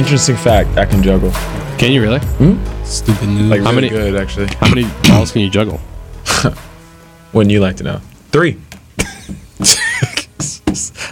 Interesting 0.00 0.36
fact: 0.36 0.78
I 0.78 0.86
can 0.86 1.02
juggle. 1.02 1.30
Can 1.78 1.92
you 1.92 2.00
really? 2.00 2.20
Hmm? 2.20 2.56
Stupid 2.84 3.28
news. 3.28 3.50
Like 3.50 3.60
How 3.60 3.70
really 3.70 3.90
many- 3.90 3.90
good, 3.90 4.16
actually. 4.16 4.46
How 4.58 4.68
many 4.68 4.84
balls 5.08 5.30
can 5.30 5.42
you 5.42 5.50
juggle? 5.50 5.78
Wouldn't 7.34 7.52
you 7.52 7.60
like 7.60 7.76
to 7.76 7.84
know? 7.84 8.00
Three. 8.32 8.52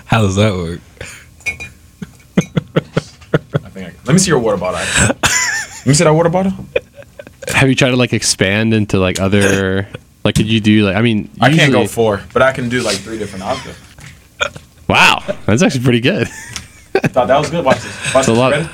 How 0.07 0.23
does 0.23 0.37
that 0.37 0.55
work? 0.55 0.81
I 3.63 3.69
think. 3.71 3.89
I, 3.89 3.93
let 4.07 4.13
me 4.15 4.19
see 4.19 4.31
your 4.31 4.39
water 4.39 4.57
bottle. 4.57 4.81
Let 4.81 5.87
me 5.87 5.93
see 5.93 6.05
that 6.05 6.11
water 6.15 6.31
bottle. 6.31 6.53
Have 7.49 7.69
you 7.69 7.75
tried 7.75 7.91
to 7.91 7.97
like 7.97 8.13
expand 8.15 8.73
into 8.75 8.99
like 8.99 9.21
other? 9.21 9.87
Like, 10.25 10.35
could 10.35 10.47
you 10.47 10.61
do 10.61 10.85
like? 10.85 10.97
I 10.97 11.01
mean, 11.01 11.31
I 11.41 11.49
can't 11.49 11.73
go 11.73 11.81
usually- 11.83 11.87
four, 11.87 12.21
but 12.35 12.43
I 12.43 12.53
can 12.53 12.69
do 12.69 12.83
like 12.83 12.97
three 12.99 13.19
different 13.19 13.45
objects. 13.45 13.81
Wow, 14.89 15.23
that's 15.47 15.63
actually 15.63 15.85
pretty 15.85 16.01
good. 16.01 16.29
Thought 16.29 17.29
that 17.29 17.39
was 17.39 17.49
good. 17.49 17.65
Watch 17.65 17.79
this. 17.81 18.15
Watch 18.15 18.27
a 18.27 18.31
this. 18.33 18.39
lot. 18.39 18.51
Ready? 18.53 18.69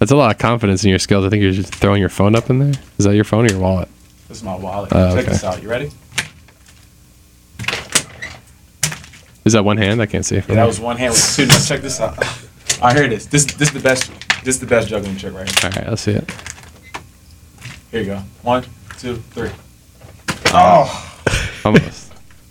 That's 0.00 0.10
a 0.12 0.16
lot 0.16 0.30
of 0.30 0.38
confidence 0.38 0.82
in 0.82 0.88
your 0.88 0.98
skills. 0.98 1.26
I 1.26 1.28
think 1.28 1.42
you're 1.42 1.52
just 1.52 1.74
throwing 1.74 2.00
your 2.00 2.08
phone 2.08 2.34
up 2.34 2.48
in 2.48 2.58
there. 2.58 2.72
Is 2.98 3.04
that 3.04 3.14
your 3.14 3.24
phone 3.24 3.44
or 3.44 3.50
your 3.50 3.60
wallet? 3.60 3.86
This 4.28 4.38
is 4.38 4.42
my 4.42 4.56
wallet. 4.56 4.90
Oh, 4.92 5.14
Check 5.14 5.24
okay. 5.24 5.32
this 5.32 5.44
out. 5.44 5.62
You 5.62 5.68
ready? 5.68 5.90
Is 9.44 9.52
that 9.52 9.62
one 9.64 9.76
hand? 9.76 10.00
I 10.00 10.06
can't 10.06 10.24
see. 10.24 10.36
Yeah, 10.36 10.40
that 10.42 10.66
was 10.66 10.80
one 10.80 10.96
hand 10.96 11.12
with 11.12 11.36
two. 11.36 11.46
Now 11.46 11.58
check 11.58 11.82
this 11.82 12.00
out. 12.00 12.16
I 12.82 12.94
hear 12.94 13.08
this. 13.08 13.26
This 13.26 13.44
this 13.44 13.68
is 13.68 13.74
the 13.74 13.80
best. 13.80 14.10
This 14.42 14.54
is 14.54 14.60
the 14.60 14.66
best 14.66 14.88
juggling 14.88 15.16
trick 15.18 15.34
right 15.34 15.60
here. 15.60 15.70
All 15.70 15.78
right, 15.78 15.90
let's 15.90 16.02
see 16.02 16.12
it. 16.12 16.30
Here 17.90 18.00
you 18.00 18.06
go. 18.06 18.22
One, 18.42 18.64
two, 18.98 19.16
three. 19.16 19.50
Oh, 20.46 21.20
Almost. 21.64 21.99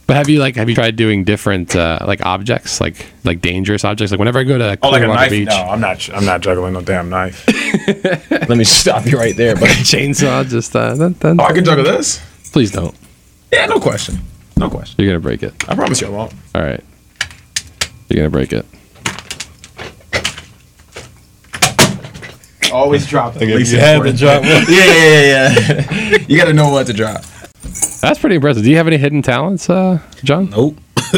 But 0.10 0.16
have 0.16 0.28
you 0.28 0.40
like 0.40 0.56
have 0.56 0.68
you 0.68 0.74
tried 0.74 0.96
doing 0.96 1.24
different 1.24 1.76
uh, 1.76 2.00
like 2.02 2.26
objects 2.26 2.82
like 2.82 3.06
like 3.24 3.42
dangerous 3.42 3.86
objects 3.86 4.10
like 4.12 4.18
whenever 4.18 4.40
I 4.40 4.44
go 4.44 4.58
to 4.58 4.76
oh, 4.82 4.90
like 4.90 5.04
a 5.04 5.08
knife? 5.08 5.30
Beach, 5.30 5.48
No, 5.50 5.54
I'm 5.54 5.80
not. 5.80 6.10
I'm 6.12 6.26
not 6.26 6.42
juggling 6.42 6.74
no 6.74 6.82
damn 6.82 7.12
knife. 7.12 7.46
Let 8.32 8.58
me 8.58 8.64
stop 8.64 9.06
you 9.06 9.20
right 9.20 9.38
there, 9.38 9.54
buddy. 9.54 9.68
chainsaw 9.86 10.50
just 10.50 10.76
uh, 10.76 10.96
dun, 10.96 11.14
dun, 11.14 11.40
Oh, 11.40 11.44
I 11.44 11.54
can 11.54 11.64
juggle 11.64 11.84
this. 11.84 12.20
please 12.52 12.72
don't. 12.72 12.96
Yeah, 13.54 13.68
no 13.68 13.80
question. 13.80 14.18
No 14.58 14.68
question. 14.68 14.96
You're 14.98 15.14
gonna 15.14 15.20
break 15.20 15.44
it. 15.44 15.54
I 15.70 15.76
promise 15.76 16.02
you 16.02 16.08
I 16.08 16.10
won't. 16.10 16.34
All 16.56 16.64
right, 16.64 16.84
you're 18.10 18.18
gonna 18.18 18.32
break 18.32 18.52
it. 18.52 18.66
Always 22.74 23.06
drop 23.06 23.36
the 23.36 23.46
least 23.46 23.74
you 23.74 23.78
had 23.78 24.02
to 24.02 24.14
drop 24.14 24.42
one. 24.42 24.50
Yeah, 24.70 24.86
yeah, 24.86 25.22
yeah, 25.22 25.92
yeah. 26.10 26.18
you 26.28 26.36
got 26.36 26.46
to 26.46 26.54
know 26.54 26.72
what 26.72 26.88
to 26.88 26.94
drop. 26.94 27.24
That's 28.02 28.20
pretty 28.20 28.36
impressive. 28.36 28.64
Do 28.64 28.70
you 28.70 28.78
have 28.78 28.88
any 28.88 28.98
hidden 28.98 29.22
talents, 29.22 29.70
uh, 29.70 30.00
John? 30.24 30.50
Nope. 30.50 30.78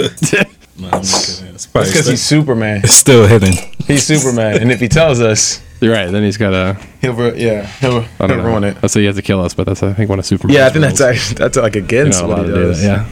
no, 0.77 0.89
I'm 0.91 1.01
just 1.01 1.39
kidding. 1.39 1.53
It's 1.55 1.65
probably 1.67 1.89
That's 1.89 1.91
because 1.93 2.07
he's 2.07 2.21
Superman. 2.23 2.81
it's 2.83 2.93
still 2.93 3.27
hidden. 3.27 3.53
He's 3.87 4.03
Superman, 4.05 4.61
and 4.61 4.71
if 4.71 4.79
he 4.79 4.87
tells 4.87 5.19
us, 5.19 5.61
You're 5.79 5.93
right. 5.93 6.09
Then 6.11 6.23
he's 6.23 6.37
gotta. 6.37 6.79
he'll 7.01 7.13
ru- 7.13 7.35
yeah, 7.35 7.65
he'll, 7.65 7.97
I 7.99 8.01
he'll 8.01 8.27
don't 8.27 8.37
know. 8.39 8.43
ruin 8.45 8.63
it. 8.63 8.77
Let's 8.81 8.93
say 8.93 9.01
he 9.01 9.05
has 9.07 9.15
to 9.17 9.21
kill 9.21 9.41
us, 9.41 9.53
but 9.53 9.65
that's 9.65 9.83
I 9.83 9.93
think 9.93 10.09
one 10.09 10.19
of 10.19 10.25
Superman's. 10.25 10.57
Yeah, 10.57 10.67
I 10.67 10.69
think 10.69 10.81
that's 10.83 11.01
actually, 11.01 11.35
that's 11.35 11.57
like 11.57 11.75
You're 11.75 11.83
against 11.83 12.21
not 12.21 12.29
what 12.29 12.39
he 12.39 12.45
to 12.45 12.51
does. 12.53 12.81
that. 12.83 13.07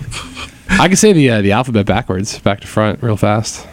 Yeah. 0.69 0.79
I 0.81 0.87
can 0.87 0.97
say 0.97 1.13
the 1.13 1.29
uh, 1.31 1.41
the 1.41 1.51
alphabet 1.51 1.85
backwards, 1.85 2.39
back 2.39 2.61
to 2.61 2.67
front, 2.67 3.01
real 3.03 3.17
fast. 3.17 3.67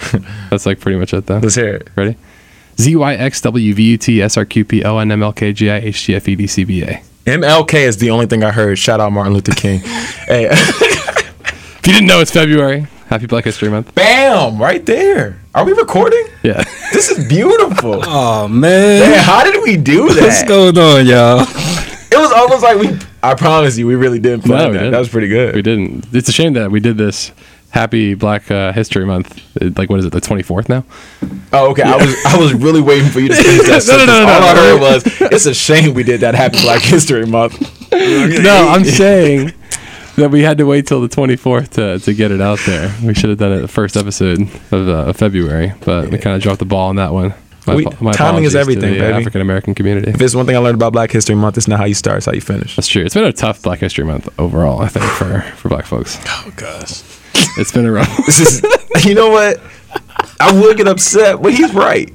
that's 0.50 0.66
like 0.66 0.80
pretty 0.80 0.98
much 0.98 1.12
it 1.14 1.26
though. 1.26 1.38
Let's 1.38 1.54
hear 1.54 1.74
it. 1.76 1.88
Ready? 1.96 2.16
Z 2.80 2.94
Y 2.96 3.14
X 3.14 3.40
W 3.42 3.74
V 3.74 3.82
U 3.82 3.96
T 3.98 4.22
S 4.22 4.36
R 4.36 4.44
Q 4.44 4.64
P 4.64 4.84
O 4.84 4.98
N 4.98 5.10
M 5.12 5.22
L 5.22 5.32
K 5.32 5.52
G 5.52 5.70
I 5.70 5.76
H 5.78 6.04
G 6.04 6.14
F 6.14 6.28
E 6.28 6.36
D 6.36 6.46
C 6.46 6.64
B 6.64 6.82
A. 6.82 7.02
MLK 7.26 7.74
is 7.74 7.98
the 7.98 8.10
only 8.10 8.26
thing 8.26 8.42
I 8.42 8.50
heard. 8.50 8.78
Shout 8.78 9.00
out 9.00 9.12
Martin 9.12 9.32
Luther 9.34 9.52
King. 9.52 9.80
hey, 10.26 10.48
If 10.50 11.82
you 11.86 11.92
didn't 11.92 12.06
know, 12.08 12.20
it's 12.20 12.30
February. 12.30 12.86
Happy 13.06 13.26
Black 13.26 13.44
History 13.44 13.68
Month. 13.68 13.94
bam, 13.94 14.58
right 14.60 14.84
there. 14.86 15.38
Are 15.54 15.64
we 15.64 15.72
recording? 15.72 16.24
Yeah. 16.42 16.62
This 16.92 17.10
is 17.10 17.28
beautiful. 17.28 18.02
Oh 18.06 18.48
man. 18.48 19.00
Man, 19.10 19.22
how 19.22 19.44
did 19.44 19.62
we 19.62 19.76
do 19.76 20.08
that? 20.14 20.20
What's 20.22 20.42
going 20.44 20.76
on, 20.78 21.06
y'all? 21.06 21.40
It 21.42 22.16
was 22.18 22.32
almost 22.32 22.62
like 22.62 22.78
we. 22.78 22.98
I 23.22 23.34
promise 23.34 23.78
you, 23.78 23.86
we 23.86 23.94
really 23.94 24.18
didn't 24.18 24.42
plan 24.44 24.58
No, 24.58 24.72
that. 24.72 24.78
didn't. 24.78 24.92
That 24.92 24.98
was 24.98 25.08
pretty 25.08 25.28
good. 25.28 25.54
we 25.54 25.62
didn't. 25.62 26.06
It's 26.12 26.28
a 26.28 26.32
shame 26.32 26.54
that 26.54 26.70
we 26.70 26.80
did 26.80 26.96
this 26.98 27.30
Happy 27.72 28.14
Black 28.14 28.50
uh, 28.50 28.72
History 28.72 29.04
Month. 29.04 29.40
uh, 29.60 29.70
Like, 29.76 29.90
what 29.90 29.98
is 29.98 30.04
it, 30.04 30.12
the 30.12 30.20
24th 30.20 30.68
now? 30.68 30.84
Oh, 31.52 31.70
okay. 31.72 31.82
I 31.82 31.96
was 31.96 32.14
I 32.26 32.38
was 32.38 32.54
really 32.54 32.80
waiting 32.80 33.08
for 33.08 33.18
you 33.20 33.28
to 33.28 33.34
finish 33.34 33.66
that. 33.66 33.84
No, 33.88 33.96
no, 33.96 34.06
no, 34.06 34.26
no, 34.26 34.32
All 34.32 34.40
no. 34.40 34.46
I 34.46 34.54
heard 34.54 34.80
was, 34.80 35.02
"It's 35.32 35.46
a 35.46 35.54
shame 35.54 35.94
we 35.94 36.02
did 36.04 36.20
that 36.20 36.34
Happy 36.34 36.60
Black 36.60 36.82
History 36.82 37.26
Month." 37.26 37.58
No, 37.92 38.68
I'm 38.70 38.84
saying 39.02 39.52
that 40.16 40.30
we 40.30 40.42
had 40.42 40.58
to 40.58 40.64
wait 40.66 40.86
till 40.86 41.00
the 41.00 41.08
24th 41.08 41.70
to, 41.70 41.98
to 41.98 42.14
get 42.14 42.30
it 42.30 42.40
out 42.40 42.58
there. 42.66 42.94
We 43.02 43.12
should 43.14 43.28
have 43.30 43.38
done 43.38 43.52
it 43.52 43.60
the 43.60 43.68
first 43.68 43.96
episode 43.96 44.40
of, 44.70 44.72
uh, 44.88 45.08
of 45.10 45.16
February, 45.16 45.72
but 45.84 46.08
we 46.10 46.16
kind 46.18 46.34
of 46.36 46.42
dropped 46.42 46.58
the 46.60 46.64
ball 46.64 46.88
on 46.88 46.96
that 46.96 47.12
one. 47.12 47.34
We- 47.66 47.84
timing 48.12 48.44
is 48.44 48.54
everything, 48.56 48.94
baby. 48.94 49.04
African 49.04 49.40
American 49.40 49.74
community. 49.74 50.10
If 50.10 50.16
there's 50.18 50.34
one 50.34 50.46
thing 50.46 50.56
I 50.56 50.58
learned 50.58 50.74
about 50.74 50.92
Black 50.92 51.10
History 51.10 51.34
Month, 51.36 51.56
it's 51.58 51.68
not 51.68 51.78
how 51.78 51.84
you 51.84 51.94
start, 51.94 52.16
it's 52.18 52.26
how 52.26 52.32
you 52.32 52.40
finish. 52.40 52.76
That's 52.76 52.88
true. 52.88 53.04
It's 53.04 53.14
been 53.14 53.24
a 53.24 53.32
tough 53.32 53.62
Black 53.62 53.78
History 53.80 54.04
Month 54.04 54.28
overall, 54.38 54.80
I 54.80 54.88
think, 54.88 55.04
for, 55.04 55.40
for 55.56 55.68
black 55.68 55.84
folks. 55.86 56.18
Oh 56.26 56.52
gosh. 56.56 57.02
It's 57.56 57.72
been 57.72 57.86
a 57.86 57.92
rough. 57.92 58.08
This 58.26 58.40
is, 58.40 59.04
you 59.06 59.14
know 59.14 59.30
what? 59.30 59.60
I 60.40 60.52
would 60.60 60.76
get 60.76 60.88
upset, 60.88 61.40
but 61.42 61.52
he's 61.54 61.72
right. 61.74 62.12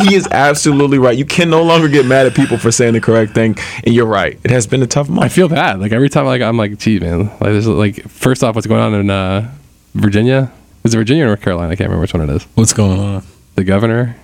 He 0.00 0.14
is 0.14 0.26
absolutely 0.30 0.98
right. 0.98 1.16
You 1.16 1.24
can 1.24 1.50
no 1.50 1.62
longer 1.62 1.88
get 1.88 2.06
mad 2.06 2.26
at 2.26 2.34
people 2.34 2.56
for 2.56 2.70
saying 2.70 2.92
the 2.94 3.00
correct 3.00 3.32
thing, 3.34 3.56
and 3.84 3.94
you're 3.94 4.06
right. 4.06 4.38
It 4.44 4.50
has 4.50 4.66
been 4.66 4.82
a 4.82 4.86
tough 4.86 5.08
month. 5.08 5.24
I 5.24 5.28
feel 5.28 5.48
bad. 5.48 5.80
Like 5.80 5.92
every 5.92 6.08
time, 6.08 6.24
like 6.26 6.40
I'm 6.42 6.56
like, 6.56 6.78
gee, 6.78 6.98
man. 7.00 7.26
Like 7.26 7.40
there's 7.40 7.66
like 7.66 8.02
first 8.08 8.44
off, 8.44 8.54
what's 8.54 8.66
going 8.66 8.80
on 8.80 8.94
in 8.94 9.10
uh, 9.10 9.50
Virginia? 9.94 10.52
Is 10.84 10.94
it 10.94 10.98
Virginia 10.98 11.24
or 11.24 11.28
North 11.28 11.42
Carolina? 11.42 11.70
I 11.72 11.76
can't 11.76 11.88
remember 11.88 12.02
which 12.02 12.14
one 12.14 12.28
it 12.28 12.34
is. 12.34 12.44
What's 12.54 12.72
going 12.72 12.98
on? 12.98 13.24
The 13.56 13.64
governor, 13.64 14.16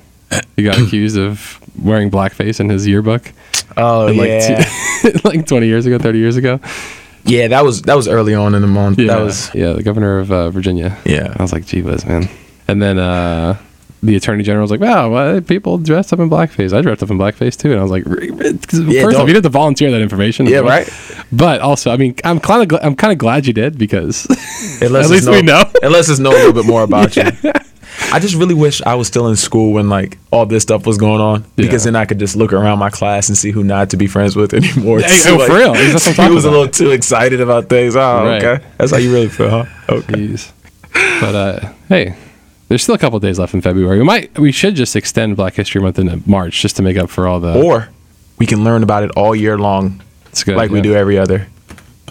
he 0.57 0.63
got 0.63 0.79
accused 0.83 1.19
of 1.19 1.61
wearing 1.83 2.11
blackface 2.11 2.61
in 2.61 2.69
his 2.69 2.87
yearbook. 2.87 3.33
Oh 3.77 4.07
like 4.07 4.29
yeah, 4.29 4.65
two- 5.03 5.13
like 5.25 5.47
20 5.47 5.67
years 5.67 5.87
ago, 5.87 5.99
30 5.99 6.19
years 6.19 6.37
ago. 6.37 6.61
Yeah. 7.29 7.49
That 7.49 7.65
was 7.65 7.83
that 7.83 7.95
was 7.97 8.09
early 8.09 8.35
on 8.35 8.55
in 8.55 8.63
the 8.63 8.69
month. 8.69 8.99
Yeah, 8.99 9.07
That 9.17 9.21
was 9.23 9.55
yeah, 9.55 9.73
the 9.75 9.83
governor 9.83 10.19
of 10.19 10.33
uh, 10.33 10.51
Virginia. 10.51 10.97
Yeah. 11.05 11.35
I 11.39 11.43
was 11.43 11.53
like, 11.53 11.67
gee 11.67 11.83
whiz, 11.83 12.05
man. 12.07 12.29
And 12.67 12.83
then 12.83 12.99
uh, 12.99 13.57
the 14.03 14.15
attorney 14.17 14.43
general 14.45 14.63
was 14.63 14.71
like, 14.71 14.81
wow, 14.81 15.11
well, 15.11 15.41
people 15.41 15.79
dressed 15.79 16.13
up 16.13 16.19
in 16.21 16.29
blackface. 16.31 16.73
I 16.77 16.83
dressed 16.83 17.03
up 17.03 17.11
in 17.11 17.19
blackface 17.19 17.57
too. 17.57 17.71
And 17.73 17.81
I 17.81 17.83
was 17.83 17.91
like, 17.91 18.05
"Re- 18.07 18.31
re-" 18.31 18.59
'cause 18.67 18.81
Yeah, 18.81 19.03
first 19.05 19.17
off, 19.17 19.23
you 19.27 19.35
didn't 19.35 19.45
have 19.45 19.53
to 19.53 19.59
volunteer 19.59 19.91
that 19.91 20.01
information. 20.03 20.47
yeah, 20.47 20.61
well. 20.61 20.79
right. 20.79 21.25
But 21.33 21.61
also, 21.61 21.91
I 21.91 21.97
mean, 21.97 22.15
I'm 22.25 22.41
kind 22.41 22.63
of 22.63 22.69
gl- 22.79 22.85
I'm 22.85 22.95
kind 22.97 23.13
of 23.13 23.19
glad 23.19 23.47
you 23.47 23.53
did 23.53 23.79
because 23.79 24.27
At 24.83 24.91
least 24.93 25.29
we 25.29 25.43
know. 25.43 25.63
It 25.83 25.91
lets 25.91 26.09
us 26.11 26.19
know 26.19 26.31
a 26.31 26.39
little 26.39 26.53
bit 26.53 26.67
more 26.67 26.83
about 26.83 27.17
you. 27.17 27.25
I 28.13 28.19
just 28.21 28.35
really 28.37 28.55
wish 28.55 28.81
I 28.83 28.95
was 28.95 29.07
still 29.09 29.29
in 29.29 29.37
school 29.37 29.73
when 29.73 29.89
like 29.89 30.19
all 30.31 30.47
this 30.47 30.63
stuff 30.63 30.87
was 30.87 30.97
going 30.99 31.21
on 31.21 31.45
because 31.57 31.85
Yeah. 31.85 31.93
then 31.93 31.97
I 31.97 32.05
could 32.07 32.19
just 32.19 32.37
look 32.37 32.53
around 32.53 32.79
my 32.79 32.91
class 32.91 33.29
and 33.29 33.37
see 33.37 33.51
who 33.51 33.63
not 33.65 33.91
to 33.91 33.97
be 33.97 34.07
friends 34.07 34.35
with 34.37 34.55
anymore. 34.55 35.01
Hey, 35.01 35.09
So, 35.09 35.41
oh, 35.41 35.47
for 35.47 35.55
real. 35.57 35.75
He 36.29 36.35
was 36.35 36.45
a 36.45 36.51
little 36.51 36.69
too 36.69 36.91
excited 36.91 37.41
about 37.41 37.69
things. 37.69 37.97
Oh, 37.97 38.25
Right. 38.25 38.43
okay. 38.43 38.65
That's 38.79 38.93
how 38.93 38.99
you 38.99 39.13
really 39.13 39.29
feel, 39.29 39.51
huh? 39.51 39.65
Okay. 39.89 40.13
Jeez. 40.15 40.53
But 41.21 41.35
uh, 41.35 41.73
hey, 41.89 42.15
there's 42.69 42.83
still 42.83 42.95
a 42.95 42.99
couple 42.99 43.19
days 43.21 43.39
left 43.39 43.53
in 43.55 43.61
February. 43.61 43.99
We 43.99 44.05
might, 44.05 44.39
we 44.39 44.53
should 44.53 44.75
just 44.75 44.97
extend 44.97 45.37
Black 45.37 45.55
History 45.55 45.81
Month 45.81 45.99
into 45.99 46.21
March 46.29 46.61
just 46.63 46.77
to 46.77 46.83
make 46.83 46.97
up 46.97 47.11
for 47.11 47.27
all 47.27 47.41
the. 47.41 47.61
Or 47.63 47.89
we 48.39 48.47
can 48.47 48.65
learn 48.65 48.83
about 48.83 49.03
it 49.03 49.11
all 49.13 49.35
year 49.35 49.59
long, 49.59 50.01
It's 50.31 50.45
good, 50.45 50.57
like 50.57 50.71
we 50.71 50.81
do 50.81 50.95
every 50.95 51.19
other 51.19 51.47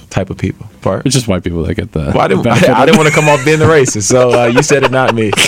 type 0.10 0.30
of 0.30 0.38
people. 0.38 0.68
Part. 0.82 1.06
It's 1.06 1.16
just 1.16 1.28
white 1.28 1.44
people 1.44 1.64
that 1.64 1.74
get 1.76 1.92
the. 1.92 2.12
Well, 2.14 2.20
I 2.20 2.28
didn't. 2.28 2.46
I, 2.48 2.86
didn't 2.86 2.98
want 2.98 3.10
to 3.10 3.16
come 3.16 3.28
off 3.30 3.44
being 3.44 3.60
the 3.60 3.66
racist, 3.66 4.04
so 4.04 4.44
uh, 4.44 4.46
you 4.46 4.62
said 4.64 4.84
it, 4.84 4.92
not 4.92 5.16
me. 5.16 5.32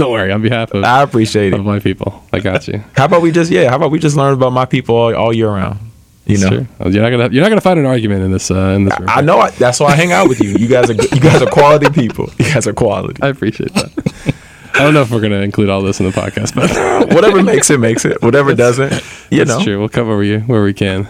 Don't 0.00 0.12
worry, 0.12 0.32
on 0.32 0.40
behalf 0.40 0.72
of, 0.72 0.82
I 0.82 1.02
appreciate 1.02 1.48
it. 1.48 1.52
of 1.52 1.60
it. 1.60 1.64
white 1.64 1.82
people, 1.82 2.24
I 2.32 2.40
got 2.40 2.66
you. 2.66 2.82
How 2.96 3.04
about 3.04 3.20
we 3.20 3.30
just 3.30 3.50
yeah? 3.50 3.68
How 3.68 3.76
about 3.76 3.90
we 3.90 3.98
just 3.98 4.16
learn 4.16 4.32
about 4.32 4.50
my 4.50 4.64
people 4.64 4.96
all, 4.96 5.14
all 5.14 5.30
year 5.30 5.50
round? 5.50 5.78
You 6.24 6.38
know. 6.38 6.48
true. 6.48 6.66
You're 6.86 7.02
not 7.02 7.10
gonna 7.10 7.28
you're 7.28 7.42
not 7.42 7.50
gonna 7.50 7.60
find 7.60 7.78
an 7.78 7.84
argument 7.84 8.22
in 8.22 8.32
this 8.32 8.50
uh, 8.50 8.72
in 8.74 8.86
this 8.86 8.98
room. 8.98 9.10
I 9.12 9.20
know. 9.20 9.38
I, 9.38 9.50
that's 9.50 9.78
why 9.78 9.88
I 9.88 9.96
hang 9.96 10.12
out 10.12 10.26
with 10.26 10.40
you. 10.40 10.52
You 10.52 10.68
guys 10.68 10.88
are 10.88 10.94
you 10.94 11.20
guys 11.20 11.42
are 11.42 11.50
quality 11.50 11.90
people. 11.90 12.30
You 12.38 12.46
guys 12.50 12.66
are 12.66 12.72
quality. 12.72 13.22
I 13.22 13.28
appreciate 13.28 13.74
that. 13.74 14.34
I 14.72 14.84
don't 14.84 14.94
know 14.94 15.02
if 15.02 15.10
we're 15.10 15.20
gonna 15.20 15.42
include 15.42 15.68
all 15.68 15.82
this 15.82 16.00
in 16.00 16.06
the 16.06 16.12
podcast, 16.12 16.54
but 16.54 16.70
Whatever 17.14 17.42
makes 17.42 17.68
it 17.68 17.78
makes 17.78 18.06
it. 18.06 18.22
Whatever 18.22 18.54
doesn't, 18.54 18.92
you 19.30 19.42
it's 19.42 19.50
know. 19.50 19.62
true. 19.62 19.78
We'll 19.78 19.90
cover 19.90 20.22
you 20.22 20.40
where 20.40 20.64
we 20.64 20.72
can. 20.72 21.08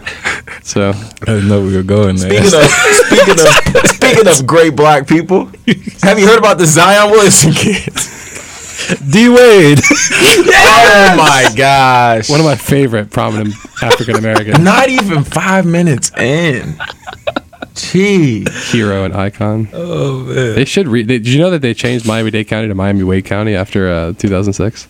So 0.65 0.91
I 0.91 1.25
didn't 1.27 1.49
know 1.49 1.63
we 1.63 1.77
were 1.77 1.85
going 1.85 2.17
there. 2.17 2.43
Speaking 2.43 2.59
of 2.59 2.71
speaking 3.07 3.41
of 3.41 3.89
speaking 3.91 4.27
of 4.27 4.47
great 4.47 4.75
black 4.75 5.07
people, 5.07 5.45
have 6.03 6.19
you 6.19 6.27
heard 6.27 6.39
about 6.41 6.59
the 6.59 6.67
Zion 6.67 7.13
Williamson 7.13 7.53
kids? 7.53 8.10
D 9.11 9.29
Wade. 9.29 9.79
Oh 10.63 11.15
my 11.17 11.53
gosh! 11.57 12.29
one 12.31 12.41
of 12.41 12.47
my 12.47 12.57
favorite 12.57 13.11
prominent 13.11 13.55
African 13.83 14.17
American 14.17 14.63
Not 14.65 14.89
even 14.89 15.25
five 15.25 15.67
minutes 15.67 16.11
in. 16.17 16.77
Gee. 17.75 18.45
hero 18.71 19.05
and 19.05 19.15
icon. 19.15 19.69
oh 19.73 20.21
man. 20.25 20.55
They 20.55 20.65
should 20.65 20.89
read. 20.89 21.07
Did 21.07 21.27
you 21.27 21.39
know 21.41 21.51
that 21.51 21.63
they 21.63 21.75
changed 21.75 22.07
Miami 22.07 22.31
Dade 22.31 22.49
County 22.49 22.69
to 22.69 22.75
Miami 22.75 23.03
Wade 23.05 23.25
County 23.25 23.55
after 23.55 23.91
uh, 23.91 24.13
2006? 24.15 24.87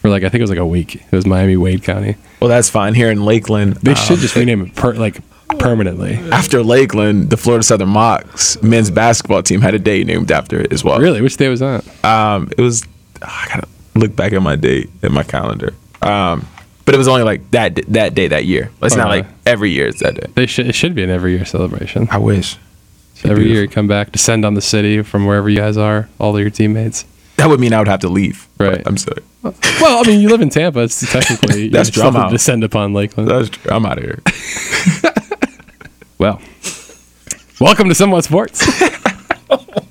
For 0.00 0.08
like 0.10 0.22
I 0.24 0.28
think 0.28 0.40
it 0.40 0.42
was 0.42 0.50
like 0.50 0.58
a 0.58 0.66
week. 0.66 0.96
It 0.96 1.12
was 1.12 1.26
Miami 1.26 1.56
Wade 1.56 1.82
County. 1.82 2.16
Well, 2.40 2.48
that's 2.48 2.68
fine. 2.70 2.94
Here 2.94 3.10
in 3.10 3.24
Lakeland, 3.24 3.74
They 3.76 3.92
um, 3.92 3.96
should 3.96 4.18
just 4.18 4.36
rename 4.36 4.62
it 4.62 4.74
per, 4.74 4.94
like 4.94 5.18
permanently. 5.58 6.14
after 6.32 6.62
Lakeland, 6.62 7.30
the 7.30 7.36
Florida 7.36 7.62
Southern 7.62 7.88
Mocs 7.88 8.62
men's 8.62 8.90
basketball 8.90 9.42
team 9.42 9.60
had 9.60 9.74
a 9.74 9.78
day 9.78 10.04
named 10.04 10.30
after 10.30 10.60
it 10.60 10.72
as 10.72 10.82
well. 10.84 10.98
Really? 10.98 11.20
Which 11.22 11.36
day 11.36 11.48
was 11.48 11.60
that? 11.60 11.84
Um, 12.04 12.50
it 12.56 12.60
was. 12.62 12.84
I 13.26 13.46
gotta 13.48 13.68
look 13.94 14.14
back 14.16 14.32
at 14.32 14.42
my 14.42 14.56
date 14.56 14.90
at 15.02 15.10
my 15.10 15.22
calendar. 15.22 15.74
Um, 16.02 16.46
but 16.84 16.94
it 16.94 16.98
was 16.98 17.08
only 17.08 17.22
like 17.22 17.50
that 17.52 17.76
that 17.92 18.14
day 18.14 18.28
that 18.28 18.44
year. 18.44 18.70
It's 18.82 18.96
not 18.96 19.08
like 19.08 19.26
every 19.46 19.70
year 19.70 19.86
it's 19.88 20.00
that 20.00 20.14
day. 20.14 20.26
They 20.34 20.46
should. 20.46 20.66
It 20.68 20.74
should 20.74 20.94
be 20.94 21.02
an 21.02 21.10
every 21.10 21.34
year 21.36 21.44
celebration. 21.44 22.08
I 22.10 22.18
wish. 22.18 22.58
Every 23.24 23.50
year 23.50 23.62
you 23.62 23.68
come 23.68 23.86
back, 23.88 24.12
descend 24.12 24.44
on 24.44 24.52
the 24.52 24.60
city 24.60 25.00
from 25.02 25.24
wherever 25.24 25.48
you 25.48 25.56
guys 25.56 25.78
are, 25.78 26.10
all 26.20 26.36
of 26.36 26.40
your 26.42 26.50
teammates. 26.50 27.06
That 27.36 27.48
would 27.48 27.58
mean 27.58 27.72
I 27.72 27.78
would 27.78 27.88
have 27.88 28.00
to 28.00 28.08
leave. 28.08 28.46
Right. 28.58 28.82
I'm 28.86 28.98
sorry. 28.98 29.22
Well, 29.42 30.04
I 30.04 30.06
mean, 30.06 30.20
you 30.20 30.28
live 30.28 30.42
in 30.42 30.50
Tampa. 30.50 30.80
It's 30.80 31.10
technically 31.10 31.68
That's 31.70 31.88
you 31.88 32.02
true. 32.02 32.10
I'm 32.10 32.16
out. 32.16 32.30
descend 32.30 32.64
upon 32.64 32.92
Lakeland. 32.92 33.30
That's 33.30 33.48
true. 33.48 33.70
I'm 33.72 33.86
out 33.86 33.98
of 33.98 34.04
here. 34.04 34.20
Well, 36.16 36.40
welcome 37.60 37.88
to 37.88 37.94
Somewhat 37.94 38.24
Sports. 38.24 38.64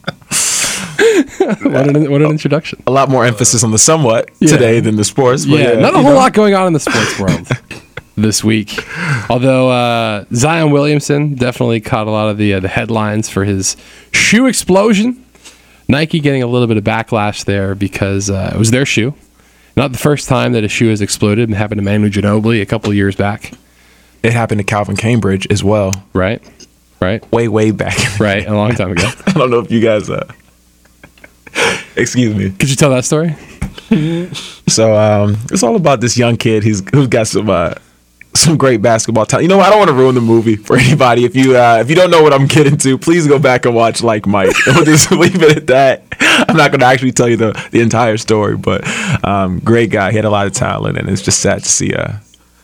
what, 0.98 1.88
an, 1.96 2.12
what 2.12 2.22
an 2.22 2.30
introduction. 2.32 2.82
A 2.88 2.92
lot 2.92 3.10
more 3.10 3.26
emphasis 3.26 3.64
on 3.64 3.72
the 3.72 3.78
somewhat 3.78 4.30
Yeah. 4.40 4.50
today 4.52 4.80
than 4.80 4.96
the 4.96 5.04
sports. 5.04 5.46
But 5.46 5.60
Yeah, 5.60 5.74
not 5.80 5.94
a 5.94 5.98
whole 5.98 6.12
know. 6.12 6.16
lot 6.16 6.34
going 6.34 6.54
on 6.54 6.68
in 6.68 6.74
the 6.74 6.80
sports 6.80 7.20
world 7.20 7.48
this 8.16 8.44
week. 8.44 8.78
Although 9.30 9.70
uh, 9.70 10.26
Zion 10.34 10.72
Williamson 10.72 11.36
definitely 11.36 11.82
caught 11.82 12.08
a 12.08 12.12
lot 12.12 12.30
of 12.30 12.38
the 12.38 12.54
uh, 12.56 12.60
the 12.60 12.68
headlines 12.68 13.30
for 13.30 13.44
his 13.46 13.76
shoe 14.12 14.48
explosion. 14.48 15.20
Nike 15.90 16.20
getting 16.20 16.42
a 16.44 16.48
little 16.48 16.68
bit 16.68 16.78
of 16.78 16.84
backlash 16.84 17.44
there 17.46 17.76
because 17.76 18.30
uh, 18.30 18.52
it 18.56 18.58
was 18.58 18.72
their 18.72 18.86
shoe. 18.86 19.14
Not 19.76 19.92
the 19.92 19.98
first 19.98 20.30
time 20.30 20.54
that 20.54 20.64
a 20.64 20.68
shoe 20.70 20.90
has 20.90 21.02
exploded. 21.02 21.50
It 21.50 21.56
happened 21.56 21.80
to 21.80 21.84
Manu 21.84 22.10
Ginobili 22.10 22.62
a 22.62 22.66
couple 22.66 22.90
of 22.92 22.96
years 22.96 23.16
back. 23.16 23.52
It 24.22 24.32
happened 24.32 24.60
to 24.60 24.64
Calvin 24.64 24.96
Cambridge 24.96 25.46
as 25.50 25.64
well. 25.64 25.92
Right, 26.14 26.42
right, 27.02 27.30
Way, 27.34 27.48
way 27.50 27.72
back. 27.72 27.98
right. 28.20 28.48
A 28.48 28.54
long 28.56 28.74
time 28.76 28.92
ago. 28.92 29.10
I 29.28 29.32
don't 29.34 29.50
know 29.50 29.60
if 29.60 29.70
you 29.72 29.82
guys. 29.82 30.10
Uh, 30.10 30.26
excuse 31.96 32.36
me. 32.36 32.52
Could 32.52 32.70
you 32.70 32.76
tell 32.76 32.90
that 32.92 33.06
story? 33.06 33.36
So 34.68 34.96
um, 34.98 35.38
it's 35.52 35.62
all 35.64 35.76
about 35.76 36.02
this 36.02 36.18
young 36.18 36.36
kid 36.38 36.64
who's 36.64 36.82
who's 36.94 37.08
got 37.08 37.28
some 37.28 37.50
uh, 37.50 37.76
some 38.34 38.58
great 38.58 38.82
basketball 38.82 39.26
talent. 39.26 39.44
You 39.44 39.50
know. 39.50 39.60
I 39.60 39.70
don't 39.70 39.78
want 39.78 39.90
to 39.90 39.96
ruin 39.96 40.16
the 40.16 40.22
movie 40.22 40.56
for 40.56 40.78
anybody. 40.86 41.26
If 41.26 41.36
you 41.36 41.56
uh, 41.58 41.78
if 41.80 41.90
you 41.90 41.96
don't 41.96 42.10
know 42.10 42.24
what 42.24 42.34
I'm 42.34 42.48
getting 42.48 42.78
to, 42.78 42.98
please 42.98 43.28
go 43.28 43.38
back 43.38 43.66
and 43.66 43.76
watch 43.76 44.02
Like 44.02 44.26
Mike. 44.26 44.56
We'll 44.68 44.86
just 44.86 45.12
leave 45.12 45.42
it 45.44 45.58
at 45.58 45.68
that. 45.68 46.04
I'm 46.50 46.58
not 46.58 46.72
going 46.72 46.80
to 46.80 46.86
actually 46.88 47.12
tell 47.12 47.30
you 47.30 47.38
the 47.38 47.52
the 47.72 47.82
entire 47.82 48.18
story, 48.18 48.58
but 48.58 48.84
um, 49.24 49.60
great 49.60 49.92
guy. 49.92 50.10
He 50.12 50.16
had 50.16 50.26
a 50.26 50.32
lot 50.32 50.48
of 50.48 50.54
talent, 50.54 50.98
and 50.98 51.08
it's 51.10 51.22
just 51.22 51.40
sad 51.40 51.64
to 51.64 51.70
see 51.70 51.94
uh, 51.94 52.14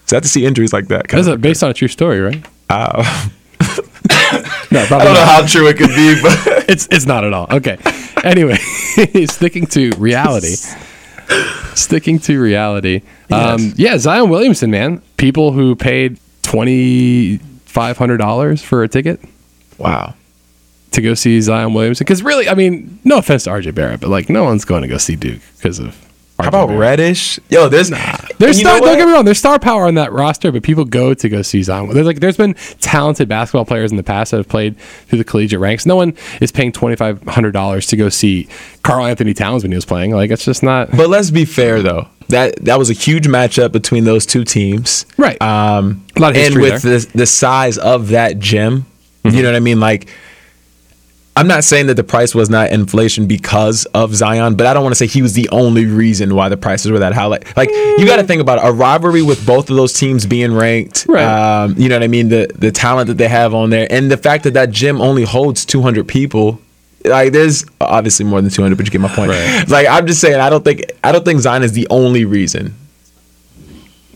sad 0.07 0.23
to 0.23 0.29
see 0.29 0.45
injuries 0.45 0.73
like 0.73 0.87
that. 0.87 1.07
That's 1.09 1.27
a, 1.27 1.37
based 1.37 1.63
on 1.63 1.69
a 1.69 1.73
true 1.75 1.87
story, 1.89 2.19
right? 2.21 2.43
Uh, 2.69 3.27
No, 4.71 4.81
I 4.81 4.87
don't 4.87 4.99
know 4.99 5.13
not. 5.13 5.27
how 5.27 5.45
true 5.47 5.67
it 5.67 5.77
could 5.77 5.89
be, 5.89 6.19
but 6.21 6.37
It's 6.69 6.87
it's 6.91 7.05
not 7.07 7.23
at 7.23 7.33
all. 7.33 7.47
Okay. 7.51 7.77
Anyway, 8.23 8.55
sticking 9.25 9.65
to 9.67 9.91
reality. 9.97 10.55
Sticking 11.75 12.19
to 12.19 12.39
reality. 12.39 13.01
Um, 13.31 13.73
yeah, 13.75 13.97
Zion 13.97 14.29
Williamson, 14.29 14.71
man. 14.71 15.01
People 15.17 15.51
who 15.51 15.75
paid 15.75 16.19
twenty 16.41 17.37
five 17.65 17.97
hundred 17.97 18.17
dollars 18.17 18.61
for 18.61 18.83
a 18.83 18.87
ticket 18.87 19.21
wow. 19.77 20.13
to 20.91 21.01
go 21.01 21.13
see 21.13 21.39
Zion 21.41 21.73
Williamson. 21.73 22.03
Because 22.03 22.23
really, 22.23 22.49
I 22.49 22.55
mean, 22.55 22.99
no 23.03 23.17
offense 23.17 23.45
to 23.45 23.51
RJ 23.51 23.75
Barrett, 23.75 24.01
but 24.01 24.09
like, 24.09 24.29
no 24.29 24.43
one's 24.43 24.65
going 24.65 24.81
to 24.81 24.87
go 24.87 24.97
see 24.97 25.15
Duke 25.15 25.41
because 25.57 25.79
of. 25.79 26.08
RJ 26.39 26.43
How 26.43 26.47
about 26.49 26.67
Barrett. 26.67 26.79
Reddish? 26.79 27.39
Yo, 27.49 27.67
there's 27.67 27.91
not 27.91 28.31
There's 28.37 28.57
and 28.57 28.65
star, 28.65 28.79
don't 28.79 28.97
get 28.97 29.05
me 29.05 29.13
wrong. 29.13 29.25
There's 29.25 29.37
star 29.39 29.59
power 29.59 29.85
on 29.87 29.95
that 29.95 30.13
roster, 30.13 30.51
but 30.51 30.63
people 30.63 30.85
go 30.85 31.13
to 31.13 31.29
go 31.29 31.41
see 31.41 31.61
Zion. 31.63 31.89
There's 31.93 32.05
like 32.07 32.21
there's 32.21 32.37
been 32.37 32.53
talented 32.79 33.27
basketball 33.27 33.65
players 33.65 33.91
in 33.91 33.97
the 33.97 34.03
past 34.03 34.31
that 34.31 34.37
have 34.37 34.47
played 34.47 34.77
through 34.79 35.17
the 35.17 35.25
collegiate 35.25 35.59
ranks. 35.59 35.85
No 35.85 35.97
one 35.97 36.13
is 36.39 36.51
paying 36.51 36.71
twenty 36.71 36.95
five 36.95 37.21
hundred 37.23 37.51
dollars 37.51 37.87
to 37.87 37.97
go 37.97 38.07
see 38.07 38.47
Karl-Anthony 38.83 39.33
Towns 39.33 39.63
when 39.63 39.71
he 39.71 39.75
was 39.75 39.85
playing. 39.85 40.11
Like 40.11 40.31
it's 40.31 40.45
just 40.45 40.63
not 40.63 40.91
But 40.91 41.09
let's 41.09 41.29
be 41.29 41.43
fair 41.43 41.81
though. 41.81 42.07
That 42.29 42.55
that 42.63 42.79
was 42.79 42.89
a 42.89 42.93
huge 42.93 43.27
matchup 43.27 43.71
between 43.73 44.05
those 44.05 44.25
two 44.25 44.45
teams. 44.45 45.05
Right. 45.17 45.41
Um 45.41 46.05
A 46.15 46.21
lot 46.21 46.29
of 46.31 46.35
history 46.37 46.63
and 46.63 46.71
history 46.73 46.91
with 46.93 47.11
the 47.11 47.17
the 47.19 47.25
size 47.25 47.77
of 47.77 48.09
that 48.09 48.39
gym, 48.39 48.85
you 49.25 49.43
know 49.43 49.49
what 49.49 49.55
I 49.55 49.59
mean? 49.59 49.79
Like 49.81 50.09
I'm 51.39 51.47
not 51.47 51.63
saying 51.63 51.87
that 51.87 51.93
the 51.93 52.03
price 52.03 52.35
was 52.35 52.49
not 52.49 52.69
inflation 52.69 53.25
because 53.25 53.85
of 53.93 54.13
Zion, 54.13 54.55
but 54.55 54.65
I 54.65 54.73
don't 54.73 54.83
want 54.83 54.91
to 54.91 54.97
say 54.97 55.07
he 55.07 55.21
was 55.21 55.35
the 55.35 55.47
only 55.53 55.85
reason 55.85 56.35
why 56.35 56.49
the 56.49 56.57
prices 56.57 56.91
were 56.91 56.99
that 56.99 57.13
high. 57.13 57.27
Like, 57.27 57.55
like 57.55 57.69
you 57.69 58.05
got 58.05 58.17
to 58.17 58.23
think 58.23 58.41
about 58.41 58.57
it, 58.57 58.67
a 58.67 58.73
rivalry 58.73 59.21
with 59.21 59.45
both 59.45 59.69
of 59.69 59.77
those 59.77 59.93
teams 59.93 60.25
being 60.25 60.53
ranked. 60.53 61.05
Right. 61.07 61.23
Um, 61.23 61.75
you 61.77 61.87
know 61.87 61.95
what 61.95 62.03
I 62.03 62.07
mean? 62.07 62.27
The 62.27 62.51
the 62.53 62.71
talent 62.71 63.07
that 63.07 63.17
they 63.17 63.29
have 63.29 63.53
on 63.53 63.69
there, 63.69 63.87
and 63.89 64.11
the 64.11 64.17
fact 64.17 64.43
that 64.43 64.53
that 64.55 64.71
gym 64.71 64.99
only 64.99 65.23
holds 65.23 65.63
200 65.63 66.09
people. 66.09 66.59
Like, 67.05 67.31
there's 67.31 67.65
obviously 67.79 68.25
more 68.25 68.41
than 68.41 68.51
200, 68.51 68.75
but 68.75 68.85
you 68.85 68.91
get 68.91 68.99
my 68.99 69.07
point. 69.07 69.31
Right. 69.31 69.65
Like, 69.69 69.87
I'm 69.87 70.05
just 70.07 70.19
saying, 70.19 70.41
I 70.41 70.49
don't 70.49 70.65
think 70.65 70.91
I 71.05 71.13
don't 71.13 71.23
think 71.23 71.39
Zion 71.39 71.63
is 71.63 71.71
the 71.71 71.87
only 71.89 72.25
reason. 72.25 72.75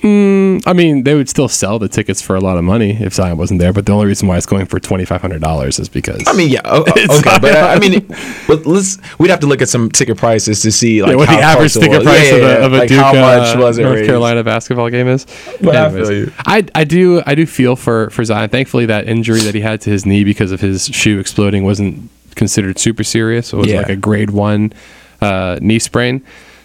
I 0.05 0.73
mean, 0.73 1.03
they 1.03 1.15
would 1.15 1.29
still 1.29 1.47
sell 1.47 1.79
the 1.79 1.87
tickets 1.87 2.21
for 2.21 2.35
a 2.35 2.41
lot 2.41 2.57
of 2.57 2.63
money 2.65 2.91
if 3.01 3.13
Zion 3.13 3.37
wasn't 3.37 3.61
there. 3.61 3.71
But 3.71 3.85
the 3.85 3.93
only 3.93 4.07
reason 4.07 4.27
why 4.27 4.35
it's 4.35 4.45
going 4.45 4.65
for 4.65 4.77
twenty 4.79 5.05
five 5.05 5.21
hundred 5.21 5.41
dollars 5.41 5.79
is 5.79 5.87
because 5.87 6.21
I 6.27 6.33
mean, 6.33 6.49
yeah, 6.49 6.59
o- 6.65 6.81
o- 6.81 6.83
It's 6.95 7.19
okay, 7.25 7.39
but 7.39 7.55
uh, 7.55 7.67
I 7.67 7.79
mean, 7.79 8.05
but 8.47 8.65
let's 8.65 8.97
we'd 9.17 9.29
have 9.29 9.39
to 9.39 9.47
look 9.47 9.61
at 9.61 9.69
some 9.69 9.89
ticket 9.89 10.17
prices 10.17 10.61
to 10.63 10.71
see 10.73 11.01
like 11.01 11.11
yeah, 11.11 11.15
what 11.15 11.29
how 11.29 11.37
the 11.37 11.41
average 11.41 11.73
ticket 11.73 11.91
was. 11.99 12.03
price 12.03 12.29
Yeah, 12.31 12.35
of 12.35 12.43
a, 12.43 12.65
of 12.65 12.73
a 12.73 12.77
like 12.79 12.89
Duke, 12.89 12.99
how 12.99 13.13
much 13.13 13.55
uh, 13.55 13.59
was 13.59 13.77
it? 13.77 13.83
North 13.83 13.95
raised? 13.95 14.07
Carolina 14.07 14.43
basketball 14.43 14.89
game 14.89 15.07
is. 15.07 15.25
But 15.61 15.75
I 15.75 15.89
feel 15.89 16.11
you. 16.11 16.31
I, 16.45 16.65
I 16.75 16.83
do 16.83 17.21
I 17.25 17.33
do 17.35 17.45
feel 17.45 17.77
for 17.77 18.09
for 18.09 18.25
Zion. 18.25 18.49
Thankfully, 18.49 18.85
that 18.87 19.07
injury 19.07 19.39
that 19.41 19.55
he 19.55 19.61
had 19.61 19.79
to 19.81 19.89
his 19.89 20.05
knee 20.05 20.25
because 20.25 20.51
of 20.51 20.59
his 20.59 20.87
shoe 20.87 21.19
exploding 21.19 21.63
wasn't 21.63 22.09
considered 22.35 22.77
super 22.77 23.05
serious. 23.05 23.53
It 23.53 23.55
was 23.57 23.67
Yeah. 23.67 23.77
like 23.77 23.89
a 23.89 23.95
grade 23.95 24.31
one 24.31 24.73
uh, 25.21 25.59
knee 25.61 25.79
sprain. 25.79 26.23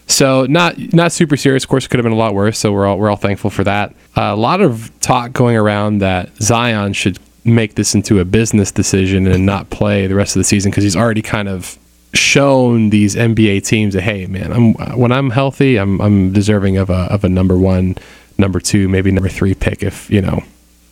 So 0.09 0.47
not 0.47 0.79
not 0.93 1.13
super 1.13 1.37
serious. 1.37 1.65
Of 1.65 1.71
course, 1.71 1.85
it 1.85 1.91
could 1.91 1.99
have 1.99 2.05
been 2.05 2.13
a 2.13 2.17
lot 2.17 2.35
worse. 2.35 2.59
So 2.59 2.73
we're 2.73 2.87
all 2.87 2.99
we're 2.99 3.11
all 3.11 3.17
thankful 3.17 3.51
for 3.51 3.63
that. 3.65 3.91
Uh, 4.17 4.23
a 4.23 4.37
lot 4.37 4.61
of 4.61 4.91
talk 5.01 5.33
going 5.33 5.57
around 5.57 5.99
that 5.99 6.35
Zion 6.37 6.95
should 6.95 7.19
make 7.45 7.75
this 7.75 7.95
into 7.95 8.19
a 8.21 8.25
business 8.25 8.73
decision 8.73 9.27
and 9.27 9.47
not 9.47 9.71
play 9.71 10.07
the 10.07 10.15
rest 10.15 10.35
of 10.37 10.41
the 10.41 10.45
season 10.45 10.71
because 10.71 10.85
he's 10.85 10.97
already 10.97 11.23
kind 11.23 11.49
of 11.49 11.79
shown 12.15 12.91
these 12.91 13.15
NBA 13.15 13.65
teams 13.67 13.95
that 13.95 14.03
hey 14.03 14.27
man, 14.27 14.53
I'm 14.53 14.75
when 14.99 15.13
I'm 15.13 15.31
healthy, 15.31 15.77
I'm 15.77 16.01
I'm 16.01 16.33
deserving 16.33 16.79
of 16.79 16.91
a 16.91 17.07
of 17.11 17.25
a 17.25 17.29
number 17.29 17.59
one, 17.59 17.97
number 18.39 18.61
two, 18.61 18.89
maybe 18.89 19.11
number 19.11 19.29
three 19.29 19.55
pick 19.55 19.83
if 19.83 20.11
you 20.11 20.23
know. 20.23 20.43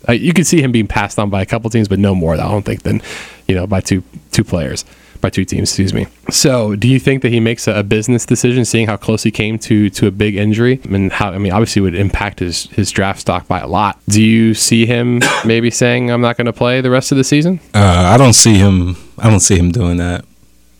Uh, 0.08 0.12
you 0.12 0.32
could 0.32 0.46
see 0.46 0.62
him 0.62 0.70
being 0.70 0.86
passed 0.86 1.18
on 1.18 1.30
by 1.30 1.42
a 1.42 1.46
couple 1.46 1.68
teams, 1.68 1.88
but 1.88 1.98
no 1.98 2.14
more. 2.14 2.34
I 2.34 2.36
don't 2.36 2.64
think 2.64 2.82
than 2.82 3.00
you 3.48 3.54
know 3.54 3.66
by 3.66 3.80
two 3.80 4.02
two 4.30 4.44
players, 4.44 4.84
by 5.26 5.30
two 5.30 5.44
teams. 5.44 5.70
Excuse 5.70 5.92
me. 5.92 6.06
So, 6.30 6.76
do 6.76 6.86
you 6.86 7.00
think 7.00 7.22
that 7.22 7.30
he 7.30 7.40
makes 7.40 7.66
a, 7.66 7.74
a 7.74 7.82
business 7.82 8.24
decision, 8.24 8.64
seeing 8.64 8.86
how 8.86 8.96
close 8.96 9.24
he 9.24 9.32
came 9.32 9.58
to 9.60 9.90
to 9.90 10.06
a 10.06 10.10
big 10.12 10.36
injury, 10.36 10.80
and 10.88 11.12
how 11.12 11.30
I 11.32 11.38
mean, 11.38 11.52
obviously, 11.52 11.82
would 11.82 11.96
impact 11.96 12.38
his 12.38 12.64
his 12.70 12.92
draft 12.92 13.20
stock 13.20 13.48
by 13.48 13.58
a 13.58 13.66
lot? 13.66 13.98
Do 14.08 14.22
you 14.22 14.54
see 14.54 14.86
him 14.86 15.20
maybe 15.44 15.70
saying, 15.70 16.10
"I'm 16.10 16.20
not 16.20 16.36
going 16.36 16.46
to 16.46 16.52
play 16.52 16.80
the 16.80 16.90
rest 16.90 17.10
of 17.10 17.18
the 17.18 17.24
season"? 17.24 17.58
Uh, 17.74 18.10
I 18.14 18.16
don't 18.16 18.34
see 18.34 18.54
him. 18.54 18.96
I 19.18 19.28
don't 19.28 19.40
see 19.40 19.58
him 19.58 19.72
doing 19.72 19.96
that. 19.96 20.24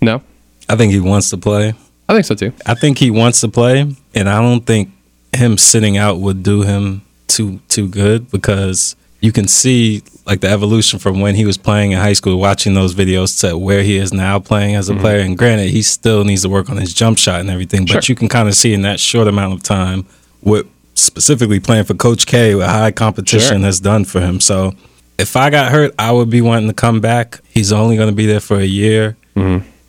No, 0.00 0.22
I 0.68 0.76
think 0.76 0.92
he 0.92 1.00
wants 1.00 1.30
to 1.30 1.36
play. 1.36 1.74
I 2.08 2.14
think 2.14 2.24
so 2.24 2.36
too. 2.36 2.52
I 2.64 2.74
think 2.74 2.98
he 2.98 3.10
wants 3.10 3.40
to 3.40 3.48
play, 3.48 3.80
and 4.14 4.28
I 4.28 4.40
don't 4.40 4.64
think 4.64 4.90
him 5.34 5.58
sitting 5.58 5.96
out 5.96 6.20
would 6.20 6.44
do 6.44 6.62
him 6.62 7.02
too 7.26 7.58
too 7.68 7.88
good 7.88 8.30
because 8.30 8.94
you 9.26 9.32
can 9.32 9.48
see 9.48 10.02
like 10.24 10.40
the 10.40 10.48
evolution 10.48 10.98
from 10.98 11.20
when 11.20 11.34
he 11.34 11.44
was 11.44 11.58
playing 11.58 11.90
in 11.92 11.98
high 11.98 12.12
school, 12.12 12.38
watching 12.38 12.74
those 12.74 12.94
videos 12.94 13.40
to 13.40 13.58
where 13.58 13.82
he 13.82 13.96
is 13.96 14.12
now 14.12 14.38
playing 14.38 14.74
as 14.76 14.88
a 14.88 14.94
player. 14.94 15.18
And 15.20 15.36
granted, 15.36 15.70
he 15.70 15.82
still 15.82 16.24
needs 16.24 16.42
to 16.42 16.48
work 16.48 16.70
on 16.70 16.76
his 16.76 16.94
jump 16.94 17.18
shot 17.18 17.40
and 17.40 17.50
everything, 17.50 17.86
but 17.86 18.08
you 18.08 18.14
can 18.14 18.28
kind 18.28 18.48
of 18.48 18.54
see 18.54 18.72
in 18.72 18.82
that 18.82 19.00
short 19.00 19.26
amount 19.28 19.54
of 19.54 19.62
time 19.62 20.06
what 20.40 20.66
specifically 20.94 21.60
playing 21.60 21.84
for 21.84 21.94
Coach 21.94 22.26
K, 22.26 22.54
what 22.54 22.68
high 22.68 22.90
competition 22.92 23.58
Sure. 23.58 23.66
has 23.66 23.80
done 23.80 24.04
for 24.04 24.20
him. 24.20 24.40
So 24.40 24.72
if 25.18 25.36
I 25.36 25.50
got 25.50 25.70
hurt, 25.72 25.92
I 25.98 26.12
would 26.12 26.30
be 26.30 26.40
wanting 26.40 26.68
to 26.68 26.74
come 26.74 27.00
back. 27.00 27.40
He's 27.48 27.72
only 27.72 27.96
going 27.96 28.08
to 28.10 28.14
be 28.14 28.26
there 28.26 28.40
for 28.40 28.56
a 28.58 28.64
year. 28.64 29.16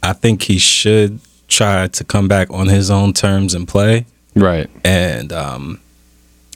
I 0.04 0.14
think 0.14 0.44
he 0.44 0.58
should 0.58 1.20
try 1.48 1.88
to 1.88 2.04
come 2.04 2.28
back 2.28 2.50
on 2.52 2.68
his 2.68 2.90
own 2.92 3.14
terms 3.14 3.54
and 3.54 3.68
play. 3.68 4.06
Right. 4.36 4.70
And 4.84 5.32
um, 5.32 5.80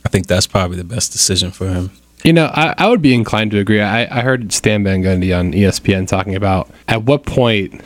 I 0.05 0.09
think 0.09 0.27
that's 0.27 0.45
probably 0.47 0.77
the 0.77 0.83
best 0.83 1.11
decision 1.13 1.51
for 1.51 1.67
him. 1.69 1.91
You 2.23 2.33
know, 2.33 2.45
I, 2.53 2.75
I 2.77 2.87
would 2.87 3.01
be 3.01 3.13
inclined 3.13 3.51
to 3.51 3.57
agree. 3.57 3.81
I, 3.81 4.03
I 4.19 4.21
heard 4.21 4.53
Stan 4.53 4.83
Van 4.83 5.01
Gundy 5.01 5.37
on 5.37 5.53
ESPN 5.53 6.07
talking 6.07 6.35
about 6.35 6.69
at 6.87 7.03
what 7.03 7.25
point 7.25 7.81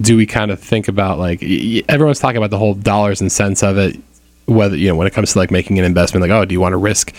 do 0.00 0.16
we 0.16 0.26
kind 0.26 0.50
of 0.50 0.60
think 0.60 0.88
about 0.88 1.18
like 1.18 1.42
everyone's 1.88 2.20
talking 2.20 2.36
about 2.36 2.50
the 2.50 2.58
whole 2.58 2.74
dollars 2.74 3.20
and 3.20 3.32
cents 3.32 3.62
of 3.62 3.78
it, 3.78 3.98
whether 4.46 4.76
you 4.76 4.88
know 4.88 4.96
when 4.96 5.06
it 5.06 5.12
comes 5.12 5.32
to 5.32 5.38
like 5.38 5.50
making 5.50 5.78
an 5.78 5.84
investment, 5.84 6.22
like 6.22 6.30
oh, 6.30 6.44
do 6.44 6.52
you 6.52 6.60
want 6.60 6.72
to 6.72 6.76
risk 6.76 7.14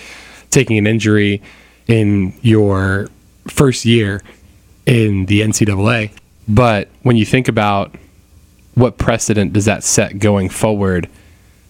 taking 0.52 0.78
an 0.78 0.88
injury 0.88 1.42
in 1.88 2.34
your 2.42 3.10
first 3.48 3.86
year 3.86 4.22
in 4.86 5.26
the 5.26 5.42
NCAA? 5.42 6.12
But 6.48 6.88
when 7.04 7.16
you 7.16 7.26
think 7.26 7.48
about 7.48 7.96
what 8.76 8.98
precedent 8.98 9.54
does 9.54 9.66
that 9.66 9.84
set 9.84 10.20
going 10.20 10.50
forward? 10.50 11.10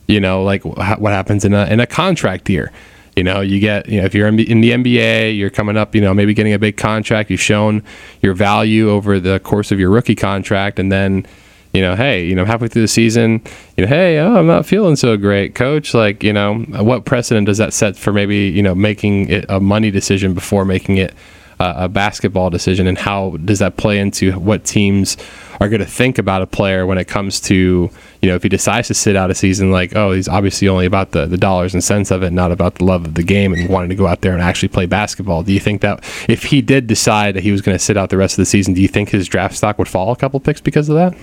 You 0.08 0.20
know, 0.20 0.44
like 0.44 0.64
wh- 0.64 1.00
what 1.00 1.14
happens 1.14 1.46
in 1.46 1.54
a 1.54 1.66
in 1.66 1.80
a 1.80 1.88
contract 1.88 2.50
year. 2.50 2.72
You 3.20 3.26
know, 3.26 3.42
you 3.42 3.60
get 3.60 3.90
you 3.90 4.00
know 4.00 4.06
if 4.06 4.16
you're 4.16 4.30
in 4.30 4.38
the 4.38 4.72
NBA, 4.72 5.38
you're 5.38 5.50
coming 5.50 5.76
up. 5.76 5.94
You 5.94 6.00
know, 6.00 6.14
maybe 6.14 6.34
getting 6.34 6.54
a 6.54 6.60
big 6.68 6.78
contract. 6.78 7.30
You've 7.30 7.42
shown 7.42 7.84
your 8.22 8.34
value 8.34 8.90
over 8.90 9.20
the 9.20 9.42
course 9.42 9.74
of 9.74 9.78
your 9.78 9.90
rookie 9.90 10.16
contract, 10.16 10.80
and 10.80 10.90
then 10.90 11.28
You 11.74 11.82
know, 11.82 11.96
hey, 11.96 12.26
you 12.26 12.34
know, 12.34 12.46
halfway 12.46 12.68
through 12.68 12.82
the 12.82 12.88
season, 12.88 13.42
you 13.78 13.84
know, 13.84 13.88
hey, 13.88 14.18
oh, 14.18 14.38
I'm 14.38 14.48
not 14.48 14.66
feeling 14.66 14.96
so 14.96 15.18
great, 15.18 15.54
coach. 15.54 15.94
Like, 15.94 16.24
you 16.24 16.34
know, 16.34 16.66
what 16.92 17.06
precedent 17.06 17.46
does 17.46 17.60
that 17.60 17.74
set 17.74 17.96
for 17.96 18.12
maybe, 18.12 18.50
you 18.50 18.64
know, 18.64 18.74
making 18.74 19.30
it 19.30 19.46
a 19.50 19.60
money 19.60 19.92
decision 19.92 20.34
before 20.34 20.66
making 20.66 20.98
it 20.98 21.14
uh, 21.60 21.74
a 21.86 21.88
basketball 21.88 22.50
decision? 22.50 22.88
And 22.88 22.98
how 22.98 23.38
does 23.46 23.60
that 23.60 23.78
play 23.78 24.00
into 24.00 24.32
what 24.40 24.64
teams 24.66 25.16
are 25.60 25.70
going 25.70 25.82
to 25.82 25.86
think 25.86 26.18
about 26.18 26.42
a 26.42 26.48
player 26.48 26.86
when 26.86 26.98
it 26.98 27.08
comes 27.08 27.40
to, 27.42 27.90
you 28.22 28.30
know, 28.30 28.36
if 28.36 28.44
he 28.44 28.50
decides 28.50 28.88
to 28.88 28.94
sit 28.94 29.16
out 29.16 29.30
a 29.30 29.36
season, 29.36 29.72
like, 29.72 29.96
oh, 29.96 30.12
he's 30.12 30.28
obviously 30.28 30.68
only 30.68 30.86
about 30.86 31.12
the, 31.12 31.26
the 31.26 31.38
dollars 31.38 31.74
and 31.74 31.84
cents 31.84 32.12
of 32.12 32.24
it, 32.24 32.32
not 32.32 32.52
about 32.52 32.76
the 32.76 32.86
love 32.86 33.06
of 33.06 33.16
the 33.16 33.24
game 33.24 33.54
and 33.54 33.70
wanting 33.70 33.90
to 33.90 33.96
go 33.96 34.08
out 34.08 34.22
there 34.22 34.34
and 34.34 34.42
actually 34.42 34.70
play 34.70 34.86
basketball. 34.86 35.44
Do 35.44 35.52
you 35.52 35.60
think 35.60 35.82
that 35.82 36.04
if 36.30 36.44
he 36.44 36.62
did 36.62 36.88
decide 36.88 37.36
that 37.36 37.44
he 37.44 37.52
was 37.52 37.62
going 37.62 37.78
to 37.78 37.84
sit 37.84 37.98
out 37.98 38.10
the 38.10 38.18
rest 38.18 38.34
of 38.34 38.42
the 38.42 38.46
season, 38.46 38.74
do 38.74 38.82
you 38.82 38.88
think 38.88 39.10
his 39.10 39.28
draft 39.28 39.56
stock 39.56 39.78
would 39.78 39.88
fall 39.88 40.12
a 40.12 40.16
couple 40.16 40.40
picks 40.40 40.62
because 40.62 40.88
of 40.90 40.96
that? 40.96 41.16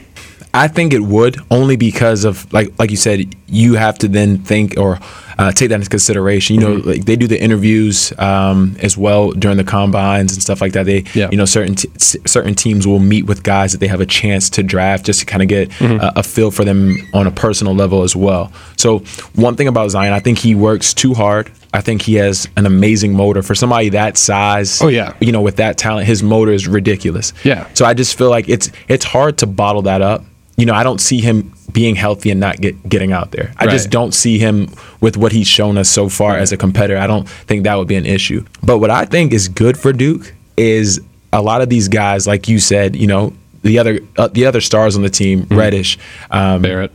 I 0.57 0.69
think 0.69 0.93
it 0.93 1.01
would 1.03 1.37
only 1.51 1.77
because 1.77 2.25
of 2.25 2.51
like 2.53 2.73
like 2.79 2.91
you 2.91 2.97
said, 2.97 3.35
you 3.47 3.75
have 3.75 3.99
to 3.99 4.09
then 4.09 4.39
think 4.39 4.79
or 4.79 4.99
uh, 5.39 5.53
take 5.53 5.69
that 5.69 5.75
into 5.77 5.91
consideration. 5.91 6.55
You 6.57 6.61
know, 6.63 6.75
Mm-hmm. 6.79 6.89
like 6.89 7.05
they 7.05 7.15
do 7.17 7.27
the 7.27 7.39
interviews 7.41 8.13
um, 8.19 8.75
as 8.81 8.97
well 8.97 9.33
during 9.33 9.59
the 9.59 9.65
combines 9.65 10.33
and 10.33 10.43
stuff 10.43 10.61
like 10.63 10.73
that. 10.73 10.87
They, 10.87 11.05
Yeah. 11.15 11.29
you 11.31 11.37
know, 11.37 11.45
certain 11.45 11.75
t- 11.75 11.89
certain 12.27 12.55
teams 12.55 12.87
will 12.87 13.01
meet 13.01 13.27
with 13.27 13.43
guys 13.43 13.73
that 13.73 13.79
they 13.79 13.87
have 13.89 14.01
a 14.01 14.07
chance 14.07 14.49
to 14.51 14.63
draft 14.63 15.05
just 15.05 15.21
to 15.21 15.27
kind 15.27 15.43
of 15.43 15.49
get 15.49 15.69
Mm-hmm. 15.71 16.01
uh, 16.01 16.13
a 16.17 16.23
feel 16.23 16.51
for 16.51 16.65
them 16.65 16.97
on 17.13 17.27
a 17.27 17.31
personal 17.31 17.75
level 17.75 18.03
as 18.03 18.17
well. 18.17 18.51
So 18.79 19.01
one 19.35 19.57
thing 19.57 19.69
about 19.69 19.91
Zion, 19.91 20.13
I 20.15 20.21
think 20.21 20.39
he 20.39 20.55
works 20.55 20.95
too 20.95 21.13
hard. 21.15 21.51
I 21.75 21.83
think 21.83 22.01
he 22.01 22.15
has 22.15 22.49
an 22.57 22.65
amazing 22.65 23.13
motor 23.13 23.43
for 23.43 23.55
somebody 23.55 23.91
that 23.91 24.17
size. 24.17 24.81
Oh, 24.81 24.89
yeah. 24.89 25.13
you 25.21 25.33
know, 25.33 25.43
with 25.43 25.57
that 25.57 25.77
talent, 25.77 26.07
his 26.07 26.23
motor 26.23 26.53
is 26.53 26.67
ridiculous. 26.67 27.35
Yeah. 27.45 27.69
So 27.75 27.85
I 27.85 27.93
just 27.93 28.17
feel 28.17 28.31
like 28.31 28.49
it's 28.49 28.71
it's 28.89 29.05
hard 29.05 29.37
to 29.39 29.47
bottle 29.47 29.83
that 29.83 30.01
up. 30.01 30.25
You 30.57 30.67
know, 30.67 30.75
I 30.75 30.83
don't 30.83 31.01
see 31.01 31.21
him 31.21 31.53
being 31.73 31.95
healthy 31.95 32.31
and 32.31 32.41
not 32.41 32.61
get 32.61 32.89
getting 32.89 33.13
out 33.13 33.33
there. 33.33 33.53
I 33.59 33.67
just 33.67 33.91
don't 33.91 34.15
see 34.15 34.39
him 34.39 34.71
with 35.01 35.17
what 35.17 35.33
he's 35.33 35.47
shown 35.47 35.77
us 35.77 35.91
so 35.91 36.09
far 36.09 36.37
as 36.37 36.53
a 36.53 36.57
competitor. 36.57 36.99
I 36.99 37.07
don't 37.07 37.29
think 37.29 37.65
that 37.65 37.75
would 37.75 37.89
be 37.89 37.97
an 37.97 38.07
issue. 38.07 38.45
But 38.63 38.79
what 38.79 38.91
I 38.91 39.05
think 39.05 39.33
is 39.33 39.49
good 39.49 39.77
for 39.77 39.93
Duke 39.93 40.33
is 40.57 41.01
a 41.33 41.43
lot 41.43 41.61
of 41.61 41.69
these 41.69 41.89
guys, 41.89 42.27
like 42.27 42.49
you 42.49 42.59
said, 42.59 42.97
you 42.97 43.07
know, 43.07 43.35
the 43.63 43.79
other 43.79 44.01
uh, 44.17 44.29
the 44.29 44.47
other 44.47 44.61
stars 44.61 44.97
on 44.97 45.03
the 45.03 45.11
team, 45.11 45.47
Reddish, 45.51 45.99
um, 46.31 46.63
Barrett. 46.63 46.93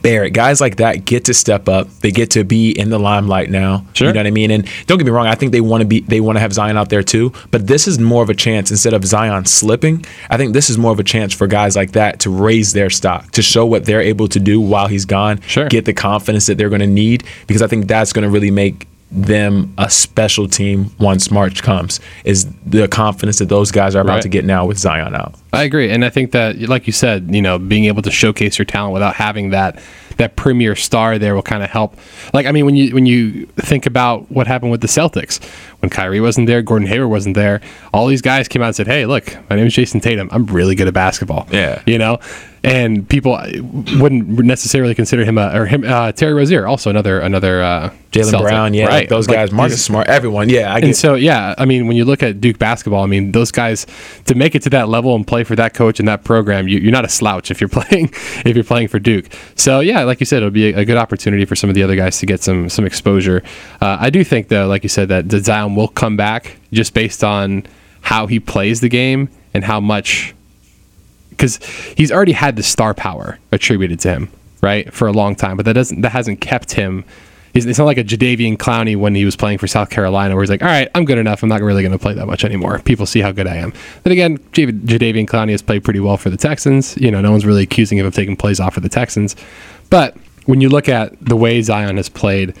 Barrett, 0.00 0.32
guys 0.32 0.60
like 0.60 0.76
that 0.76 1.04
get 1.04 1.24
to 1.26 1.34
step 1.34 1.68
up. 1.68 1.88
They 2.00 2.10
get 2.10 2.30
to 2.32 2.44
be 2.44 2.70
in 2.70 2.90
the 2.90 2.98
limelight 2.98 3.50
now. 3.50 3.84
Sure. 3.92 4.08
You 4.08 4.14
know 4.14 4.20
what 4.20 4.26
I 4.26 4.30
mean? 4.30 4.50
And 4.50 4.68
don't 4.86 4.98
get 4.98 5.04
me 5.04 5.10
wrong, 5.10 5.26
I 5.26 5.34
think 5.34 5.52
they 5.52 5.60
want 5.60 5.82
to 5.82 5.86
be 5.86 6.00
they 6.00 6.20
want 6.20 6.36
to 6.36 6.40
have 6.40 6.52
Zion 6.52 6.76
out 6.76 6.88
there 6.88 7.02
too. 7.02 7.32
But 7.50 7.66
this 7.66 7.86
is 7.86 7.98
more 7.98 8.22
of 8.22 8.30
a 8.30 8.34
chance 8.34 8.70
instead 8.70 8.94
of 8.94 9.04
Zion 9.04 9.44
slipping. 9.44 10.04
I 10.30 10.36
think 10.36 10.52
this 10.52 10.70
is 10.70 10.78
more 10.78 10.92
of 10.92 10.98
a 10.98 11.04
chance 11.04 11.34
for 11.34 11.46
guys 11.46 11.76
like 11.76 11.92
that 11.92 12.20
to 12.20 12.30
raise 12.30 12.72
their 12.72 12.90
stock, 12.90 13.30
to 13.32 13.42
show 13.42 13.66
what 13.66 13.84
they're 13.84 14.00
able 14.00 14.28
to 14.28 14.40
do 14.40 14.60
while 14.60 14.88
he's 14.88 15.04
gone. 15.04 15.40
Sure. 15.42 15.68
Get 15.68 15.84
the 15.84 15.92
confidence 15.92 16.46
that 16.46 16.58
they're 16.58 16.68
going 16.68 16.80
to 16.80 16.86
need 16.86 17.24
because 17.46 17.62
I 17.62 17.66
think 17.66 17.86
that's 17.86 18.12
going 18.12 18.24
to 18.24 18.30
really 18.30 18.50
make 18.50 18.86
them 19.14 19.72
a 19.76 19.90
special 19.90 20.48
team 20.48 20.90
once 20.98 21.30
March 21.30 21.62
comes. 21.62 22.00
Is 22.24 22.46
the 22.66 22.88
confidence 22.88 23.38
that 23.38 23.48
those 23.50 23.70
guys 23.70 23.94
are 23.94 24.00
about 24.00 24.14
Right. 24.14 24.22
to 24.22 24.28
get 24.28 24.44
now 24.44 24.64
with 24.64 24.78
Zion 24.78 25.14
out. 25.14 25.34
I 25.52 25.64
agree, 25.64 25.90
and 25.90 26.04
I 26.04 26.08
think 26.10 26.32
that, 26.32 26.58
like 26.60 26.86
you 26.86 26.92
said, 26.94 27.28
you 27.30 27.42
know, 27.42 27.58
being 27.58 27.84
able 27.84 28.00
to 28.02 28.10
showcase 28.10 28.58
your 28.58 28.64
talent 28.64 28.94
without 28.94 29.14
having 29.14 29.50
that 29.50 29.78
that 30.18 30.36
premier 30.36 30.76
star 30.76 31.18
there 31.18 31.34
will 31.34 31.42
kind 31.42 31.62
of 31.62 31.70
help. 31.70 31.96
Like, 32.34 32.44
I 32.46 32.52
mean, 32.52 32.66
when 32.66 32.76
you 32.76 32.94
when 32.94 33.06
you 33.06 33.46
think 33.56 33.86
about 33.86 34.30
what 34.30 34.46
happened 34.46 34.70
with 34.70 34.80
the 34.82 34.86
Celtics, 34.86 35.42
when 35.80 35.90
Kyrie 35.90 36.20
wasn't 36.20 36.46
there, 36.46 36.62
Gordon 36.62 36.86
Hayward 36.88 37.08
wasn't 37.10 37.34
there, 37.34 37.60
all 37.94 38.06
these 38.06 38.22
guys 38.22 38.46
came 38.48 38.62
out 38.62 38.66
and 38.68 38.76
said, 38.76 38.86
"Hey, 38.86 39.04
look, 39.06 39.36
my 39.50 39.56
name 39.56 39.66
is 39.66 39.74
Jayson 39.74 40.00
Tatum. 40.00 40.28
I'm 40.32 40.46
really 40.46 40.74
good 40.74 40.86
at 40.88 40.94
basketball." 40.94 41.46
Yeah. 41.50 41.82
you 41.86 41.98
know, 41.98 42.18
and 42.64 43.08
people 43.08 43.32
wouldn't 43.98 44.28
necessarily 44.28 44.94
consider 44.94 45.24
him 45.24 45.36
a, 45.38 45.58
or 45.58 45.66
him 45.66 45.84
uh, 45.84 46.12
Terry 46.12 46.32
Rozier, 46.32 46.66
also 46.66 46.90
another 46.90 47.20
another 47.20 47.62
uh, 47.62 47.90
Jaylen 48.12 48.40
Brown, 48.40 48.74
yeah, 48.74 48.88
like 48.88 49.08
those 49.08 49.26
Like, 49.26 49.36
guys, 49.36 49.52
Marcus 49.52 49.84
Smart, 49.84 50.06
everyone, 50.06 50.48
yeah. 50.48 50.72
I 50.72 50.78
and 50.78 50.94
so, 50.94 51.14
yeah, 51.14 51.54
I 51.56 51.64
mean, 51.64 51.86
when 51.86 51.96
you 51.96 52.04
look 52.04 52.22
at 52.22 52.40
Duke 52.40 52.58
basketball, 52.58 53.02
I 53.02 53.06
mean, 53.06 53.32
those 53.32 53.50
guys 53.50 53.86
to 54.26 54.34
make 54.34 54.54
it 54.54 54.62
to 54.62 54.70
that 54.70 54.88
level 54.88 55.16
and 55.16 55.26
play 55.26 55.44
for 55.44 55.56
that 55.56 55.72
coach 55.74 55.98
and 55.98 56.06
that 56.06 56.22
program, 56.22 56.68
you, 56.68 56.78
you're 56.78 56.92
not 56.92 57.04
a 57.04 57.08
slouch 57.08 57.50
if 57.50 57.60
you're 57.60 57.68
playing 57.80 58.10
if 58.44 58.54
you're 58.54 58.64
playing 58.64 58.88
for 58.88 58.98
Duke. 58.98 59.26
So, 59.56 59.80
yeah, 59.80 60.04
like 60.04 60.20
you 60.20 60.26
said, 60.26 60.38
it'll 60.38 60.50
be 60.50 60.72
a, 60.72 60.80
a 60.80 60.84
good 60.84 60.98
opportunity 60.98 61.44
for 61.44 61.56
some 61.56 61.70
of 61.70 61.74
the 61.74 61.82
other 61.82 61.96
guys 61.96 62.18
to 62.18 62.26
get 62.26 62.42
some 62.42 62.68
some 62.68 62.84
exposure. 62.84 63.42
Uh, 63.80 63.96
I 63.98 64.10
do 64.10 64.22
think, 64.22 64.48
though, 64.48 64.68
like 64.68 64.82
you 64.82 64.88
said, 64.88 65.08
that 65.08 65.28
that 65.30 65.44
Zion 65.44 65.74
will 65.74 65.88
come 65.88 66.16
back 66.16 66.58
just 66.72 66.94
based 66.94 67.24
on 67.24 67.64
how 68.02 68.26
he 68.26 68.38
plays 68.38 68.80
the 68.80 68.88
game 68.88 69.30
and 69.54 69.64
how 69.64 69.80
much 69.80 70.34
because 71.42 71.58
he's 71.96 72.12
already 72.12 72.30
had 72.30 72.54
the 72.54 72.62
star 72.62 72.94
power 72.94 73.36
attributed 73.50 73.98
to 73.98 74.08
him, 74.08 74.30
right, 74.60 74.92
for 74.94 75.08
a 75.08 75.12
long 75.12 75.34
time. 75.34 75.56
But 75.56 75.66
that 75.66 75.72
doesn't 75.72 76.02
that 76.02 76.12
hasn't 76.12 76.40
kept 76.40 76.70
him. 76.70 77.04
It's 77.52 77.78
not 77.78 77.84
like 77.84 77.98
a 77.98 78.04
Jadeveon 78.04 78.56
Clowney 78.58 78.96
when 78.96 79.16
he 79.16 79.24
was 79.24 79.34
playing 79.34 79.58
for 79.58 79.66
South 79.66 79.90
Carolina, 79.90 80.36
where 80.36 80.44
he's 80.44 80.50
like, 80.50 80.62
"All 80.62 80.68
right, 80.68 80.88
I'm 80.94 81.04
good 81.04 81.18
enough. 81.18 81.42
I'm 81.42 81.48
not 81.48 81.60
really 81.60 81.82
going 81.82 81.92
to 81.92 81.98
play 81.98 82.14
that 82.14 82.26
much 82.26 82.44
anymore. 82.44 82.78
People 82.84 83.06
see 83.06 83.20
how 83.20 83.32
good 83.32 83.48
I 83.48 83.56
am." 83.56 83.72
Then 84.04 84.12
again, 84.12 84.38
Jadeveon 84.52 85.26
Clowney 85.26 85.50
has 85.50 85.62
played 85.62 85.82
pretty 85.82 85.98
well 85.98 86.16
for 86.16 86.30
the 86.30 86.36
Texans. 86.36 86.96
You 86.96 87.10
know, 87.10 87.20
no 87.20 87.32
one's 87.32 87.44
really 87.44 87.64
accusing 87.64 87.98
him 87.98 88.06
of 88.06 88.14
taking 88.14 88.36
plays 88.36 88.60
off 88.60 88.74
for 88.74 88.80
the 88.80 88.88
Texans. 88.88 89.34
But 89.90 90.16
when 90.46 90.60
you 90.60 90.68
look 90.68 90.88
at 90.88 91.18
the 91.20 91.34
way 91.34 91.60
Zion 91.60 91.96
has 91.96 92.08
played, 92.08 92.54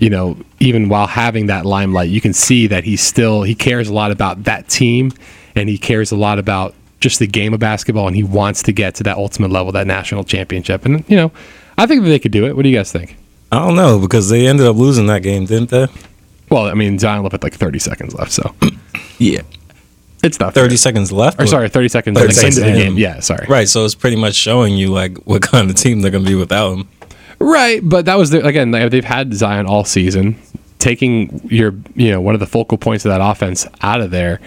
you 0.00 0.10
know, 0.10 0.36
even 0.60 0.90
while 0.90 1.06
having 1.06 1.46
that 1.46 1.64
limelight, 1.64 2.10
you 2.10 2.20
can 2.20 2.34
see 2.34 2.66
that 2.66 2.84
he 2.84 2.98
still 2.98 3.42
he 3.42 3.54
cares 3.54 3.88
a 3.88 3.94
lot 3.94 4.10
about 4.10 4.44
that 4.44 4.68
team, 4.68 5.12
and 5.56 5.70
he 5.70 5.78
cares 5.78 6.12
a 6.12 6.16
lot 6.16 6.38
about 6.38 6.74
just 7.02 7.18
the 7.18 7.26
game 7.26 7.52
of 7.52 7.60
basketball, 7.60 8.06
and 8.06 8.16
he 8.16 8.22
wants 8.22 8.62
to 8.62 8.72
get 8.72 8.94
to 8.96 9.02
that 9.02 9.16
ultimate 9.16 9.50
level, 9.50 9.72
that 9.72 9.86
national 9.86 10.24
championship. 10.24 10.86
And 10.86 11.04
you 11.08 11.16
know, 11.16 11.32
I 11.76 11.86
think 11.86 12.02
that 12.02 12.08
they 12.08 12.18
could 12.18 12.32
do 12.32 12.46
it. 12.46 12.56
What 12.56 12.62
do 12.62 12.68
you 12.68 12.76
guys 12.76 12.90
think? 12.90 13.16
I 13.50 13.58
don't 13.58 13.76
know 13.76 13.98
because 13.98 14.30
they 14.30 14.46
ended 14.46 14.66
up 14.66 14.76
losing 14.76 15.06
that 15.06 15.22
game, 15.22 15.44
didn't 15.44 15.68
they? 15.68 15.86
Well, 16.48 16.66
I 16.66 16.74
mean, 16.74 16.98
Zion 16.98 17.22
left 17.22 17.32
with 17.32 17.42
like 17.42 17.54
30 17.54 17.78
seconds 17.78 18.14
left, 18.14 18.32
so 18.32 18.54
yeah. 19.18 19.40
it's 20.22 20.38
not 20.38 20.54
Thirty 20.54 20.76
seconds 20.76 21.10
left. 21.12 21.40
Or 21.40 21.46
sorry, 21.46 21.68
30 21.68 21.88
seconds 21.88 22.18
30 22.18 22.26
like, 22.26 22.34
seconds 22.34 22.58
into 22.58 22.72
the 22.72 22.78
game. 22.78 22.96
Yeah, 22.96 23.20
sorry. 23.20 23.46
Right, 23.48 23.68
so 23.68 23.84
it's 23.84 23.94
pretty 23.94 24.16
much 24.16 24.34
showing 24.34 24.76
you 24.76 24.88
like 24.88 25.18
what 25.26 25.42
kind 25.42 25.68
of 25.68 25.76
team 25.76 26.00
they're 26.00 26.10
gonna 26.10 26.24
be 26.24 26.34
without 26.34 26.72
him. 26.72 26.88
Right, 27.38 27.80
but 27.82 28.04
that 28.04 28.16
was 28.16 28.30
the, 28.30 28.46
again 28.46 28.70
they- 28.70 28.88
they've 28.88 29.04
had 29.04 29.34
Zion 29.34 29.66
all 29.66 29.84
season. 29.84 30.36
Taking 30.78 31.40
your 31.44 31.74
you 31.94 32.10
know 32.10 32.20
one 32.20 32.34
of 32.34 32.40
the 32.40 32.46
focal 32.46 32.76
points 32.78 33.04
of 33.04 33.10
that 33.10 33.20
offense 33.20 33.66
out 33.82 34.00
of 34.00 34.10
there 34.10 34.40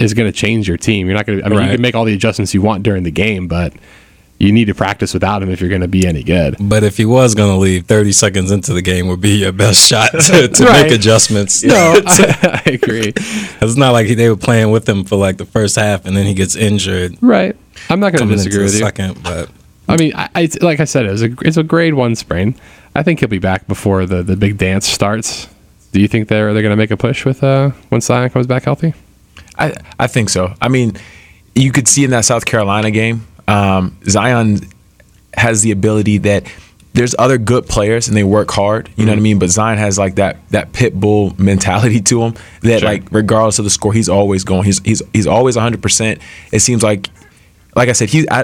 is 0.00 0.14
going 0.14 0.30
to 0.30 0.36
change 0.36 0.66
your 0.66 0.76
team. 0.76 1.06
You're 1.06 1.16
not 1.16 1.26
going 1.26 1.38
to. 1.38 1.44
I 1.44 1.48
mean, 1.48 1.62
you 1.62 1.70
can 1.72 1.82
make 1.82 1.94
all 1.94 2.04
the 2.04 2.14
adjustments 2.14 2.54
you 2.54 2.62
want 2.62 2.82
during 2.82 3.02
the 3.04 3.10
game, 3.10 3.46
but 3.48 3.72
you 4.38 4.50
need 4.52 4.64
to 4.64 4.74
practice 4.74 5.12
without 5.12 5.42
him 5.42 5.50
if 5.50 5.60
you're 5.60 5.68
going 5.68 5.82
to 5.82 5.88
be 5.88 6.06
any 6.06 6.22
good. 6.22 6.56
But 6.58 6.82
if 6.82 6.96
he 6.96 7.04
was 7.04 7.34
gonna 7.34 7.58
leave, 7.58 7.84
thirty 7.86 8.10
seconds 8.12 8.50
into 8.50 8.72
the 8.72 8.80
game 8.80 9.06
would 9.08 9.20
be 9.20 9.36
your 9.36 9.52
best 9.52 9.86
shot 9.86 10.10
to, 10.12 10.48
to 10.54 10.64
Right. 10.64 10.84
make 10.86 10.92
adjustments. 10.92 11.62
No, 11.62 11.74
I, 12.06 12.62
I 12.66 12.70
agree. 12.70 13.12
it's 13.16 13.76
not 13.76 13.92
like 13.92 14.08
they 14.08 14.30
were 14.30 14.36
playing 14.38 14.70
with 14.70 14.88
him 14.88 15.04
for 15.04 15.16
like 15.16 15.36
the 15.36 15.44
first 15.44 15.76
half 15.76 16.06
and 16.06 16.16
then 16.16 16.24
he 16.24 16.32
gets 16.32 16.56
injured. 16.56 17.18
Right, 17.20 17.54
I'm 17.90 18.00
not 18.00 18.14
going 18.14 18.26
to 18.28 18.34
disagree 18.34 18.64
with 18.64 18.72
you. 18.72 18.80
second, 18.80 19.22
but 19.22 19.50
I 19.86 19.96
mean, 19.98 20.12
I, 20.14 20.30
I, 20.34 20.48
like 20.62 20.80
I 20.80 20.84
said, 20.84 21.04
it 21.04 21.10
was 21.10 21.22
a 21.22 21.30
it's 21.42 21.58
a 21.58 21.62
grade 21.62 21.92
one 21.92 22.14
sprain. 22.16 22.54
I 22.94 23.02
think 23.02 23.20
he'll 23.20 23.28
be 23.28 23.38
back 23.38 23.66
before 23.68 24.06
the, 24.06 24.22
the 24.22 24.36
big 24.36 24.56
dance 24.56 24.86
starts. 24.86 25.48
Do 25.92 26.00
you 26.00 26.08
think 26.08 26.28
they're 26.28 26.54
they're 26.54 26.62
going 26.62 26.72
to 26.72 26.76
make 26.76 26.90
a 26.92 26.96
push 26.96 27.26
with 27.26 27.44
uh 27.44 27.70
when 27.90 28.00
Zion 28.00 28.30
comes 28.30 28.46
back 28.46 28.62
healthy? 28.64 28.94
I, 29.60 29.74
I 29.98 30.06
think 30.06 30.28
so. 30.30 30.54
I 30.60 30.68
mean, 30.68 30.96
you 31.54 31.70
could 31.72 31.86
see 31.88 32.04
in 32.04 32.10
that 32.10 32.24
South 32.24 32.44
Carolina 32.44 32.90
game, 32.90 33.26
um, 33.46 33.96
Zion 34.08 34.60
has 35.34 35.62
the 35.62 35.70
ability 35.70 36.18
that 36.18 36.44
there's 36.92 37.14
other 37.18 37.38
good 37.38 37.66
players 37.66 38.08
and 38.08 38.16
they 38.16 38.24
work 38.24 38.50
hard. 38.50 38.90
You 38.96 39.04
know 39.06 39.12
what 39.12 39.18
I 39.18 39.22
mean? 39.22 39.38
But 39.38 39.50
Zion 39.50 39.78
has 39.78 39.96
like 39.98 40.16
that 40.16 40.36
that 40.50 40.72
pit 40.72 40.98
bull 40.98 41.34
mentality 41.38 42.00
to 42.10 42.22
him 42.22 42.34
that 42.62 42.80
Sure. 42.80 42.88
like 42.88 43.04
regardless 43.12 43.58
of 43.60 43.64
the 43.64 43.70
score, 43.70 43.92
he's 43.92 44.08
always 44.08 44.42
going. 44.44 44.64
He's 44.64 44.80
he's 44.80 45.02
he's 45.12 45.26
always 45.26 45.54
100. 45.56 45.82
percent 45.82 46.20
It 46.52 46.60
seems 46.60 46.82
like. 46.82 47.08
Like 47.76 47.88
I 47.88 47.92
said, 47.92 48.08
he. 48.10 48.28
I, 48.28 48.40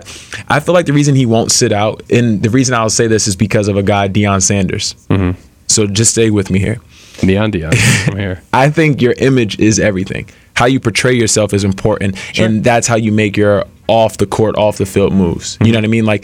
I 0.47 0.61
feel 0.61 0.73
like 0.73 0.87
the 0.87 0.93
reason 0.93 1.17
he 1.17 1.27
won't 1.27 1.51
sit 1.51 1.73
out, 1.73 2.01
and 2.13 2.41
the 2.41 2.49
reason 2.49 2.77
I'll 2.77 2.89
say 2.89 3.09
this 3.09 3.27
is 3.27 3.35
because 3.35 3.67
of 3.67 3.77
a 3.77 3.83
guy, 3.83 4.09
Deion 4.09 4.41
Sanders. 4.41 4.95
Mm-hmm. 5.11 5.37
So 5.67 5.89
just 5.89 6.13
stay 6.13 6.31
with 6.31 6.49
me 6.49 6.61
here. 6.61 6.79
Neon 7.25 7.51
Deion, 7.51 7.75
I'm 8.09 8.17
here. 8.17 8.41
I 8.53 8.71
think 8.71 9.03
your 9.03 9.15
image 9.15 9.59
is 9.59 9.81
everything. 9.81 10.29
How 10.57 10.67
you 10.67 10.81
portray 10.81 11.15
yourself 11.15 11.53
is 11.53 11.65
important, 11.65 12.17
and 12.39 12.65
that's 12.65 12.87
how 12.87 12.97
you 12.97 13.13
make 13.13 13.37
your 13.37 13.65
off 13.89 14.17
the 14.17 14.27
court, 14.27 14.57
off 14.57 14.79
the 14.79 14.87
field 14.87 15.13
moves. 15.13 15.59
You 15.61 15.67
know 15.67 15.79
mm-hmm. 15.79 15.83
what 15.83 15.85
I 15.85 15.89
mean? 15.89 16.07
Like 16.07 16.23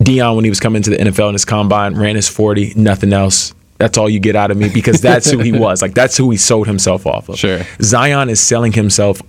Deion, 0.00 0.34
when 0.34 0.44
he 0.44 0.50
was 0.50 0.60
coming 0.60 0.82
to 0.82 0.90
the 0.90 0.96
NFL 0.96 1.28
in 1.28 1.34
his 1.34 1.44
combine, 1.44 1.94
ran 1.94 2.16
his 2.16 2.28
forty, 2.28 2.72
nothing 2.74 3.12
else. 3.12 3.54
That's 3.78 3.98
all 3.98 4.08
you 4.08 4.20
get 4.20 4.36
out 4.36 4.50
of 4.50 4.56
me 4.56 4.70
because 4.70 5.00
that's 5.00 5.30
who 5.30 5.38
he 5.38 5.52
was. 5.58 5.82
Like 5.82 5.94
that's 5.94 6.16
who 6.16 6.30
he 6.30 6.36
sold 6.36 6.66
himself 6.66 7.06
off 7.06 7.28
of. 7.28 7.38
Sure. 7.38 7.60
Zion 7.82 8.30
is 8.30 8.40
selling 8.40 8.72
himself 8.72 9.20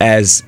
as 0.00 0.44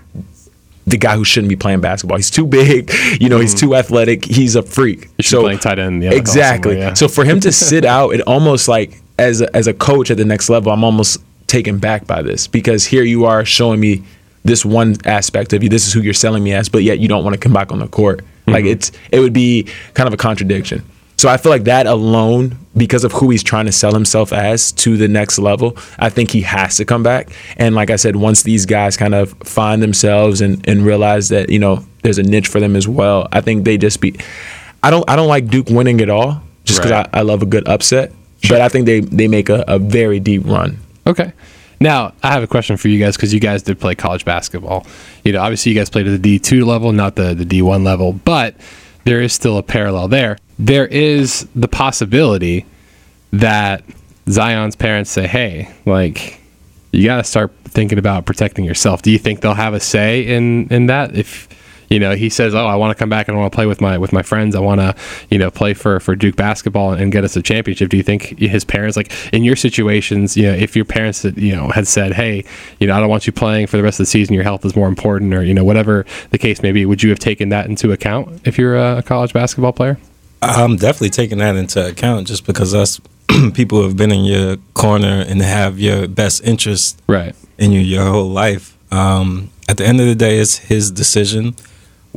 the 0.87 0.97
guy 0.97 1.17
who 1.17 1.25
shouldn't 1.25 1.49
be 1.49 1.57
playing 1.57 1.81
basketball. 1.81 2.17
He's 2.17 2.31
too 2.31 2.47
big, 2.47 2.91
you 3.21 3.29
know. 3.29 3.39
He's 3.39 3.55
mm-hmm. 3.55 3.67
too 3.67 3.75
athletic. 3.77 4.25
He's 4.25 4.57
a 4.57 4.63
freak. 4.63 5.15
Be 5.17 5.25
playing 5.25 5.59
tight 5.59 5.79
end 5.79 5.95
in 5.95 6.11
the 6.11 6.17
NFL 6.17 6.19
exactly. 6.19 6.79
yeah. 6.79 6.95
So 6.95 7.09
for 7.09 7.25
him 7.25 7.41
to 7.41 7.53
sit 7.69 7.85
out, 7.85 8.15
it 8.15 8.21
almost 8.23 8.69
like 8.69 9.01
as 9.19 9.41
a, 9.41 9.57
as 9.57 9.67
a 9.67 9.75
coach 9.75 10.11
at 10.11 10.17
the 10.17 10.25
next 10.25 10.49
level, 10.49 10.73
I'm 10.73 10.85
almost 10.85 11.21
taken 11.49 11.79
back 11.79 12.07
by 12.07 12.23
this 12.23 12.47
because 12.47 12.85
here 12.85 13.03
you 13.03 13.25
are 13.25 13.45
showing 13.45 13.81
me 13.81 14.05
this 14.45 14.65
one 14.65 14.97
aspect 15.05 15.53
of 15.53 15.63
you. 15.63 15.69
This 15.69 15.87
is 15.87 15.93
who 15.93 16.01
you're 16.01 16.15
selling 16.15 16.45
me 16.45 16.53
as, 16.53 16.69
but 16.69 16.85
yet 16.85 17.01
you 17.01 17.09
don't 17.09 17.25
want 17.25 17.35
to 17.35 17.41
come 17.41 17.53
back 17.53 17.73
on 17.73 17.81
the 17.81 17.89
court 17.89 18.25
Like 18.49 18.65
mm-hmm. 18.65 18.73
it's 18.73 18.93
it 19.13 19.21
would 19.21 19.33
be 19.33 19.69
kind 19.95 20.07
of 20.07 20.15
a 20.15 20.17
contradiction. 20.17 20.85
So 21.17 21.29
I 21.29 21.37
feel 21.37 21.51
like 21.51 21.65
that 21.65 21.87
alone, 21.87 22.57
because 22.77 23.03
of 23.03 23.11
who 23.11 23.31
he's 23.31 23.43
trying 23.43 23.67
to 23.67 23.73
sell 23.73 23.93
himself 23.93 24.33
as 24.33 24.71
to 24.73 24.97
the 24.97 25.09
next 25.09 25.41
level, 25.41 25.77
I 25.99 26.11
think 26.11 26.31
he 26.31 26.43
has 26.43 26.77
to 26.77 26.85
come 26.85 27.03
back. 27.03 27.31
And 27.57 27.75
like 27.75 27.91
I 27.91 27.97
said, 27.97 28.15
once 28.15 28.45
these 28.45 28.67
guys 28.67 28.97
kind 28.97 29.17
of 29.17 29.33
find 29.43 29.83
themselves 29.83 30.41
and, 30.41 30.67
and 30.69 30.87
realize 30.87 31.29
that, 31.31 31.51
you 31.51 31.59
know, 31.59 31.85
there's 32.05 32.19
a 32.19 32.23
niche 32.23 32.47
for 32.47 32.61
them 32.61 32.77
as 32.77 32.87
well, 32.87 33.27
I 33.33 33.41
think 33.41 33.65
they 33.65 33.77
just 33.77 34.01
be 34.01 34.17
I 34.83 34.91
don't 34.91 35.09
I 35.11 35.17
don't 35.17 35.29
like 35.29 35.49
Duke 35.49 35.69
winning 35.69 36.01
at 36.01 36.09
all 36.09 36.41
just 36.65 36.81
because 36.81 36.93
Right. 36.93 37.09
I, 37.13 37.19
I 37.19 37.23
love 37.23 37.43
a 37.43 37.47
good 37.47 37.67
upset. 37.69 38.13
But 38.49 38.61
I 38.61 38.69
think 38.69 38.87
they, 38.87 39.01
they 39.01 39.27
make 39.27 39.49
a, 39.49 39.65
a 39.67 39.81
very 39.81 40.21
deep 40.21 40.45
run. 40.45 40.79
Okay. 41.09 41.33
Now, 41.81 42.13
I 42.23 42.33
have 42.33 42.43
a 42.43 42.47
question 42.47 42.77
for 42.77 42.89
you 42.89 42.99
guys 42.99 43.17
because 43.17 43.33
you 43.33 43.41
guys 43.41 43.63
did 43.63 43.81
play 43.81 43.95
college 43.95 44.25
basketball. 44.25 44.87
You 45.25 45.33
know, 45.33 45.41
obviously, 45.41 45.73
you 45.73 45.79
guys 45.79 45.89
played 45.89 46.07
at 46.07 46.23
the 46.23 46.39
D2 46.39 46.65
level, 46.67 46.93
not 46.93 47.17
the, 47.17 47.35
the 47.35 47.45
D1 47.45 47.85
level, 47.85 48.13
but 48.13 48.55
there 49.05 49.23
is 49.23 49.33
still 49.33 49.57
a 49.57 49.63
parallel 49.63 50.09
there. 50.09 50.39
There 50.59 50.87
is 50.87 51.49
the 51.55 51.69
possibility 51.69 52.67
that 53.33 53.85
Zion's 54.29 54.77
parents 54.77 55.11
say, 55.11 55.27
hey, 55.27 55.73
like, 55.87 56.41
you 56.93 57.05
got 57.05 57.19
to 57.19 57.25
start 57.25 57.53
thinking 57.65 57.99
about 57.99 58.27
protecting 58.27 58.65
yourself. 58.65 59.03
Do 59.03 59.11
you 59.11 59.19
think 59.19 59.41
they'll 59.41 59.55
have 59.55 59.75
a 59.75 59.81
say 59.81 60.23
in, 60.23 60.69
in 60.69 60.87
that? 60.87 61.17
If, 61.17 61.49
you 61.89 61.99
know, 61.99 62.15
he 62.15 62.29
says, 62.29 62.55
"Oh, 62.55 62.67
I 62.67 62.75
want 62.77 62.91
to 62.97 62.99
come 62.99 63.09
back 63.09 63.29
and 63.29 63.37
I 63.37 63.41
want 63.41 63.53
to 63.53 63.57
play 63.57 63.67
with 63.67 63.81
my 63.81 63.99
with 63.99 64.13
my 64.13 64.23
friends. 64.23 64.55
I 64.55 64.61
want 64.61 64.81
to, 64.81 64.95
you 65.31 65.39
know, 65.39 65.51
play 65.51 65.75
for 65.75 66.01
for 66.01 66.15
Duke 66.17 66.37
basketball 66.37 66.93
and 66.93 67.11
get 67.13 67.25
us 67.25 67.37
a 67.37 67.43
championship." 67.43 67.89
Do 67.91 67.97
you 67.97 68.03
think 68.03 68.39
his 68.39 68.65
parents, 68.65 68.97
like 68.97 69.11
in 69.33 69.45
your 69.45 69.57
situations, 69.57 70.37
you 70.37 70.45
know, 70.45 70.53
if 70.55 70.77
your 70.77 70.85
parents, 70.85 71.25
you 71.25 71.55
know, 71.57 71.69
had 71.69 71.87
said, 71.87 72.13
"Hey, 72.15 72.45
you 72.79 72.87
know, 72.87 72.95
I 72.97 73.01
don't 73.01 73.09
want 73.09 73.27
you 73.27 73.33
playing 73.33 73.67
for 73.69 73.77
the 73.77 73.83
rest 73.83 74.01
of 74.01 74.05
the 74.07 74.11
season. 74.11 74.35
Your 74.35 74.45
health 74.45 74.65
is 74.65 74.77
more 74.77 74.89
important," 74.89 75.33
or 75.35 75.43
you 75.43 75.55
know, 75.55 75.65
whatever 75.65 76.05
the 76.31 76.39
case 76.39 76.63
may 76.63 76.73
be, 76.73 76.85
would 76.87 77.03
you 77.03 77.11
have 77.11 77.19
taken 77.19 77.49
that 77.51 77.67
into 77.67 77.93
account 77.93 78.41
if 78.45 78.59
you're 78.59 78.77
a 78.77 79.03
college 79.03 79.33
basketball 79.33 79.73
player? 79.73 79.99
I'm 80.41 80.77
definitely 80.77 81.11
taking 81.11 81.39
that 81.39 81.57
into 81.57 81.85
account 81.89 82.29
just 82.29 82.47
because 82.47 82.73
us 82.75 83.01
people 83.55 83.83
have 83.83 83.97
been 83.97 84.13
in 84.13 84.25
your 84.25 84.57
corner 84.75 85.25
and 85.27 85.43
have 85.43 85.81
your 85.81 86.07
best 86.07 86.45
interest 86.45 87.03
Right. 87.09 87.35
in 87.59 87.73
you 87.73 87.81
your 87.81 88.05
whole 88.05 88.29
life. 88.31 88.77
Um, 88.93 89.51
at 89.69 89.77
the 89.79 89.85
end 89.87 90.01
of 90.01 90.07
the 90.07 90.15
day, 90.15 90.39
it's 90.39 90.59
his 90.59 90.91
decision. 90.93 91.55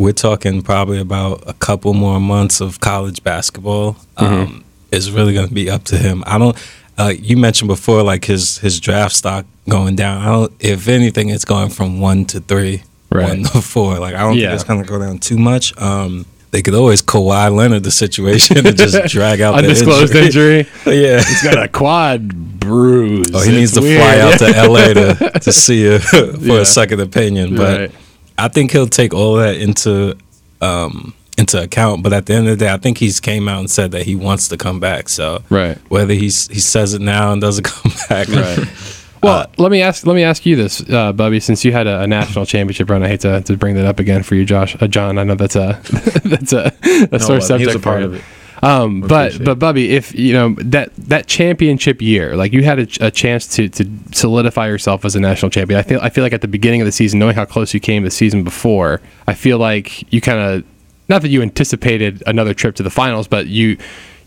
We're 0.02 0.14
talking 0.14 0.64
probably 0.64 1.00
about 1.00 1.44
a 1.48 1.54
couple 1.54 1.94
more 1.94 2.20
months 2.20 2.60
of 2.60 2.80
college 2.80 3.24
basketball. 3.24 3.98
Um, 4.18 4.64
It's 4.92 5.10
really 5.12 5.34
going 5.34 5.48
to 5.48 5.54
be 5.54 5.70
up 5.70 5.84
to 5.86 5.98
him. 5.98 6.24
I 6.26 6.38
don't. 6.40 6.58
Uh, 6.98 7.14
you 7.18 7.38
mentioned 7.38 7.68
before, 7.68 8.02
like 8.04 8.26
his 8.26 8.58
his 8.58 8.80
draft 8.80 9.16
stock 9.16 9.46
going 9.70 9.96
down. 9.96 10.22
I 10.24 10.26
don't. 10.26 10.52
If 10.60 10.88
anything, 10.88 11.30
it's 11.30 11.46
going 11.46 11.70
from 11.70 12.00
one 12.02 12.26
to 12.26 12.40
three, 12.40 12.82
Right. 13.12 13.30
one 13.30 13.44
to 13.44 13.62
four. 13.62 14.00
Like 14.00 14.16
I 14.16 14.22
don't 14.22 14.38
Yeah. 14.38 14.48
think 14.50 14.56
it's 14.56 14.64
going 14.64 14.82
to 14.84 14.90
go 14.90 14.98
down 15.00 15.20
too 15.20 15.38
much. 15.38 15.78
Um, 15.80 16.26
they 16.50 16.62
could 16.64 16.74
always 16.74 17.02
Kawhi 17.04 17.56
Leonard 17.56 17.84
the 17.84 17.92
situation 17.92 18.58
and 18.66 18.76
just 18.76 18.98
drag 19.16 19.40
out 19.40 19.52
the 19.52 19.60
Undisclosed 19.60 20.16
injury. 20.16 20.68
yeah. 20.88 21.24
He's 21.24 21.44
got 21.44 21.64
a 21.64 21.68
quad 21.68 22.60
bruise. 22.60 23.28
Oh, 23.34 23.42
he 23.42 23.52
needs 23.52 23.72
to 23.74 23.82
weird. 23.82 24.02
fly 24.02 24.20
out 24.20 24.40
to 24.40 24.48
LA 24.68 24.94
to, 24.94 25.40
to 25.40 25.52
see 25.66 25.84
you 25.84 26.00
for 26.00 26.26
Yeah. 26.40 26.60
a 26.62 26.66
second 26.66 27.00
opinion. 27.02 27.56
But 27.56 27.80
Right. 27.80 27.92
I 28.38 28.48
think 28.48 28.72
he'll 28.72 28.88
take 28.88 29.14
all 29.14 29.36
that 29.36 29.56
into 29.58 30.18
um, 30.62 31.14
into 31.38 31.62
account. 31.62 32.04
But 32.04 32.14
at 32.14 32.26
the 32.26 32.34
end 32.34 32.48
of 32.48 32.58
the 32.58 32.66
day, 32.66 32.72
I 32.74 32.78
think 32.78 32.98
he's 32.98 33.20
came 33.20 33.48
out 33.48 33.60
and 33.60 33.70
said 33.70 33.92
that 33.92 34.04
he 34.06 34.16
wants 34.16 34.48
to 34.50 34.58
come 34.58 34.80
back. 34.80 35.10
So 35.10 35.44
Right. 35.50 35.78
whether 35.90 36.14
he's 36.14 36.48
he 36.48 36.60
says 36.60 36.94
it 36.94 37.02
now 37.02 37.32
and 37.32 37.42
doesn't 37.42 37.64
come 37.66 37.92
back, 38.10 38.28
Right. 38.30 38.60
Well, 39.24 39.46
let 39.60 39.70
me 39.72 39.84
ask. 39.84 40.08
Let 40.08 40.16
me 40.16 40.24
ask 40.24 40.48
you 40.48 40.56
this, 40.56 40.82
uh, 40.90 41.14
Bubby. 41.14 41.40
Since 41.40 41.64
you 41.64 41.72
had 41.72 41.86
a, 41.86 42.02
a 42.02 42.08
national 42.08 42.48
championship 42.48 42.90
run, 42.90 43.04
I 43.04 43.08
hate 43.08 43.20
to, 43.20 43.40
to 43.42 43.56
bring 43.56 43.76
that 43.76 43.86
up 43.86 44.00
again 44.00 44.24
for 44.24 44.34
you, 44.34 44.46
Josh, 44.46 44.76
uh, 44.82 44.88
John. 44.88 45.20
I 45.20 45.24
know 45.24 45.36
that's 45.36 45.56
a 45.56 45.80
that's 46.26 46.54
a, 46.54 46.74
a 47.12 47.20
sore 47.20 47.36
he 47.36 47.36
was 47.36 47.46
subject 47.48 47.76
a 47.76 47.80
part 47.80 48.02
of 48.02 48.14
you. 48.14 48.18
it. 48.18 48.24
Um, 48.64 49.02
but 49.02 49.44
but 49.44 49.58
Bubby, 49.58 49.92
if 49.92 50.14
you 50.14 50.34
know 50.34 50.56
that 50.60 50.96
that 50.96 51.28
championship 51.28 52.02
year, 52.02 52.36
like 52.36 52.54
you 52.54 52.64
had 52.64 52.80
a, 52.80 53.08
a 53.08 53.12
chance 53.12 53.48
to 53.56 53.70
to 53.70 53.90
solidify 54.12 54.68
yourself 54.68 55.04
as 55.04 55.16
a 55.16 55.20
national 55.20 55.50
champion. 55.50 55.80
I 55.80 55.84
feel 55.84 56.00
I 56.02 56.10
feel 56.10 56.24
like 56.24 56.34
at 56.34 56.42
the 56.42 56.48
beginning 56.48 56.82
of 56.82 56.86
the 56.86 56.92
season, 56.92 57.20
knowing 57.20 57.36
how 57.36 57.46
close 57.46 57.74
you 57.74 57.80
came 57.80 58.04
the 58.04 58.12
season 58.12 58.44
before, 58.44 59.02
I 59.28 59.34
feel 59.34 59.58
like 59.58 60.12
you 60.14 60.22
kind 60.22 60.40
of 60.40 60.64
not 61.10 61.22
that 61.24 61.30
you 61.30 61.42
anticipated 61.42 62.24
another 62.28 62.54
trip 62.54 62.76
to 62.76 62.84
the 62.84 62.90
finals, 62.90 63.28
but 63.28 63.48
you 63.48 63.78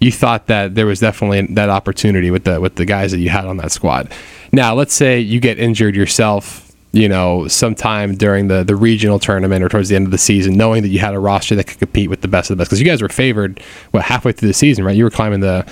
you 0.01 0.13
thought 0.13 0.49
that 0.49 0.75
there 0.75 0.87
was 0.87 1.01
definitely 1.01 1.43
that 1.55 1.71
opportunity 1.71 2.31
with 2.31 2.45
the 2.45 2.61
with 2.61 2.75
the 2.75 2.85
guys 2.85 3.13
that 3.13 3.19
you 3.19 3.31
had 3.31 3.47
on 3.47 3.57
that 3.59 3.73
squad. 3.73 4.13
Now, 4.53 4.75
let's 4.75 4.95
say 4.95 5.19
you 5.19 5.41
get 5.41 5.59
injured 5.59 5.97
yourself, 5.97 6.64
you 6.95 7.09
know, 7.09 7.49
sometime 7.49 8.15
during 8.15 8.49
the 8.49 8.63
the 8.65 8.77
regional 8.77 9.19
tournament 9.19 9.65
or 9.65 9.69
towards 9.69 9.89
the 9.89 9.97
end 9.97 10.07
of 10.07 10.11
the 10.11 10.19
season, 10.19 10.57
knowing 10.57 10.83
that 10.83 10.89
you 10.89 10.99
had 10.99 11.15
a 11.15 11.19
roster 11.19 11.55
that 11.57 11.65
could 11.65 11.79
compete 11.79 12.09
with 12.09 12.21
the 12.21 12.29
best 12.29 12.51
of 12.51 12.57
the 12.57 12.61
best, 12.61 12.71
because 12.71 12.81
you 12.81 12.87
guys 12.87 13.03
were 13.03 13.09
favored 13.09 13.61
what 13.91 14.05
halfway 14.05 14.33
through 14.33 14.49
the 14.49 14.55
season, 14.55 14.85
right? 14.85 14.97
You 14.97 15.05
were 15.05 15.11
climbing 15.11 15.41
the 15.41 15.67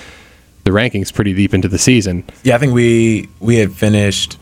the 0.65 0.71
rankings 0.71 1.13
pretty 1.13 1.35
deep 1.35 1.55
into 1.55 1.69
the 1.69 1.79
season. 1.79 2.25
Yeah, 2.43 2.57
I 2.57 2.59
think 2.59 2.73
we 2.73 3.29
we 3.41 3.57
had 3.57 3.73
finished 3.73 4.39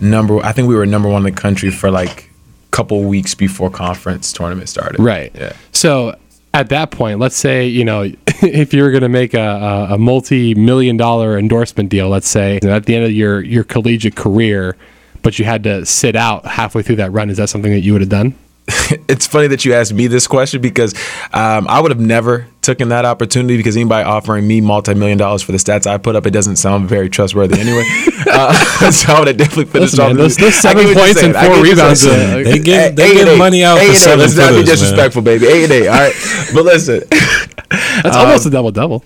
number. 0.00 0.38
I 0.40 0.52
think 0.52 0.68
we 0.68 0.74
were 0.74 0.86
number 0.86 1.08
one 1.08 1.26
in 1.26 1.34
the 1.34 1.40
country 1.40 1.70
for 1.70 1.90
like 1.90 2.24
a 2.24 2.70
couple 2.70 3.02
weeks 3.04 3.34
before 3.34 3.70
conference 3.70 4.32
tournament 4.32 4.68
started. 4.68 5.00
Right. 5.00 5.32
Yeah. 5.34 5.52
So 5.72 6.16
at 6.52 6.68
that 6.70 6.90
point, 6.90 7.18
let's 7.18 7.36
say 7.36 7.66
you 7.66 7.84
know 7.84 8.02
if 8.26 8.74
you 8.74 8.82
were 8.82 8.90
going 8.90 9.02
to 9.02 9.08
make 9.08 9.34
a, 9.34 9.40
a, 9.90 9.94
a 9.94 9.98
multi-million 9.98 10.96
dollar 10.96 11.38
endorsement 11.38 11.88
deal, 11.88 12.08
let's 12.08 12.28
say 12.28 12.58
at 12.62 12.86
the 12.86 12.94
end 12.94 13.04
of 13.04 13.12
your 13.12 13.40
your 13.42 13.64
collegiate 13.64 14.16
career, 14.16 14.76
but 15.22 15.38
you 15.38 15.44
had 15.44 15.64
to 15.64 15.84
sit 15.86 16.16
out 16.16 16.46
halfway 16.46 16.82
through 16.82 16.96
that 16.96 17.12
run, 17.12 17.30
is 17.30 17.36
that 17.38 17.48
something 17.48 17.72
that 17.72 17.80
you 17.80 17.92
would 17.92 18.02
have 18.02 18.10
done? 18.10 18.34
It's 19.08 19.26
funny 19.26 19.48
that 19.48 19.64
you 19.64 19.74
asked 19.74 19.92
me 19.92 20.06
this 20.06 20.26
question 20.28 20.60
because 20.60 20.94
um, 21.32 21.66
I 21.68 21.80
would 21.80 21.90
have 21.90 21.98
never 22.00 22.46
taken 22.62 22.88
that 22.90 23.04
opportunity 23.04 23.56
because 23.56 23.76
anybody 23.76 24.04
offering 24.04 24.46
me 24.46 24.60
multi-million 24.60 25.18
dollars 25.18 25.42
for 25.42 25.50
the 25.52 25.58
stats 25.58 25.84
I 25.86 25.98
put 25.98 26.14
up, 26.14 26.26
it 26.26 26.30
doesn't 26.30 26.56
sound 26.56 26.88
very 26.88 27.08
trustworthy 27.10 27.58
anyway. 27.60 27.84
uh, 28.30 28.52
so 28.92 29.12
I 29.12 29.18
would 29.18 29.28
have 29.28 29.36
definitely 29.36 29.64
finished 29.66 29.98
Listen, 29.98 30.00
off 30.00 30.08
man, 30.10 30.16
the- 30.16 30.22
those- 30.22 30.36
those 30.36 30.54
seven 30.54 30.84
get 30.86 30.96
what 30.96 31.06
you're 31.06 31.14
points 31.14 31.22
and 31.22 31.34
four 31.34 31.42
get 31.42 31.50
what 31.50 31.56
you're 31.66 31.74
rebounds, 31.74 32.06
uh, 32.06 32.42
They 32.44 32.58
give 32.60 32.96
they 32.96 33.14
give 33.14 33.38
money 33.38 33.64
out 33.64 33.78
for 33.80 33.94
seven 33.94 34.20
Let's 34.20 34.36
not 34.36 34.50
be 34.50 34.54
footers, 34.54 34.56
man. 34.56 34.64
disrespectful, 34.66 35.22
baby. 35.22 35.46
Eight 35.46 35.64
and 35.64 35.72
eight. 35.72 35.88
All 35.88 35.94
right, 35.98 36.14
but 36.54 36.64
listen. 36.64 37.02
That's 38.02 38.16
almost 38.16 38.46
a 38.46 38.50
double 38.50 38.70
double. 38.70 39.04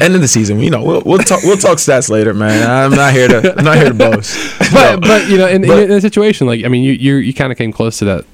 End 0.00 0.14
of 0.14 0.20
the 0.20 0.28
season, 0.28 0.60
you 0.60 0.70
know, 0.70 0.82
we'll 0.82 1.02
we'll 1.06 1.18
talk 1.18 1.42
we'll 1.42 1.56
talk 1.56 1.78
stats 1.78 2.10
later, 2.10 2.34
man. 2.34 2.68
I'm 2.68 2.90
not 2.90 3.12
here 3.14 3.26
to 3.28 3.58
I'm 3.58 3.64
not 3.64 3.76
here 3.76 3.88
to 3.88 3.94
boast. 3.94 4.36
But 4.72 4.96
No. 4.96 5.00
but 5.00 5.28
you 5.28 5.38
know, 5.38 5.48
in, 5.48 5.62
But- 5.62 5.84
in, 5.84 5.90
a 5.92 6.00
situation 6.00 6.46
like 6.46 6.64
I 6.64 6.68
mean, 6.68 6.84
you 6.84 6.92
you 6.92 7.16
you 7.16 7.32
kind 7.32 7.50
of 7.52 7.56
came 7.58 7.72
close 7.72 7.98
to 8.00 8.04
that. 8.06 8.24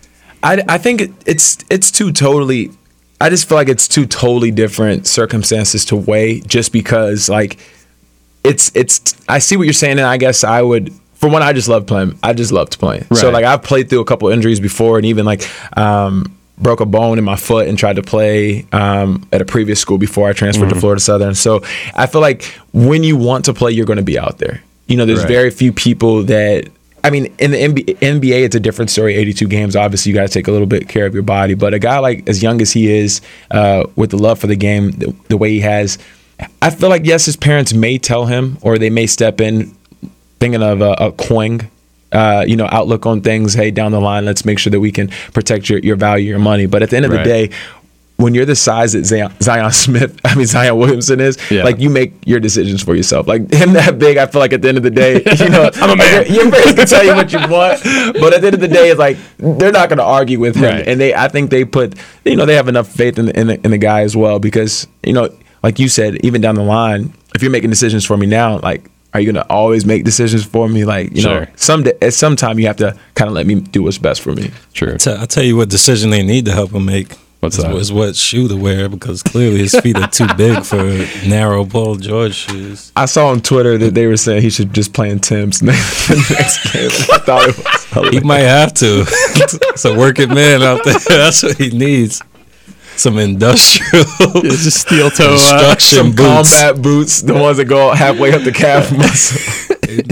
I, 0.43 0.63
I 0.69 0.79
think 0.79 1.03
it's 1.27 1.59
it's 1.71 1.91
two 1.91 2.13
totally. 2.13 2.71
I 3.21 3.31
just 3.31 3.49
feel 3.49 3.57
like 3.57 3.69
it's 3.69 3.87
two 3.89 4.05
totally 4.05 4.51
different 4.51 5.07
circumstances 5.07 5.85
to 5.87 5.97
weigh. 5.97 6.41
Just 6.41 6.73
because 6.73 7.29
like 7.29 7.59
it's 8.43 8.71
it's 8.75 9.15
I 9.29 9.39
see 9.39 9.57
what 9.57 9.63
you're 9.65 9.73
saying, 9.73 9.99
and 9.99 10.07
I 10.07 10.17
guess 10.17 10.45
I 10.45 10.61
would. 10.61 10.93
For 11.15 11.31
one, 11.31 11.43
I 11.43 11.53
just 11.55 11.69
love 11.69 11.87
playing. 11.87 12.19
I 12.23 12.35
just 12.35 12.53
loved 12.53 12.79
playing. 12.79 13.07
So 13.15 13.31
like 13.31 13.45
I've 13.47 13.63
played 13.63 13.89
through 13.89 14.01
a 14.01 14.05
couple 14.05 14.29
injuries 14.29 14.61
before, 14.61 14.99
and 14.99 15.07
even 15.07 15.25
like 15.25 15.49
um, 15.79 16.37
broke 16.59 16.81
a 16.81 16.87
bone 16.87 17.19
in 17.19 17.25
my 17.25 17.37
foot 17.37 17.67
and 17.67 17.77
tried 17.79 17.97
to 17.97 18.03
play 18.03 18.65
um, 18.73 19.27
at 19.33 19.43
a 19.43 19.45
previous 19.45 19.81
school 19.81 19.99
before 19.99 20.29
I 20.29 20.33
transferred 20.33 20.67
Mm-hmm. 20.67 20.75
to 20.75 20.81
Florida 20.81 21.01
Southern. 21.01 21.35
So 21.35 21.63
I 21.95 22.07
feel 22.07 22.21
like 22.21 22.45
when 22.73 23.03
you 23.03 23.17
want 23.17 23.45
to 23.47 23.55
play, 23.55 23.73
you're 23.73 23.87
going 23.87 23.97
to 23.99 24.03
be 24.05 24.19
out 24.19 24.39
there. 24.39 24.63
You 24.87 24.97
know, 24.97 25.05
there's 25.07 25.21
Right. 25.21 25.29
very 25.29 25.51
few 25.51 25.73
people 25.73 26.23
that. 26.25 26.69
I 27.03 27.11
mean, 27.11 27.27
in 27.39 27.51
the 27.51 27.59
NBA, 27.59 27.99
NBA, 27.99 28.45
it's 28.45 28.55
a 28.57 28.61
different 28.61 28.91
story. 28.91 29.15
82 29.15 29.47
games. 29.49 29.77
Obviously, 29.77 30.11
you 30.11 30.15
got 30.17 30.27
to 30.27 30.33
take 30.33 30.49
a 30.49 30.51
little 30.53 30.67
bit 30.67 30.89
care 30.89 31.05
of 31.05 31.13
your 31.13 31.23
body. 31.23 31.53
But 31.55 31.75
a 31.75 31.79
guy 31.79 31.99
like 31.99 32.27
as 32.29 32.43
young 32.43 32.63
as 32.63 32.73
he 32.73 32.91
is, 32.91 33.21
uh, 33.51 33.85
with 33.97 34.11
the 34.11 34.17
love 34.17 34.39
for 34.39 34.47
the 34.47 34.57
game, 34.57 34.91
the, 34.93 35.15
the 35.29 35.37
way 35.37 35.51
he 35.51 35.61
has, 35.61 35.99
I 36.63 36.71
feel 36.71 36.89
like 36.89 37.05
yes, 37.05 37.27
his 37.27 37.37
parents 37.37 37.75
may 37.75 37.99
tell 37.99 38.25
him, 38.27 38.57
or 38.63 38.79
they 38.79 38.89
may 38.91 39.07
step 39.07 39.41
in, 39.43 39.75
thinking 40.41 40.63
of 40.63 40.81
a, 40.81 40.93
a 40.93 41.13
coing, 41.13 41.69
uh, 42.15 42.45
you 42.47 42.57
know, 42.57 42.69
outlook 42.71 43.05
on 43.07 43.21
things. 43.21 43.55
Hey, 43.55 43.71
down 43.71 43.93
the 43.93 44.01
line, 44.01 44.25
let's 44.25 44.45
make 44.45 44.59
sure 44.59 44.71
that 44.71 44.81
we 44.81 44.93
can 44.93 45.09
protect 45.33 45.69
your, 45.69 45.81
your 45.81 45.97
value, 45.97 46.29
your 46.29 46.39
money. 46.39 46.67
But 46.67 46.83
at 46.83 46.91
the 46.91 46.97
end 46.97 47.05
of 47.07 47.13
Right. 47.13 47.25
the 47.25 47.31
day, 47.49 47.51
when 48.17 48.33
you're 48.33 48.45
the 48.45 48.55
size 48.55 48.93
that 48.93 49.05
Zion, 49.07 49.73
Smith, 49.73 50.21
I 50.25 50.37
mean 50.37 50.47
Zion 50.47 50.77
Williamson 50.79 51.19
is, 51.21 51.37
Yeah. 51.51 51.65
like 51.65 51.81
you 51.81 51.91
make 51.91 52.13
your 52.25 52.39
decisions 52.39 52.81
for 52.81 52.95
yourself. 52.95 53.27
Like 53.27 53.53
him 53.53 53.73
that 53.73 53.99
big, 53.99 54.17
I 54.19 54.27
feel 54.27 54.41
like 54.41 54.53
at 54.53 54.63
the 54.63 54.69
end 54.69 54.77
of 54.77 54.85
the 54.85 54.91
day, 54.91 55.15
you 55.39 55.49
know, 55.51 55.69
I'm 55.75 55.91
a 55.91 55.97
man. 55.97 56.27
Your 56.33 56.49
parents 56.51 56.75
can 56.75 56.87
tell 56.87 57.05
you 57.05 57.15
what 57.17 57.33
you 57.33 57.39
want, 57.49 57.83
but 58.21 58.33
at 58.33 58.41
the 58.41 58.47
end 58.47 58.55
of 58.55 58.61
the 58.61 58.69
day, 58.69 58.91
it's 58.91 59.01
like 59.01 59.17
they're 59.39 59.73
not 59.73 59.89
going 59.89 59.99
to 59.99 60.05
argue 60.05 60.39
with 60.39 60.55
him. 60.55 60.63
Right. 60.63 60.87
And 60.87 61.01
they, 61.01 61.13
I 61.13 61.27
think 61.27 61.51
they 61.51 61.65
put, 61.65 61.95
you 62.25 62.37
know, 62.37 62.47
they 62.47 62.55
have 62.55 62.69
enough 62.69 62.87
faith 62.89 63.19
in 63.19 63.27
the, 63.27 63.39
in 63.41 63.47
the 63.49 63.61
in 63.65 63.71
the 63.73 63.79
guy 63.79 64.03
as 64.03 64.17
well 64.17 64.39
because 64.39 64.87
you 65.03 65.13
know, 65.13 65.29
like 65.65 65.81
you 65.81 65.89
said, 65.89 66.25
even 66.25 66.41
down 66.41 66.55
the 66.55 66.63
line, 66.63 67.13
if 67.35 67.43
you're 67.43 67.51
making 67.51 67.71
decisions 67.71 68.05
for 68.05 68.17
me 68.17 68.27
now, 68.27 68.59
like. 68.61 68.89
Are 69.15 69.21
you 69.21 69.33
gonna 69.33 69.47
always 69.49 69.87
make 69.87 70.05
decisions 70.05 70.45
for 70.45 70.69
me? 70.69 70.85
Like 70.85 71.15
you 71.17 71.23
know, 71.23 71.45
Sure. 71.45 71.49
some 71.57 71.85
at 72.03 72.13
some 72.15 72.35
time 72.37 72.59
you 72.59 72.67
have 72.67 72.77
to 72.79 72.97
kind 73.15 73.29
of 73.29 73.35
let 73.35 73.47
me 73.47 73.55
do 73.61 73.83
what's 73.85 73.99
best 73.99 74.21
for 74.21 74.33
me. 74.33 74.51
True. 74.73 74.99
Tell- 74.99 75.19
I'll 75.19 75.27
tell 75.29 75.45
you 75.45 75.57
what 75.57 75.69
decision 75.69 76.11
they 76.11 76.23
need 76.25 76.45
to 76.47 76.53
help 76.53 76.73
him 76.73 76.85
make. 76.85 77.15
What's 77.41 77.59
is, 77.59 77.65
that? 77.65 77.77
is 77.77 77.93
what 77.93 78.17
shoe 78.17 78.49
to 78.49 78.57
wear 78.57 78.89
because 78.89 79.23
clearly 79.23 79.59
his 79.59 79.75
feet 79.81 79.97
are 79.99 80.09
too 80.09 80.27
big 80.35 80.65
for 80.65 80.83
narrow 81.29 81.67
Paul 81.67 81.97
George 81.97 82.35
shoes. 82.35 82.91
I 82.97 83.05
saw 83.05 83.29
on 83.29 83.43
Twitter 83.43 83.77
that 83.77 83.93
they 83.93 84.07
were 84.07 84.17
saying 84.17 84.41
he 84.41 84.49
should 84.49 84.73
just 84.73 84.95
play 84.95 85.11
in 85.11 85.21
Tim's 85.21 85.63
next, 85.63 86.09
next 86.31 86.73
game. 86.73 86.91
I 87.13 87.19
thought 87.19 87.49
it 87.51 87.57
was 87.59 87.85
hilarious. 87.93 88.15
He 88.23 88.27
might 88.27 88.39
have 88.39 88.73
to. 88.75 89.05
it's 89.07 89.85
a 89.85 89.95
working 89.95 90.31
man 90.33 90.63
out 90.63 90.85
there. 90.85 90.99
That's 91.09 91.43
what 91.43 91.59
he 91.59 91.69
needs. 91.69 92.23
Some 92.97 93.19
industrial 93.19 94.05
It's 94.45 94.65
just 94.65 94.81
steel 94.83 95.11
toe. 95.11 95.25
Uh, 95.35 95.39
construction 95.39 95.99
Some 95.99 96.11
boots. 96.13 96.51
combat 96.59 96.83
boots, 96.83 97.23
the 97.23 97.35
ones 97.35 97.57
that 97.59 97.65
go 97.67 97.93
halfway 97.93 98.33
up 98.33 98.43
the 98.43 98.53
calf 98.53 98.91
muscle. 98.97 99.41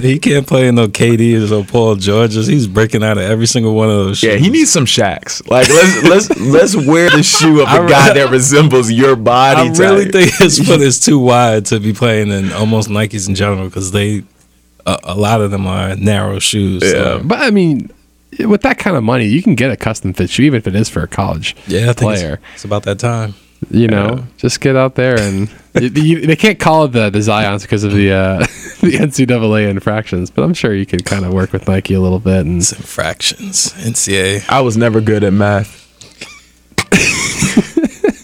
He 0.02 0.18
can't 0.18 0.46
play 0.46 0.68
in 0.68 0.74
no 0.74 0.86
KD 0.88 1.50
or 1.50 1.64
Paul 1.64 1.96
Georges. 1.96 2.46
He's 2.46 2.66
breaking 2.66 3.02
out 3.02 3.18
of 3.18 3.24
every 3.24 3.46
single 3.46 3.74
one 3.74 3.88
of 3.88 3.96
those. 3.96 4.22
Yeah, 4.22 4.34
he 4.36 4.50
needs 4.50 4.70
some 4.70 4.84
Shaqs. 4.84 5.48
Like 5.48 5.68
let's 5.68 6.02
let's 6.02 6.40
let's 6.40 6.76
wear 6.86 7.08
the 7.10 7.22
shoe 7.22 7.62
of 7.62 7.68
a 7.68 7.88
guy 7.88 8.12
that 8.12 8.30
resembles 8.30 8.90
your 8.90 9.16
body. 9.16 9.60
I 9.70 9.72
really 9.72 10.06
think 10.10 10.34
his 10.34 10.58
foot 10.58 10.80
is 10.80 11.00
too 11.00 11.18
wide 11.18 11.66
to 11.66 11.80
be 11.80 11.92
playing 11.92 12.30
in 12.30 12.52
almost 12.52 12.88
Nikes 12.88 13.28
in 13.28 13.34
general 13.34 13.64
because 13.68 13.92
they 13.92 14.24
a, 14.86 14.98
a 15.04 15.14
lot 15.14 15.40
of 15.40 15.50
them 15.50 15.66
are 15.66 15.94
narrow 15.96 16.38
shoes. 16.38 16.88
so- 16.88 17.16
Yeah. 17.18 17.22
but 17.24 17.38
I 17.40 17.50
mean, 17.50 17.90
with 18.40 18.62
that 18.62 18.78
kind 18.78 18.96
of 18.96 19.02
money, 19.02 19.26
you 19.26 19.42
can 19.42 19.54
get 19.54 19.70
a 19.70 19.76
custom 19.76 20.12
fit 20.12 20.30
shoe, 20.30 20.42
even 20.44 20.58
if 20.58 20.66
it 20.66 20.74
is 20.74 20.88
for 20.88 21.02
a 21.02 21.08
college 21.08 21.54
yeah, 21.66 21.92
player. 21.92 22.34
It's, 22.44 22.54
it's 22.56 22.64
about 22.64 22.82
that 22.84 22.98
time. 22.98 23.34
You 23.70 23.86
know, 23.86 24.24
just 24.38 24.60
get 24.60 24.74
out 24.74 24.96
there 24.96 25.16
and 25.20 25.48
you, 25.80 25.88
you- 25.88 26.26
they 26.26 26.34
can't 26.34 26.58
call 26.58 26.84
it 26.86 26.88
the 26.88 27.10
the 27.10 27.20
Zions 27.20 27.62
because 27.62 27.84
of 27.84 27.92
the 27.92 28.10
uh, 28.12 28.38
the 28.80 28.98
NCAA 28.98 29.68
infractions, 29.68 30.30
but 30.30 30.42
I'm 30.42 30.52
sure 30.54 30.74
you 30.74 30.84
could 30.86 31.04
kind 31.04 31.24
of 31.24 31.32
work 31.32 31.52
with 31.52 31.68
Nike 31.68 31.94
a 31.94 32.00
little 32.00 32.18
bit 32.18 32.44
and 32.44 32.58
It's 32.60 32.72
infractions. 32.72 33.72
NCAA. 33.74 34.48
I 34.50 34.60
was 34.62 34.76
never 34.76 35.00
good 35.00 35.22
at 35.22 35.32
math. 35.32 35.78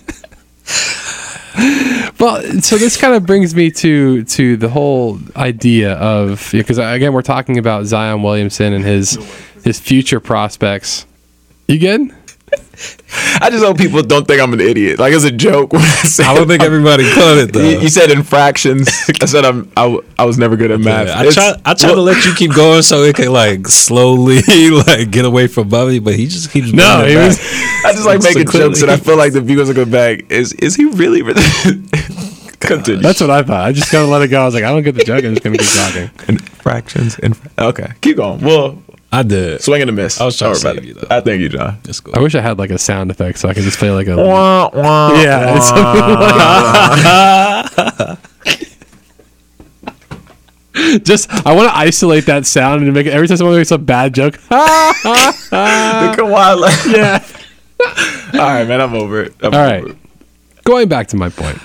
Well, 2.21 2.43
so 2.63 2.77
this 2.79 2.97
kind 2.97 3.15
of 3.15 3.27
brings 3.27 3.55
me 3.55 3.71
to 3.71 4.25
to 4.25 4.57
the 4.57 4.69
whole 4.69 5.21
idea 5.37 5.93
of 5.95 6.49
because 6.51 6.77
again 6.79 7.13
we're 7.13 7.23
talking 7.23 7.59
about 7.59 7.85
Zion 7.87 8.23
Williamson 8.23 8.73
and 8.73 8.85
his 8.85 9.17
his 9.65 9.79
future 9.81 10.21
prospects. 10.21 11.07
You 11.67 11.79
good? 11.79 12.15
I 13.41 13.51
just 13.51 13.63
hope 13.63 13.77
people 13.77 14.03
don't 14.03 14.27
think 14.27 14.41
I'm 14.41 14.53
an 14.55 14.61
idiot. 14.61 14.99
Like 14.99 15.13
it's 15.13 15.25
a 15.25 15.31
joke. 15.31 15.73
When 15.75 15.83
I, 15.83 15.87
say 16.05 16.25
I 16.25 16.35
don't 16.35 16.49
think 16.49 16.63
everybody 16.63 17.05
caught 17.13 17.37
it 17.37 17.53
though. 17.53 17.61
You, 17.61 17.81
you 17.81 17.89
said 17.91 18.11
infractions. 18.11 18.89
I 19.21 19.27
said 19.27 19.45
I'm. 19.45 19.71
I, 19.77 19.99
I 20.19 20.25
was 20.25 20.39
never 20.39 20.57
good 20.57 20.71
at 20.71 20.81
math. 20.81 21.09
I 21.09 21.27
It's- 21.27 21.35
try. 21.35 21.53
I 21.67 21.75
try 21.75 21.91
to 21.95 22.01
let 22.01 22.25
you 22.25 22.35
keep 22.35 22.55
going 22.55 22.81
so 22.83 23.03
it 23.03 23.17
can 23.17 23.33
like 23.33 23.67
slowly 23.67 24.41
like 24.71 25.11
get 25.11 25.27
away 25.27 25.47
from 25.47 25.69
Bubby, 25.69 25.99
but 25.99 26.15
he 26.15 26.27
just 26.27 26.51
keeps. 26.51 26.73
No, 26.73 27.05
he 27.05 27.17
was- 27.17 27.39
I 27.85 27.93
just 27.93 28.07
like 28.07 28.23
making 28.23 28.47
clearly- 28.47 28.71
jokes, 28.71 28.83
and 28.83 28.91
I 28.91 28.97
feel 28.97 29.19
like 29.19 29.35
the 29.35 29.43
viewers 29.43 29.69
will 29.69 29.75
go 29.75 29.85
back. 29.85 30.31
Is 30.31 30.55
is 30.55 30.75
he 30.75 30.87
really? 30.87 31.21
really? 31.23 31.43
Continue. 32.61 33.03
That's 33.03 33.21
what 33.21 33.31
I 33.31 33.43
thought. 33.43 33.65
I 33.67 33.73
just 33.73 33.93
gotta 33.93 34.07
let 34.11 34.23
it 34.23 34.29
go. 34.29 34.41
I 34.43 34.45
was 34.47 34.55
like, 34.55 34.65
I 34.65 34.71
don't 34.71 34.83
get 34.83 34.95
the 34.95 35.05
joke. 35.05 35.23
I'm 35.25 35.35
just 35.35 35.45
gonna 35.45 35.59
keep 35.59 35.69
talking. 35.69 36.11
infractions. 36.35 37.19
Infra- 37.21 37.51
okay, 37.59 37.93
keep 38.01 38.17
going. 38.17 38.41
Well, 38.41 38.83
I 39.11 39.23
did. 39.23 39.63
swing 39.63 39.81
and 39.81 39.89
a 39.91 39.93
miss. 39.93 40.21
I 40.21 40.25
was 40.27 40.37
trying 40.37 40.53
to 40.53 40.59
Sorry 40.61 40.75
save 40.75 40.83
about 40.85 40.89
you, 40.89 40.95
though. 41.09 41.17
I 41.17 41.21
thank 41.21 41.41
you, 41.41 41.49
John. 41.49 41.79
Let's 41.85 42.01
go. 42.01 42.13
I 42.15 42.19
wish 42.21 42.35
I 42.35 42.41
had 42.43 42.59
like 42.59 42.71
a 42.71 42.79
sound 42.79 43.11
effect 43.11 43.39
so 43.39 43.49
I 43.49 43.55
could 43.55 43.63
just 43.63 43.79
play 43.79 43.91
like 43.91 44.07
a 44.07 44.17
Wah, 44.17 44.69
wah, 44.73 45.13
yeah. 45.23 45.57
it's 45.57 45.69
something 45.69 46.03
like- 50.85 51.05
just 51.05 51.29
I 51.47 51.55
want 51.55 51.69
to 51.71 51.77
isolate 51.77 52.27
that 52.27 52.47
sound 52.47 52.83
and 52.85 52.93
make 52.95 53.07
it 53.07 53.13
every 53.13 53.27
time 53.29 53.37
someone 53.39 53.57
makes 53.57 53.71
a 53.71 53.79
bad 53.79 54.15
joke. 54.15 54.35
the 54.49 54.55
Kawhi 56.17 56.93
yeah. 56.95 57.25
All 58.41 58.47
right, 58.47 58.67
man. 58.67 58.81
I'm 58.81 58.95
over 58.95 59.23
it. 59.23 59.35
I'm 59.41 59.55
All 59.55 59.61
over 59.61 59.71
right. 59.73 59.85
it. 59.87 59.97
Going 60.65 60.89
back 60.89 61.07
to 61.09 61.17
my 61.17 61.29
point. 61.31 61.59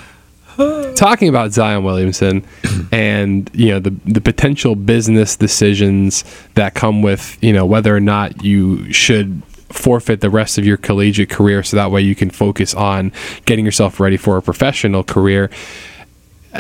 Talking 0.95 1.29
about 1.29 1.51
Zion 1.51 1.83
Williamson 1.83 2.45
and 2.91 3.49
you 3.53 3.69
know 3.69 3.79
the 3.79 3.91
the 4.05 4.21
potential 4.21 4.75
business 4.75 5.35
decisions 5.35 6.23
that 6.55 6.73
come 6.73 7.01
with 7.01 7.37
you 7.41 7.53
know 7.53 7.65
whether 7.65 7.95
or 7.95 7.99
not 7.99 8.43
you 8.43 8.91
should 8.91 9.41
forfeit 9.69 10.21
the 10.21 10.29
rest 10.29 10.57
of 10.57 10.65
your 10.65 10.77
collegiate 10.77 11.29
career 11.29 11.63
so 11.63 11.75
that 11.75 11.91
way 11.91 12.01
you 12.01 12.15
can 12.15 12.29
focus 12.29 12.73
on 12.75 13.11
getting 13.45 13.65
yourself 13.65 13.99
ready 13.99 14.17
for 14.17 14.37
a 14.37 14.41
professional 14.41 15.03
career. 15.03 15.49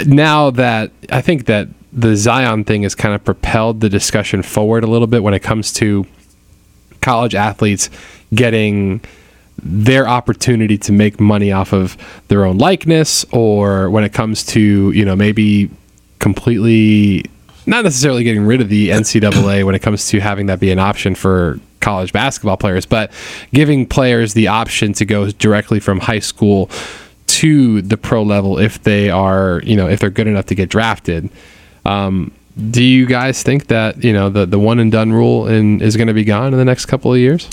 Now 0.05 0.49
that 0.51 0.91
I 1.11 1.21
think 1.21 1.45
that 1.45 1.67
the 1.91 2.15
Zion 2.15 2.63
thing 2.63 2.83
has 2.83 2.95
kind 2.95 3.13
of 3.13 3.23
propelled 3.23 3.81
the 3.81 3.89
discussion 3.89 4.41
forward 4.41 4.83
a 4.83 4.87
little 4.87 5.07
bit 5.07 5.21
when 5.21 5.35
it 5.35 5.41
comes 5.41 5.71
to 5.73 6.07
college 7.01 7.35
athletes 7.35 7.89
getting 8.33 9.01
their 9.61 10.07
opportunity 10.07 10.77
to 10.77 10.91
make 10.91 11.19
money 11.19 11.51
off 11.51 11.73
of 11.73 11.97
their 12.27 12.45
own 12.45 12.57
likeness 12.57 13.25
or 13.31 13.89
when 13.89 14.03
it 14.03 14.13
comes 14.13 14.43
to 14.43 14.91
you 14.91 15.05
know 15.05 15.15
maybe 15.15 15.69
completely 16.19 17.23
not 17.65 17.83
necessarily 17.83 18.23
getting 18.23 18.45
rid 18.45 18.59
of 18.59 18.69
the 18.69 18.89
NCAA 18.89 19.63
when 19.63 19.73
it 19.73 19.81
comes 19.81 20.07
to 20.09 20.19
having 20.19 20.47
that 20.47 20.59
be 20.59 20.71
an 20.71 20.79
option 20.79 21.15
for 21.15 21.59
college 21.79 22.11
basketball 22.13 22.57
players 22.57 22.85
but 22.85 23.11
giving 23.53 23.85
players 23.85 24.33
the 24.33 24.47
option 24.47 24.93
to 24.93 25.05
go 25.05 25.29
directly 25.31 25.79
from 25.79 25.99
high 25.99 26.19
school 26.19 26.69
to 27.27 27.81
the 27.81 27.97
pro 27.97 28.23
level 28.23 28.59
if 28.59 28.83
they 28.83 29.09
are 29.09 29.61
you 29.63 29.75
know 29.75 29.87
if 29.89 29.99
they're 29.99 30.09
good 30.09 30.27
enough 30.27 30.45
to 30.45 30.55
get 30.55 30.69
drafted. 30.69 31.29
Um, 31.85 32.31
do 32.69 32.83
you 32.83 33.05
guys 33.07 33.41
think 33.41 33.67
that 33.67 34.03
you 34.03 34.13
know 34.13 34.29
the 34.29 34.45
the 34.45 34.59
one 34.59 34.79
and 34.79 34.91
done 34.91 35.11
rule 35.11 35.47
in, 35.47 35.81
is 35.81 35.97
going 35.97 36.07
to 36.07 36.13
be 36.13 36.23
gone 36.23 36.53
in 36.53 36.59
the 36.59 36.65
next 36.65 36.85
couple 36.85 37.11
of 37.11 37.19
years 37.19 37.49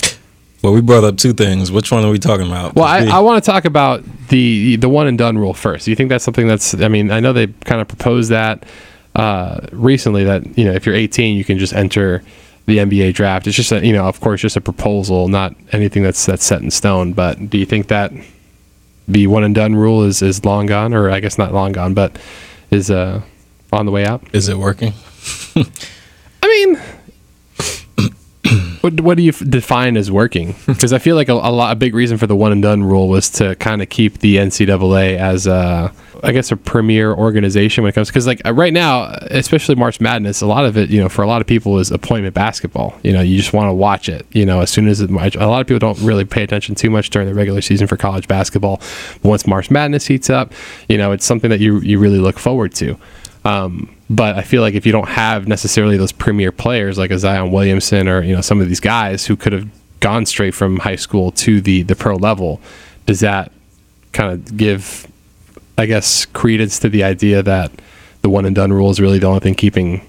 Well, 0.61 0.73
we 0.73 0.81
brought 0.81 1.03
up 1.03 1.17
two 1.17 1.33
things. 1.33 1.71
Which 1.71 1.91
one 1.91 2.05
are 2.05 2.11
we 2.11 2.19
talking 2.19 2.47
about? 2.47 2.75
well, 2.75 2.85
I, 2.85 3.05
I 3.05 3.19
want 3.19 3.43
to 3.43 3.51
talk 3.51 3.65
about 3.65 4.03
the 4.29 4.75
the 4.75 4.89
one 4.89 5.07
and 5.07 5.17
done 5.17 5.37
rule 5.37 5.53
first. 5.53 5.85
Do 5.85 5.91
you 5.91 5.95
think 5.95 6.09
that's 6.09 6.23
something 6.23 6.47
that's? 6.47 6.73
I 6.75 6.87
mean, 6.87 7.11
I 7.11 7.19
know 7.19 7.33
they 7.33 7.47
kind 7.47 7.81
of 7.81 7.87
proposed 7.87 8.29
that 8.29 8.65
uh, 9.15 9.61
recently. 9.71 10.23
That 10.23 10.57
you 10.57 10.65
know, 10.65 10.71
if 10.71 10.85
you're 10.85 10.95
18, 10.95 11.35
you 11.35 11.43
can 11.43 11.57
just 11.57 11.73
enter 11.73 12.23
the 12.67 12.77
NBA 12.77 13.13
draft. 13.15 13.47
It's 13.47 13.55
just 13.55 13.71
a 13.71 13.85
you 13.85 13.93
know, 13.93 14.05
of 14.05 14.21
course, 14.21 14.41
just 14.41 14.55
a 14.55 14.61
proposal, 14.61 15.27
not 15.27 15.55
anything 15.71 16.03
that's 16.03 16.25
that's 16.25 16.43
set 16.43 16.61
in 16.61 16.69
stone. 16.69 17.13
But 17.13 17.49
do 17.49 17.57
you 17.57 17.65
think 17.65 17.87
that 17.87 18.11
the 19.07 19.27
one 19.27 19.43
and 19.43 19.55
done 19.55 19.75
rule 19.75 20.03
is 20.03 20.21
is 20.21 20.45
long 20.45 20.67
gone, 20.67 20.93
or 20.93 21.09
I 21.09 21.19
guess 21.19 21.37
not 21.37 21.53
long 21.53 21.71
gone, 21.71 21.93
but 21.93 22.19
is 22.69 22.91
uh, 22.91 23.21
on 23.73 23.85
the 23.85 23.91
way 23.91 24.05
out? 24.05 24.23
is 24.33 24.47
it 24.47 24.57
working? 24.57 24.93
I 26.43 26.47
mean, 26.47 26.81
what, 28.81 28.99
what 29.01 29.17
do 29.17 29.23
you 29.23 29.29
f- 29.31 29.43
define 29.47 29.97
as 29.97 30.11
working? 30.11 30.55
Because 30.65 30.93
I 30.93 30.99
feel 30.99 31.15
like 31.15 31.29
a, 31.29 31.33
a 31.33 31.51
lot, 31.51 31.71
a 31.71 31.75
big 31.75 31.93
reason 31.93 32.17
for 32.17 32.25
the 32.27 32.35
one 32.35 32.51
and 32.51 32.61
done 32.61 32.83
rule 32.83 33.07
was 33.07 33.29
to 33.31 33.55
kind 33.57 33.81
of 33.81 33.89
keep 33.89 34.19
the 34.19 34.37
NCAA 34.37 35.17
as 35.17 35.45
a, 35.45 35.93
I 36.23 36.31
guess, 36.31 36.51
a 36.51 36.57
premier 36.57 37.13
organization 37.13 37.83
when 37.83 37.89
it 37.89 37.93
comes. 37.93 38.07
Because 38.07 38.25
like 38.25 38.41
uh, 38.45 38.53
right 38.53 38.73
now, 38.73 39.03
especially 39.29 39.75
March 39.75 40.01
Madness, 40.01 40.41
a 40.41 40.47
lot 40.47 40.65
of 40.65 40.77
it, 40.77 40.89
you 40.89 40.99
know, 40.99 41.09
for 41.09 41.21
a 41.21 41.27
lot 41.27 41.41
of 41.41 41.47
people 41.47 41.77
is 41.77 41.91
appointment 41.91 42.33
basketball. 42.33 42.97
You 43.03 43.13
know, 43.13 43.21
you 43.21 43.37
just 43.37 43.53
want 43.53 43.69
to 43.69 43.73
watch 43.73 44.09
it. 44.09 44.25
You 44.31 44.45
know, 44.45 44.61
as 44.61 44.69
soon 44.71 44.87
as 44.87 45.01
it, 45.01 45.11
a 45.11 45.47
lot 45.47 45.61
of 45.61 45.67
people 45.67 45.79
don't 45.79 45.99
really 46.01 46.25
pay 46.25 46.43
attention 46.43 46.73
too 46.73 46.89
much 46.89 47.09
during 47.11 47.27
the 47.27 47.35
regular 47.35 47.61
season 47.61 47.85
for 47.87 47.97
college 47.97 48.27
basketball. 48.27 48.81
Once 49.23 49.45
March 49.45 49.69
Madness 49.69 50.07
heats 50.07 50.29
up, 50.29 50.51
you 50.89 50.97
know, 50.97 51.11
it's 51.11 51.25
something 51.25 51.49
that 51.49 51.59
you 51.59 51.79
you 51.81 51.99
really 51.99 52.19
look 52.19 52.39
forward 52.39 52.73
to. 52.75 52.97
Um, 53.43 53.93
but 54.11 54.35
I 54.35 54.41
feel 54.41 54.61
like 54.61 54.73
if 54.73 54.85
you 54.85 54.91
don't 54.91 55.07
have 55.07 55.47
necessarily 55.47 55.95
those 55.95 56.11
premier 56.11 56.51
players 56.51 56.97
like 56.97 57.11
a 57.11 57.17
Zion 57.17 57.49
Williamson 57.51 58.09
or 58.09 58.21
you 58.21 58.35
know 58.35 58.41
some 58.41 58.59
of 58.59 58.67
these 58.67 58.81
guys 58.81 59.25
who 59.25 59.37
could 59.37 59.53
have 59.53 59.69
gone 60.01 60.25
straight 60.25 60.53
from 60.53 60.77
high 60.77 60.97
school 60.97 61.31
to 61.31 61.61
the 61.61 61.83
the 61.83 61.95
pro 61.95 62.17
level, 62.17 62.59
does 63.05 63.21
that 63.21 63.53
kind 64.11 64.33
of 64.33 64.57
give, 64.57 65.07
I 65.77 65.85
guess, 65.85 66.25
credence 66.25 66.77
to 66.79 66.89
the 66.89 67.05
idea 67.05 67.41
that 67.41 67.71
the 68.21 68.29
one 68.29 68.45
and 68.45 68.53
done 68.53 68.73
rule 68.73 68.91
is 68.91 68.99
really 68.99 69.17
the 69.17 69.27
only 69.27 69.39
thing 69.39 69.55
keeping 69.55 70.05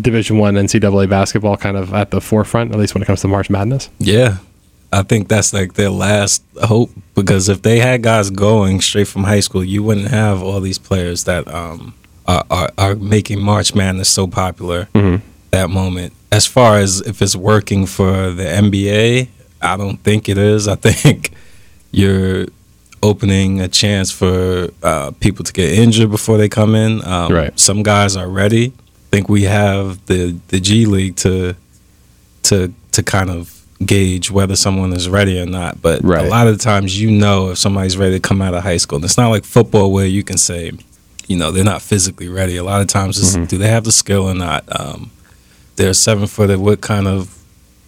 Division 0.00 0.36
One 0.36 0.54
NCAA 0.54 1.08
basketball 1.08 1.56
kind 1.56 1.78
of 1.78 1.94
at 1.94 2.10
the 2.10 2.20
forefront, 2.20 2.72
at 2.72 2.78
least 2.78 2.94
when 2.94 3.02
it 3.02 3.06
comes 3.06 3.22
to 3.22 3.28
March 3.28 3.48
Madness? 3.48 3.88
Yeah. 3.98 4.38
I 4.92 5.02
think 5.02 5.28
that's 5.28 5.52
like 5.52 5.74
their 5.74 5.90
last 5.90 6.42
hope 6.64 6.90
because 7.14 7.48
if 7.48 7.62
they 7.62 7.78
had 7.78 8.02
guys 8.02 8.28
going 8.28 8.80
straight 8.80 9.06
from 9.06 9.24
high 9.24 9.40
school, 9.40 9.64
you 9.64 9.82
wouldn't 9.84 10.08
have 10.08 10.42
all 10.42 10.60
these 10.60 10.78
players 10.78 11.24
that 11.24 11.46
um, 11.46 11.94
are, 12.30 12.44
are, 12.50 12.70
are 12.78 12.94
making 12.94 13.40
March 13.40 13.74
Madness 13.74 14.08
so 14.08 14.26
popular 14.26 14.88
that 15.50 15.68
moment. 15.70 16.12
As 16.32 16.46
far 16.46 16.78
as 16.78 17.00
if 17.00 17.20
it's 17.22 17.34
working 17.34 17.86
for 17.86 18.30
the 18.30 18.44
NBA, 18.44 19.28
I 19.60 19.76
don't 19.76 19.96
think 20.06 20.28
it 20.28 20.38
is. 20.38 20.68
I 20.68 20.76
think 20.76 21.32
you're 21.90 22.46
opening 23.02 23.60
a 23.60 23.68
chance 23.68 24.10
for 24.12 24.68
uh, 24.82 25.10
people 25.20 25.44
to 25.44 25.52
get 25.52 25.72
injured 25.72 26.10
before 26.10 26.36
they 26.38 26.48
come 26.48 26.74
in. 26.74 27.04
Um, 27.04 27.32
Right. 27.32 27.58
Some 27.58 27.82
guys 27.82 28.16
are 28.16 28.28
ready. 28.28 28.66
I 28.76 29.08
think 29.10 29.28
we 29.28 29.42
have 29.44 30.04
the, 30.06 30.38
the 30.48 30.60
G 30.60 30.86
League 30.86 31.16
to 31.16 31.54
to 32.44 32.72
to 32.92 33.02
kind 33.02 33.30
of 33.30 33.56
gauge 33.84 34.30
whether 34.30 34.54
someone 34.56 34.92
is 34.92 35.08
ready 35.08 35.40
or 35.40 35.46
not. 35.46 35.80
But 35.82 36.02
Right. 36.04 36.24
a 36.24 36.28
lot 36.28 36.46
of 36.46 36.56
the 36.58 36.62
times, 36.62 37.00
you 37.00 37.10
know 37.10 37.50
if 37.50 37.58
somebody's 37.58 37.96
ready 37.96 38.20
to 38.20 38.28
come 38.28 38.40
out 38.42 38.54
of 38.54 38.62
high 38.62 38.76
school. 38.78 38.96
And 38.96 39.04
it's 39.04 39.16
not 39.16 39.28
like 39.30 39.44
football 39.44 39.90
where 39.92 40.06
you 40.06 40.22
can 40.22 40.38
say, 40.38 40.72
you 41.30 41.36
know, 41.36 41.52
they're 41.52 41.62
not 41.62 41.80
physically 41.80 42.28
ready. 42.28 42.56
A 42.56 42.64
lot 42.64 42.80
of 42.80 42.88
times, 42.88 43.16
it's, 43.16 43.36
do 43.48 43.56
they 43.56 43.68
have 43.68 43.84
the 43.84 43.92
skill 43.92 44.24
or 44.28 44.34
not? 44.34 44.64
Um, 44.68 45.12
they're 45.76 45.94
seven 45.94 46.26
footed. 46.26 46.58
What 46.58 46.80
kind 46.80 47.06
of 47.06 47.32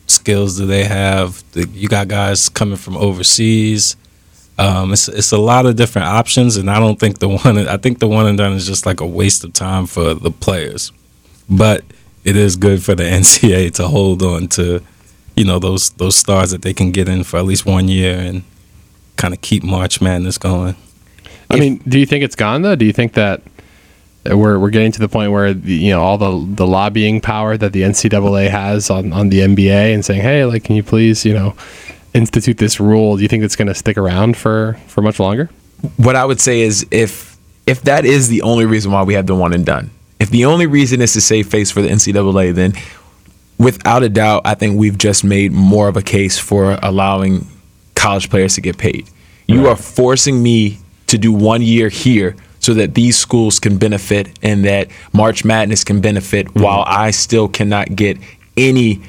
skills 0.07 0.57
do 0.57 0.65
they 0.65 0.85
have? 0.85 1.43
The, 1.51 1.67
you 1.71 1.89
got 1.89 2.07
guys 2.07 2.49
coming 2.49 2.77
from 2.77 2.97
overseas. 2.97 3.97
Um, 4.59 4.93
it's 4.93 5.09
it's 5.09 5.33
a 5.33 5.39
lot 5.39 5.67
of 5.67 5.75
different 5.75 6.07
options, 6.07 6.57
and 6.57 6.71
I 6.71 6.79
don't 6.79 7.01
think 7.01 7.19
the 7.19 7.29
one. 7.29 7.59
I 7.67 7.79
think 7.79 7.99
the 7.99 8.07
one 8.07 8.29
and 8.29 8.39
done 8.39 8.53
is 8.53 8.65
just 8.65 8.87
like 8.87 9.01
a 9.01 9.07
waste 9.07 9.43
of 9.43 9.53
time 9.55 9.87
for 9.87 10.15
the 10.15 10.31
players. 10.31 10.93
But 11.51 11.83
it 12.23 12.37
is 12.37 12.55
good 12.55 12.85
for 12.85 12.95
the 12.95 13.03
NCAA 13.19 13.73
to 13.75 13.89
hold 13.89 14.23
on 14.23 14.47
to, 14.51 14.81
you 15.35 15.45
know, 15.45 15.59
those 15.59 15.91
those 15.91 16.15
stars 16.15 16.53
that 16.53 16.63
they 16.63 16.75
can 16.75 16.93
get 16.93 17.09
in 17.09 17.25
for 17.25 17.39
at 17.39 17.45
least 17.45 17.67
one 17.67 17.89
year 17.89 18.17
and 18.21 18.45
kind 19.17 19.35
of 19.35 19.41
keep 19.41 19.65
March 19.65 20.01
Madness 20.01 20.39
going. 20.39 20.77
I 21.53 21.61
mean, 21.61 21.77
do 21.89 21.99
you 21.99 22.07
think 22.07 22.25
it's 22.25 22.37
gone 22.37 22.63
though? 22.63 22.77
Do 22.77 22.85
you 22.85 22.93
think 22.93 23.13
that 23.15 23.43
we're 24.25 24.59
we're 24.59 24.71
getting 24.71 24.93
to 24.93 25.01
the 25.01 25.09
point 25.09 25.33
where 25.33 25.53
the, 25.53 25.75
you 25.75 25.91
know 25.91 26.03
all 26.03 26.19
the 26.19 26.55
the 26.55 26.67
lobbying 26.67 27.21
power 27.21 27.57
that 27.57 27.73
the 27.73 27.83
NCAA 27.83 28.51
has 28.51 28.91
on 28.91 29.13
on 29.13 29.29
the 29.29 29.41
NBA 29.41 29.95
and 29.95 30.05
saying, 30.05 30.23
hey, 30.23 30.45
like, 30.45 30.65
can 30.65 30.77
you 30.77 30.83
please, 30.83 31.25
you 31.25 31.35
know, 31.35 31.55
institute 32.15 32.59
this 32.59 32.79
rule? 32.79 33.17
Do 33.17 33.23
you 33.23 33.29
think 33.29 33.45
it's 33.45 33.57
going 33.57 33.69
to 33.69 33.75
stick 33.75 33.97
around 33.97 34.37
for 34.37 34.79
for 34.87 35.03
much 35.03 35.19
longer? 35.19 35.51
What 35.97 36.17
I 36.17 36.25
would 36.25 36.41
say 36.41 36.61
is 36.61 36.87
if 36.91 37.37
if 37.67 37.83
that 37.83 38.05
is 38.05 38.29
the 38.29 38.43
only 38.43 38.65
reason 38.65 38.93
why 38.93 39.03
we 39.03 39.15
have 39.15 39.27
the 39.27 39.35
one 39.35 39.53
and 39.53 39.67
done, 39.67 39.91
if 40.21 40.31
the 40.31 40.45
only 40.45 40.67
reason 40.67 41.01
is 41.01 41.13
to 41.15 41.21
save 41.21 41.49
face 41.49 41.71
for 41.71 41.83
the 41.83 41.89
NCAA, 41.89 42.55
then 42.55 42.75
without 43.59 44.03
a 44.03 44.09
doubt, 44.09 44.43
I 44.45 44.55
think 44.55 44.79
we've 44.79 44.99
just 44.99 45.25
made 45.25 45.53
more 45.53 45.89
of 45.89 45.97
a 45.97 46.03
case 46.03 46.39
for 46.39 46.79
allowing 46.83 47.47
college 47.95 48.31
players 48.31 48.55
to 48.55 48.61
get 48.61 48.79
paid. 48.79 49.09
You 49.47 49.69
are 49.69 49.77
forcing 49.77 50.43
me 50.43 50.79
to 51.13 51.19
do 51.19 51.33
one 51.33 51.63
year 51.63 51.89
here 51.89 52.35
so 52.59 52.75
that 52.75 52.95
these 52.95 53.17
schools 53.19 53.59
can 53.61 53.77
benefit 53.79 54.29
and 54.43 54.65
that 54.65 54.89
March 55.13 55.45
Madness 55.45 55.85
can 55.85 56.01
benefit 56.01 56.47
Mm-hmm. 56.47 56.63
while 56.63 56.85
I 56.87 57.11
still 57.13 57.49
cannot 57.49 57.95
get 57.97 58.19
any 58.57 59.01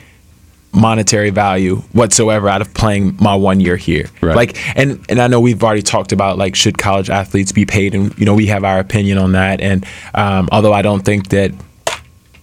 monetary 0.76 1.30
value 1.30 1.76
whatsoever 1.92 2.50
out 2.50 2.60
of 2.62 2.74
playing 2.74 3.16
my 3.22 3.36
one 3.36 3.60
year 3.60 3.78
here. 3.78 4.10
Right. 4.22 4.36
Like 4.36 4.78
and 4.78 5.00
and 5.08 5.20
I 5.22 5.28
know 5.28 5.40
we've 5.40 5.64
already 5.64 5.84
talked 5.84 6.12
about 6.12 6.38
like 6.40 6.56
should 6.56 6.78
college 6.80 7.10
athletes 7.12 7.52
be 7.52 7.66
paid 7.66 7.94
and 7.94 8.18
you 8.18 8.26
know 8.26 8.34
we 8.34 8.48
have 8.48 8.64
our 8.64 8.80
opinion 8.80 9.18
on 9.20 9.34
that 9.34 9.62
and 9.62 9.86
um, 10.16 10.50
although 10.52 10.74
I 10.74 10.82
don't 10.82 11.06
think 11.06 11.30
that 11.30 11.52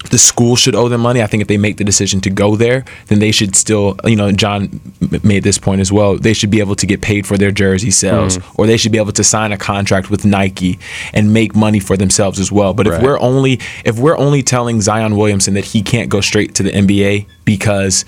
the 0.08 0.18
school 0.18 0.56
should 0.56 0.74
owe 0.74 0.88
them 0.88 1.02
money. 1.02 1.22
I 1.22 1.26
think 1.26 1.42
if 1.42 1.48
they 1.48 1.58
make 1.58 1.76
the 1.76 1.84
decision 1.84 2.20
to 2.22 2.30
go 2.30 2.56
there, 2.56 2.84
then 3.08 3.18
they 3.18 3.30
should 3.30 3.54
still, 3.54 3.96
you 4.04 4.16
know, 4.16 4.32
John 4.32 4.80
made 5.22 5.42
this 5.42 5.58
point 5.58 5.80
as 5.82 5.92
well. 5.92 6.16
They 6.16 6.32
should 6.32 6.50
be 6.50 6.60
able 6.60 6.74
to 6.76 6.86
get 6.86 7.02
paid 7.02 7.26
for 7.26 7.36
their 7.36 7.50
jersey 7.50 7.90
sales, 7.90 8.38
mm. 8.38 8.58
or 8.58 8.66
they 8.66 8.78
should 8.78 8.92
be 8.92 8.98
able 8.98 9.12
to 9.12 9.22
sign 9.22 9.52
a 9.52 9.58
contract 9.58 10.10
with 10.10 10.24
Nike 10.24 10.78
and 11.12 11.34
make 11.34 11.54
money 11.54 11.80
for 11.80 11.96
themselves 11.96 12.40
as 12.40 12.50
well. 12.50 12.72
But 12.72 12.86
Right. 12.86 12.96
if 12.96 13.02
we're 13.02 13.20
only 13.20 13.60
if 13.84 13.98
we're 13.98 14.16
only 14.16 14.42
telling 14.42 14.80
Zion 14.80 15.16
Williamson 15.16 15.54
that 15.54 15.66
he 15.66 15.82
can't 15.82 16.08
go 16.08 16.20
straight 16.22 16.54
to 16.54 16.62
the 16.62 16.70
NBA 16.70 17.26
because 17.44 18.06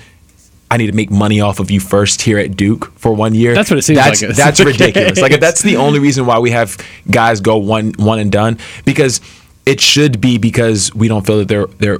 I 0.70 0.78
need 0.78 0.86
to 0.86 0.94
make 0.94 1.10
money 1.10 1.42
off 1.42 1.60
of 1.60 1.70
you 1.70 1.80
first 1.80 2.22
here 2.22 2.38
at 2.38 2.56
Duke 2.56 2.90
for 2.96 3.12
one 3.12 3.34
year. 3.34 3.54
That's 3.54 3.70
what 3.70 3.78
it 3.78 3.82
seems 3.82 3.98
that's, 3.98 4.22
like 4.22 4.34
That's 4.34 4.60
ridiculous. 4.64 5.20
Like 5.20 5.32
if 5.32 5.40
that's 5.40 5.60
the 5.60 5.76
only 5.76 5.98
reason 5.98 6.24
why 6.24 6.38
we 6.38 6.50
have 6.52 6.78
guys 7.10 7.42
go 7.42 7.58
one 7.58 7.92
one 7.98 8.18
and 8.18 8.32
done 8.32 8.56
because 8.86 9.20
it 9.66 9.80
should 9.80 10.20
be 10.20 10.38
because 10.38 10.94
we 10.94 11.08
don't 11.08 11.26
feel 11.26 11.38
that 11.38 11.48
they're 11.48 11.66
they're 11.78 11.98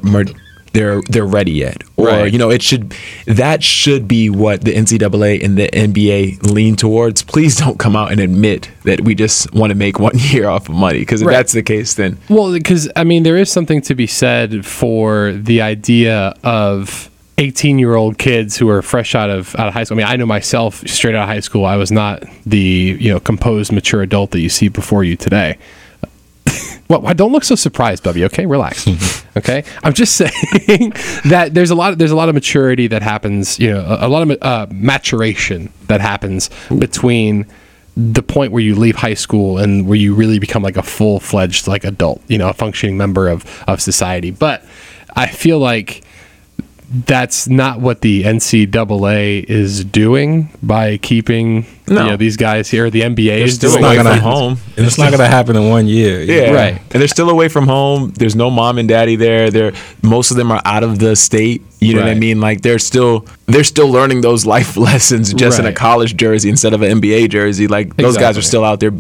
they're 0.72 1.03
they're 1.03 1.27
ready 1.27 1.53
yet 1.53 1.83
or 1.98 2.07
Right. 2.07 2.33
you 2.33 2.38
know 2.38 2.51
it 2.51 2.62
should 2.62 2.94
that 3.27 3.62
should 3.62 4.09
be 4.09 4.31
what 4.31 4.62
the 4.64 4.72
NCAA 4.75 5.44
and 5.44 5.59
the 5.59 5.68
NBA 5.68 6.51
lean 6.51 6.77
towards 6.77 7.22
please 7.22 7.57
don't 7.57 7.79
come 7.79 7.94
out 7.94 8.11
and 8.11 8.20
admit 8.20 8.70
that 8.85 9.03
we 9.03 9.14
just 9.14 9.53
want 9.53 9.70
to 9.70 9.75
make 9.77 9.98
one 9.98 10.12
year 10.18 10.48
off 10.48 10.68
of 10.70 10.75
money 10.75 11.01
because 11.01 11.20
if 11.20 11.29
Right. 11.29 11.35
that's 11.35 11.53
the 11.53 11.62
case 11.62 11.92
then 11.94 12.16
Well, 12.31 12.53
because 12.53 12.88
I 12.96 13.05
mean, 13.05 13.22
there 13.22 13.37
is 13.37 13.51
something 13.53 13.83
to 13.83 13.94
be 13.94 14.07
said 14.07 14.64
for 14.64 15.33
the 15.33 15.61
idea 15.61 16.35
of 16.42 17.11
18 17.37 17.79
year 17.79 17.94
old 17.94 18.16
kids 18.18 18.57
who 18.57 18.68
are 18.70 18.81
fresh 18.83 19.14
out 19.14 19.29
of 19.29 19.55
out 19.57 19.68
of 19.68 19.75
high 19.75 19.85
school. 19.85 19.96
I 19.96 20.05
mean, 20.05 20.07
I 20.07 20.16
know 20.16 20.27
myself 20.27 20.83
straight 20.87 21.14
out 21.14 21.25
of 21.25 21.29
high 21.29 21.40
school. 21.40 21.64
I 21.66 21.77
was 21.77 21.90
not 21.92 22.22
the 22.46 22.96
you 22.98 23.11
know 23.12 23.20
composed, 23.20 23.72
mature 23.72 24.01
adult 24.03 24.31
that 24.31 24.40
you 24.40 24.48
see 24.48 24.68
before 24.68 25.03
you 25.05 25.16
today. 25.16 25.59
Well, 26.92 27.00
why- 27.00 27.14
don't 27.14 27.33
look 27.33 27.42
so 27.44 27.55
surprised, 27.55 28.02
Bubby. 28.02 28.22
Okay, 28.26 28.44
relax. 28.44 28.87
okay, 29.38 29.64
I'm 29.83 29.94
just 29.94 30.14
saying 30.16 30.92
that 31.24 31.55
there's 31.55 31.70
a 31.70 31.74
lot. 31.74 31.96
There's 31.96 32.11
a 32.11 32.16
lot 32.16 32.28
of 32.28 32.35
maturity 32.35 32.87
that 32.88 33.02
happens. 33.02 33.59
You 33.59 33.72
know, 33.72 33.81
a, 33.81 34.07
a 34.07 34.09
lot 34.09 34.31
of 34.31 34.42
uh, 34.42 34.66
maturation 34.70 35.72
that 35.88 36.02
happens 36.02 36.50
between 36.78 37.46
the 37.96 38.22
point 38.22 38.52
where 38.52 38.62
you 38.62 38.74
leave 38.74 38.96
high 38.96 39.14
school 39.14 39.57
and 39.57 39.87
where 39.87 39.96
you 39.96 40.14
really 40.14 40.38
become 40.38 40.62
like 40.62 40.76
a 40.76 40.83
full 40.83 41.18
fledged 41.18 41.66
like 41.66 41.85
adult. 41.85 42.20
You 42.28 42.37
know, 42.37 42.50
a 42.50 42.55
functioning 42.55 42.98
member 42.98 43.28
of 43.28 43.46
of 43.66 43.81
society. 43.81 44.31
But 44.31 44.62
I 45.16 45.28
feel 45.28 45.59
like 45.59 46.02
that's 46.92 47.48
not 47.48 47.81
what 47.81 48.02
the 48.02 48.24
NCAA 48.24 49.44
is 49.44 49.85
doing 49.85 50.50
by 50.62 50.98
keeping 50.98 51.66
No. 51.88 52.05
you 52.05 52.11
know 52.11 52.16
these 52.16 52.37
guys 52.37 52.68
here. 52.70 52.90
The 52.90 53.00
NBA 53.02 53.40
is 53.40 53.55
still 53.55 53.72
doing 53.72 53.85
away 53.85 53.96
it. 53.96 54.02
from 54.02 54.18
home. 54.18 54.59
And 54.76 54.87
it's 54.87 54.98
not 54.98 55.11
going 55.11 55.20
to 55.20 55.26
happen 55.26 55.57
in 55.57 55.68
one 55.70 55.87
year. 55.87 56.20
Yeah, 56.20 56.52
Right. 56.52 56.81
And 56.92 57.00
they're 57.00 57.09
still 57.09 57.31
away 57.31 57.48
from 57.48 57.66
home. 57.66 58.12
There's 58.16 58.37
no 58.37 58.50
mom 58.50 58.78
and 58.78 58.88
daddy 58.88 59.16
there. 59.16 59.50
They're 59.50 59.72
most 60.02 60.31
of 60.31 60.37
them 60.37 60.52
are 60.52 60.61
out 60.64 60.85
of 60.85 60.98
the 60.98 61.16
state. 61.16 61.62
You 61.81 61.94
know 61.94 62.02
what 62.02 62.11
I 62.11 62.14
mean? 62.14 62.40
Like 62.40 62.61
they're 62.61 62.78
still 62.78 63.26
they're 63.46 63.64
still 63.64 63.88
learning 63.88 64.20
those 64.20 64.46
life 64.46 64.76
lessons 64.88 65.33
just 65.35 65.59
in 65.59 65.66
a 65.66 65.72
college 65.72 66.16
jersey 66.16 66.48
instead 66.50 66.74
of 66.74 66.83
an 66.83 67.00
NBA 67.00 67.31
jersey. 67.31 67.66
Like 67.66 67.96
those 67.96 68.16
guys 68.18 68.37
are 68.38 68.42
still 68.42 68.64
out 68.64 68.81
there 68.81 68.92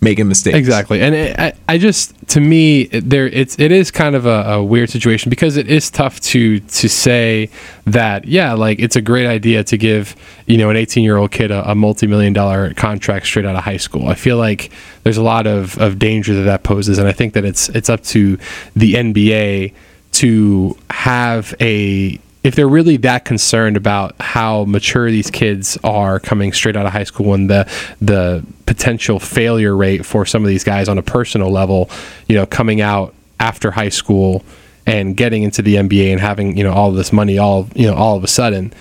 making 0.00 0.28
mistakes. 0.28 0.56
Exactly, 0.56 1.00
and 1.00 1.14
it, 1.14 1.38
I, 1.38 1.52
I 1.68 1.78
just 1.78 2.14
to 2.28 2.40
me 2.40 2.82
it, 2.82 3.08
there 3.08 3.26
it's 3.26 3.58
it 3.58 3.72
is 3.72 3.90
kind 3.90 4.14
of 4.14 4.26
a, 4.26 4.42
a 4.52 4.64
weird 4.64 4.90
situation 4.90 5.30
because 5.30 5.56
it 5.56 5.70
is 5.70 5.90
tough 5.90 6.20
to 6.20 6.60
to 6.60 6.88
say 6.88 7.50
that 7.84 8.24
yeah 8.26 8.52
like 8.52 8.80
it's 8.80 8.96
a 8.96 9.02
great 9.02 9.26
idea 9.26 9.62
to 9.64 9.76
give 9.76 10.16
you 10.46 10.56
know 10.56 10.70
an 10.70 10.76
18 10.76 11.04
year 11.04 11.16
old 11.16 11.30
kid 11.30 11.50
a, 11.50 11.70
a 11.70 11.74
multi 11.74 12.06
million 12.06 12.32
dollar 12.32 12.72
contract 12.74 13.26
straight 13.26 13.44
out 13.46 13.56
of 13.56 13.64
high 13.64 13.76
school. 13.76 14.08
I 14.08 14.14
feel 14.14 14.36
like 14.36 14.70
there's 15.02 15.18
a 15.18 15.22
lot 15.22 15.46
of, 15.46 15.78
of 15.78 15.98
danger 15.98 16.34
that 16.34 16.42
that 16.42 16.62
poses, 16.62 16.98
and 16.98 17.08
I 17.08 17.12
think 17.12 17.34
that 17.34 17.44
it's 17.44 17.68
it's 17.70 17.88
up 17.88 18.02
to 18.04 18.38
the 18.76 18.94
NBA 18.94 19.72
to 20.12 20.76
have 20.90 21.54
a 21.60 22.20
if 22.44 22.54
they're 22.54 22.68
really 22.68 22.98
that 22.98 23.24
concerned 23.24 23.76
about 23.76 24.14
how 24.20 24.66
mature 24.66 25.10
these 25.10 25.30
kids 25.30 25.78
are 25.82 26.20
coming 26.20 26.52
straight 26.52 26.76
out 26.76 26.84
of 26.84 26.92
high 26.92 27.04
school 27.04 27.32
and 27.32 27.48
the 27.48 27.68
the 28.02 28.44
potential 28.66 29.18
failure 29.18 29.74
rate 29.74 30.04
for 30.04 30.26
some 30.26 30.44
of 30.44 30.48
these 30.48 30.62
guys 30.62 30.88
on 30.88 30.98
a 30.98 31.02
personal 31.02 31.50
level, 31.50 31.90
you 32.28 32.36
know, 32.36 32.44
coming 32.44 32.82
out 32.82 33.14
after 33.40 33.70
high 33.70 33.88
school 33.88 34.44
and 34.86 35.16
getting 35.16 35.42
into 35.42 35.62
the 35.62 35.76
NBA 35.76 36.12
and 36.12 36.20
having, 36.20 36.56
you 36.56 36.62
know, 36.62 36.72
all 36.72 36.92
this 36.92 37.12
money 37.12 37.38
all, 37.38 37.66
you 37.74 37.86
know, 37.86 37.94
all 37.94 38.16
of 38.16 38.22
a 38.22 38.28
sudden, 38.28 38.74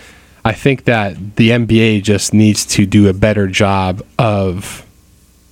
I 0.44 0.52
think 0.52 0.84
that 0.84 1.38
the 1.38 1.52
NBA 1.52 2.04
just 2.04 2.34
needs 2.34 2.66
to 2.66 2.86
do 2.86 3.08
a 3.08 3.14
better 3.14 3.48
job 3.48 4.06
of 4.20 4.86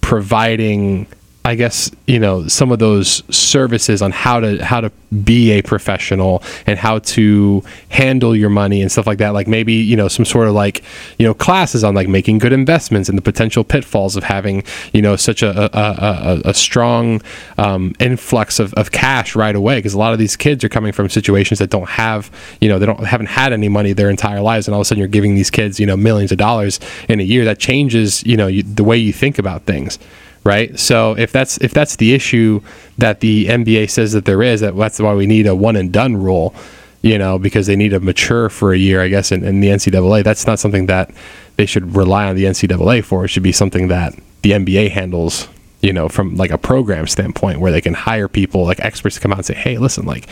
providing 0.01 1.07
I 1.43 1.55
guess 1.55 1.89
you 2.05 2.19
know 2.19 2.47
some 2.47 2.71
of 2.71 2.77
those 2.77 3.23
services 3.35 4.03
on 4.03 4.11
how 4.11 4.39
to 4.39 4.63
how 4.63 4.79
to 4.79 4.91
be 5.23 5.51
a 5.51 5.63
professional 5.63 6.43
and 6.67 6.77
how 6.77 6.99
to 6.99 7.63
handle 7.89 8.35
your 8.35 8.51
money 8.51 8.81
and 8.81 8.91
stuff 8.91 9.07
like 9.07 9.17
that. 9.17 9.33
Like 9.33 9.47
maybe 9.47 9.73
you 9.73 9.95
know 9.95 10.07
some 10.07 10.23
sort 10.23 10.47
of 10.47 10.53
like 10.53 10.83
you 11.17 11.25
know 11.25 11.33
classes 11.33 11.83
on 11.83 11.95
like 11.95 12.07
making 12.07 12.37
good 12.37 12.53
investments 12.53 13.09
and 13.09 13.17
the 13.17 13.23
potential 13.23 13.63
pitfalls 13.63 14.15
of 14.15 14.23
having 14.23 14.63
you 14.93 15.01
know 15.01 15.15
such 15.15 15.41
a 15.41 15.49
a, 15.75 16.41
a, 16.45 16.49
a, 16.49 16.53
strong 16.53 17.23
um, 17.57 17.95
influx 17.99 18.59
of, 18.59 18.71
of 18.75 18.91
cash 18.91 19.35
right 19.35 19.55
away. 19.55 19.79
Because 19.79 19.95
a 19.95 19.99
lot 19.99 20.13
of 20.13 20.19
these 20.19 20.35
kids 20.35 20.63
are 20.63 20.69
coming 20.69 20.91
from 20.91 21.09
situations 21.09 21.57
that 21.57 21.71
don't 21.71 21.89
have 21.89 22.29
you 22.61 22.69
know 22.69 22.77
they 22.77 22.85
don't 22.85 23.03
haven't 23.03 23.29
had 23.29 23.51
any 23.51 23.67
money 23.67 23.93
their 23.93 24.11
entire 24.11 24.41
lives. 24.41 24.67
And 24.67 24.75
all 24.75 24.81
of 24.81 24.85
a 24.85 24.85
sudden 24.85 24.99
you're 24.99 25.07
giving 25.07 25.33
these 25.33 25.49
kids 25.49 25.79
you 25.79 25.87
know 25.87 25.97
millions 25.97 26.31
of 26.31 26.37
dollars 26.37 26.79
in 27.09 27.19
a 27.19 27.23
year. 27.23 27.45
That 27.45 27.57
changes 27.57 28.23
you 28.27 28.37
know 28.37 28.45
you, 28.45 28.61
the 28.61 28.83
way 28.83 28.97
you 28.97 29.11
think 29.11 29.39
about 29.39 29.63
things 29.63 29.97
right? 30.43 30.77
So 30.79 31.17
if 31.17 31.31
that's 31.31 31.57
if 31.59 31.73
that's 31.73 31.95
the 31.97 32.13
issue 32.13 32.61
that 32.97 33.19
the 33.19 33.45
NBA 33.47 33.89
says 33.89 34.13
that 34.13 34.25
there 34.25 34.41
is, 34.41 34.61
that 34.61 34.75
that's 34.75 34.99
why 34.99 35.13
we 35.13 35.25
need 35.25 35.47
a 35.47 35.55
one 35.55 35.75
and 35.75 35.91
done 35.91 36.17
rule, 36.17 36.53
you 37.01 37.17
know, 37.17 37.37
because 37.37 37.67
they 37.67 37.75
need 37.75 37.89
to 37.89 37.99
mature 37.99 38.49
for 38.49 38.73
a 38.73 38.77
year, 38.77 39.01
I 39.01 39.07
guess, 39.07 39.31
in, 39.31 39.43
in 39.43 39.59
the 39.59 39.69
NCAA. 39.69 40.23
That's 40.23 40.47
not 40.47 40.59
something 40.59 40.87
that 40.87 41.11
they 41.57 41.65
should 41.65 41.95
rely 41.95 42.27
on 42.27 42.35
the 42.35 42.45
NCAA 42.45 43.03
for. 43.03 43.25
It 43.25 43.29
should 43.29 43.43
be 43.43 43.51
something 43.51 43.87
that 43.89 44.13
the 44.41 44.51
NBA 44.51 44.91
handles, 44.91 45.47
you 45.81 45.93
know, 45.93 46.09
from 46.09 46.35
like 46.35 46.51
a 46.51 46.57
program 46.57 47.07
standpoint, 47.07 47.59
where 47.59 47.71
they 47.71 47.81
can 47.81 47.93
hire 47.93 48.27
people 48.27 48.65
like 48.65 48.79
experts 48.79 49.15
to 49.15 49.21
come 49.21 49.31
out 49.31 49.39
and 49.39 49.45
say, 49.45 49.55
hey, 49.55 49.77
listen, 49.77 50.05
like, 50.05 50.27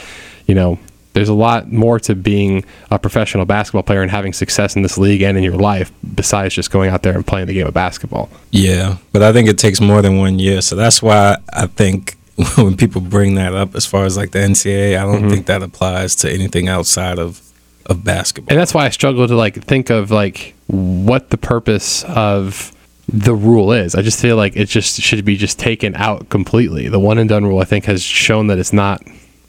you 0.47 0.55
know. 0.55 0.79
There's 1.19 1.27
a 1.27 1.33
lot 1.33 1.69
more 1.69 1.99
to 1.99 2.15
being 2.15 2.63
a 2.89 2.97
professional 2.97 3.43
basketball 3.43 3.83
player 3.83 4.01
and 4.01 4.09
having 4.09 4.31
success 4.31 4.77
in 4.77 4.83
this 4.83 4.97
league 4.97 5.21
and 5.21 5.37
in 5.37 5.43
your 5.43 5.57
life 5.57 5.91
besides 6.15 6.55
just 6.55 6.71
going 6.71 6.89
out 6.89 7.03
there 7.03 7.13
and 7.13 7.27
playing 7.27 7.47
the 7.47 7.53
game 7.53 7.67
of 7.67 7.73
basketball. 7.73 8.29
Yeah, 8.51 8.99
but 9.11 9.21
I 9.21 9.33
think 9.33 9.49
it 9.49 9.57
takes 9.57 9.81
more 9.81 10.01
than 10.01 10.17
one 10.17 10.39
year. 10.39 10.61
So 10.61 10.77
that's 10.77 11.01
why 11.01 11.35
I 11.51 11.67
think 11.67 12.15
when 12.55 12.77
people 12.77 13.01
bring 13.01 13.35
that 13.35 13.53
up, 13.53 13.75
as 13.75 13.85
far 13.85 14.05
as 14.05 14.15
like 14.15 14.31
the 14.31 14.39
NCAA, 14.39 14.97
I 14.97 15.03
don't 15.03 15.23
mm-hmm. 15.23 15.29
think 15.29 15.47
that 15.47 15.61
applies 15.61 16.15
to 16.17 16.31
anything 16.31 16.69
outside 16.69 17.19
of 17.19 17.41
of 17.85 18.05
basketball. 18.05 18.53
and 18.53 18.59
that's 18.61 18.73
why 18.73 18.85
I 18.85 18.89
struggle 18.89 19.27
to 19.27 19.35
like 19.35 19.61
think 19.63 19.89
of 19.89 20.09
like 20.09 20.53
what 20.67 21.31
the 21.31 21.37
purpose 21.37 22.03
of 22.05 22.71
the 23.11 23.35
rule 23.35 23.73
is. 23.73 23.93
I 23.93 24.03
just 24.03 24.21
feel 24.21 24.37
like 24.37 24.55
it 24.55 24.69
just 24.69 25.01
should 25.01 25.25
be 25.25 25.35
just 25.35 25.59
taken 25.59 25.95
out 25.95 26.29
completely. 26.29 26.87
The 26.87 26.99
one 26.99 27.17
and 27.17 27.27
done 27.27 27.45
rule, 27.45 27.59
I 27.59 27.65
think, 27.65 27.85
has 27.85 28.01
shown 28.01 28.47
that 28.47 28.57
it's 28.57 28.71
not 28.71 29.01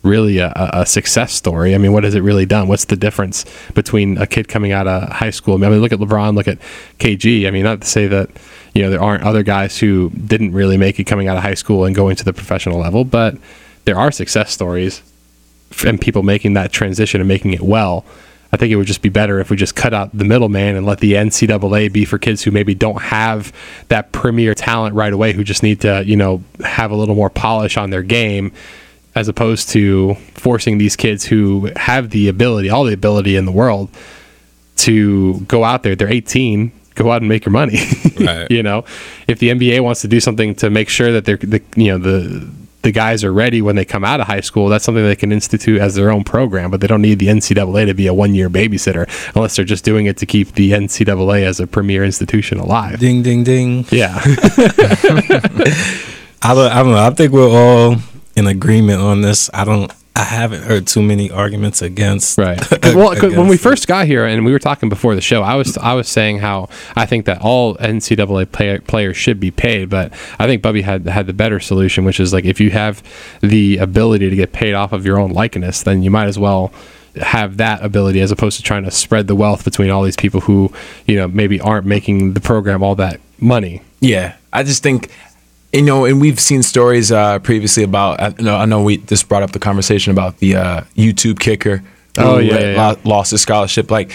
really 0.03 0.39
a, 0.39 0.53
a 0.57 0.87
success 0.87 1.33
story. 1.33 1.75
I 1.75 1.79
mean, 1.79 1.93
what 1.93 2.05
has 2.05 2.15
it 2.15 2.21
really 2.21 2.47
done? 2.47 2.69
What's 2.69 2.87
the 2.87 2.97
difference 2.97 3.45
between 3.75 4.19
a 4.19 4.27
kid 4.27 4.49
coming 4.49 4.73
out 4.73 4.87
of 4.87 5.09
high 5.11 5.31
school? 5.31 5.55
I 5.55 5.69
mean, 5.69 5.81
look 5.81 5.93
at 5.93 5.99
LeBron, 5.99 6.35
look 6.35 6.49
at 6.49 6.59
KG. 6.99 7.47
I 7.47 7.51
mean, 7.51 7.65
not 7.65 7.83
to 7.83 7.87
say 7.87 8.07
that 8.07 8.31
you 8.75 8.83
know 8.83 8.91
there 8.91 9.03
aren't 9.03 9.25
other 9.25 9.43
guys 9.43 9.79
who 9.79 10.11
didn't 10.11 10.53
really 10.53 10.77
make 10.77 10.99
it 10.99 11.05
coming 11.05 11.29
out 11.29 11.37
of 11.37 11.43
high 11.43 11.55
school 11.55 11.85
and 11.85 11.95
going 11.95 12.17
to 12.17 12.25
the 12.25 12.33
professional 12.33 12.79
level, 12.79 13.05
but 13.05 13.37
there 13.85 13.99
are 13.99 14.11
success 14.11 14.53
stories 14.53 15.03
and 15.87 16.01
people 16.01 16.23
making 16.23 16.55
that 16.55 16.73
transition 16.73 17.21
and 17.21 17.29
making 17.29 17.53
it 17.53 17.61
well. 17.61 18.05
I 18.53 18.57
think 18.57 18.73
it 18.73 18.77
would 18.77 18.87
just 18.87 19.03
be 19.03 19.09
better 19.09 19.39
if 19.39 19.49
we 19.49 19.57
just 19.57 19.77
cut 19.77 19.95
out 19.95 20.11
the 20.13 20.25
middleman 20.25 20.75
and 20.75 20.85
let 20.85 20.99
the 20.99 21.13
NCAA 21.13 21.93
be 21.93 22.05
for 22.05 22.19
kids 22.19 22.43
who 22.43 22.51
maybe 22.51 22.75
don't 22.75 23.01
have 23.01 23.53
that 23.89 24.11
premier 24.11 24.55
talent 24.55 24.97
right 24.97 25.13
away, 25.13 25.33
who 25.33 25.45
just 25.45 25.63
need 25.63 25.81
to, 25.83 26.03
you 26.05 26.17
know, 26.17 26.43
have 26.65 26.91
a 26.91 26.97
little 26.97 27.15
more 27.15 27.31
polish 27.31 27.77
on 27.77 27.91
their 27.91 28.03
game, 28.03 28.53
as 29.15 29.29
opposed 29.29 29.69
to 29.71 30.15
forcing 30.35 30.79
these 30.79 30.97
kids 30.97 31.25
who 31.25 31.71
have 31.77 32.11
the 32.11 32.29
ability, 32.29 32.71
all 32.71 32.85
the 32.85 32.95
ability 32.95 33.37
in 33.37 33.45
the 33.45 33.53
world, 33.53 33.91
to 34.77 35.41
go 35.41 35.65
out 35.65 35.83
there. 35.83 35.95
They're 35.95 36.13
18. 36.13 36.73
Go 36.95 37.11
out 37.11 37.23
and 37.23 37.29
make 37.29 37.45
your 37.45 37.53
money. 37.53 37.79
Right. 38.21 38.51
you 38.51 38.63
know, 38.63 38.85
if 39.29 39.39
the 39.39 39.49
NBA 39.49 39.81
wants 39.83 40.03
to 40.03 40.09
do 40.09 40.21
something 40.21 40.55
to 40.57 40.69
make 40.69 40.91
sure 40.91 41.11
that 41.13 41.25
they're, 41.25 41.39
the, 41.39 41.63
you 41.75 41.87
know, 41.87 41.97
the 41.97 42.47
the 42.83 42.93
guys 42.93 43.25
are 43.25 43.33
ready 43.33 43.63
when 43.63 43.77
they 43.77 43.85
come 43.85 44.05
out 44.05 44.21
of 44.21 44.27
high 44.27 44.41
school, 44.41 44.69
that's 44.69 44.85
something 44.85 45.03
they 45.03 45.17
can 45.17 45.33
institute 45.33 45.81
as 45.81 45.95
their 45.95 46.11
own 46.11 46.25
program. 46.25 46.71
But 46.71 46.81
they 46.83 46.87
don't 46.87 47.01
need 47.03 47.19
the 47.19 47.29
NCAA 47.29 47.87
to 47.87 47.95
be 47.95 48.07
a 48.07 48.15
one 48.15 48.35
year 48.35 48.51
babysitter 48.51 49.09
unless 49.35 49.57
they're 49.57 49.65
just 49.65 49.85
doing 49.85 50.05
it 50.05 50.19
to 50.19 50.27
keep 50.27 50.53
the 50.53 50.73
NCAA 50.73 51.45
as 51.45 51.61
a 51.61 51.67
premier 51.67 52.05
institution 52.05 52.59
alive. 52.59 52.99
Ding 52.99 53.23
ding 53.23 53.43
ding. 53.45 53.87
Yeah. 53.91 54.21
I 56.43 56.55
don't, 56.55 56.73
I 56.73 56.83
don't 56.83 56.93
know. 56.93 57.07
I 57.07 57.11
think 57.11 57.33
we're 57.33 57.49
all 57.49 57.97
in 58.37 58.47
agreement 58.47 59.01
on 59.01 59.21
this. 59.23 59.51
I 59.55 59.65
don't. 59.65 59.93
I 60.17 60.25
haven't 60.25 60.65
heard 60.65 60.87
too 60.87 61.03
many 61.03 61.31
arguments 61.31 61.81
against. 61.81 62.37
Right. 62.37 62.59
'Cause, 62.83 62.95
well, 62.95 63.15
'cause 63.17 63.35
when 63.35 63.49
we 63.49 63.57
first 63.57 63.87
got 63.87 64.07
here, 64.07 64.27
and 64.27 64.45
we 64.45 64.53
were 64.53 64.59
talking 64.59 64.89
before 64.89 65.15
the 65.15 65.21
show, 65.21 65.43
I 65.43 65.55
was 65.55 65.79
I 65.79 65.95
was 65.95 66.09
saying 66.09 66.41
how 66.41 66.69
I 66.97 67.07
think 67.07 67.25
that 67.27 67.41
all 67.41 67.77
NCAA 67.77 68.51
play, 68.51 68.79
players 68.81 69.17
should 69.17 69.41
be 69.41 69.51
paid, 69.51 69.89
but 69.89 70.13
I 70.39 70.47
think 70.47 70.63
Bubby 70.63 70.83
had 70.83 71.07
had 71.07 71.27
the 71.27 71.33
better 71.33 71.61
solution, 71.61 72.05
which 72.05 72.21
is 72.21 72.33
like 72.33 72.45
if 72.45 72.61
you 72.61 72.71
have 72.71 73.03
the 73.41 73.79
ability 73.79 74.29
to 74.29 74.37
get 74.37 74.53
paid 74.53 74.75
off 74.75 74.93
of 74.93 75.07
your 75.07 75.19
own 75.19 75.31
likeness, 75.31 75.83
then 75.83 76.03
you 76.03 76.11
might 76.11 76.27
as 76.27 76.39
well 76.39 76.73
have 77.17 77.57
that 77.57 77.83
ability 77.85 78.21
as 78.21 78.31
opposed 78.31 78.57
to 78.57 78.63
trying 78.63 78.85
to 78.85 78.91
spread 78.91 79.27
the 79.27 79.35
wealth 79.35 79.65
between 79.65 79.91
all 79.91 80.03
these 80.03 80.17
people 80.17 80.41
who 80.43 80.73
you 81.07 81.17
know 81.17 81.29
maybe 81.29 81.61
aren't 81.61 81.87
making 81.87 82.35
the 82.35 82.41
program 82.41 82.83
all 82.83 82.95
that 82.97 83.21
money. 83.41 83.81
Yeah, 84.01 84.35
I 84.53 84.63
just 84.65 84.83
think, 84.83 85.11
you 85.73 85.83
know, 85.83 86.05
and 86.05 86.21
we've 86.21 86.41
seen 86.41 86.63
stories 86.63 87.13
uh, 87.13 87.39
previously 87.39 87.83
about. 87.83 88.21
I 88.21 88.35
know, 88.41 88.57
I 88.57 88.65
know 88.65 88.83
we 88.83 88.99
just 88.99 89.29
brought 89.29 89.43
up 89.43 89.53
the 89.53 89.59
conversation 89.59 90.11
about 90.11 90.39
the 90.39 90.57
uh, 90.57 90.81
YouTube 90.97 91.39
kicker. 91.39 91.79
who 91.79 91.85
Oh, 92.19 92.39
yeah, 92.39 92.59
yeah, 92.59 92.73
yeah. 92.73 92.95
lost 93.05 93.31
his 93.31 93.41
scholarship. 93.43 93.91
Like, 93.91 94.11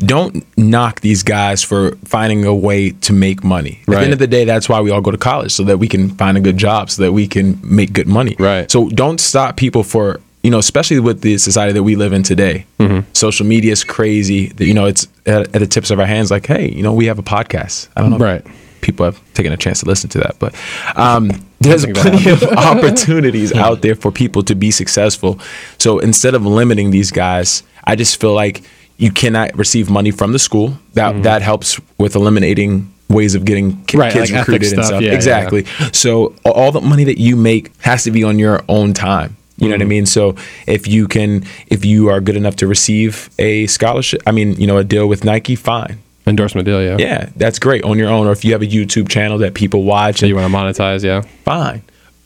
don't 0.00 0.44
knock 0.58 1.00
these 1.00 1.22
guys 1.22 1.62
for 1.62 1.96
finding 2.04 2.44
a 2.44 2.54
way 2.54 2.90
to 2.90 3.12
make 3.12 3.42
money. 3.44 3.80
Right. 3.86 3.96
At 3.96 3.98
the 4.00 4.04
end 4.04 4.12
of 4.12 4.18
the 4.18 4.26
day, 4.26 4.44
that's 4.44 4.68
why 4.68 4.80
we 4.80 4.90
all 4.90 5.00
go 5.00 5.10
to 5.10 5.18
college 5.18 5.52
so 5.52 5.64
that 5.64 5.78
we 5.78 5.88
can 5.88 6.10
find 6.10 6.36
a 6.36 6.40
good 6.40 6.56
job, 6.56 6.90
so 6.90 7.02
that 7.02 7.12
we 7.12 7.26
can 7.26 7.60
make 7.62 7.92
good 7.92 8.08
money. 8.08 8.36
Right. 8.38 8.70
So 8.70 8.88
don't 8.90 9.20
stop 9.20 9.56
people 9.56 9.82
for 9.82 10.20
you 10.44 10.50
know, 10.50 10.58
especially 10.58 11.00
with 11.00 11.22
the 11.22 11.38
society 11.38 11.72
that 11.72 11.82
we 11.82 11.96
live 11.96 12.12
in 12.12 12.22
today. 12.22 12.66
Mm-hmm. 12.78 13.10
Social 13.14 13.46
media 13.46 13.72
is 13.72 13.82
crazy. 13.82 14.52
You 14.58 14.74
know, 14.74 14.84
it's 14.84 15.08
at, 15.24 15.54
at 15.54 15.60
the 15.60 15.66
tips 15.66 15.90
of 15.90 15.98
our 15.98 16.04
hands. 16.04 16.30
Like, 16.30 16.46
hey, 16.46 16.70
you 16.70 16.82
know, 16.82 16.92
we 16.92 17.06
have 17.06 17.18
a 17.18 17.22
podcast. 17.22 17.88
I 17.96 18.02
don't 18.02 18.10
know. 18.10 18.16
if 18.16 18.22
Right. 18.22 18.46
People 18.84 19.04
have 19.06 19.18
taken 19.34 19.52
a 19.52 19.56
chance 19.56 19.80
to 19.80 19.86
listen 19.86 20.08
to 20.10 20.18
that, 20.18 20.36
but 20.38 20.54
um, 20.96 21.30
there's 21.60 21.86
plenty 21.86 22.30
of 22.30 22.42
opportunities 22.72 23.52
out 23.52 23.80
there 23.82 23.94
for 23.94 24.10
people 24.12 24.42
to 24.44 24.54
be 24.54 24.70
successful. 24.70 25.38
So 25.78 25.98
instead 25.98 26.34
of 26.34 26.44
limiting 26.44 26.90
these 26.90 27.10
guys, 27.10 27.62
I 27.84 27.96
just 27.96 28.20
feel 28.20 28.34
like 28.34 28.62
you 28.98 29.10
cannot 29.10 29.56
receive 29.56 29.90
money 29.90 30.10
from 30.10 30.32
the 30.32 30.38
school. 30.38 30.76
That 30.94 31.22
that 31.24 31.42
helps 31.42 31.80
with 31.98 32.14
eliminating 32.14 32.92
ways 33.08 33.34
of 33.34 33.44
getting 33.44 33.72
ki- 33.84 33.96
Mm-hmm. 33.96 34.00
Right, 34.00 34.12
kids 34.12 34.30
like 34.30 34.40
recruited 34.40 34.72
and 34.72 34.84
stuff. 34.84 34.86
stuff. 34.86 35.02
Yeah, 35.02 35.08
yeah, 35.10 35.14
exactly. 35.16 35.64
So 35.92 36.34
all 36.44 36.70
the 36.72 36.80
money 36.80 37.04
that 37.04 37.18
you 37.18 37.36
make 37.36 37.70
has 37.82 38.04
to 38.04 38.10
be 38.10 38.22
on 38.24 38.38
your 38.38 38.62
own 38.68 38.92
time. 38.94 39.36
You 39.56 39.68
know 39.68 39.74
what 39.74 39.82
I 39.82 39.84
Mm-hmm. 39.84 39.88
mean? 39.88 40.06
So 40.06 40.34
if 40.66 40.86
you 40.88 41.06
can, 41.08 41.44
if 41.68 41.84
you 41.84 42.08
are 42.10 42.20
good 42.20 42.36
enough 42.36 42.56
to 42.56 42.66
receive 42.66 43.30
a 43.38 43.66
scholarship, 43.68 44.20
I 44.26 44.32
mean, 44.32 44.54
you 44.60 44.66
know, 44.66 44.78
a 44.78 44.84
deal 44.84 45.06
with 45.08 45.22
Nike, 45.24 45.54
fine. 45.56 45.98
Endorsement 46.26 46.64
deal, 46.64 46.82
yeah. 46.82 46.96
Yeah, 46.98 47.28
that's 47.36 47.58
great 47.58 47.84
on 47.84 47.98
your 47.98 48.08
own. 48.08 48.26
Or 48.26 48.32
if 48.32 48.44
you 48.44 48.52
have 48.52 48.62
a 48.62 48.66
YouTube 48.66 49.08
channel 49.08 49.38
that 49.38 49.54
people 49.54 49.82
watch, 49.84 50.22
and 50.22 50.28
you 50.28 50.34
want 50.34 50.50
to 50.50 50.56
monetize, 50.56 51.04
yeah. 51.04 51.20
fine. 51.44 51.82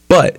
But 0.06 0.38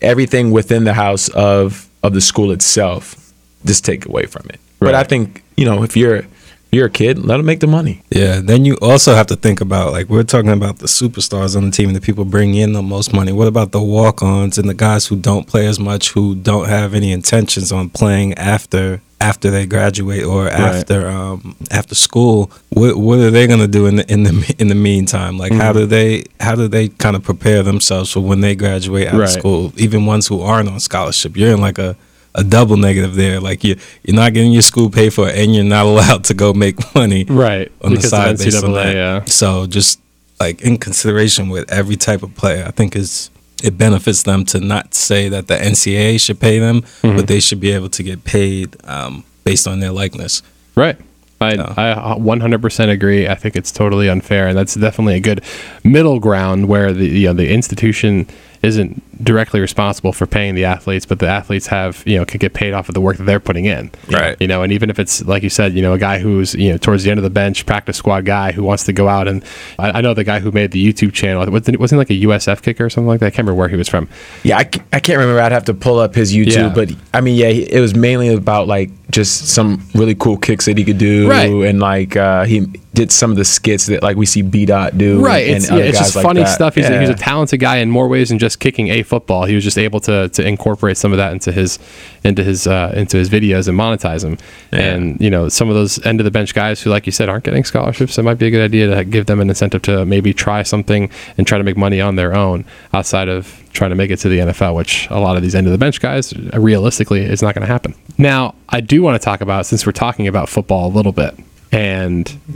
everything 0.00 0.50
within 0.50 0.84
the 0.84 0.94
house 0.94 1.28
of 1.30 1.88
of 2.02 2.14
the 2.14 2.20
school 2.20 2.52
itself, 2.52 3.32
just 3.64 3.84
take 3.84 4.06
away 4.06 4.26
from 4.26 4.46
it. 4.50 4.60
But 4.78 4.94
I 4.94 5.02
think 5.04 5.42
you 5.56 5.64
know 5.64 5.82
if 5.82 5.96
you're 5.96 6.24
you're 6.72 6.86
a 6.86 6.90
kid, 6.90 7.18
let 7.18 7.36
them 7.38 7.46
make 7.46 7.60
the 7.60 7.66
money. 7.66 8.02
Yeah, 8.10 8.40
then 8.40 8.64
you 8.64 8.76
also 8.80 9.14
have 9.14 9.26
to 9.28 9.36
think 9.36 9.60
about 9.60 9.92
like 9.92 10.08
we're 10.08 10.22
talking 10.22 10.50
about 10.52 10.78
the 10.78 10.86
superstars 10.86 11.56
on 11.56 11.64
the 11.66 11.70
team, 11.70 11.88
and 11.88 11.96
the 11.96 12.00
people 12.00 12.24
bringing 12.24 12.56
in 12.60 12.72
the 12.72 12.82
most 12.82 13.12
money. 13.12 13.32
What 13.32 13.48
about 13.48 13.72
the 13.72 13.82
walk-ons 13.82 14.58
and 14.58 14.68
the 14.68 14.74
guys 14.74 15.06
who 15.08 15.16
don't 15.16 15.46
play 15.46 15.66
as 15.66 15.78
much, 15.80 16.10
who 16.10 16.34
don't 16.34 16.68
have 16.68 16.94
any 16.94 17.12
intentions 17.12 17.72
on 17.72 17.90
playing 17.90 18.34
after 18.34 19.00
after 19.22 19.50
they 19.50 19.66
graduate 19.66 20.24
or 20.24 20.48
after 20.48 21.08
um, 21.08 21.56
after 21.70 21.94
school? 21.94 22.50
What 22.70 22.96
what 22.96 23.18
are 23.18 23.30
they 23.30 23.46
gonna 23.46 23.68
do 23.68 23.86
in 23.86 23.96
the 23.96 24.12
in 24.12 24.22
the 24.22 24.54
in 24.58 24.68
the 24.68 24.74
meantime? 24.74 25.38
Like 25.38 25.52
how 25.52 25.72
do 25.72 25.86
they 25.86 26.24
how 26.40 26.54
do 26.54 26.68
they 26.68 26.88
kind 26.88 27.16
of 27.16 27.22
prepare 27.22 27.62
themselves 27.62 28.12
for 28.12 28.20
when 28.20 28.40
they 28.40 28.54
graduate 28.54 29.08
out 29.08 29.14
Right. 29.14 29.24
of 29.24 29.30
school? 29.30 29.72
Even 29.76 30.06
ones 30.06 30.26
who 30.28 30.40
aren't 30.40 30.68
on 30.68 30.78
scholarship, 30.80 31.36
you're 31.36 31.52
in 31.52 31.60
like 31.60 31.78
a 31.78 31.96
a 32.34 32.44
double 32.44 32.76
negative 32.76 33.14
there. 33.14 33.40
Like 33.40 33.64
you 33.64 33.76
you're 34.04 34.16
not 34.16 34.32
getting 34.34 34.52
your 34.52 34.62
school 34.62 34.90
paid 34.90 35.12
for, 35.12 35.28
and 35.28 35.54
you're 35.54 35.64
not 35.64 35.86
allowed 35.92 36.24
to 36.24 36.34
go 36.34 36.52
make 36.52 36.76
money 36.94 37.24
Right. 37.24 37.70
on 37.82 37.94
the 37.94 38.02
side 38.02 38.32
of 38.34 38.38
based 38.38 38.62
on 38.64 38.70
NCAA, 38.70 38.74
that. 38.84 38.94
yeah. 38.94 39.24
So 39.24 39.66
just 39.66 40.00
like 40.38 40.62
in 40.62 40.78
consideration 40.78 41.48
with 41.48 41.70
every 41.70 41.96
type 41.96 42.22
of 42.22 42.34
player, 42.34 42.64
I 42.66 42.70
think 42.70 42.94
is 42.96 43.30
it 43.62 43.76
benefits 43.76 44.22
them 44.22 44.44
to 44.46 44.58
not 44.60 44.94
say 44.94 45.28
that 45.28 45.46
the 45.48 45.54
NCAA 45.56 46.18
should 46.18 46.40
pay 46.40 46.58
them, 46.58 46.80
Mm-hmm. 47.02 47.16
but 47.16 47.26
they 47.26 47.40
should 47.40 47.60
be 47.60 47.72
able 47.72 47.90
to 47.90 48.02
get 48.02 48.24
paid 48.24 48.74
um, 48.84 49.22
based 49.44 49.66
on 49.68 49.80
their 49.80 49.90
likeness. 49.92 50.42
Right. 50.74 50.96
I. 51.42 51.52
I 51.54 52.16
100% 52.18 52.90
agree. 52.90 53.26
I 53.26 53.34
think 53.34 53.56
it's 53.56 53.72
totally 53.72 54.08
unfair, 54.10 54.48
and 54.48 54.56
that's 54.58 54.74
definitely 54.74 55.14
a 55.16 55.20
good 55.20 55.42
middle 55.84 56.20
ground 56.20 56.68
where 56.68 56.92
the 56.92 57.06
you 57.06 57.26
know 57.28 57.32
the 57.34 57.50
institution 57.52 58.26
isn't 58.62 59.02
directly 59.24 59.58
responsible 59.60 60.12
for 60.12 60.26
paying 60.26 60.54
the 60.54 60.64
athletes, 60.64 61.06
but 61.06 61.18
the 61.18 61.26
athletes 61.26 61.66
have 61.68 62.02
you 62.06 62.18
know 62.18 62.24
can 62.24 62.38
get 62.38 62.52
paid 62.52 62.72
off 62.74 62.88
of 62.88 62.94
the 62.94 63.00
work 63.00 63.16
that 63.16 63.24
they're 63.24 63.40
putting 63.40 63.64
in. 63.64 63.90
Right. 64.10 64.36
You 64.40 64.46
know, 64.48 64.62
and 64.62 64.72
even 64.72 64.90
if 64.90 64.98
it's 64.98 65.24
like 65.24 65.42
you 65.42 65.48
said, 65.50 65.72
you 65.74 65.82
know, 65.82 65.92
a 65.94 65.98
guy 65.98 66.18
who's 66.18 66.54
you 66.54 66.70
know 66.72 66.76
towards 66.78 67.04
the 67.04 67.10
end 67.10 67.18
of 67.18 67.24
the 67.24 67.30
bench, 67.30 67.64
practice 67.66 67.96
squad 67.96 68.24
guy 68.26 68.52
who 68.52 68.62
wants 68.62 68.84
to 68.84 68.92
go 68.92 69.08
out 69.08 69.28
and 69.28 69.44
I, 69.78 69.90
I 69.98 70.00
know 70.02 70.12
the 70.14 70.24
guy 70.24 70.40
who 70.40 70.50
made 70.52 70.72
the 70.72 70.92
YouTube 70.92 71.12
channel 71.12 71.50
wasn't 71.50 71.80
wasn't 71.80 71.98
like 71.98 72.10
a 72.10 72.14
USF 72.20 72.62
kicker 72.62 72.84
or 72.84 72.90
something 72.90 73.08
like 73.08 73.20
that. 73.20 73.26
I 73.26 73.30
can't 73.30 73.38
remember 73.46 73.58
where 73.58 73.68
he 73.68 73.76
was 73.76 73.88
from. 73.88 74.08
Yeah, 74.42 74.58
I, 74.58 74.68
I 74.92 75.00
can't 75.00 75.18
remember. 75.18 75.40
I'd 75.40 75.52
have 75.52 75.64
to 75.66 75.74
pull 75.74 75.98
up 75.98 76.14
his 76.14 76.32
YouTube, 76.34 76.54
Yeah. 76.54 76.68
but 76.74 76.90
I 77.14 77.20
mean, 77.20 77.36
yeah, 77.36 77.48
it 77.48 77.80
was 77.80 77.94
mainly 77.94 78.28
about 78.28 78.68
like 78.68 78.90
just 79.10 79.48
some 79.48 79.84
really 79.94 80.14
cool 80.14 80.36
kicks 80.36 80.66
that 80.66 80.78
he 80.78 80.84
could 80.84 80.98
do, 80.98 81.28
Right. 81.28 81.50
and 81.50 81.80
like 81.80 82.16
uh, 82.16 82.44
he 82.44 82.66
did 82.94 83.10
some 83.12 83.30
of 83.30 83.36
the 83.36 83.44
skits 83.44 83.86
that 83.86 84.02
like 84.02 84.16
we 84.16 84.26
see 84.26 84.42
B 84.42 84.66
Dot 84.66 84.98
do, 84.98 85.20
Right. 85.24 85.46
And, 85.48 85.56
It's, 85.58 85.68
and 85.68 85.78
yeah, 85.78 85.84
it's 85.84 85.98
guys 85.98 86.06
just 86.08 86.16
like 86.16 86.24
funny 86.24 86.42
that. 86.42 86.48
stuff. 86.54 86.74
He's, 86.74 86.88
a, 86.88 87.00
he's 87.00 87.08
a 87.08 87.14
talented 87.14 87.60
guy 87.60 87.76
in 87.78 87.90
more 87.90 88.08
ways 88.08 88.28
than 88.30 88.38
just 88.38 88.49
kicking 88.56 88.88
a 88.88 89.02
football. 89.02 89.44
He 89.44 89.54
was 89.54 89.64
just 89.64 89.78
able 89.78 90.00
to 90.00 90.28
to 90.28 90.46
incorporate 90.46 90.96
some 90.96 91.12
of 91.12 91.18
that 91.18 91.32
into 91.32 91.52
his 91.52 91.78
into 92.24 92.44
his 92.44 92.66
uh, 92.66 92.92
into 92.94 93.16
his 93.16 93.28
videos 93.28 93.68
and 93.68 93.78
monetize 93.78 94.22
them. 94.22 94.38
And 94.72 95.20
you 95.20 95.30
know, 95.30 95.48
some 95.48 95.68
of 95.68 95.74
those 95.74 96.04
end 96.04 96.20
of 96.20 96.24
the 96.24 96.30
bench 96.30 96.54
guys 96.54 96.80
who, 96.80 96.90
like 96.90 97.06
you 97.06 97.12
said, 97.12 97.28
aren't 97.28 97.44
getting 97.44 97.64
scholarships. 97.64 98.18
It 98.18 98.22
might 98.22 98.38
be 98.38 98.46
a 98.46 98.50
good 98.50 98.64
idea 98.64 98.94
to 98.94 99.04
give 99.04 99.26
them 99.26 99.40
an 99.40 99.48
incentive 99.48 99.82
to 99.82 100.04
maybe 100.04 100.32
try 100.32 100.62
something 100.62 101.10
and 101.36 101.46
try 101.46 101.58
to 101.58 101.64
make 101.64 101.76
money 101.76 102.00
on 102.00 102.16
their 102.16 102.34
own 102.34 102.64
outside 102.92 103.28
of 103.28 103.62
trying 103.72 103.90
to 103.90 103.96
make 103.96 104.10
it 104.10 104.16
to 104.18 104.28
the 104.28 104.38
NFL, 104.38 104.74
which 104.74 105.08
a 105.10 105.20
lot 105.20 105.36
of 105.36 105.42
these 105.42 105.54
end 105.54 105.66
of 105.66 105.72
the 105.72 105.78
bench 105.78 106.00
guys, 106.00 106.36
realistically, 106.52 107.20
is 107.20 107.42
not 107.42 107.54
going 107.54 107.66
to 107.66 107.72
happen. 107.72 107.94
Now, 108.18 108.54
I 108.68 108.80
do 108.80 109.02
want 109.02 109.20
to 109.20 109.24
talk 109.24 109.40
about 109.40 109.66
since 109.66 109.86
we're 109.86 109.92
talking 109.92 110.26
about 110.26 110.48
football 110.48 110.88
a 110.88 110.92
little 110.92 111.12
bit, 111.12 111.34
and 111.72 112.28
I 112.48 112.52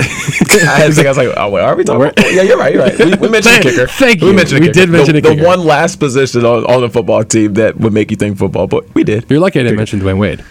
was 0.86 0.96
like, 0.96 1.06
I 1.06 1.10
was 1.10 1.16
like, 1.18 1.28
oh, 1.36 1.50
wait, 1.50 1.62
are 1.62 1.74
we 1.76 1.84
talking? 1.84 2.02
About, 2.02 2.32
yeah, 2.32 2.42
you're 2.42 2.58
right. 2.58 2.74
You're 2.74 2.82
right. 2.84 2.98
We, 2.98 3.04
we 3.16 3.28
mentioned 3.28 3.54
Thank- 3.54 3.62
kicker. 3.62 3.86
thank 3.86 4.20
you. 4.20 4.26
We 4.28 4.32
mentioned 4.34 4.58
the 4.58 4.68
We 4.68 4.72
kicker. 4.72 4.80
did 4.86 4.90
mention 4.90 5.14
the, 5.14 5.20
the 5.20 5.34
the 5.36 5.44
one 5.44 5.60
last 5.64 5.96
position 5.96 6.44
on, 6.44 6.64
on 6.66 6.80
the 6.82 6.88
football 6.90 7.24
team 7.24 7.54
that 7.54 7.76
would 7.76 7.92
make 7.92 8.10
you 8.10 8.16
think 8.16 8.38
football, 8.38 8.66
but 8.66 8.92
we 8.94 9.04
did. 9.04 9.26
you're 9.30 9.40
lucky 9.40 9.60
I 9.60 9.62
didn't 9.64 9.76
mention 9.78 10.00
Dwyane 10.00 10.18
Wade. 10.18 10.44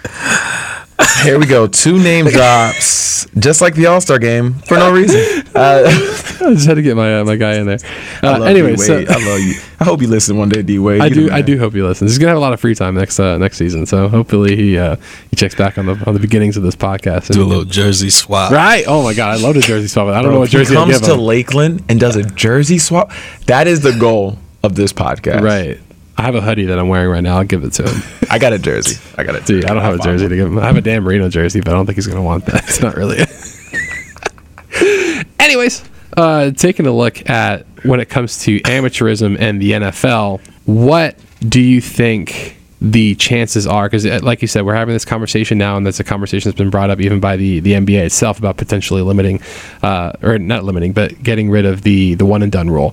Here 1.23 1.39
we 1.39 1.45
go. 1.45 1.67
Two 1.67 1.97
name 1.97 2.25
drops, 2.29 3.25
just 3.37 3.61
like 3.61 3.73
the 3.75 3.85
All 3.87 4.01
Star 4.01 4.19
game, 4.19 4.53
for 4.53 4.75
no 4.75 4.91
reason. 4.91 5.43
Uh, 5.59 5.83
I 5.89 6.53
just 6.53 6.67
had 6.67 6.75
to 6.75 6.81
get 6.81 6.95
my 6.95 7.19
uh, 7.19 7.25
my 7.25 7.35
guy 7.35 7.55
in 7.55 7.65
there. 7.65 7.79
I 8.21 8.27
Uh, 8.27 8.43
anyway, 8.43 8.75
so 8.77 8.99
I 8.99 9.01
love 9.01 9.39
you. 9.39 9.55
I 9.79 9.83
hope 9.83 9.99
you 10.01 10.07
listen 10.07 10.37
one 10.37 10.47
day, 10.47 10.61
D 10.61 10.77
Wade. 10.79 11.01
I 11.01 11.07
You 11.07 11.15
do 11.15 11.31
I 11.31 11.41
do 11.41 11.57
hope 11.57 11.73
he 11.73 11.81
listens. 11.81 12.11
He's 12.11 12.17
gonna 12.19 12.29
have 12.29 12.37
a 12.37 12.41
lot 12.41 12.53
of 12.53 12.61
free 12.61 12.75
time 12.75 12.93
next 12.95 13.19
uh, 13.19 13.37
next 13.39 13.57
season, 13.57 13.85
so 13.87 14.07
hopefully 14.07 14.55
he 14.55 14.77
uh, 14.77 14.95
he 15.31 15.35
checks 15.35 15.55
back 15.55 15.77
on 15.77 15.87
the 15.87 16.01
on 16.05 16.13
the 16.13 16.19
beginnings 16.19 16.55
of 16.55 16.63
this 16.63 16.75
podcast. 16.75 17.33
Do 17.33 17.41
a 17.41 17.43
little 17.43 17.65
jersey 17.65 18.09
swap. 18.11 18.51
right? 18.51 18.85
Oh 18.87 19.03
my 19.03 19.13
god, 19.15 19.37
I 19.37 19.41
love 19.41 19.55
the 19.55 19.61
jersey 19.61 19.87
swap. 19.87 20.07
I 20.07 20.13
don't 20.21 20.25
Bro, 20.25 20.31
know 20.33 20.39
what 20.41 20.45
if 20.45 20.51
he 20.51 20.57
jersey 20.59 20.75
comes 20.75 20.93
give 20.99 21.07
to 21.07 21.13
him. 21.15 21.19
Lakeland 21.21 21.83
and 21.89 21.99
does 21.99 22.15
a 22.15 22.23
jersey 22.23 22.77
swap. 22.77 23.11
That 23.47 23.67
is 23.67 23.81
the 23.81 23.93
goal 23.99 24.37
of 24.63 24.75
this 24.75 24.93
podcast. 24.93 25.41
Right. 25.41 25.79
I 26.19 26.23
have 26.23 26.35
a 26.35 26.41
hoodie 26.41 26.65
that 26.65 26.77
I'm 26.77 26.89
wearing 26.89 27.09
right 27.09 27.23
now. 27.23 27.37
I'll 27.37 27.45
give 27.45 27.63
it 27.63 27.71
to 27.73 27.89
him. 27.89 28.03
I 28.29 28.39
got 28.39 28.51
a 28.51 28.59
jersey. 28.59 28.99
I 29.17 29.23
got 29.23 29.35
it. 29.35 29.45
Dude, 29.45 29.63
I 29.63 29.73
don't 29.73 29.81
have 29.81 29.95
a 29.95 30.03
jersey 30.03 30.27
to 30.27 30.35
give 30.35 30.47
him. 30.47 30.59
I 30.59 30.65
have 30.65 30.75
a 30.75 30.81
Dan 30.81 31.03
Marino 31.03 31.29
jersey, 31.29 31.61
but 31.61 31.69
I 31.69 31.71
don't 31.71 31.85
think 31.85 31.95
he's 31.95 32.07
gonna 32.07 32.21
want 32.21 32.45
that. 32.47 32.63
It's 32.67 32.81
not 32.81 32.97
really. 32.97 33.19
Anyways, 35.39 35.81
uh, 36.17 36.51
taking 36.51 36.87
a 36.87 36.91
look 36.91 37.29
at 37.29 37.65
when 37.83 38.01
it 38.01 38.09
comes 38.09 38.39
to 38.39 38.59
amateurism 38.61 39.39
and 39.39 39.61
the 39.61 39.71
NFL, 39.71 40.41
what 40.65 41.17
do 41.47 41.61
you 41.61 41.79
think 41.79 42.57
the 42.81 43.15
chances 43.15 43.65
are 43.65 43.87
because 43.89 44.05
like 44.21 44.41
you 44.41 44.47
said 44.47 44.65
we're 44.65 44.73
having 44.73 44.93
this 44.93 45.03
conversation 45.03 45.57
now 45.57 45.75
and 45.75 45.85
that's 45.85 45.99
a 45.99 46.03
conversation 46.03 46.49
that's 46.49 46.57
been 46.57 46.69
brought 46.69 46.89
up 46.89 47.01
even 47.01 47.19
by 47.19 47.35
the 47.35 47.59
the 47.59 47.73
NBA 47.73 48.05
itself 48.05 48.39
about 48.39 48.55
potentially 48.55 49.01
limiting 49.01 49.41
uh, 49.83 50.13
or 50.21 50.39
not 50.39 50.63
limiting 50.63 50.93
but 50.93 51.21
getting 51.21 51.49
rid 51.49 51.65
of 51.65 51.81
the 51.81 52.13
the 52.13 52.25
one 52.25 52.41
and 52.41 52.53
done 52.53 52.69
rule 52.69 52.91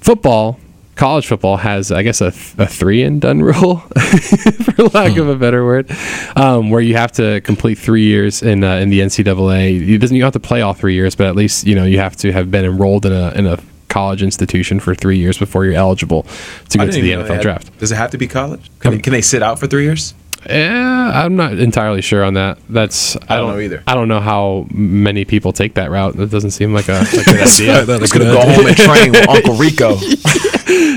football 0.00 0.60
college 0.96 1.26
football 1.26 1.56
has 1.56 1.90
I 1.90 2.02
guess 2.02 2.20
a, 2.20 2.28
a 2.28 2.66
three 2.66 3.02
and 3.02 3.20
done 3.20 3.42
rule 3.42 3.76
for 3.78 4.82
lack 4.88 5.16
of 5.16 5.28
a 5.28 5.36
better 5.36 5.64
word 5.64 5.90
um, 6.36 6.70
where 6.70 6.80
you 6.80 6.96
have 6.96 7.12
to 7.12 7.40
complete 7.42 7.78
three 7.78 8.04
years 8.04 8.42
in 8.42 8.64
uh, 8.64 8.76
in 8.76 8.90
the 8.90 9.00
NCAA 9.00 9.88
it 9.88 9.98
doesn't 9.98 10.14
you 10.16 10.22
don't 10.22 10.32
have 10.32 10.40
to 10.40 10.46
play 10.46 10.62
all 10.62 10.74
three 10.74 10.94
years 10.94 11.14
but 11.14 11.26
at 11.26 11.36
least 11.36 11.66
you 11.66 11.74
know 11.74 11.84
you 11.84 11.98
have 11.98 12.16
to 12.16 12.32
have 12.32 12.50
been 12.50 12.64
enrolled 12.64 13.06
in 13.06 13.12
a 13.12 13.30
in 13.32 13.46
a 13.46 13.58
college 13.88 14.24
institution 14.24 14.80
for 14.80 14.92
three 14.92 15.18
years 15.18 15.38
before 15.38 15.64
you're 15.64 15.74
eligible 15.74 16.26
to 16.68 16.78
go 16.78 16.86
to 16.86 17.00
the 17.00 17.12
NFL 17.12 17.28
had- 17.28 17.42
draft. 17.42 17.78
Does 17.78 17.92
it 17.92 17.94
have 17.96 18.10
to 18.10 18.18
be 18.18 18.26
college? 18.26 18.68
Can, 18.80 18.92
they, 18.92 18.98
can 18.98 19.12
they 19.12 19.22
sit 19.22 19.40
out 19.40 19.60
for 19.60 19.68
three 19.68 19.84
years? 19.84 20.14
Yeah, 20.48 21.24
I'm 21.24 21.36
not 21.36 21.58
entirely 21.58 22.02
sure 22.02 22.22
on 22.24 22.34
that. 22.34 22.58
That's 22.68 23.16
I, 23.28 23.36
don't 23.36 23.54
know 23.54 23.60
either. 23.60 23.82
I 23.86 23.94
don't 23.94 24.08
know 24.08 24.20
how 24.20 24.66
many 24.70 25.24
people 25.24 25.52
take 25.52 25.74
that 25.74 25.90
route. 25.90 26.16
That 26.16 26.30
doesn't 26.30 26.52
seem 26.52 26.74
like 26.74 26.88
a, 26.88 26.92
like 26.92 27.12
a 27.12 27.24
good 27.24 27.40
idea. 27.48 27.84
That's 27.84 28.02
It's 28.02 28.12
gonna 28.12 28.26
go 28.26 28.40
home 28.40 28.66
and 28.66 28.76
train 28.76 29.12
with 29.12 29.28
Uncle 29.28 29.54
Rico. 29.54 29.96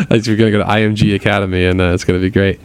Like, 0.10 0.26
you're 0.26 0.38
gonna 0.38 0.52
go 0.52 0.60
to 0.60 0.64
IMG 0.64 1.16
Academy, 1.16 1.66
and 1.66 1.82
uh, 1.82 1.94
it's 1.94 2.06
gonna 2.06 2.20
be 2.20 2.30
great. 2.30 2.62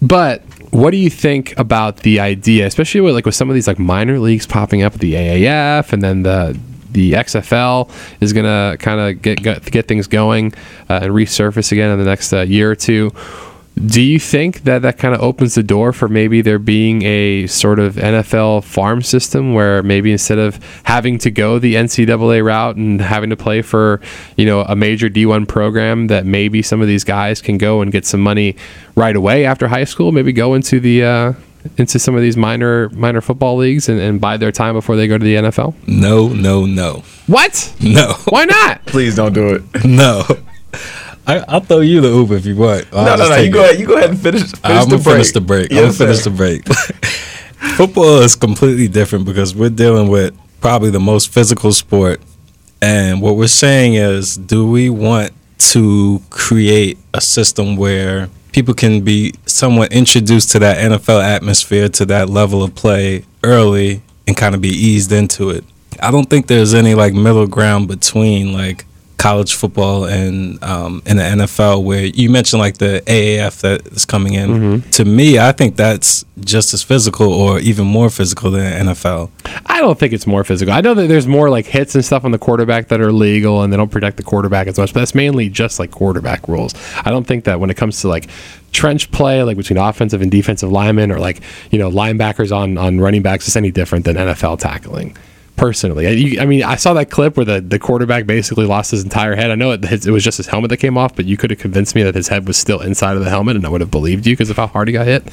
But 0.00 0.42
what 0.70 0.90
do 0.90 0.96
you 0.96 1.10
think 1.10 1.56
about 1.58 1.98
the 1.98 2.20
idea, 2.20 2.66
especially 2.66 3.02
with 3.02 3.14
like 3.14 3.26
with 3.26 3.34
some 3.34 3.50
of 3.50 3.54
these 3.54 3.66
like 3.66 3.78
minor 3.78 4.18
leagues 4.18 4.46
popping 4.46 4.82
up, 4.82 4.94
the 4.94 5.14
AAF, 5.14 5.92
and 5.92 6.02
then 6.02 6.22
the 6.22 6.58
the 6.92 7.12
XFL 7.12 7.90
is 8.20 8.32
gonna 8.32 8.76
kind 8.78 9.00
of 9.00 9.22
get, 9.22 9.42
get 9.42 9.70
get 9.70 9.86
things 9.88 10.06
going 10.06 10.54
uh, 10.88 11.00
and 11.02 11.12
resurface 11.12 11.70
again 11.72 11.90
in 11.90 11.98
the 11.98 12.04
next 12.04 12.32
uh, 12.32 12.40
year 12.40 12.70
or 12.70 12.74
two. 12.74 13.12
Do 13.84 14.00
you 14.00 14.18
think 14.18 14.64
that 14.64 14.80
that 14.82 14.96
kind 14.96 15.14
of 15.14 15.20
opens 15.20 15.54
the 15.54 15.62
door 15.62 15.92
for 15.92 16.08
maybe 16.08 16.40
there 16.40 16.58
being 16.58 17.02
a 17.02 17.46
sort 17.46 17.78
of 17.78 17.96
NFL 17.96 18.64
farm 18.64 19.02
system 19.02 19.52
where 19.52 19.82
maybe 19.82 20.12
instead 20.12 20.38
of 20.38 20.58
having 20.84 21.18
to 21.18 21.30
go 21.30 21.58
the 21.58 21.74
NCAA 21.74 22.42
route 22.42 22.76
and 22.76 23.02
having 23.02 23.28
to 23.30 23.36
play 23.36 23.60
for, 23.60 24.00
you 24.38 24.46
know, 24.46 24.62
a 24.62 24.74
major 24.74 25.10
D1 25.10 25.46
program, 25.46 26.06
that 26.06 26.24
maybe 26.24 26.62
some 26.62 26.80
of 26.80 26.88
these 26.88 27.04
guys 27.04 27.42
can 27.42 27.58
go 27.58 27.82
and 27.82 27.92
get 27.92 28.06
some 28.06 28.20
money 28.22 28.56
right 28.94 29.14
away 29.14 29.44
after 29.44 29.68
high 29.68 29.84
school, 29.84 30.10
maybe 30.10 30.32
go 30.32 30.54
into 30.54 30.80
the 30.80 31.04
uh, 31.04 31.32
into 31.76 31.98
some 31.98 32.14
of 32.14 32.22
these 32.22 32.36
minor 32.36 32.88
minor 32.90 33.20
football 33.20 33.56
leagues 33.58 33.90
and, 33.90 34.00
and 34.00 34.22
bide 34.22 34.40
their 34.40 34.52
time 34.52 34.74
before 34.74 34.96
they 34.96 35.06
go 35.06 35.18
to 35.18 35.24
the 35.24 35.34
NFL? 35.34 35.74
No, 35.86 36.28
no, 36.28 36.64
no, 36.64 37.02
What? 37.26 37.74
no, 37.82 38.14
Why 38.30 38.46
not? 38.46 38.86
Please 38.86 39.16
don't 39.16 39.34
do 39.34 39.48
it. 39.54 39.84
no. 39.84 40.24
I, 41.26 41.44
I'll 41.48 41.60
throw 41.60 41.80
you 41.80 42.00
the 42.00 42.08
Uber 42.08 42.36
if 42.36 42.46
you 42.46 42.56
want. 42.56 42.86
I'll 42.92 43.04
No, 43.04 43.16
no, 43.16 43.28
no. 43.28 43.36
You 43.36 43.50
go 43.50 43.60
it. 43.62 43.64
ahead. 43.64 43.80
You 43.80 43.86
go 43.86 43.96
ahead 43.96 44.10
and 44.10 44.20
finish. 44.20 44.42
finish 44.42 44.60
I'm 44.64 44.88
gonna 44.88 45.02
finish 45.02 45.32
the 45.32 45.40
break. 45.40 45.72
I'm 45.72 45.78
gonna 45.78 45.92
finish 45.92 46.22
the 46.22 46.30
break. 46.30 46.66
Football 47.76 48.20
is 48.20 48.36
completely 48.36 48.86
different 48.88 49.24
because 49.24 49.54
we're 49.54 49.70
dealing 49.70 50.08
with 50.08 50.34
probably 50.60 50.90
the 50.90 51.00
most 51.00 51.32
physical 51.32 51.72
sport, 51.72 52.20
and 52.80 53.20
what 53.20 53.36
we're 53.36 53.48
saying 53.48 53.94
is, 53.94 54.36
do 54.36 54.68
we 54.70 54.88
want 54.88 55.32
to 55.58 56.22
create 56.30 56.98
a 57.12 57.20
system 57.20 57.76
where 57.76 58.28
people 58.52 58.74
can 58.74 59.02
be 59.02 59.34
somewhat 59.46 59.92
introduced 59.92 60.50
to 60.52 60.58
that 60.60 60.78
NFL 60.78 61.22
atmosphere, 61.22 61.88
to 61.88 62.06
that 62.06 62.28
level 62.30 62.62
of 62.62 62.74
play 62.74 63.24
early, 63.42 64.02
and 64.28 64.36
kind 64.36 64.54
of 64.54 64.60
be 64.60 64.68
eased 64.68 65.10
into 65.12 65.50
it? 65.50 65.64
I 66.00 66.10
don't 66.10 66.28
think 66.28 66.46
there's 66.46 66.74
any 66.74 66.94
like 66.94 67.14
middle 67.14 67.46
ground 67.46 67.88
between 67.88 68.52
like 68.52 68.84
college 69.26 69.56
football 69.56 70.04
and 70.04 70.62
um, 70.62 71.02
in 71.04 71.16
the 71.16 71.22
NFL 71.24 71.82
where 71.82 72.04
you 72.04 72.30
mentioned 72.30 72.60
like 72.60 72.78
the 72.78 73.02
AAF 73.06 73.60
that 73.62 73.84
is 73.88 74.04
coming 74.04 74.34
in. 74.34 74.82
To 74.92 75.04
me, 75.04 75.36
I 75.40 75.50
think 75.50 75.74
that's 75.74 76.24
just 76.38 76.72
as 76.72 76.84
physical 76.84 77.32
or 77.32 77.58
even 77.58 77.88
more 77.88 78.08
physical 78.08 78.52
than 78.52 78.86
NFL. 78.86 79.30
I 79.66 79.80
don't 79.80 79.98
think 79.98 80.12
it's 80.12 80.28
more 80.28 80.44
physical. 80.44 80.72
I 80.72 80.80
know 80.80 80.94
that 80.94 81.08
there's 81.08 81.26
more 81.26 81.50
like 81.50 81.66
hits 81.66 81.96
and 81.96 82.04
stuff 82.04 82.24
on 82.24 82.30
the 82.30 82.38
quarterback 82.38 82.86
that 82.88 83.00
are 83.00 83.10
legal 83.10 83.62
and 83.62 83.72
they 83.72 83.76
don't 83.76 83.90
protect 83.90 84.16
the 84.16 84.22
quarterback 84.22 84.68
as 84.68 84.78
much, 84.78 84.94
but 84.94 85.00
that's 85.00 85.14
mainly 85.14 85.48
just 85.48 85.80
like 85.80 85.90
quarterback 85.90 86.46
rules. 86.46 86.72
I 87.04 87.10
don't 87.10 87.26
think 87.26 87.46
that 87.46 87.58
when 87.58 87.68
it 87.68 87.76
comes 87.76 88.02
to 88.02 88.08
like 88.08 88.28
trench 88.70 89.10
play, 89.10 89.42
like 89.42 89.56
between 89.56 89.76
offensive 89.76 90.22
and 90.22 90.30
defensive 90.30 90.70
linemen 90.70 91.10
or 91.10 91.18
like, 91.18 91.40
you 91.72 91.80
know, 91.80 91.90
linebackers 91.90 92.56
on, 92.56 92.78
on 92.78 93.00
running 93.00 93.22
backs, 93.22 93.48
it's 93.48 93.56
any 93.56 93.72
different 93.72 94.04
than 94.04 94.14
NFL 94.14 94.60
tackling. 94.60 95.16
Personally, 95.56 96.36
I, 96.38 96.42
I 96.42 96.44
mean, 96.44 96.62
I 96.62 96.76
saw 96.76 96.92
that 96.94 97.10
clip 97.10 97.38
where 97.38 97.46
the, 97.46 97.62
the 97.62 97.78
quarterback 97.78 98.26
basically 98.26 98.66
lost 98.66 98.90
his 98.90 99.02
entire 99.02 99.34
head. 99.34 99.50
I 99.50 99.54
know 99.54 99.70
it, 99.70 100.06
it 100.06 100.10
was 100.10 100.22
just 100.22 100.36
his 100.36 100.48
helmet 100.48 100.68
that 100.68 100.76
came 100.76 100.98
off, 100.98 101.16
but 101.16 101.24
you 101.24 101.38
could 101.38 101.48
have 101.48 101.58
convinced 101.58 101.94
me 101.94 102.02
that 102.02 102.14
his 102.14 102.28
head 102.28 102.46
was 102.46 102.58
still 102.58 102.82
inside 102.82 103.16
of 103.16 103.24
the 103.24 103.30
helmet, 103.30 103.56
and 103.56 103.64
I 103.64 103.70
would 103.70 103.80
have 103.80 103.90
believed 103.90 104.26
you 104.26 104.34
because 104.34 104.50
of 104.50 104.58
how 104.58 104.66
hard 104.66 104.88
he 104.88 104.92
got 104.92 105.06
hit. 105.06 105.24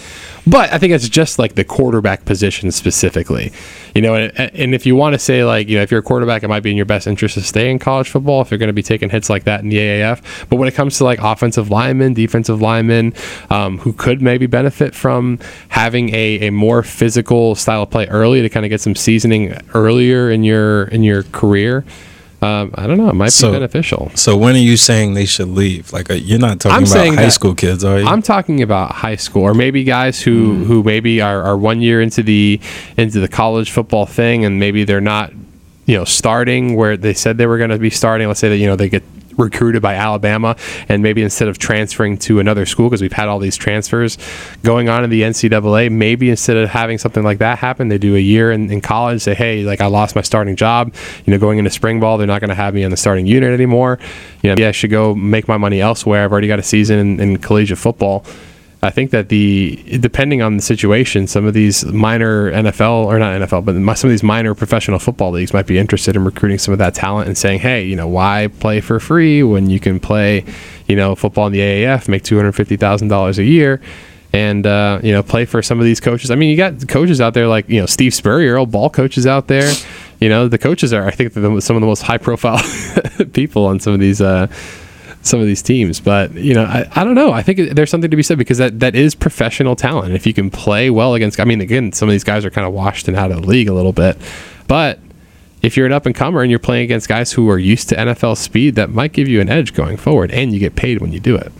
But 0.47 0.71
I 0.71 0.77
think 0.77 0.93
it's 0.93 1.09
just 1.09 1.39
like 1.39 1.55
the 1.55 1.65
quarterback 1.65 2.23
position 2.23 2.71
specifically, 2.71 3.51
you 3.93 4.01
know. 4.01 4.15
And, 4.15 4.31
and 4.55 4.73
if 4.73 4.85
you 4.85 4.95
want 4.95 5.11
to 5.11 5.19
say 5.19 5.43
like, 5.43 5.67
you 5.67 5.75
know, 5.75 5.83
if 5.83 5.91
you're 5.91 5.99
a 5.99 6.03
quarterback, 6.03 6.41
it 6.43 6.47
might 6.47 6.63
be 6.63 6.71
in 6.71 6.77
your 6.77 6.85
best 6.85 7.05
interest 7.05 7.35
to 7.35 7.41
stay 7.41 7.69
in 7.69 7.77
college 7.77 8.09
football 8.09 8.41
if 8.41 8.49
you're 8.49 8.57
going 8.57 8.67
to 8.67 8.73
be 8.73 8.83
taking 8.83 9.09
hits 9.09 9.29
like 9.29 9.43
that 9.43 9.59
in 9.59 9.67
the 9.67 9.77
AAF. 9.77 10.47
But 10.47 10.55
when 10.55 10.69
it 10.69 10.73
comes 10.73 10.97
to 10.99 11.03
like 11.03 11.19
offensive 11.19 11.69
linemen, 11.69 12.13
defensive 12.13 12.61
linemen, 12.61 13.13
um, 13.49 13.79
who 13.79 13.91
could 13.91 14.21
maybe 14.21 14.45
benefit 14.45 14.95
from 14.95 15.39
having 15.67 16.15
a, 16.15 16.47
a 16.47 16.49
more 16.49 16.81
physical 16.81 17.55
style 17.55 17.83
of 17.83 17.89
play 17.89 18.07
early 18.07 18.41
to 18.41 18.47
kind 18.47 18.65
of 18.65 18.69
get 18.69 18.79
some 18.79 18.95
seasoning 18.95 19.53
earlier 19.73 20.12
in 20.31 20.43
your 20.43 20.83
in 20.85 21.03
your 21.03 21.23
career. 21.23 21.83
Um, 22.41 22.71
I 22.75 22.87
don't 22.87 22.97
know. 22.97 23.07
It 23.07 23.15
might 23.15 23.31
So- 23.31 23.51
be 23.51 23.55
beneficial. 23.55 24.11
So 24.15 24.35
when 24.35 24.53
are 24.55 24.59
you 24.59 24.75
saying 24.75 25.13
they 25.13 25.25
should 25.25 25.47
leave? 25.47 25.93
Like 25.93 26.11
uh, 26.11 26.15
you're 26.15 26.39
not 26.39 26.59
talking 26.59 26.75
I'm 26.75 26.83
about 26.83 27.15
high 27.23 27.29
school 27.29 27.55
kids, 27.55 27.85
are 27.85 27.99
you? 28.01 28.05
I'm 28.05 28.21
talking 28.21 28.61
about 28.61 28.91
high 28.91 29.15
school, 29.15 29.43
or 29.43 29.53
maybe 29.53 29.85
guys 29.85 30.21
who 30.21 30.55
Hmm. 30.55 30.63
who 30.65 30.83
maybe 30.83 31.21
are, 31.21 31.41
are 31.41 31.57
one 31.57 31.79
year 31.79 32.01
into 32.01 32.21
the 32.21 32.59
into 32.97 33.21
the 33.21 33.29
college 33.29 33.71
football 33.71 34.05
thing, 34.05 34.43
and 34.43 34.59
maybe 34.59 34.83
they're 34.83 34.99
not, 35.15 35.31
you 35.85 35.95
know, 35.97 36.03
starting 36.03 36.75
where 36.75 36.97
they 36.97 37.13
said 37.13 37.37
they 37.37 37.47
were 37.47 37.57
going 37.57 37.69
to 37.69 37.77
be 37.79 37.89
starting. 37.89 38.27
Let's 38.27 38.41
say 38.41 38.49
that 38.49 38.57
you 38.57 38.67
know 38.67 38.75
they 38.75 38.89
get 38.89 39.03
recruited 39.37 39.81
by 39.81 39.95
Alabama, 39.95 40.55
and 40.89 41.03
maybe 41.03 41.21
instead 41.21 41.47
of 41.47 41.57
transferring 41.57 42.17
to 42.19 42.39
another 42.39 42.65
school, 42.65 42.89
because 42.89 43.01
we've 43.01 43.13
had 43.13 43.27
all 43.27 43.39
these 43.39 43.57
transfers 43.57 44.17
going 44.63 44.89
on 44.89 45.03
in 45.03 45.09
the 45.09 45.21
NCAA, 45.21 45.91
maybe 45.91 46.29
instead 46.29 46.57
of 46.57 46.69
having 46.69 46.97
something 46.97 47.23
like 47.23 47.39
that 47.39 47.59
happen, 47.59 47.87
they 47.87 47.97
do 47.97 48.15
a 48.15 48.19
year 48.19 48.51
in, 48.51 48.71
in 48.71 48.81
college. 48.81 49.21
Say, 49.21 49.33
hey, 49.33 49.63
like 49.63 49.81
I 49.81 49.87
lost 49.87 50.15
my 50.15 50.21
starting 50.21 50.55
job. 50.55 50.93
You 51.25 51.31
know, 51.31 51.39
going 51.39 51.59
into 51.59 51.71
spring 51.71 51.99
ball, 51.99 52.17
they're 52.17 52.27
not 52.27 52.41
going 52.41 52.49
to 52.49 52.55
have 52.55 52.73
me 52.73 52.83
on 52.83 52.91
the 52.91 52.97
starting 52.97 53.25
unit 53.25 53.51
anymore. 53.51 53.99
You 54.41 54.49
know, 54.49 54.61
yeah, 54.61 54.69
I 54.69 54.71
should 54.71 54.91
go 54.91 55.15
make 55.15 55.47
my 55.47 55.57
money 55.57 55.81
elsewhere. 55.81 56.23
I've 56.23 56.31
already 56.31 56.47
got 56.47 56.59
a 56.59 56.63
season 56.63 56.99
in, 56.99 57.19
in 57.19 57.37
collegiate 57.37 57.77
football. 57.77 58.25
I 58.83 58.89
think 58.89 59.11
that 59.11 59.29
the 59.29 59.81
depending 60.01 60.41
on 60.41 60.57
the 60.57 60.61
situation, 60.61 61.25
some 61.25 61.45
of 61.45 61.53
these 61.53 61.85
minor 61.85 62.51
NFL 62.51 63.05
or 63.05 63.17
not 63.17 63.41
NFL, 63.41 63.63
but 63.63 63.95
some 63.95 64.09
of 64.09 64.11
these 64.11 64.23
minor 64.23 64.53
professional 64.53 64.99
football 64.99 65.31
leagues 65.31 65.53
might 65.53 65.67
be 65.67 65.79
interested 65.79 66.17
in 66.17 66.25
recruiting 66.25 66.57
some 66.57 66.73
of 66.73 66.79
that 66.79 66.93
talent 66.93 67.29
and 67.29 67.37
saying, 67.37 67.61
hey, 67.61 67.85
you 67.85 67.95
know, 67.95 68.09
why 68.09 68.49
play 68.59 68.81
for 68.81 68.99
free 68.99 69.41
when 69.41 69.69
you 69.69 69.79
can 69.79 70.01
play, 70.01 70.43
you 70.89 70.97
know, 70.97 71.15
football 71.15 71.47
in 71.47 71.53
the 71.53 71.59
AAF, 71.59 72.09
make 72.09 72.23
two 72.23 72.35
hundred 72.35 72.51
fifty 72.51 72.75
thousand 72.75 73.07
dollars 73.07 73.39
a 73.39 73.45
year. 73.45 73.79
And 74.33 74.67
uh, 74.67 74.99
you 75.01 75.13
know, 75.13 75.23
play 75.23 75.45
for 75.45 75.61
some 75.61 75.79
of 75.79 75.85
these 75.85 76.01
coaches. 76.01 76.29
I 76.29 76.35
mean, 76.35 76.49
you 76.49 76.57
got 76.57 76.85
coaches 76.89 77.21
out 77.21 77.33
there 77.33 77.47
like 77.47 77.69
you 77.69 77.79
know 77.79 77.85
Steve 77.85 78.13
Spurrier, 78.13 78.57
old 78.57 78.71
ball 78.71 78.89
coaches 78.89 79.25
out 79.25 79.47
there. 79.47 79.71
You 80.19 80.27
know, 80.27 80.49
the 80.49 80.57
coaches 80.57 80.91
are 80.91 81.07
I 81.07 81.11
think 81.11 81.31
some 81.31 81.45
of 81.45 81.61
the 81.81 81.87
most 81.87 82.01
high 82.01 82.17
profile 82.17 82.61
people 83.33 83.65
on 83.65 83.79
some 83.79 83.93
of 83.93 84.01
these 84.01 84.19
uh, 84.19 84.47
some 85.23 85.39
of 85.39 85.47
these 85.47 85.61
teams. 85.61 85.99
But 85.99 86.33
you 86.33 86.53
know, 86.53 86.63
I, 86.63 86.87
I 86.95 87.03
don't 87.03 87.15
know. 87.15 87.31
I 87.31 87.41
think 87.41 87.71
there's 87.71 87.89
something 87.89 88.11
to 88.11 88.17
be 88.17 88.23
said 88.23 88.37
because 88.37 88.59
that, 88.59 88.79
that 88.81 88.95
is 88.95 89.15
professional 89.15 89.75
talent. 89.75 90.13
If 90.13 90.27
you 90.27 90.33
can 90.33 90.51
play 90.51 90.89
well 90.89 91.15
against, 91.15 91.39
I 91.39 91.45
mean, 91.45 91.61
again, 91.61 91.91
some 91.93 92.07
of 92.07 92.13
these 92.13 92.23
guys 92.23 92.45
are 92.45 92.51
kind 92.51 92.67
of 92.67 92.73
washed 92.73 93.07
and 93.07 93.17
out 93.17 93.31
of 93.31 93.41
the 93.41 93.47
league 93.47 93.67
a 93.67 93.73
little 93.73 93.93
bit, 93.93 94.17
but 94.67 94.99
if 95.63 95.77
you're 95.77 95.85
an 95.85 95.93
up 95.93 96.05
and 96.05 96.13
comer 96.13 96.41
and 96.41 96.51
you're 96.51 96.59
playing 96.59 96.83
against 96.83 97.07
guys 97.07 97.31
who 97.31 97.49
are 97.49 97.57
used 97.57 97.89
to 97.89 97.95
NFL 97.95 98.37
speed, 98.37 98.75
that 98.75 98.89
might 98.89 99.13
give 99.13 99.29
you 99.29 99.39
an 99.39 99.49
edge 99.49 99.73
going 99.73 99.97
forward, 99.97 100.29
and 100.31 100.53
you 100.53 100.59
get 100.59 100.75
paid 100.75 101.01
when 101.01 101.13
you 101.13 101.21
do 101.21 101.35
it. 101.35 101.51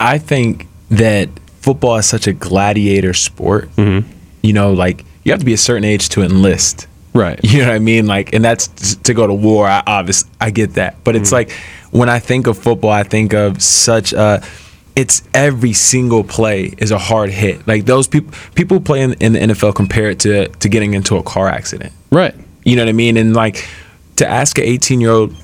I 0.00 0.18
think 0.18 0.66
that 0.90 1.28
football 1.60 1.96
is 1.96 2.06
such 2.06 2.26
a 2.26 2.32
gladiator 2.32 3.14
sport. 3.14 3.70
Mm-hmm. 3.76 4.10
You 4.42 4.52
know, 4.52 4.72
like 4.72 5.04
you 5.22 5.32
have 5.32 5.38
to 5.38 5.46
be 5.46 5.52
a 5.52 5.58
certain 5.58 5.84
age 5.84 6.08
to 6.10 6.22
enlist. 6.22 6.88
Right. 7.14 7.40
You 7.42 7.60
know 7.60 7.68
what 7.68 7.74
I 7.74 7.78
mean? 7.78 8.06
Like, 8.06 8.34
and 8.34 8.44
that's 8.44 8.96
to 8.96 9.14
go 9.14 9.26
to 9.26 9.32
war. 9.32 9.66
I 9.66 9.82
obviously 9.86 10.30
I 10.40 10.50
get 10.50 10.74
that, 10.74 11.02
but 11.02 11.16
it's 11.16 11.32
like 11.32 11.50
when 11.96 12.10
I 12.10 12.18
think 12.18 12.46
of 12.46 12.58
football, 12.58 12.90
I 12.90 13.02
think 13.02 13.32
of 13.32 13.62
such 13.62 14.12
a. 14.12 14.42
It's 14.94 15.22
every 15.34 15.74
single 15.74 16.24
play 16.24 16.74
is 16.78 16.90
a 16.90 16.98
hard 16.98 17.28
hit. 17.28 17.66
Like 17.68 17.84
those 17.84 18.08
people, 18.08 18.32
people 18.54 18.80
play 18.80 19.02
in, 19.02 19.10
the 19.10 19.38
NFL 19.38 19.74
compare 19.74 20.10
it 20.10 20.20
to 20.20 20.48
to 20.48 20.68
getting 20.68 20.94
into 20.94 21.16
a 21.16 21.22
car 21.22 21.48
accident. 21.48 21.92
Right. 22.10 22.34
You 22.64 22.76
know 22.76 22.82
what 22.82 22.88
I 22.88 22.92
mean? 22.92 23.16
And 23.16 23.34
like 23.34 23.68
to 24.16 24.26
ask 24.26 24.58
an 24.58 24.64
18 24.64 25.00
year 25.00 25.10
old, 25.10 25.34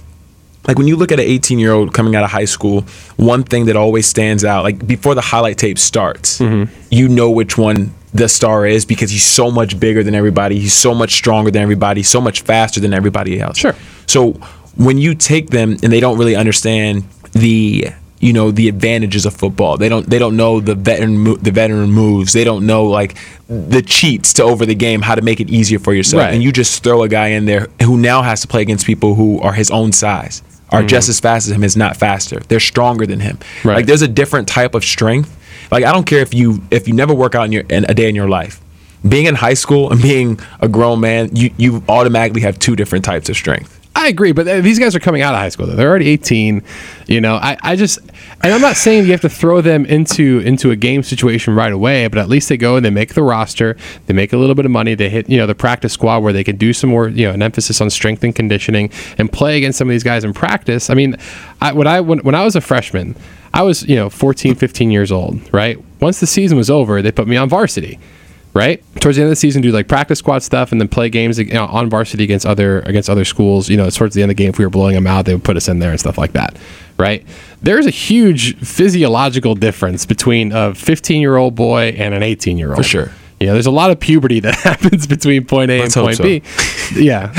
like 0.66 0.78
when 0.78 0.88
you 0.88 0.96
look 0.96 1.12
at 1.12 1.20
an 1.20 1.26
18 1.26 1.58
year 1.58 1.72
old 1.72 1.92
coming 1.92 2.16
out 2.16 2.24
of 2.24 2.30
high 2.30 2.46
school, 2.46 2.82
one 3.16 3.44
thing 3.44 3.66
that 3.66 3.76
always 3.76 4.06
stands 4.06 4.44
out, 4.44 4.64
like 4.64 4.86
before 4.86 5.14
the 5.14 5.20
highlight 5.20 5.58
tape 5.58 5.78
starts, 5.78 6.38
mm-hmm. 6.38 6.72
you 6.90 7.08
know 7.08 7.30
which 7.30 7.58
one 7.58 7.92
the 8.14 8.28
star 8.28 8.66
is 8.66 8.84
because 8.84 9.10
he's 9.10 9.24
so 9.24 9.50
much 9.50 9.78
bigger 9.78 10.02
than 10.02 10.14
everybody. 10.14 10.58
He's 10.58 10.74
so 10.74 10.94
much 10.94 11.12
stronger 11.12 11.50
than 11.50 11.62
everybody, 11.62 12.02
so 12.02 12.20
much 12.20 12.40
faster 12.42 12.80
than 12.80 12.94
everybody 12.94 13.40
else. 13.40 13.58
Sure. 13.58 13.74
So 14.06 14.38
when 14.76 14.98
you 14.98 15.14
take 15.14 15.50
them 15.50 15.76
and 15.82 15.92
they 15.92 16.00
don't 16.00 16.18
really 16.18 16.36
understand 16.36 17.04
the 17.32 17.92
you 18.22 18.32
know 18.32 18.52
the 18.52 18.68
advantages 18.68 19.26
of 19.26 19.34
football. 19.34 19.76
They 19.76 19.88
don't 19.88 20.08
they 20.08 20.18
don't 20.18 20.36
know 20.36 20.60
the 20.60 20.76
veteran 20.76 21.24
the 21.42 21.50
veteran 21.50 21.90
moves. 21.90 22.32
They 22.32 22.44
don't 22.44 22.66
know 22.66 22.84
like 22.84 23.16
the 23.48 23.82
cheats 23.82 24.32
to 24.34 24.44
over 24.44 24.64
the 24.64 24.76
game, 24.76 25.02
how 25.02 25.16
to 25.16 25.22
make 25.22 25.40
it 25.40 25.50
easier 25.50 25.80
for 25.80 25.92
yourself. 25.92 26.20
Right. 26.20 26.32
And 26.32 26.42
you 26.42 26.52
just 26.52 26.82
throw 26.84 27.02
a 27.02 27.08
guy 27.08 27.28
in 27.28 27.44
there 27.46 27.66
who 27.82 27.98
now 27.98 28.22
has 28.22 28.40
to 28.42 28.48
play 28.48 28.62
against 28.62 28.86
people 28.86 29.16
who 29.16 29.40
are 29.40 29.52
his 29.52 29.70
own 29.72 29.90
size, 29.90 30.42
are 30.70 30.78
mm-hmm. 30.78 30.88
just 30.88 31.08
as 31.08 31.18
fast 31.18 31.48
as 31.48 31.56
him, 31.56 31.64
is 31.64 31.76
not 31.76 31.96
faster. 31.96 32.38
They're 32.40 32.60
stronger 32.60 33.06
than 33.06 33.18
him. 33.18 33.38
Right. 33.64 33.74
Like 33.74 33.86
there's 33.86 34.02
a 34.02 34.08
different 34.08 34.48
type 34.48 34.76
of 34.76 34.84
strength. 34.84 35.36
Like 35.72 35.84
I 35.84 35.92
don't 35.92 36.06
care 36.06 36.20
if 36.20 36.32
you 36.32 36.62
if 36.70 36.86
you 36.86 36.94
never 36.94 37.12
work 37.12 37.34
out 37.34 37.46
in 37.46 37.52
your 37.52 37.64
in 37.68 37.84
a 37.88 37.94
day 37.94 38.08
in 38.08 38.14
your 38.14 38.28
life. 38.28 38.60
Being 39.06 39.26
in 39.26 39.34
high 39.34 39.54
school 39.54 39.90
and 39.90 40.00
being 40.00 40.38
a 40.60 40.68
grown 40.68 41.00
man, 41.00 41.34
you 41.34 41.50
you 41.56 41.82
automatically 41.88 42.42
have 42.42 42.60
two 42.60 42.76
different 42.76 43.04
types 43.04 43.28
of 43.28 43.34
strength. 43.34 43.80
I 44.02 44.08
agree, 44.08 44.32
but 44.32 44.48
uh, 44.48 44.60
these 44.60 44.80
guys 44.80 44.96
are 44.96 45.00
coming 45.00 45.22
out 45.22 45.32
of 45.32 45.38
high 45.38 45.48
school. 45.48 45.66
They're 45.66 45.88
already 45.88 46.08
18. 46.08 46.64
You 47.06 47.20
know, 47.20 47.36
I, 47.36 47.56
I 47.62 47.76
just, 47.76 48.00
and 48.42 48.52
I'm 48.52 48.60
not 48.60 48.74
saying 48.74 49.04
you 49.04 49.12
have 49.12 49.20
to 49.20 49.28
throw 49.28 49.60
them 49.60 49.86
into 49.86 50.40
into 50.40 50.72
a 50.72 50.76
game 50.76 51.04
situation 51.04 51.54
right 51.54 51.72
away, 51.72 52.08
but 52.08 52.18
at 52.18 52.28
least 52.28 52.48
they 52.48 52.56
go 52.56 52.74
and 52.74 52.84
they 52.84 52.90
make 52.90 53.14
the 53.14 53.22
roster. 53.22 53.76
They 54.06 54.14
make 54.14 54.32
a 54.32 54.36
little 54.36 54.56
bit 54.56 54.64
of 54.64 54.72
money. 54.72 54.96
They 54.96 55.08
hit, 55.08 55.30
you 55.30 55.36
know, 55.38 55.46
the 55.46 55.54
practice 55.54 55.92
squad 55.92 56.18
where 56.18 56.32
they 56.32 56.42
can 56.42 56.56
do 56.56 56.72
some 56.72 56.90
more, 56.90 57.08
you 57.08 57.28
know, 57.28 57.32
an 57.32 57.42
emphasis 57.42 57.80
on 57.80 57.90
strength 57.90 58.24
and 58.24 58.34
conditioning 58.34 58.90
and 59.18 59.32
play 59.32 59.56
against 59.56 59.78
some 59.78 59.88
of 59.88 59.92
these 59.92 60.02
guys 60.02 60.24
in 60.24 60.32
practice. 60.32 60.90
I 60.90 60.94
mean, 60.94 61.16
I, 61.60 61.72
when 61.72 61.86
I 61.86 62.00
when, 62.00 62.18
when 62.20 62.34
I 62.34 62.42
was 62.42 62.56
a 62.56 62.60
freshman, 62.60 63.14
I 63.54 63.62
was 63.62 63.84
you 63.84 63.94
know 63.94 64.10
14, 64.10 64.56
15 64.56 64.90
years 64.90 65.12
old, 65.12 65.40
right? 65.54 65.78
Once 66.00 66.18
the 66.18 66.26
season 66.26 66.58
was 66.58 66.70
over, 66.70 67.02
they 67.02 67.12
put 67.12 67.28
me 67.28 67.36
on 67.36 67.48
varsity 67.48 68.00
right? 68.54 68.82
Towards 69.00 69.16
the 69.16 69.22
end 69.22 69.28
of 69.28 69.32
the 69.32 69.36
season, 69.36 69.62
do 69.62 69.72
like 69.72 69.88
practice 69.88 70.18
squad 70.18 70.42
stuff, 70.42 70.72
and 70.72 70.80
then 70.80 70.88
play 70.88 71.08
games 71.08 71.38
you 71.38 71.46
know, 71.46 71.66
on 71.66 71.88
varsity 71.88 72.24
against 72.24 72.46
other 72.46 72.80
against 72.80 73.08
other 73.08 73.24
schools. 73.24 73.68
You 73.68 73.76
know, 73.76 73.88
towards 73.90 74.14
the 74.14 74.22
end 74.22 74.30
of 74.30 74.36
the 74.36 74.42
game, 74.42 74.50
if 74.50 74.58
we 74.58 74.64
were 74.64 74.70
blowing 74.70 74.94
them 74.94 75.06
out, 75.06 75.24
they 75.24 75.34
would 75.34 75.44
put 75.44 75.56
us 75.56 75.68
in 75.68 75.78
there 75.78 75.90
and 75.90 76.00
stuff 76.00 76.18
like 76.18 76.32
that, 76.32 76.56
right? 76.98 77.24
There's 77.62 77.86
a 77.86 77.90
huge 77.90 78.56
physiological 78.58 79.54
difference 79.54 80.06
between 80.06 80.52
a 80.52 80.74
15 80.74 81.20
year 81.20 81.36
old 81.36 81.54
boy 81.54 81.94
and 81.96 82.14
an 82.14 82.22
18 82.22 82.58
year 82.58 82.68
old. 82.68 82.78
For 82.78 82.82
sure. 82.82 83.10
You 83.42 83.48
know, 83.48 83.54
there's 83.54 83.66
a 83.66 83.72
lot 83.72 83.90
of 83.90 83.98
puberty 83.98 84.38
that 84.40 84.54
happens 84.70 85.06
between 85.06 85.44
point 85.44 85.70
A 85.70 85.80
Let's 85.80 85.96
and 85.96 86.04
point 86.04 86.16
so. 86.16 86.22
B. 86.24 86.42
Yeah, 86.94 87.32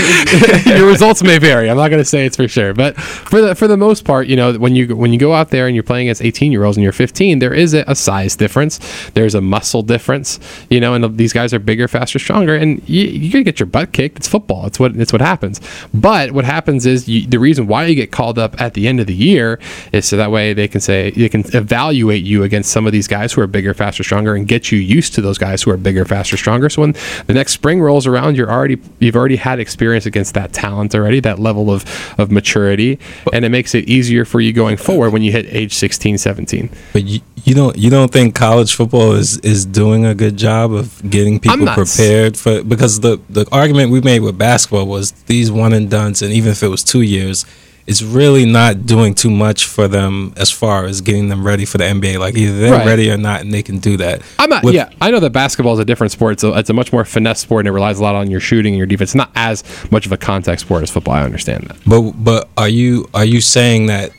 your 0.65 0.87
results 0.87 1.21
may 1.21 1.37
vary. 1.37 1.69
I'm 1.69 1.77
not 1.77 1.89
going 1.89 2.01
to 2.01 2.05
say 2.05 2.25
it's 2.25 2.37
for 2.37 2.47
sure, 2.47 2.73
but 2.73 2.97
for 2.97 3.39
the 3.39 3.53
for 3.53 3.67
the 3.67 3.77
most 3.77 4.03
part, 4.03 4.25
you 4.25 4.35
know, 4.35 4.53
when 4.53 4.73
you 4.75 4.95
when 4.95 5.13
you 5.13 5.19
go 5.19 5.31
out 5.31 5.51
there 5.51 5.67
and 5.67 5.75
you're 5.75 5.83
playing 5.83 6.07
against 6.07 6.23
18 6.23 6.51
year 6.51 6.63
olds 6.63 6.75
and 6.75 6.83
you're 6.83 6.91
15, 6.91 7.37
there 7.37 7.53
is 7.53 7.75
a, 7.75 7.83
a 7.87 7.93
size 7.93 8.35
difference. 8.35 8.79
There's 9.11 9.35
a 9.35 9.41
muscle 9.41 9.83
difference. 9.83 10.39
You 10.71 10.79
know, 10.79 10.95
and 10.95 11.17
these 11.19 11.33
guys 11.33 11.53
are 11.53 11.59
bigger, 11.59 11.87
faster, 11.87 12.17
stronger, 12.17 12.55
and 12.55 12.81
you, 12.89 13.05
you're 13.05 13.31
gonna 13.31 13.43
get 13.43 13.59
your 13.59 13.67
butt 13.67 13.91
kicked. 13.93 14.17
It's 14.17 14.27
football. 14.27 14.65
It's 14.65 14.79
what 14.79 14.95
it's 14.95 15.13
what 15.13 15.21
happens. 15.21 15.61
But 15.93 16.31
what 16.31 16.45
happens 16.45 16.87
is 16.87 17.07
you, 17.07 17.27
the 17.27 17.39
reason 17.39 17.67
why 17.67 17.85
you 17.85 17.93
get 17.93 18.11
called 18.11 18.39
up 18.39 18.59
at 18.59 18.73
the 18.73 18.87
end 18.87 18.99
of 18.99 19.05
the 19.05 19.13
year 19.13 19.59
is 19.91 20.07
so 20.07 20.17
that 20.17 20.31
way 20.31 20.53
they 20.53 20.67
can 20.67 20.81
say 20.81 21.11
they 21.11 21.29
can 21.29 21.43
evaluate 21.53 22.23
you 22.23 22.41
against 22.41 22.71
some 22.71 22.87
of 22.87 22.91
these 22.91 23.07
guys 23.07 23.33
who 23.33 23.41
are 23.41 23.47
bigger, 23.47 23.75
faster, 23.75 24.03
stronger, 24.03 24.33
and 24.33 24.47
get 24.47 24.71
you 24.71 24.79
used 24.79 25.13
to 25.13 25.21
those 25.21 25.37
guys 25.37 25.61
who 25.61 25.69
are 25.69 25.77
bigger, 25.77 25.92
faster, 26.05 26.37
stronger. 26.37 26.69
So 26.69 26.81
when 26.81 26.95
the 27.27 27.33
next 27.33 27.53
spring 27.53 27.81
rolls 27.81 28.07
around, 28.07 28.37
you're 28.37 28.51
already 28.51 28.79
you've 28.99 29.15
already 29.15 29.37
had 29.37 29.59
experience 29.59 30.05
against 30.05 30.33
that 30.33 30.53
talent 30.53 30.95
already, 30.95 31.19
that 31.21 31.39
level 31.39 31.71
of 31.71 31.85
of 32.17 32.31
maturity, 32.31 32.99
and 33.31 33.45
it 33.45 33.49
makes 33.49 33.75
it 33.75 33.87
easier 33.87 34.25
for 34.25 34.41
you 34.41 34.53
going 34.53 34.77
forward 34.77 35.11
when 35.11 35.21
you 35.21 35.31
hit 35.31 35.45
age 35.49 35.73
16, 35.73 36.17
17. 36.17 36.69
But 36.91 37.03
you, 37.03 37.21
you 37.43 37.53
don't 37.53 37.77
you 37.77 37.89
don't 37.89 38.11
think 38.11 38.35
college 38.35 38.73
football 38.75 39.13
is 39.13 39.37
is 39.39 39.65
doing 39.65 40.05
a 40.05 40.15
good 40.15 40.37
job 40.37 40.73
of 40.73 41.09
getting 41.09 41.39
people 41.39 41.67
prepared 41.67 42.37
for 42.37 42.63
because 42.63 43.01
the 43.01 43.19
the 43.29 43.45
argument 43.51 43.91
we 43.91 44.01
made 44.01 44.21
with 44.21 44.37
basketball 44.37 44.87
was 44.87 45.11
these 45.23 45.51
one 45.51 45.73
and 45.73 45.89
dones 45.89 46.21
and 46.21 46.31
even 46.31 46.51
if 46.51 46.63
it 46.63 46.69
was 46.69 46.83
two 46.83 47.01
years, 47.01 47.45
it's 47.85 48.01
really 48.01 48.45
not 48.45 48.85
doing 48.85 49.13
too 49.13 49.29
much 49.29 49.65
for 49.65 49.87
them 49.87 50.33
as 50.37 50.49
far 50.49 50.85
as 50.85 51.01
getting 51.01 51.27
them 51.29 51.45
ready 51.45 51.65
for 51.65 51.77
the 51.77 51.83
NBA. 51.83 52.17
Like 52.17 52.35
either 52.37 52.57
they're 52.59 52.71
Right. 52.71 52.85
ready 52.85 53.11
or 53.11 53.17
not, 53.17 53.41
and 53.41 53.53
they 53.53 53.61
can 53.61 53.79
do 53.79 53.97
that. 53.97 54.21
I'm 54.39 54.49
not. 54.49 54.63
With- 54.63 54.73
yeah, 54.75 54.89
I 55.01 55.11
know 55.11 55.19
that 55.19 55.31
basketball 55.31 55.73
is 55.73 55.79
a 55.79 55.85
different 55.85 56.11
sport. 56.11 56.39
So 56.39 56.53
it's 56.55 56.69
a 56.69 56.73
much 56.73 56.93
more 56.93 57.03
finesse 57.05 57.39
sport, 57.41 57.61
and 57.61 57.67
it 57.67 57.71
relies 57.71 57.99
a 57.99 58.03
lot 58.03 58.15
on 58.15 58.31
your 58.31 58.39
shooting 58.39 58.73
and 58.73 58.77
your 58.77 58.87
defense. 58.87 59.09
It's 59.11 59.15
not 59.15 59.31
as 59.35 59.63
much 59.91 60.05
of 60.05 60.11
a 60.11 60.17
contact 60.17 60.61
sport 60.61 60.83
as 60.83 60.89
football. 60.91 61.13
I 61.15 61.23
understand 61.23 61.65
that. 61.67 61.77
But 61.85 62.11
but 62.23 62.49
are 62.57 62.69
you 62.69 63.09
are 63.13 63.25
you 63.25 63.41
saying 63.41 63.87
that 63.87 64.11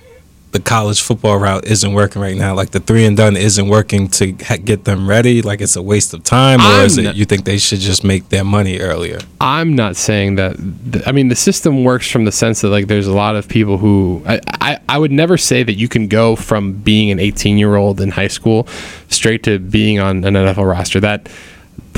the 0.55 0.61
college 0.61 1.03
football 1.03 1.37
route 1.39 1.67
isn't 1.67 1.93
working 1.93 2.23
right 2.23 2.37
now? 2.37 2.55
Like 2.55 2.71
the 2.71 2.79
three 2.79 3.05
and 3.05 3.17
done 3.17 3.37
isn't 3.37 3.69
working 3.69 4.07
to 4.11 4.33
ha- 4.45 4.57
get 4.65 4.85
them 4.85 5.09
ready? 5.09 5.43
Like 5.43 5.61
it's 5.61 5.75
a 5.75 5.83
waste 5.83 6.15
of 6.15 6.23
time, 6.23 6.61
or 6.61 6.65
I'm 6.81 6.87
is 6.87 6.97
it 6.97 7.03
not- 7.03 7.17
you 7.17 7.25
think 7.25 7.45
they 7.45 7.59
should 7.59 7.81
just 7.81 8.05
make 8.05 8.29
their 8.29 8.45
money 8.45 8.79
earlier? 8.79 9.19
I'm 9.41 9.75
not 9.75 9.97
saying 9.97 10.37
that. 10.37 10.57
th- 10.93 11.05
I 11.07 11.13
mean, 11.13 11.27
the 11.29 11.35
system 11.35 11.83
works 11.83 12.09
from 12.09 12.25
the 12.25 12.31
sense 12.33 12.61
that 12.61 12.69
like 12.69 12.87
there's 12.87 13.09
a 13.09 13.13
lot 13.13 13.35
of 13.35 13.49
people 13.49 13.79
who 13.79 14.23
I, 14.27 14.41
I, 14.61 14.79
I 14.89 14.99
would 14.99 15.11
never 15.13 15.37
say 15.37 15.65
that 15.65 15.75
you 15.75 15.89
can 15.89 16.07
go 16.07 16.37
from 16.37 16.73
being 16.73 17.11
an 17.11 17.19
18 17.19 17.59
year 17.59 17.75
old 17.75 18.01
in 18.01 18.11
high 18.13 18.29
school 18.29 18.69
straight 19.09 19.43
to 19.43 19.59
being 19.59 19.99
on 19.99 20.25
an 20.25 20.35
NFL 20.35 20.71
roster. 20.71 21.01
That 21.01 21.29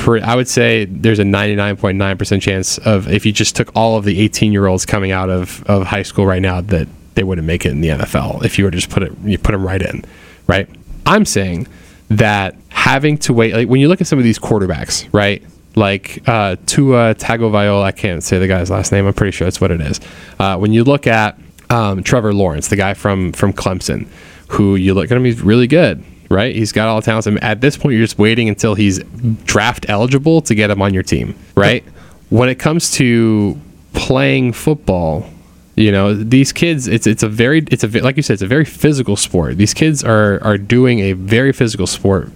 I 0.09 0.34
would 0.34 0.48
say 0.48 0.84
there's 0.86 1.18
a 1.18 1.24
99.9% 1.24 2.40
chance 2.40 2.78
of 2.78 3.09
if 3.11 3.26
you 3.26 3.32
just 3.32 3.57
took 3.57 3.70
all 3.74 3.96
of 3.96 4.04
the 4.04 4.18
18 4.20 4.52
year 4.52 4.66
olds 4.66 4.86
coming 4.86 5.11
out 5.12 5.28
of, 5.30 5.62
of 5.64 5.84
high 5.86 6.02
school 6.04 6.24
right 6.26 6.40
now 6.42 6.61
that 6.62 6.88
they 7.17 7.25
wouldn't 7.25 7.47
make 7.47 7.67
it 7.67 7.73
in 7.73 7.81
the 7.81 7.89
NFL 7.89 8.45
if 8.45 8.59
you 8.59 8.64
were 8.64 8.71
to 8.71 8.77
just 8.77 8.91
put 8.91 9.03
it 9.03 9.12
you 9.25 9.37
put 9.39 9.53
them 9.53 9.67
right 9.67 9.83
in, 9.83 10.05
right? 10.47 10.69
I'm 11.05 11.25
saying 11.25 11.67
that 12.09 12.55
having 12.69 13.19
to 13.19 13.33
wait 13.33 13.55
like 13.55 13.69
when 13.69 13.81
you 13.81 13.89
look 13.89 14.01
at 14.01 14.07
some 14.07 14.19
of 14.19 14.25
these 14.25 14.39
quarterbacks, 14.39 15.09
right? 15.12 15.43
Like 15.75 16.23
uh, 16.27 16.57
Tua 16.67 17.14
Tagovailoa, 17.17 17.83
I 17.83 17.93
can't 17.93 18.23
say 18.23 18.39
the 18.39 18.47
guy's 18.47 18.71
last 18.71 18.93
name. 18.93 19.07
I'm 19.07 19.12
pretty 19.12 19.33
sure 19.33 19.47
that's 19.47 19.61
what 19.61 19.71
it 19.71 19.81
is. 19.81 20.01
Uh, 20.39 20.57
when 20.57 20.73
you 20.73 20.85
look 20.85 21.07
at 21.07 21.39
um, 21.69 22.03
Trevor 22.03 22.33
Lawrence, 22.33 22.69
the 22.69 22.77
guy 22.77 22.95
from 22.95 23.33
from 23.33 23.53
Clemson, 23.53 24.07
who 24.49 24.77
you 24.77 24.95
look 24.95 25.11
at 25.11 25.17
him, 25.17 25.25
he's 25.25 25.41
really 25.41 25.67
good, 25.67 26.03
right? 26.31 26.55
He's 26.55 26.73
got 26.73 26.89
all 26.89 27.01
the 27.01 27.05
talents. 27.05 27.27
And 27.27 27.43
at 27.43 27.61
this 27.61 27.77
point, 27.77 27.95
you're 27.95 28.05
just 28.05 28.19
waiting 28.19 28.49
until 28.49 28.75
he's 28.75 29.01
draft 29.45 29.87
eligible 29.89 30.41
to 30.43 30.55
get 30.55 30.71
him 30.71 30.81
on 30.81 30.95
your 30.95 31.03
team, 31.03 31.35
right? 31.55 31.85
When 32.31 32.49
it 32.49 32.59
comes 32.59 32.93
to 32.93 33.61
playing 33.93 34.53
football, 34.53 35.29
you 35.77 35.93
know 35.93 36.14
these 36.14 36.53
kids 36.53 36.89
it's 36.89 37.07
it's 37.07 37.22
a 37.22 37.29
very 37.29 37.64
it's 37.70 37.85
a 37.85 37.89
like 38.01 38.16
you 38.16 38.22
said 38.22 38.35
it's 38.35 38.43
a 38.43 38.47
very 38.47 38.64
physical 38.64 39.14
sport. 39.14 39.57
These 39.59 39.74
kids 39.74 40.03
are 40.03 40.43
are 40.43 40.59
doing 40.59 41.01
a 41.01 41.12
very 41.12 41.53
physical 41.53 41.87
sport 41.87 42.31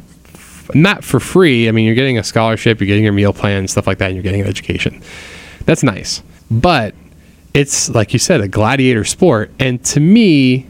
not 0.74 1.02
for 1.02 1.18
free. 1.18 1.68
I 1.68 1.72
mean 1.72 1.86
you're 1.86 1.94
getting 1.94 2.18
a 2.18 2.24
scholarship 2.24 2.80
you're 2.80 2.86
getting 2.86 3.04
your 3.04 3.12
meal 3.12 3.32
plan 3.32 3.66
stuff 3.66 3.86
like 3.86 3.98
that 3.98 4.06
and 4.06 4.14
you're 4.14 4.22
getting 4.22 4.42
an 4.42 4.46
education. 4.46 5.02
That's 5.64 5.82
nice. 5.82 6.22
But 6.50 6.94
it's 7.54 7.88
like 7.88 8.12
you 8.12 8.18
said 8.18 8.40
a 8.40 8.48
gladiator 8.48 9.04
sport. 9.04 9.50
And 9.58 9.82
to 9.86 10.00
me 10.00 10.66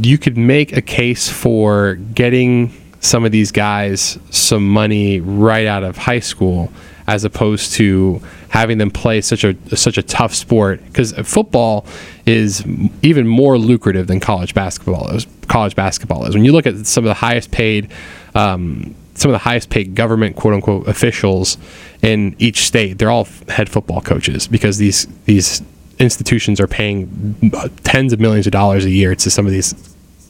you 0.00 0.16
could 0.16 0.38
make 0.38 0.76
a 0.76 0.80
case 0.80 1.28
for 1.28 1.96
getting 1.96 2.72
some 3.00 3.24
of 3.24 3.32
these 3.32 3.52
guys 3.52 4.18
some 4.30 4.66
money 4.66 5.20
right 5.20 5.66
out 5.66 5.82
of 5.82 5.96
high 5.96 6.20
school 6.20 6.72
as 7.06 7.24
opposed 7.24 7.72
to 7.72 8.20
having 8.48 8.78
them 8.78 8.90
play 8.90 9.20
such 9.20 9.44
a 9.44 9.54
such 9.76 9.98
a 9.98 10.02
tough 10.02 10.34
sport. 10.34 10.84
Because 10.86 11.12
football 11.12 11.86
is 12.24 12.64
even 13.02 13.26
more 13.26 13.58
lucrative 13.58 14.06
than 14.06 14.20
college 14.20 14.54
basketball 14.54 15.08
is 15.10 15.26
college 15.48 15.76
basketball 15.76 16.24
is. 16.26 16.34
When 16.34 16.44
you 16.44 16.52
look 16.52 16.66
at 16.66 16.86
some 16.86 17.04
of 17.04 17.08
the 17.08 17.14
highest 17.14 17.50
paid 17.50 17.90
um, 18.34 18.94
some 19.14 19.30
of 19.30 19.34
the 19.34 19.38
highest 19.38 19.70
paid 19.70 19.94
government 19.94 20.36
quote 20.36 20.54
unquote 20.54 20.86
officials 20.88 21.56
in 22.02 22.36
each 22.38 22.66
state 22.66 22.98
they're 22.98 23.10
all 23.10 23.26
head 23.48 23.68
football 23.68 24.00
coaches 24.00 24.46
because 24.46 24.76
these 24.76 25.06
these 25.24 25.62
institutions 25.98 26.60
are 26.60 26.66
paying 26.66 27.52
tens 27.84 28.12
of 28.12 28.20
millions 28.20 28.46
of 28.46 28.52
dollars 28.52 28.84
a 28.84 28.90
year 28.90 29.14
to 29.14 29.30
some 29.30 29.46
of 29.46 29.52
these 29.52 29.72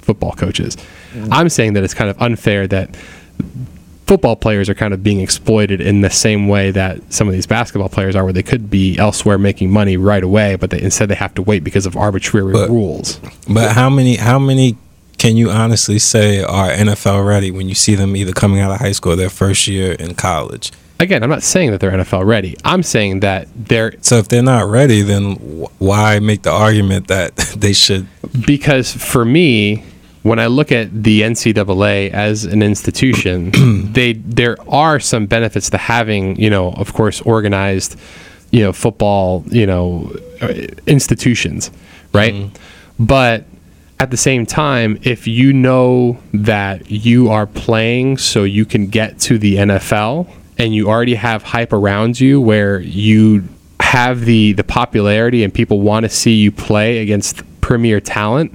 football 0.01 0.33
coaches. 0.33 0.77
I'm 1.33 1.49
saying 1.49 1.72
that 1.72 1.83
it's 1.83 1.95
kind 1.95 2.09
of 2.09 2.20
unfair 2.22 2.66
that 2.68 2.97
football 4.07 4.36
players 4.36 4.68
are 4.68 4.74
kind 4.74 4.94
of 4.94 5.02
being 5.02 5.20
exploited 5.20 5.80
in 5.80 6.00
the 6.00 6.11
same 6.11 6.46
way 6.48 6.70
that 6.70 7.00
some 7.12 7.26
of 7.26 7.34
these 7.34 7.46
basketball 7.46 7.88
players 7.88 8.14
are, 8.14 8.24
where 8.24 8.32
they 8.32 8.42
could 8.42 8.70
be 8.70 8.96
elsewhere 8.98 9.36
making 9.38 9.70
money 9.70 9.96
right 9.96 10.22
away, 10.22 10.57
but 10.57 10.70
they, 10.70 10.80
instead 10.80 11.09
they 11.09 11.14
have 11.16 11.34
to 11.34 11.42
wait 11.42 11.64
because 11.64 11.86
of 11.86 11.96
arbitrary 11.96 12.52
But- 12.52 12.70
rules. 12.70 13.20
But 13.48 13.72
how 13.72 13.90
many 13.90 14.16
how 14.16 14.38
many 14.38 14.76
can 15.18 15.36
you 15.36 15.50
honestly 15.50 15.98
say 15.98 16.42
are 16.42 16.68
NFL 16.70 17.26
ready 17.26 17.50
when 17.50 17.68
you 17.68 17.74
see 17.74 17.94
them 17.94 18.14
either 18.16 18.32
coming 18.32 18.61
out 18.61 18.70
of 18.70 18.78
high 18.80 18.92
school 18.92 19.12
or 19.12 19.16
their 19.16 19.30
first 19.30 19.66
year 19.66 19.92
in 19.92 20.14
college? 20.14 20.70
Again, 21.00 21.22
I'm 21.22 21.28
not 21.30 21.42
saying 21.42 21.72
that 21.72 21.80
they're 21.80 21.90
NFL 21.90 22.24
ready. 22.24 22.57
I'm 22.64 22.82
saying 22.82 23.20
that 23.20 23.48
they're 23.54 23.94
So 24.00 24.16
if 24.16 24.28
they're 24.28 24.42
not 24.42 24.66
ready, 24.70 25.02
then 25.02 25.34
why 25.78 26.20
make 26.20 26.42
the 26.42 26.50
argument 26.52 27.09
that 27.09 27.36
they 27.57 27.72
should? 27.72 28.07
because 28.46 28.92
for 28.92 29.24
me, 29.24 29.82
when 30.27 30.41
I 30.41 30.47
look 30.49 30.72
at 30.72 31.05
the 31.05 31.22
NCAA 31.22 32.11
as 32.11 32.45
an 32.45 32.61
institution, 32.61 33.53
they 33.93 34.14
there 34.14 34.57
are 34.68 34.99
some 34.99 35.27
benefits 35.27 35.70
to 35.70 35.79
having, 35.79 36.35
you 36.41 36.51
know, 36.51 36.72
of 36.72 36.93
course, 36.93 37.20
organized, 37.20 37.97
you 38.51 38.61
know, 38.61 38.72
football, 38.72 39.45
you 39.47 39.66
know, 39.66 40.12
uh, 40.43 40.53
institutions, 40.87 41.70
right? 42.12 42.51
But 42.99 43.45
at 44.01 44.11
the 44.11 44.16
same 44.16 44.47
time, 44.47 44.99
if 45.03 45.29
you 45.29 45.53
know 45.53 46.18
that 46.35 46.91
you 46.91 47.29
are 47.29 47.47
playing 47.47 48.18
so 48.18 48.43
you 48.43 48.64
can 48.64 48.89
get 48.89 49.20
to 49.20 49.39
the 49.39 49.57
NFL 49.57 50.29
and 50.59 50.74
you 50.74 50.89
already 50.89 51.14
have 51.14 51.45
hype 51.45 51.72
around 51.72 52.18
you 52.18 52.41
where 52.41 52.81
you 52.81 53.45
have 53.79 54.24
the 54.24 54.53
the 54.55 54.64
popularity 54.64 55.45
and 55.45 55.55
people 55.55 55.81
want 55.81 56.03
to 56.05 56.09
see 56.09 56.35
you 56.35 56.51
play 56.51 56.99
against 56.99 57.43
premier 57.61 58.01
talent, 58.01 58.53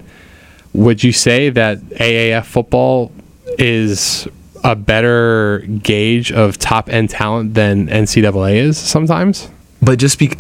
would 0.74 1.04
you 1.04 1.12
say 1.12 1.50
that 1.50 1.80
AAF 1.80 2.46
football 2.46 3.12
is 3.58 4.28
a 4.64 4.76
better 4.76 5.60
gauge 5.82 6.32
of 6.32 6.58
top 6.58 6.90
end 6.90 7.10
talent 7.10 7.54
than 7.56 7.88
NCAA 7.88 8.56
is 8.56 8.78
sometimes? 8.78 9.50
But 9.82 10.00
just 10.00 10.20
be 10.20 10.32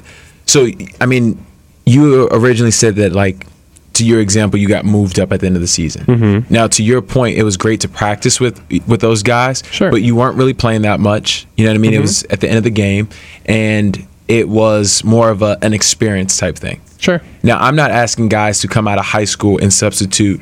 so 0.46 0.68
I 1.00 1.06
mean, 1.06 1.44
you 1.86 2.28
originally 2.30 2.72
said 2.72 2.96
that 2.96 3.14
like 3.14 3.48
to 3.94 4.06
your 4.06 4.22
example, 4.22 4.58
you 4.58 4.70
got 4.70 4.86
moved 4.86 5.20
up 5.20 5.34
at 5.34 5.42
the 5.42 5.48
end 5.48 5.56
of 5.58 5.62
the 5.62 5.68
season. 5.68 6.06
Mm-hmm. 6.06 6.54
Now, 6.54 6.68
to 6.68 6.82
your 6.82 7.02
point, 7.02 7.38
it 7.38 7.44
was 7.44 7.58
great 7.58 7.82
to 7.82 7.90
practice 7.90 8.40
with 8.40 8.62
with 8.88 9.02
those 9.02 9.22
guys, 9.24 9.64
Sure. 9.72 9.92
but 9.92 10.02
you 10.02 10.16
weren't 10.16 10.38
really 10.38 10.54
playing 10.54 10.84
that 10.84 11.00
much. 11.00 11.46
You 11.58 11.66
know 11.66 11.72
what 11.72 11.76
I 11.76 11.80
mean? 11.80 11.94
It 11.94 12.00
was 12.02 12.24
at 12.26 12.40
the 12.40 12.48
end 12.48 12.58
of 12.58 12.64
the 12.64 12.70
game, 12.70 13.10
and 13.46 14.08
it 14.30 14.48
was 14.48 15.04
more 15.04 15.30
of 15.30 15.42
a, 15.42 15.58
an 15.62 15.74
experience 15.74 16.38
type 16.38 16.56
thing. 16.58 16.80
Sure. 17.02 17.20
Now, 17.43 17.58
I'm 17.58 17.76
not 17.76 17.89
asking 17.91 18.30
guys 18.30 18.60
to 18.60 18.68
come 18.68 18.88
out 18.88 18.99
of 18.99 19.06
high 19.06 19.26
school 19.26 19.58
and 19.58 19.74
substitute 19.74 20.39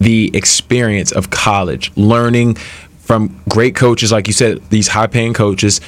the 0.00 0.30
experience 0.36 1.10
of 1.12 1.30
college, 1.30 1.90
learning 1.96 2.56
from 3.00 3.40
great 3.48 3.74
coaches, 3.74 4.12
like 4.12 4.26
you 4.26 4.32
said, 4.34 4.60
these 4.70 4.88
high 4.88 5.06
paying 5.06 5.32
coaches, 5.32 5.80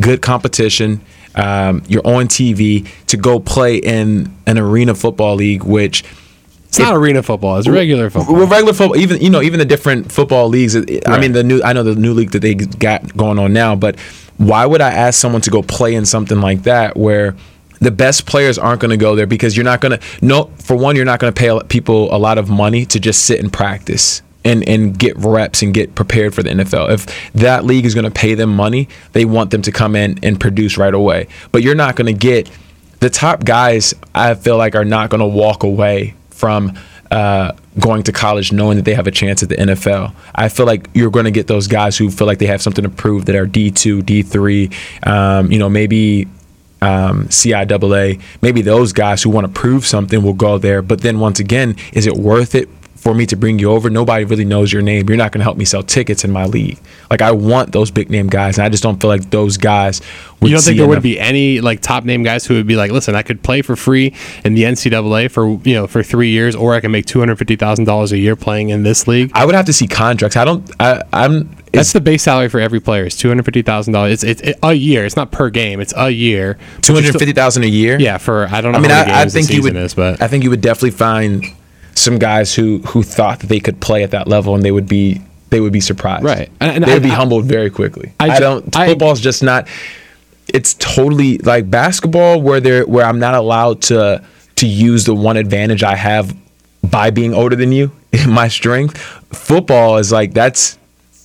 good 0.00 0.22
competition. 0.22 1.00
Um, 1.34 1.82
you're 1.86 2.06
on 2.06 2.28
TV 2.28 2.88
to 3.08 3.16
go 3.18 3.38
play 3.40 3.76
in 3.76 4.34
an 4.46 4.58
arena 4.58 4.94
football 4.94 5.34
league, 5.34 5.64
which 5.64 6.02
It's 6.68 6.78
not 6.78 6.94
arena 6.96 7.22
football, 7.22 7.58
it's 7.58 7.68
regular 7.68 8.08
football. 8.10 8.34
well, 8.36 8.46
regular 8.46 8.72
football, 8.72 8.96
even 8.96 9.20
you 9.20 9.28
know, 9.30 9.42
even 9.42 9.58
the 9.58 9.64
different 9.66 10.10
football 10.10 10.48
leagues. 10.48 10.74
it- 10.76 11.06
I 11.06 11.18
mean, 11.20 11.32
the 11.32 11.44
new 11.44 11.62
I 11.62 11.74
know 11.74 11.82
the 11.82 11.94
new 11.94 12.14
league 12.14 12.30
that 12.30 12.40
they 12.40 12.54
got 12.54 13.14
going 13.18 13.38
on 13.38 13.52
now, 13.52 13.76
but 13.76 13.96
why 14.38 14.64
would 14.64 14.80
I 14.80 14.90
ask 14.90 15.20
someone 15.20 15.42
to 15.42 15.50
go 15.50 15.62
play 15.62 15.94
in 15.94 16.06
something 16.06 16.40
like 16.40 16.62
that 16.62 16.96
where 16.96 17.34
the 17.80 17.90
best 17.90 18.26
players 18.26 18.58
aren't 18.58 18.80
going 18.80 18.90
to 18.90 18.96
go 18.96 19.14
there 19.14 19.26
because 19.26 19.56
you're 19.56 19.64
not 19.64 19.80
going 19.80 19.98
to 19.98 20.06
no 20.20 20.50
for 20.58 20.76
one 20.76 20.96
you're 20.96 21.04
not 21.04 21.20
going 21.20 21.32
to 21.32 21.38
pay 21.38 21.58
people 21.68 22.14
a 22.14 22.18
lot 22.18 22.38
of 22.38 22.48
money 22.48 22.84
to 22.86 23.00
just 23.00 23.24
sit 23.24 23.40
and 23.40 23.52
practice 23.52 24.22
and 24.44 24.66
and 24.68 24.98
get 24.98 25.16
reps 25.16 25.62
and 25.62 25.74
get 25.74 25.94
prepared 25.94 26.34
for 26.34 26.42
the 26.42 26.50
NFL. 26.50 26.90
If 26.90 27.32
that 27.34 27.64
league 27.64 27.84
is 27.84 27.94
going 27.94 28.04
to 28.04 28.10
pay 28.10 28.34
them 28.34 28.54
money, 28.54 28.88
they 29.12 29.24
want 29.24 29.50
them 29.50 29.62
to 29.62 29.72
come 29.72 29.94
in 29.96 30.18
and 30.22 30.40
produce 30.40 30.78
right 30.78 30.94
away. 30.94 31.28
But 31.52 31.62
you're 31.62 31.74
not 31.74 31.96
going 31.96 32.06
to 32.06 32.18
get 32.18 32.50
the 33.00 33.10
top 33.10 33.44
guys. 33.44 33.94
I 34.14 34.34
feel 34.34 34.56
like 34.56 34.74
are 34.74 34.84
not 34.84 35.10
going 35.10 35.20
to 35.20 35.26
walk 35.26 35.62
away 35.62 36.14
from 36.30 36.78
uh, 37.10 37.52
going 37.78 38.02
to 38.04 38.12
college 38.12 38.52
knowing 38.52 38.76
that 38.76 38.84
they 38.84 38.94
have 38.94 39.06
a 39.06 39.10
chance 39.10 39.42
at 39.42 39.48
the 39.48 39.56
NFL. 39.56 40.14
I 40.34 40.48
feel 40.48 40.66
like 40.66 40.88
you're 40.94 41.10
going 41.10 41.24
to 41.24 41.30
get 41.30 41.46
those 41.46 41.66
guys 41.66 41.96
who 41.96 42.10
feel 42.10 42.26
like 42.26 42.38
they 42.38 42.46
have 42.46 42.62
something 42.62 42.82
to 42.82 42.90
prove 42.90 43.26
that 43.26 43.36
are 43.36 43.46
D2, 43.46 44.02
D3, 44.02 45.06
um, 45.06 45.50
you 45.50 45.58
know, 45.58 45.68
maybe 45.68 46.28
um, 46.80 47.26
CIAA. 47.28 48.20
Maybe 48.42 48.62
those 48.62 48.92
guys 48.92 49.22
who 49.22 49.30
want 49.30 49.46
to 49.46 49.52
prove 49.52 49.86
something 49.86 50.22
will 50.22 50.34
go 50.34 50.58
there. 50.58 50.82
But 50.82 51.00
then 51.00 51.20
once 51.20 51.40
again, 51.40 51.76
is 51.92 52.06
it 52.06 52.14
worth 52.14 52.54
it 52.54 52.68
for 52.96 53.14
me 53.14 53.26
to 53.26 53.36
bring 53.36 53.58
you 53.58 53.70
over? 53.70 53.88
Nobody 53.90 54.24
really 54.24 54.44
knows 54.44 54.72
your 54.72 54.82
name. 54.82 55.08
You're 55.08 55.16
not 55.16 55.32
going 55.32 55.40
to 55.40 55.44
help 55.44 55.56
me 55.56 55.64
sell 55.64 55.82
tickets 55.82 56.24
in 56.24 56.30
my 56.32 56.46
league. 56.46 56.78
Like 57.10 57.22
I 57.22 57.30
want 57.30 57.72
those 57.72 57.90
big 57.90 58.10
name 58.10 58.28
guys, 58.28 58.58
and 58.58 58.64
I 58.64 58.68
just 58.68 58.82
don't 58.82 59.00
feel 59.00 59.08
like 59.08 59.30
those 59.30 59.56
guys. 59.56 60.00
Would 60.40 60.50
You 60.50 60.56
don't 60.56 60.64
think 60.64 60.78
there 60.78 60.86
would 60.88 61.02
be 61.02 61.18
any 61.18 61.60
like 61.60 61.80
top 61.80 62.04
name 62.04 62.22
guys 62.22 62.46
who 62.46 62.54
would 62.54 62.66
be 62.66 62.76
like, 62.76 62.90
listen, 62.92 63.14
I 63.14 63.22
could 63.22 63.42
play 63.42 63.62
for 63.62 63.76
free 63.76 64.14
in 64.44 64.54
the 64.54 64.64
NCAA 64.64 65.30
for 65.30 65.58
you 65.68 65.74
know 65.74 65.86
for 65.86 66.02
three 66.02 66.30
years, 66.30 66.54
or 66.54 66.74
I 66.74 66.80
can 66.80 66.90
make 66.90 67.06
two 67.06 67.18
hundred 67.18 67.36
fifty 67.38 67.56
thousand 67.56 67.86
dollars 67.86 68.12
a 68.12 68.18
year 68.18 68.36
playing 68.36 68.68
in 68.68 68.82
this 68.82 69.08
league. 69.08 69.30
I 69.34 69.46
would 69.46 69.54
have 69.54 69.66
to 69.66 69.72
see 69.72 69.86
contracts. 69.88 70.36
I 70.36 70.44
don't. 70.44 70.70
I, 70.80 71.02
I'm. 71.12 71.48
That's 71.72 71.92
the 71.92 72.00
base 72.00 72.22
salary 72.22 72.48
for 72.48 72.60
every 72.60 72.80
player. 72.80 73.04
It's 73.04 73.16
two 73.16 73.28
hundred 73.28 73.44
fifty 73.44 73.62
thousand 73.62 73.92
dollars. 73.92 74.22
It's 74.24 74.42
it's 74.42 74.58
a 74.62 74.72
year. 74.74 75.04
It's 75.04 75.16
not 75.16 75.30
per 75.32 75.50
game. 75.50 75.80
It's 75.80 75.94
a 75.96 76.10
year. 76.10 76.58
Two 76.82 76.94
hundred 76.94 77.12
fifty 77.12 77.32
thousand 77.32 77.64
a 77.64 77.68
year. 77.68 77.98
Yeah, 78.00 78.18
for 78.18 78.46
I 78.50 78.60
don't 78.60 78.72
know 78.72 78.78
I 78.78 78.82
mean, 78.82 78.90
how 78.90 79.00
many 79.02 79.12
I, 79.12 79.22
I 79.22 79.26
think 79.26 79.50
you 79.50 79.62
would. 79.62 79.76
is, 79.76 79.94
but 79.94 80.20
I 80.22 80.28
think 80.28 80.44
you 80.44 80.50
would 80.50 80.60
definitely 80.60 80.92
find 80.92 81.44
some 81.94 82.18
guys 82.18 82.54
who 82.54 82.78
who 82.78 83.02
thought 83.02 83.40
that 83.40 83.48
they 83.48 83.60
could 83.60 83.80
play 83.80 84.02
at 84.02 84.10
that 84.12 84.28
level, 84.28 84.54
and 84.54 84.64
they 84.64 84.70
would 84.72 84.88
be 84.88 85.20
they 85.50 85.60
would 85.60 85.72
be 85.72 85.80
surprised. 85.80 86.24
Right. 86.24 86.50
And- 86.60 86.76
and 86.76 86.84
they 86.84 86.92
would 86.94 87.02
I- 87.02 87.08
be 87.08 87.14
humbled 87.14 87.44
very 87.46 87.70
quickly. 87.70 88.12
I 88.20 88.30
I, 88.30 88.40
don't. 88.40 88.72
Football's 88.74 89.20
just 89.20 89.42
not. 89.42 89.66
It's 90.48 90.74
totally 90.74 91.38
like 91.38 91.70
basketball, 91.70 92.40
where 92.40 92.60
there 92.60 92.86
where 92.86 93.04
I'm 93.04 93.18
not 93.18 93.34
allowed 93.34 93.82
to 93.82 94.24
to 94.56 94.66
use 94.66 95.04
the 95.04 95.14
one 95.14 95.36
advantage 95.36 95.82
I 95.82 95.94
have 95.96 96.34
by 96.82 97.10
being 97.10 97.34
older 97.34 97.54
than 97.56 97.72
you 97.72 97.92
my 98.26 98.48
strength. 98.48 98.96
Football 99.32 99.98
is 99.98 100.10
like 100.10 100.32
that's 100.32 100.78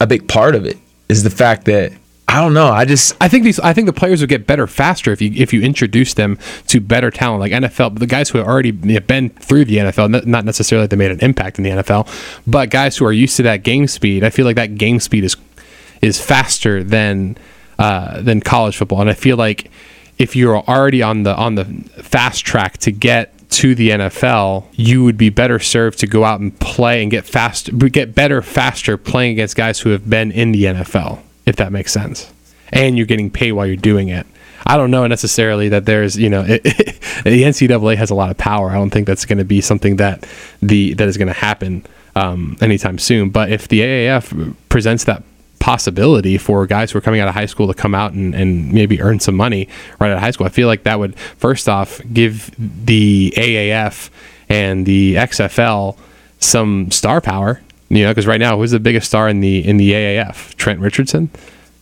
a 0.04 0.08
big 0.08 0.28
part 0.28 0.56
of 0.56 0.66
it. 0.66 0.78
Is 1.10 1.24
the 1.24 1.30
fact 1.30 1.66
that 1.66 1.92
I 2.28 2.42
don't 2.42 2.54
know. 2.54 2.70
I 2.70 2.86
just 2.86 3.16
I 3.22 3.28
think 3.28 3.44
these. 3.44 3.60
I 3.60 3.74
think 3.74 3.86
the 3.86 3.94
players 3.94 4.22
would 4.22 4.30
get 4.30 4.48
better 4.48 4.66
faster 4.66 5.12
if 5.12 5.22
you 5.22 5.32
if 5.36 5.54
you 5.54 5.62
introduce 5.62 6.16
them 6.16 6.40
to 6.68 6.80
better 6.80 7.12
talent 7.12 7.42
like 7.42 7.52
NFL. 7.52 8.00
The 8.00 8.08
guys 8.08 8.30
who 8.30 8.40
have 8.40 8.48
already 8.48 8.72
been 8.72 9.30
through 9.30 9.66
the 9.66 9.78
NFL, 9.78 10.26
not 10.26 10.46
necessarily 10.46 10.86
that 10.86 10.90
they 10.90 10.98
made 10.98 11.12
an 11.12 11.20
impact 11.20 11.60
in 11.60 11.64
the 11.64 11.70
NFL, 11.70 12.08
but 12.48 12.70
guys 12.72 12.98
who 12.98 13.06
are 13.06 13.12
used 13.12 13.38
to 13.38 13.44
that 13.44 13.64
game 13.64 13.88
speed. 13.88 14.24
I 14.24 14.30
feel 14.30 14.46
like 14.46 14.56
that 14.56 14.76
game 14.80 15.00
speed 15.00 15.24
is 15.24 15.36
is 16.02 16.20
faster 16.20 16.84
than 16.84 17.38
uh, 17.78 18.22
than 18.22 18.42
college 18.42 18.78
football, 18.78 19.02
and 19.02 19.10
I 19.10 19.14
feel 19.14 19.38
like 19.38 19.70
if 20.18 20.36
you're 20.36 20.58
already 20.58 21.04
on 21.04 21.24
the 21.24 21.36
on 21.36 21.56
the 21.56 21.66
fast 22.02 22.46
track 22.46 22.78
to 22.80 22.92
get 22.92 23.32
to 23.54 23.76
the 23.76 23.92
NFL, 23.92 24.66
you 24.74 25.04
would 25.04 25.18
be 25.18 25.30
better 25.30 25.60
served 25.60 26.00
to 26.00 26.08
go 26.08 26.24
out 26.24 26.40
and 26.40 26.58
play 26.60 27.02
and 27.02 27.12
get 27.12 27.26
fast, 27.26 27.78
get 27.92 28.16
better 28.16 28.42
faster 28.42 28.98
playing 28.98 29.34
against 29.34 29.56
guys 29.56 29.80
who 29.80 29.90
have 29.90 30.10
been 30.10 30.32
in 30.32 30.52
the 30.52 30.64
NFL, 30.66 31.22
if 31.46 31.56
that 31.58 31.72
makes 31.72 31.92
sense. 31.92 32.32
And 32.72 32.98
you're 32.98 33.06
getting 33.06 33.30
paid 33.30 33.52
while 33.52 33.68
you're 33.68 33.76
doing 33.76 34.10
it. 34.10 34.26
I 34.66 34.78
don't 34.78 34.92
know 34.92 35.06
necessarily 35.08 35.70
that 35.70 35.86
there's, 35.86 36.18
you 36.18 36.30
know, 36.30 36.44
the 36.44 36.64
NCAA 37.24 37.98
has 37.98 38.10
a 38.10 38.16
lot 38.16 38.32
of 38.32 38.38
power. 38.38 38.70
I 38.70 38.76
don't 38.76 38.90
think 38.90 39.06
that's 39.06 39.26
going 39.26 39.38
to 39.38 39.46
be 39.46 39.62
something 39.62 39.98
that 39.98 40.28
the 40.62 40.94
that 40.96 41.08
is 41.08 41.18
going 41.18 41.28
to 41.28 41.34
happen 41.34 41.86
um, 42.16 42.58
anytime 42.62 42.98
soon. 42.98 43.30
But 43.30 43.52
if 43.52 43.68
the 43.68 43.82
AAF 43.82 44.56
presents 44.70 45.04
that 45.04 45.24
possibility 45.64 46.38
for 46.38 46.68
guys 46.68 46.92
who 46.92 46.98
are 46.98 47.02
coming 47.02 47.22
out 47.22 47.28
of 47.30 47.34
high 47.34 47.46
school 47.46 47.68
to 47.68 47.74
come 47.74 47.96
out 47.96 48.12
and, 48.12 48.36
and 48.36 48.74
maybe 48.74 49.02
earn 49.02 49.18
some 49.22 49.34
money 49.36 49.70
right 50.00 50.10
out 50.12 50.18
of 50.18 50.20
high 50.20 50.32
school. 50.32 50.46
I 50.46 50.50
feel 50.50 50.68
like 50.68 50.84
that 50.84 51.00
would 51.00 51.16
first 51.38 51.70
off 51.70 52.02
give 52.12 52.52
the 52.86 53.34
AAF 53.38 54.10
and 54.50 54.86
the 54.86 55.16
XFL 55.16 55.98
some 56.40 56.92
star 56.92 57.22
power. 57.22 57.62
You 57.90 58.04
know, 58.04 58.12
because 58.12 58.28
right 58.28 58.40
now, 58.42 58.58
who's 58.58 58.72
the 58.72 58.80
biggest 58.80 59.08
star 59.08 59.30
in 59.30 59.40
the 59.40 59.66
in 59.66 59.78
the 59.78 59.92
AAF? 59.94 60.56
Trent 60.56 60.80
Richardson, 60.82 61.30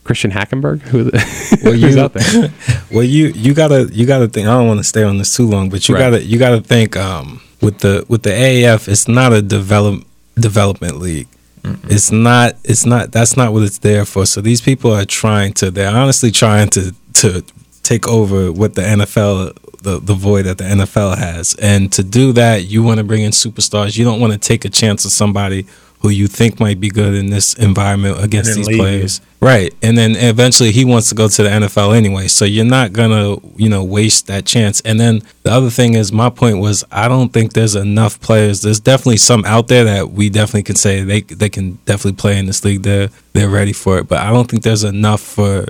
Christian 0.04 0.30
Hackenberg. 0.30 0.80
Who 0.82 1.04
Well, 1.64 1.72
who's 1.74 1.96
you- 1.96 2.02
out 2.02 2.12
there? 2.12 2.52
Well, 2.92 3.02
you 3.04 3.28
you 3.28 3.52
gotta 3.54 3.88
you 3.92 4.06
gotta 4.06 4.28
think. 4.28 4.46
I 4.46 4.52
don't 4.56 4.68
want 4.68 4.78
to 4.78 4.84
stay 4.84 5.02
on 5.02 5.18
this 5.18 5.34
too 5.36 5.46
long, 5.48 5.70
but 5.70 5.88
you 5.88 5.94
Right. 5.96 6.00
gotta 6.10 6.22
you 6.22 6.38
gotta 6.38 6.60
think. 6.60 6.96
Um, 6.96 7.40
with 7.60 7.78
the 7.78 8.04
with 8.08 8.22
the 8.22 8.30
AAF, 8.30 8.86
it's 8.88 9.08
not 9.08 9.32
a 9.32 9.40
develop 9.42 10.04
development 10.38 10.98
league. 11.00 11.26
It's 11.64 12.10
not. 12.10 12.56
It's 12.64 12.84
not. 12.84 13.12
That's 13.12 13.36
not 13.36 13.52
what 13.52 13.62
it's 13.62 13.78
there 13.78 14.04
for. 14.04 14.26
So 14.26 14.40
these 14.40 14.60
people 14.60 14.92
are 14.92 15.04
trying 15.04 15.52
to. 15.54 15.70
They're 15.70 15.94
honestly 15.94 16.30
trying 16.30 16.68
to 16.70 16.94
to 17.14 17.44
take 17.82 18.08
over 18.08 18.50
what 18.52 18.74
the 18.74 18.82
NFL 18.82 19.56
the 19.82 20.00
the 20.00 20.14
void 20.14 20.46
that 20.46 20.58
the 20.58 20.64
NFL 20.64 21.18
has. 21.18 21.54
And 21.56 21.92
to 21.92 22.02
do 22.02 22.32
that, 22.32 22.64
you 22.64 22.82
want 22.82 22.98
to 22.98 23.04
bring 23.04 23.22
in 23.22 23.32
superstars. 23.32 23.96
You 23.96 24.04
don't 24.04 24.20
want 24.20 24.32
to 24.32 24.38
take 24.38 24.64
a 24.64 24.70
chance 24.70 25.04
of 25.04 25.12
somebody 25.12 25.66
who 26.02 26.08
you 26.08 26.26
think 26.26 26.58
might 26.58 26.80
be 26.80 26.88
good 26.88 27.14
in 27.14 27.30
this 27.30 27.54
environment 27.54 28.22
against 28.22 28.56
these 28.56 28.66
leave 28.66 28.78
players. 28.78 29.20
Right. 29.40 29.72
And 29.82 29.96
then 29.96 30.16
eventually 30.16 30.72
he 30.72 30.84
wants 30.84 31.08
to 31.10 31.14
go 31.14 31.28
to 31.28 31.42
the 31.42 31.48
NFL 31.48 31.96
anyway. 31.96 32.26
So 32.26 32.44
you're 32.44 32.64
not 32.64 32.92
going 32.92 33.10
to, 33.10 33.40
you 33.56 33.68
know, 33.68 33.84
waste 33.84 34.26
that 34.26 34.44
chance. 34.44 34.80
And 34.80 34.98
then 34.98 35.22
the 35.44 35.52
other 35.52 35.70
thing 35.70 35.94
is 35.94 36.12
my 36.12 36.28
point 36.28 36.58
was 36.58 36.84
I 36.90 37.06
don't 37.06 37.32
think 37.32 37.52
there's 37.52 37.76
enough 37.76 38.20
players. 38.20 38.62
There's 38.62 38.80
definitely 38.80 39.18
some 39.18 39.44
out 39.44 39.68
there 39.68 39.84
that 39.84 40.10
we 40.10 40.28
definitely 40.28 40.64
can 40.64 40.76
say 40.76 41.02
they 41.02 41.20
they 41.22 41.48
can 41.48 41.78
definitely 41.84 42.16
play 42.20 42.36
in 42.38 42.46
this 42.46 42.64
league. 42.64 42.82
They're 42.82 43.08
they're 43.32 43.48
ready 43.48 43.72
for 43.72 43.98
it. 43.98 44.08
But 44.08 44.18
I 44.18 44.30
don't 44.30 44.50
think 44.50 44.64
there's 44.64 44.84
enough 44.84 45.20
for 45.20 45.66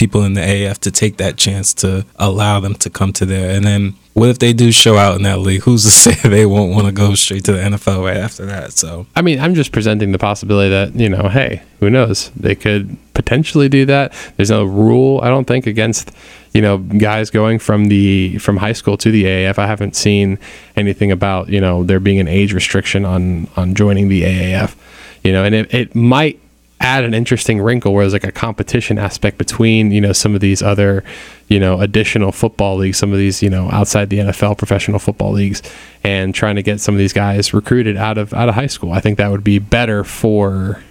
people 0.00 0.24
in 0.24 0.32
the 0.32 0.66
AF 0.66 0.80
to 0.80 0.90
take 0.90 1.18
that 1.18 1.36
chance 1.36 1.74
to 1.74 2.06
allow 2.16 2.58
them 2.58 2.72
to 2.72 2.88
come 2.88 3.12
to 3.12 3.26
there. 3.26 3.54
And 3.54 3.66
then 3.66 3.94
what 4.14 4.30
if 4.30 4.38
they 4.38 4.54
do 4.54 4.72
show 4.72 4.96
out 4.96 5.14
in 5.16 5.24
that 5.24 5.40
league? 5.40 5.60
Who's 5.64 5.84
to 5.84 5.90
say 5.90 6.14
they 6.28 6.46
won't 6.46 6.72
want 6.72 6.86
to 6.86 6.92
go 6.92 7.14
straight 7.14 7.44
to 7.44 7.52
the 7.52 7.58
NFL 7.58 8.06
right 8.06 8.16
after 8.16 8.46
that? 8.46 8.72
So 8.72 9.06
I 9.14 9.20
mean, 9.20 9.38
I'm 9.38 9.54
just 9.54 9.72
presenting 9.72 10.12
the 10.12 10.18
possibility 10.18 10.70
that, 10.70 10.94
you 10.94 11.10
know, 11.10 11.28
hey, 11.28 11.62
who 11.80 11.90
knows? 11.90 12.30
They 12.30 12.54
could 12.54 12.96
potentially 13.12 13.68
do 13.68 13.84
that. 13.86 14.14
There's 14.36 14.48
no 14.48 14.64
rule, 14.64 15.20
I 15.22 15.28
don't 15.28 15.44
think, 15.44 15.66
against, 15.66 16.12
you 16.54 16.62
know, 16.62 16.78
guys 16.78 17.28
going 17.28 17.58
from 17.58 17.88
the 17.88 18.38
from 18.38 18.56
high 18.56 18.72
school 18.72 18.96
to 18.96 19.10
the 19.10 19.24
AAF. 19.24 19.58
I 19.58 19.66
haven't 19.66 19.96
seen 19.96 20.38
anything 20.76 21.12
about, 21.12 21.50
you 21.50 21.60
know, 21.60 21.84
there 21.84 22.00
being 22.00 22.20
an 22.20 22.28
age 22.28 22.54
restriction 22.54 23.04
on 23.04 23.48
on 23.54 23.74
joining 23.74 24.08
the 24.08 24.22
AAF. 24.22 24.74
You 25.22 25.32
know, 25.34 25.44
and 25.44 25.54
it, 25.54 25.74
it 25.74 25.94
might 25.94 26.40
add 26.82 27.04
an 27.04 27.12
interesting 27.12 27.60
wrinkle 27.60 27.92
where 27.92 28.04
there's 28.04 28.12
like 28.14 28.24
a 28.24 28.32
competition 28.32 28.98
aspect 28.98 29.36
between 29.36 29.90
you 29.90 30.00
know 30.00 30.12
some 30.12 30.34
of 30.34 30.40
these 30.40 30.62
other 30.62 31.04
you 31.48 31.60
know 31.60 31.78
additional 31.80 32.32
football 32.32 32.76
leagues 32.76 32.96
some 32.96 33.12
of 33.12 33.18
these 33.18 33.42
you 33.42 33.50
know 33.50 33.68
outside 33.70 34.08
the 34.08 34.18
NFL 34.18 34.56
professional 34.56 34.98
football 34.98 35.32
leagues 35.32 35.62
and 36.02 36.34
trying 36.34 36.56
to 36.56 36.62
get 36.62 36.80
some 36.80 36.94
of 36.94 36.98
these 36.98 37.12
guys 37.12 37.52
recruited 37.52 37.96
out 37.98 38.16
of 38.16 38.32
out 38.32 38.48
of 38.48 38.54
high 38.54 38.66
school 38.66 38.92
I 38.92 39.00
think 39.00 39.18
that 39.18 39.30
would 39.30 39.44
be 39.44 39.58
better 39.58 40.04
for 40.04 40.82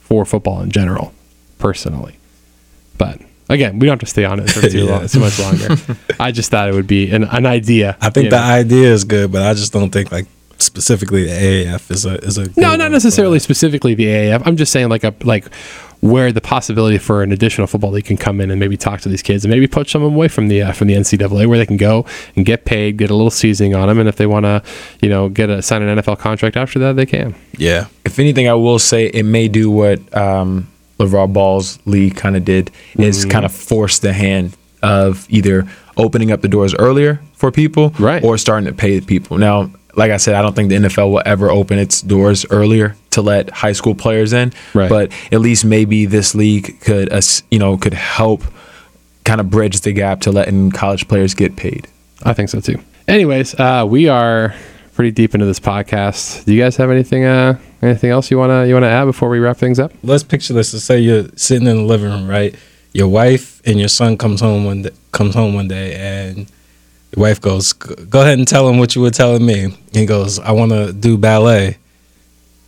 for 0.00 0.24
football 0.26 0.60
in 0.60 0.70
general 0.70 1.12
personally 1.58 2.16
but 2.98 3.18
again 3.48 3.78
we 3.78 3.86
don't 3.86 3.94
have 3.94 4.00
to 4.00 4.06
stay 4.06 4.24
on 4.26 4.40
it 4.40 4.50
for 4.50 4.60
too 4.68 4.84
Yeah. 4.84 4.90
long 4.98 5.08
too 5.08 5.20
much 5.20 5.38
longer 5.38 5.76
I 6.20 6.32
just 6.32 6.50
thought 6.50 6.68
it 6.68 6.74
would 6.74 6.86
be 6.86 7.10
an, 7.10 7.24
an 7.24 7.46
idea 7.46 7.96
I 8.00 8.10
think 8.10 8.30
the 8.30 8.36
know. 8.36 8.42
idea 8.42 8.92
is 8.92 9.04
good, 9.04 9.32
but 9.32 9.42
I 9.42 9.54
just 9.54 9.72
don't 9.72 9.90
think 9.90 10.12
like 10.12 10.26
specifically 10.58 11.24
the 11.24 11.30
AAF 11.30 11.90
is 11.90 12.04
a 12.06 12.14
is 12.24 12.38
a 12.38 12.48
No, 12.60 12.76
not 12.76 12.90
necessarily 12.90 13.38
specifically 13.38 13.94
the 13.94 14.06
AAF. 14.06 14.42
I'm 14.46 14.56
just 14.56 14.72
saying 14.72 14.88
like 14.88 15.04
a 15.04 15.14
like 15.24 15.46
where 16.00 16.30
the 16.30 16.40
possibility 16.40 16.96
for 16.96 17.24
an 17.24 17.32
additional 17.32 17.66
football 17.66 17.90
league 17.90 18.04
can 18.04 18.16
come 18.16 18.40
in 18.40 18.52
and 18.52 18.60
maybe 18.60 18.76
talk 18.76 19.00
to 19.00 19.08
these 19.08 19.20
kids 19.22 19.44
and 19.44 19.50
maybe 19.50 19.66
push 19.66 19.90
some 19.90 20.00
of 20.02 20.06
them 20.06 20.14
away 20.14 20.28
from 20.28 20.46
the 20.48 20.62
uh, 20.62 20.72
from 20.72 20.86
the 20.88 20.94
NCAA 20.94 21.46
where 21.46 21.58
they 21.58 21.66
can 21.66 21.76
go 21.76 22.06
and 22.36 22.46
get 22.46 22.64
paid, 22.64 22.96
get 22.98 23.10
a 23.10 23.14
little 23.14 23.30
seasoning 23.32 23.74
on 23.74 23.88
them, 23.88 23.98
and 23.98 24.08
if 24.08 24.16
they 24.16 24.26
want 24.26 24.44
to, 24.44 24.62
you 25.02 25.08
know, 25.08 25.28
get 25.28 25.50
a 25.50 25.60
sign 25.62 25.82
an 25.82 25.98
NFL 25.98 26.18
contract 26.18 26.56
after 26.56 26.78
that, 26.78 26.94
they 26.96 27.06
can. 27.06 27.34
Yeah, 27.56 27.86
if 28.04 28.18
anything, 28.18 28.48
I 28.48 28.54
will 28.54 28.78
say 28.78 29.06
it 29.06 29.24
may 29.24 29.48
do 29.48 29.70
what 29.70 29.98
um, 30.16 30.68
LeVar 31.00 31.32
Ball's 31.32 31.80
league 31.84 32.14
kind 32.16 32.36
of 32.36 32.44
did 32.44 32.70
is 32.96 33.20
Mm-hmm. 33.20 33.30
kind 33.30 33.44
of 33.44 33.52
force 33.52 33.98
the 33.98 34.12
hand 34.12 34.56
of 34.82 35.26
either 35.28 35.66
opening 35.96 36.30
up 36.30 36.40
the 36.42 36.48
doors 36.48 36.72
earlier 36.76 37.20
for 37.34 37.50
people 37.50 37.92
Right. 37.98 38.22
or 38.22 38.38
starting 38.38 38.68
to 38.68 38.72
pay 38.72 39.00
people. 39.00 39.36
Now, 39.36 39.70
like 39.98 40.12
I 40.12 40.16
said, 40.16 40.34
I 40.36 40.42
don't 40.42 40.54
think 40.54 40.68
the 40.68 40.76
NFL 40.76 41.10
will 41.10 41.22
ever 41.26 41.50
open 41.50 41.78
its 41.78 42.00
doors 42.00 42.46
earlier 42.50 42.94
to 43.10 43.20
let 43.20 43.50
high 43.50 43.72
school 43.72 43.96
players 43.96 44.32
in. 44.32 44.52
Right. 44.72 44.88
But 44.88 45.12
at 45.32 45.40
least 45.40 45.64
maybe 45.64 46.06
this 46.06 46.34
league 46.34 46.80
could, 46.80 47.12
uh, 47.12 47.20
you 47.50 47.58
know, 47.58 47.76
could 47.76 47.94
help 47.94 48.44
kind 49.24 49.40
of 49.40 49.50
bridge 49.50 49.80
the 49.80 49.92
gap 49.92 50.20
to 50.22 50.30
letting 50.30 50.70
college 50.70 51.08
players 51.08 51.34
get 51.34 51.56
paid. 51.56 51.88
I 52.22 52.32
think 52.32 52.48
so 52.48 52.60
too. 52.60 52.80
Anyways, 53.08 53.58
uh, 53.58 53.84
we 53.88 54.08
are 54.08 54.54
pretty 54.94 55.10
deep 55.10 55.34
into 55.34 55.46
this 55.46 55.60
podcast. 55.60 56.44
Do 56.44 56.54
you 56.54 56.62
guys 56.62 56.76
have 56.76 56.90
anything 56.90 57.24
uh, 57.24 57.58
anything 57.82 58.10
else 58.10 58.30
you 58.30 58.38
wanna 58.38 58.66
you 58.66 58.74
wanna 58.74 58.86
add 58.86 59.04
before 59.04 59.28
we 59.28 59.40
wrap 59.40 59.56
things 59.56 59.78
up? 59.78 59.92
let's 60.02 60.22
picture 60.22 60.52
this. 60.54 60.72
Let's 60.72 60.84
say 60.84 61.00
you're 61.00 61.26
sitting 61.34 61.66
in 61.66 61.76
the 61.76 61.82
living 61.82 62.10
room, 62.10 62.28
right? 62.28 62.54
Your 62.92 63.08
wife 63.08 63.60
and 63.66 63.78
your 63.78 63.88
son 63.88 64.16
comes 64.16 64.40
home 64.40 64.64
one 64.64 64.82
day, 64.82 64.90
comes 65.12 65.34
home 65.34 65.54
one 65.54 65.68
day, 65.68 65.94
and 65.94 66.50
your 67.16 67.22
wife 67.22 67.40
goes, 67.40 67.72
"Go 67.72 68.20
ahead 68.22 68.38
and 68.38 68.46
tell 68.46 68.68
him 68.68 68.78
what 68.78 68.94
you 68.94 69.02
were 69.02 69.10
telling 69.10 69.44
me." 69.44 69.76
He 69.92 70.06
goes, 70.06 70.38
"I 70.38 70.52
want 70.52 70.72
to 70.72 70.92
do 70.92 71.16
ballet." 71.18 71.78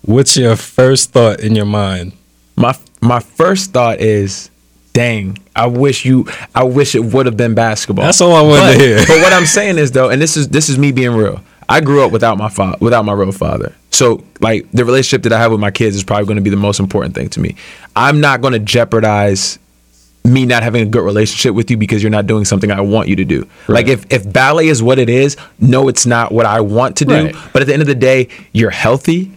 What's 0.03 0.36
your 0.36 0.57
first 0.57 1.12
thought 1.12 1.41
in 1.41 1.55
your 1.55 1.66
mind? 1.66 2.12
my 2.57 2.76
my 3.01 3.20
first 3.20 3.72
thought 3.72 4.01
is 4.01 4.51
dang 4.93 5.38
i 5.57 5.66
wish 5.66 6.05
you 6.05 6.26
i 6.55 6.62
wish 6.62 6.95
it 6.95 7.03
would 7.03 7.24
have 7.24 7.36
been 7.36 7.55
basketball 7.55 8.05
That's 8.05 8.20
all 8.20 8.34
I 8.34 8.43
wanted 8.43 8.61
but, 8.61 8.72
to 8.72 8.78
hear. 8.78 8.97
but 8.99 9.18
what 9.22 9.32
i'm 9.32 9.47
saying 9.47 9.78
is 9.78 9.93
though 9.93 10.11
and 10.11 10.20
this 10.20 10.36
is 10.36 10.49
this 10.49 10.68
is 10.68 10.76
me 10.76 10.93
being 10.93 11.12
real 11.12 11.41
i 11.70 11.80
grew 11.80 12.05
up 12.05 12.11
without 12.12 12.36
my 12.36 12.51
father 12.51 12.76
without 12.80 13.05
my 13.07 13.12
real 13.14 13.32
father 13.32 13.72
so 13.93 14.22
like 14.41 14.70
the 14.72 14.84
relationship 14.84 15.22
that 15.22 15.32
i 15.32 15.38
have 15.41 15.53
with 15.53 15.61
my 15.61 15.70
kids 15.70 15.97
is 15.97 16.05
probably 16.05 16.26
going 16.26 16.36
to 16.36 16.43
be 16.43 16.51
the 16.51 16.57
most 16.57 16.80
important 16.80 17.14
thing 17.14 17.30
to 17.30 17.41
me 17.41 17.55
i'm 17.97 18.20
not 18.20 18.43
going 18.43 18.53
to 18.53 18.59
jeopardize 18.59 19.59
me 20.25 20.45
not 20.47 20.62
having 20.62 20.83
a 20.83 20.87
good 20.87 21.03
relationship 21.05 21.55
with 21.55 21.71
you 21.71 21.77
because 21.77 22.03
you're 22.03 22.11
not 22.11 22.27
doing 22.27 22.45
something 22.45 22.71
I 22.71 22.81
want 22.81 23.09
you 23.09 23.16
to 23.16 23.25
do. 23.25 23.47
Like 23.68 23.89
if 23.89 24.05
if 24.12 24.31
ballet 24.31 24.68
is 24.68 24.83
what 24.83 24.99
it 24.99 25.09
is, 25.09 25.37
no, 25.59 25.89
it's 25.89 26.05
not 26.07 26.31
what 26.33 26.47
I 26.47 26.61
want 26.61 26.97
to 26.99 27.05
do. 27.05 27.14
Right. 27.27 27.35
But 27.53 27.62
at 27.62 27.66
the 27.68 27.73
end 27.73 27.83
of 27.83 27.89
the 27.89 27.95
day, 27.95 28.29
you're 28.53 28.71
healthy 28.71 29.33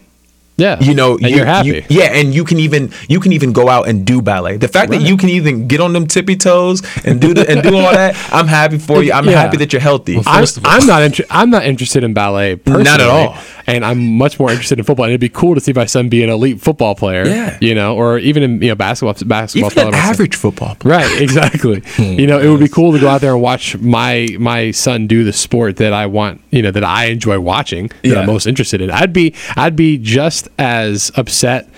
Yeah, 0.56 0.78
you 0.80 0.94
know 0.94 1.18
you, 1.18 1.28
you're 1.36 1.46
happy. 1.46 1.68
you- 1.68 1.82
yeah 1.88 2.14
and 2.18 2.32
you 2.32 2.44
can 2.44 2.58
even 2.60 2.92
you 3.08 3.18
can 3.18 3.32
even 3.32 3.52
go 3.52 3.68
out 3.68 3.88
and 3.88 4.06
do 4.06 4.22
ballet 4.22 4.56
the 4.56 4.68
fact 4.68 4.90
that 4.92 5.00
you 5.02 5.16
can 5.16 5.28
even 5.28 5.66
get 5.66 5.80
on 5.80 5.92
them 5.92 6.06
tippy 6.06 6.36
toes 6.36 6.78
and 7.04 7.20
do 7.20 7.34
the, 7.34 7.42
and 7.50 7.60
do 7.62 7.74
all 7.74 7.90
that 7.92 8.14
i'm 8.38 8.46
happy 8.46 8.78
for 8.78 9.02
you 9.02 9.10
i'm 9.12 9.26
Yeah. 9.26 9.40
happy 9.42 9.56
that 9.56 9.72
you're 9.72 9.82
healthy 9.82 10.14
I'm, 10.24 10.44
of 10.44 10.58
all- 10.64 10.70
I'm 10.74 10.86
not 10.86 11.02
inter- 11.02 11.26
I'm 11.28 11.50
not 11.50 11.64
interested 11.66 12.04
in 12.04 12.14
ballet 12.14 12.54
personally, 12.54 12.84
Not 12.84 13.00
at 13.00 13.08
all. 13.08 13.34
And 13.66 13.84
I'm 13.84 14.16
much 14.18 14.38
more 14.38 14.50
interested 14.50 14.78
in 14.78 14.84
football. 14.84 15.04
And 15.04 15.12
it'd 15.12 15.20
be 15.20 15.28
cool 15.28 15.54
to 15.54 15.60
see 15.60 15.72
my 15.72 15.86
son 15.86 16.08
be 16.08 16.22
an 16.22 16.30
elite 16.30 16.60
football 16.60 16.94
player. 16.94 17.26
Yeah. 17.26 17.58
you 17.60 17.74
know, 17.74 17.96
or 17.96 18.18
even 18.18 18.42
in 18.42 18.62
you 18.62 18.68
know 18.68 18.74
basketball 18.74 19.14
basketball. 19.26 19.70
even 19.70 19.78
an 19.78 19.84
player 19.84 19.90
myself. 19.92 20.10
average 20.14 20.36
football 20.36 20.74
player. 20.76 20.98
Right, 20.98 21.22
exactly. 21.22 21.82
you 21.98 22.26
know, 22.26 22.38
it 22.40 22.48
would 22.48 22.60
be 22.60 22.68
cool 22.68 22.92
to 22.92 22.98
go 22.98 23.08
out 23.08 23.20
there 23.20 23.32
and 23.32 23.42
watch 23.42 23.76
my 23.78 24.28
my 24.38 24.70
son 24.70 25.06
do 25.06 25.24
the 25.24 25.32
sport 25.32 25.76
that 25.76 25.92
I 25.92 26.06
want, 26.06 26.40
you 26.50 26.62
know, 26.62 26.70
that 26.70 26.84
I 26.84 27.06
enjoy 27.06 27.40
watching, 27.40 27.88
that 27.88 28.04
Yeah. 28.04 28.20
I'm 28.20 28.26
most 28.26 28.46
interested 28.46 28.80
in. 28.80 28.90
I'd 28.90 29.12
be 29.12 29.34
I'd 29.56 29.76
be 29.76 29.98
just 29.98 30.48
as 30.58 31.10
upset 31.16 31.68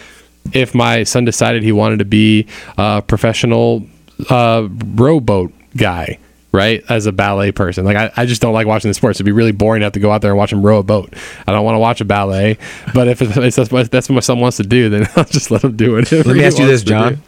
if 0.52 0.74
my 0.74 1.02
son 1.02 1.24
decided 1.24 1.62
he 1.62 1.72
wanted 1.72 1.98
to 1.98 2.04
be 2.04 2.46
a 2.78 3.02
professional 3.02 3.86
uh, 4.30 4.68
rowboat 4.94 5.52
guy. 5.76 6.18
Right, 6.56 6.82
as 6.88 7.06
a 7.06 7.12
ballet 7.12 7.52
person, 7.52 7.84
like 7.84 7.96
I, 7.96 8.10
I 8.16 8.26
just 8.26 8.40
don't 8.40 8.54
like 8.54 8.66
watching 8.66 8.88
the 8.88 8.94
sports. 8.94 9.18
It'd 9.18 9.26
be 9.26 9.32
really 9.32 9.52
boring 9.52 9.80
to 9.80 9.84
have 9.84 9.92
to 9.92 10.00
go 10.00 10.10
out 10.10 10.22
there 10.22 10.30
and 10.30 10.38
watch 10.38 10.52
him 10.52 10.64
row 10.64 10.78
a 10.78 10.82
boat. 10.82 11.12
I 11.46 11.52
don't 11.52 11.64
want 11.64 11.74
to 11.74 11.80
watch 11.80 12.00
a 12.00 12.04
ballet, 12.04 12.58
but 12.94 13.08
if 13.08 13.20
it's, 13.20 13.36
if 13.36 13.54
that's, 13.54 13.70
what, 13.70 13.90
that's 13.90 14.08
what 14.08 14.14
my 14.14 14.20
son 14.20 14.40
wants 14.40 14.56
to 14.56 14.62
do, 14.62 14.88
then 14.88 15.06
I'll 15.16 15.24
just 15.24 15.50
let 15.50 15.62
them 15.62 15.76
do 15.76 15.98
it. 15.98 16.10
let 16.10 16.26
me 16.26 16.44
ask 16.44 16.58
you 16.58 16.66
this 16.66 16.82
john 16.82 17.22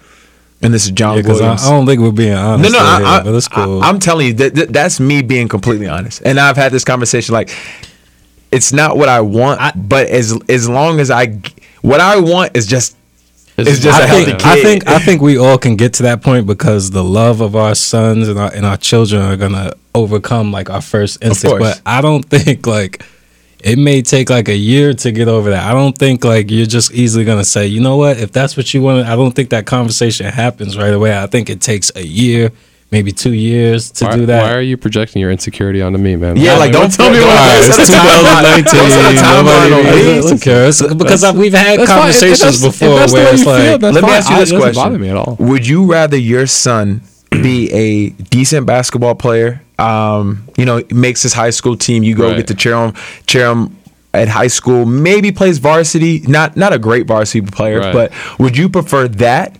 and 0.63 0.75
this 0.75 0.87
is 0.87 0.91
john 0.91 1.17
Because 1.17 1.41
I, 1.41 1.45
williams 1.45 1.65
I 1.67 1.71
don't 1.71 1.87
think 1.87 2.01
we're 2.01 2.11
being 2.11 2.35
honest. 2.35 2.73
no, 2.73 2.79
right 2.79 3.03
I, 3.03 3.15
here, 3.15 3.25
but 3.25 3.33
that's 3.33 3.49
cool. 3.49 3.83
I, 3.83 3.89
am 3.89 3.99
telling 4.01 4.29
you 4.29 4.33
that, 4.35 4.55
that 4.55 4.73
that's 4.73 4.99
me 4.99 5.23
being 5.23 5.49
completely 5.49 5.87
honest. 5.89 6.23
And 6.25 6.41
I've 6.41 6.57
had 6.57 6.73
this 6.73 6.85
conversation 6.85 7.33
like, 7.33 7.55
it's 8.51 8.73
not 8.73 8.97
what 8.97 9.09
I 9.09 9.21
want, 9.21 9.61
but 9.89 10.09
as 10.09 10.37
as 10.49 10.69
long 10.69 11.01
as 11.01 11.11
I, 11.11 11.41
what 11.83 12.01
I 12.01 12.19
want 12.19 12.57
is 12.57 12.67
just, 12.67 12.97
it's 13.67 13.81
just 13.81 13.99
a 13.99 14.05
I 14.05 14.07
healthy 14.07 14.25
think, 14.27 14.39
kid. 14.39 14.47
I 14.47 14.63
think 14.63 14.89
I 14.89 14.99
think 14.99 15.23
we 15.23 15.39
all 15.39 15.59
can 15.59 15.77
get 15.77 15.95
to 15.95 16.05
that 16.05 16.23
point 16.23 16.47
because 16.47 16.91
the 16.91 17.03
love 17.03 17.41
of 17.41 17.57
our 17.57 17.75
sons 17.75 18.29
and 18.29 18.39
our 18.39 18.53
and 18.53 18.65
our 18.65 18.77
children 18.77 19.23
are 19.23 19.37
gonna 19.37 19.73
overcome 19.95 20.53
like 20.53 20.71
our 20.71 20.83
first 20.83 21.25
instinct. 21.25 21.59
But 21.59 21.81
I 21.85 22.01
don't 22.01 22.23
think 22.31 22.67
like 22.67 23.03
it 23.63 23.79
may 23.79 24.03
take 24.03 24.31
like 24.31 24.49
a 24.49 24.55
year 24.57 24.95
to 24.95 25.11
get 25.11 25.27
over 25.27 25.51
that. 25.51 25.69
I 25.69 25.73
don't 25.73 25.97
think 25.97 26.25
like 26.25 26.51
you're 26.51 26.67
just 26.67 26.93
easily 26.93 27.25
gonna 27.25 27.45
say, 27.45 27.67
you 27.67 27.81
know 27.81 27.97
what, 27.97 28.19
if 28.19 28.31
that's 28.31 28.57
what 28.57 28.73
you 28.73 28.83
want. 28.83 29.07
I 29.07 29.17
don't 29.17 29.33
think 29.33 29.51
that 29.51 29.67
conversation 29.67 30.27
happens 30.27 30.79
right 30.79 30.95
away. 30.95 31.19
I 31.19 31.27
think 31.27 31.51
it 31.51 31.61
takes 31.61 31.91
a 31.97 32.07
year, 32.07 32.53
maybe 32.91 33.13
two 33.13 33.33
years 33.33 33.91
to 33.93 34.05
why, 34.07 34.17
do 34.17 34.27
that. 34.27 34.43
Why 34.43 34.55
are 34.55 34.61
you 34.63 34.77
projecting 34.77 35.21
your 35.21 35.31
insecurity 35.31 35.83
onto 35.83 35.99
me, 35.99 36.17
man? 36.17 36.37
Yeah, 36.37 36.57
like, 36.57 36.73
don't 36.73 36.91
tell 36.93 37.11
me 37.11 37.19
what- 37.21 37.29
All 37.29 37.35
right, 37.37 37.59
it's 37.65 37.77
2019. 37.77 38.91
Set 38.91 39.15
a 39.15 39.19
timeline 39.19 39.71
Nobody 39.71 40.03
me. 40.03 40.11
is 40.19 40.33
Because 40.99 41.25
I- 41.25 41.33
we've 41.33 41.53
had 41.53 41.79
That's 41.81 41.91
fine. 41.91 42.09
If- 42.09 42.17
if 42.17 42.21
conversations 42.21 42.65
if 42.65 42.73
before 42.73 42.89
where 42.95 43.05
it's 43.05 43.13
you 43.13 43.45
feel, 43.45 43.55
like, 43.73 43.81
that's 43.81 43.95
Let 43.95 44.03
me 44.05 44.09
fine. 44.09 44.11
ask 44.11 44.31
you 44.31 44.37
this 44.37 44.51
it 44.51 44.53
doesn't 44.55 44.61
question: 44.61 44.83
bother 44.83 44.99
me 44.99 45.09
at 45.11 45.17
all. 45.17 45.37
Would 45.39 45.67
you 45.67 45.85
rather 45.85 46.17
your 46.17 46.47
son 46.47 47.03
be 47.31 47.71
a 47.73 48.11
decent 48.11 48.67
basketball 48.67 49.15
player? 49.15 49.63
Um, 49.79 50.45
you 50.57 50.65
know, 50.65 50.83
makes 50.91 51.23
his 51.23 51.33
high 51.35 51.51
school 51.51 51.77
team. 51.77 52.03
You 52.03 52.15
go 52.17 52.29
Right. 52.29 52.37
get 52.39 52.47
to 52.49 52.55
cheer 52.55 52.75
him, 52.75 52.95
cheer 53.27 53.47
him 53.51 53.77
at 54.13 54.27
high 54.29 54.49
school. 54.49 54.85
Maybe 54.87 55.31
plays 55.31 55.59
varsity. 55.59 56.21
Not 56.27 56.57
not 56.57 56.73
a 56.73 56.79
great 56.79 57.07
varsity 57.07 57.43
player, 57.43 57.79
Right. 57.81 57.93
but 57.93 58.13
would 58.41 58.57
you 58.57 58.69
prefer 58.69 59.07
that, 59.09 59.57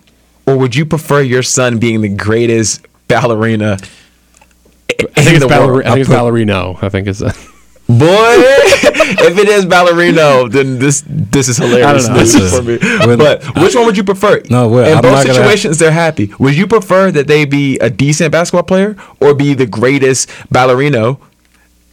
or 0.47 0.57
would 0.57 0.75
you 0.75 0.85
prefer 0.87 1.21
your 1.21 1.43
son 1.45 1.79
being 1.79 2.01
the 2.01 2.09
greatest 2.09 2.81
ballerina? 3.09 3.79
I 4.91 5.23
think 5.23 5.37
it's, 5.37 5.41
the 5.41 5.47
balleri- 5.49 5.67
world? 5.67 5.83
I 5.87 5.91
think 5.95 6.01
it's 6.01 6.11
ballerino. 6.11 6.83
I 6.83 6.89
think 6.89 7.09
it's. 7.09 7.23
Uh, 7.23 7.33
Boy, 7.91 7.97
if 8.05 9.39
it 9.39 9.49
is 9.49 9.65
ballerino, 9.65 10.51
then 10.53 10.79
this 10.79 11.03
this 11.07 11.49
is 11.49 11.57
hilarious 11.57 12.07
know. 12.07 12.15
This 12.19 12.35
is- 12.35 12.55
for 12.55 12.63
me. 12.63 12.77
when- 13.07 13.17
But 13.19 13.43
which 13.57 13.75
one 13.75 13.87
would 13.87 13.97
you 13.97 14.05
prefer? 14.05 14.43
No, 14.51 14.69
well, 14.69 14.85
in 14.87 14.97
I'm 14.97 15.03
both 15.03 15.13
not 15.13 15.27
gonna- 15.27 15.35
situations, 15.39 15.79
they're 15.79 15.91
happy. 15.91 16.31
Would 16.39 16.55
you 16.55 16.67
prefer 16.67 17.11
that 17.13 17.27
they 17.29 17.47
be 17.47 17.79
a 17.79 17.89
decent 17.89 18.31
basketball 18.33 18.65
player 18.65 18.95
or 19.21 19.33
be 19.35 19.55
the 19.55 19.65
greatest 19.67 20.29
ballerino 20.53 21.19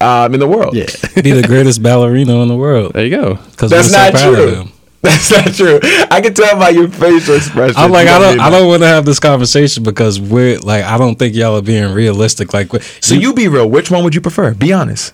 um, 0.02 0.34
in 0.34 0.42
the 0.42 0.48
world? 0.48 0.76
yeah, 0.76 0.88
be 1.22 1.32
the 1.32 1.48
greatest 1.48 1.82
ballerino 1.82 2.42
in 2.42 2.50
the 2.50 2.58
world. 2.58 2.92
there 2.94 3.06
you 3.06 3.16
go. 3.16 3.36
Because 3.52 3.72
that's 3.72 3.88
we're 3.88 3.94
so 3.94 3.98
not 3.98 4.16
of 4.16 4.66
true. 4.66 4.72
Him. 5.06 5.12
That's 5.12 5.32
not 5.32 5.54
true. 5.54 5.80
I 6.12 6.22
can 6.22 6.34
tell 6.34 6.58
by 6.58 6.70
your 6.70 6.88
facial 6.90 7.36
expression. 7.36 7.76
I'm 7.78 7.92
like, 7.92 8.08
You 8.08 8.14
I 8.14 8.20
don't, 8.20 8.40
I 8.40 8.50
don't 8.50 8.68
want 8.68 8.82
to 8.84 8.88
have 8.88 9.06
this 9.06 9.20
conversation 9.20 9.84
because 9.84 10.20
we're 10.20 10.60
like, 10.60 10.84
I 10.84 10.98
don't 10.98 11.18
think 11.18 11.36
y'all 11.36 11.58
are 11.58 11.62
being 11.62 11.94
realistic. 11.94 12.54
Like, 12.54 12.72
So 13.02 13.16
you 13.16 13.34
be 13.34 13.48
real. 13.48 13.70
Which 13.70 13.90
one 13.92 14.04
would 14.04 14.16
you 14.16 14.22
prefer? 14.22 14.54
Be 14.54 14.74
honest. 14.74 15.14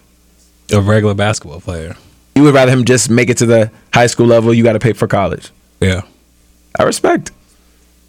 a 0.71 0.79
regular 0.81 1.13
basketball 1.13 1.61
player. 1.61 1.95
You 2.35 2.43
would 2.43 2.53
rather 2.53 2.71
him 2.71 2.85
just 2.85 3.09
make 3.09 3.29
it 3.29 3.37
to 3.39 3.45
the 3.45 3.71
high 3.93 4.07
school 4.07 4.25
level. 4.27 4.53
You 4.53 4.63
got 4.63 4.73
to 4.73 4.79
pay 4.79 4.93
for 4.93 5.05
college. 5.07 5.49
Yeah, 5.81 6.01
I 6.79 6.83
respect. 6.83 7.31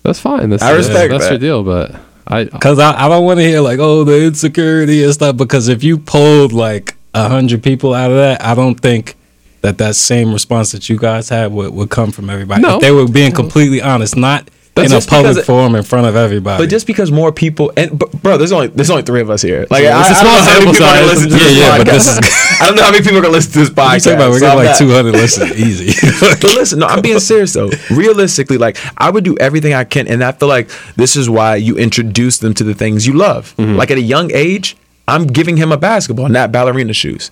That's 0.04 0.20
fine. 0.20 0.50
That's, 0.50 0.62
I 0.62 0.72
respect 0.72 1.10
that's 1.10 1.24
that. 1.24 1.30
your 1.32 1.38
deal, 1.38 1.62
but 1.64 1.94
I 2.26 2.44
because 2.44 2.78
I, 2.78 3.06
I 3.06 3.08
don't 3.08 3.24
want 3.24 3.40
to 3.40 3.44
hear 3.44 3.60
like, 3.60 3.78
oh, 3.80 4.04
the 4.04 4.24
insecurity 4.26 5.02
and 5.02 5.12
stuff. 5.12 5.36
Because 5.36 5.68
if 5.68 5.82
you 5.82 5.98
pulled 5.98 6.52
like 6.52 6.96
a 7.14 7.28
hundred 7.28 7.62
people 7.62 7.94
out 7.94 8.10
of 8.10 8.16
that, 8.16 8.42
I 8.44 8.54
don't 8.54 8.76
think 8.76 9.16
that 9.62 9.78
that 9.78 9.96
same 9.96 10.32
response 10.32 10.72
that 10.72 10.88
you 10.88 10.98
guys 10.98 11.28
had 11.28 11.52
would, 11.52 11.72
would 11.74 11.90
come 11.90 12.10
from 12.12 12.28
everybody. 12.30 12.62
No. 12.62 12.76
If 12.76 12.82
they 12.82 12.90
were 12.90 13.08
being 13.08 13.32
completely 13.32 13.80
honest, 13.80 14.16
not 14.16 14.48
But 14.74 14.86
in 14.86 14.92
a 14.92 15.00
public 15.00 15.36
it- 15.38 15.44
forum 15.44 15.74
in 15.74 15.82
front 15.84 16.06
of 16.06 16.16
everybody. 16.16 16.62
But 16.62 16.68
just 16.70 16.86
because 16.86 17.10
more 17.12 17.30
people 17.32 17.72
and 17.76 17.98
but, 17.98 18.10
bro, 18.22 18.36
there's 18.38 18.52
only 18.52 18.68
there's 18.68 18.90
only 18.90 19.02
three 19.02 19.20
of 19.20 19.30
us 19.30 19.42
here. 19.42 19.66
Like 19.70 19.82
Yeah, 19.84 19.98
I, 19.98 20.00
it's 20.00 20.10
a 20.10 20.20
I 20.20 20.22
don't 20.22 20.22
small 20.22 20.34
know 20.34 20.40
how 20.42 20.58
many 20.58 20.60
sample 20.60 20.72
people 20.72 20.86
are 20.86 20.94
gonna 20.94 21.06
size. 21.06 21.14
listen 21.14 21.30
to 21.30 21.36
Yeah, 21.36 21.44
this 21.50 21.58
yeah, 21.58 21.78
but 21.78 21.86
podcast. 21.86 22.20
this 22.20 22.60
I 22.62 22.66
don't 22.66 22.76
know 22.76 22.82
how 22.82 22.90
many 22.90 23.02
people 23.04 23.18
are 23.18 23.22
gonna 23.22 23.32
listen 23.38 23.52
to 23.52 23.58
this 23.60 23.70
podcast. 23.70 24.04
talking 24.04 24.12
about 24.18 24.30
we're 24.30 24.38
so 24.40 24.46
getting 24.46 24.64
like 24.66 24.78
200 24.78 25.12
listens 25.12 25.52
easy. 25.60 25.90
But 26.42 26.54
listen, 26.54 26.78
no, 26.80 26.86
I'm 26.86 27.02
being 27.02 27.20
serious 27.32 27.52
though. 27.52 27.70
Realistically, 27.90 28.58
like 28.58 28.78
I 28.96 29.10
would 29.10 29.24
do 29.24 29.36
everything 29.38 29.74
I 29.74 29.84
can, 29.84 30.08
and 30.08 30.24
I 30.24 30.32
feel 30.32 30.48
like 30.48 30.70
this 30.96 31.14
is 31.16 31.28
why 31.30 31.56
you 31.56 31.76
introduce 31.76 32.38
them 32.38 32.52
to 32.54 32.64
the 32.64 32.74
things 32.74 33.06
you 33.06 33.12
love. 33.12 33.54
Mm-hmm. 33.58 33.76
Like 33.76 33.90
at 33.92 33.98
a 33.98 34.02
young 34.02 34.30
age, 34.32 34.76
I'm 35.06 35.26
giving 35.26 35.56
him 35.56 35.70
a 35.70 35.76
basketball, 35.76 36.28
not 36.28 36.50
ballerina 36.50 36.92
shoes. 36.94 37.30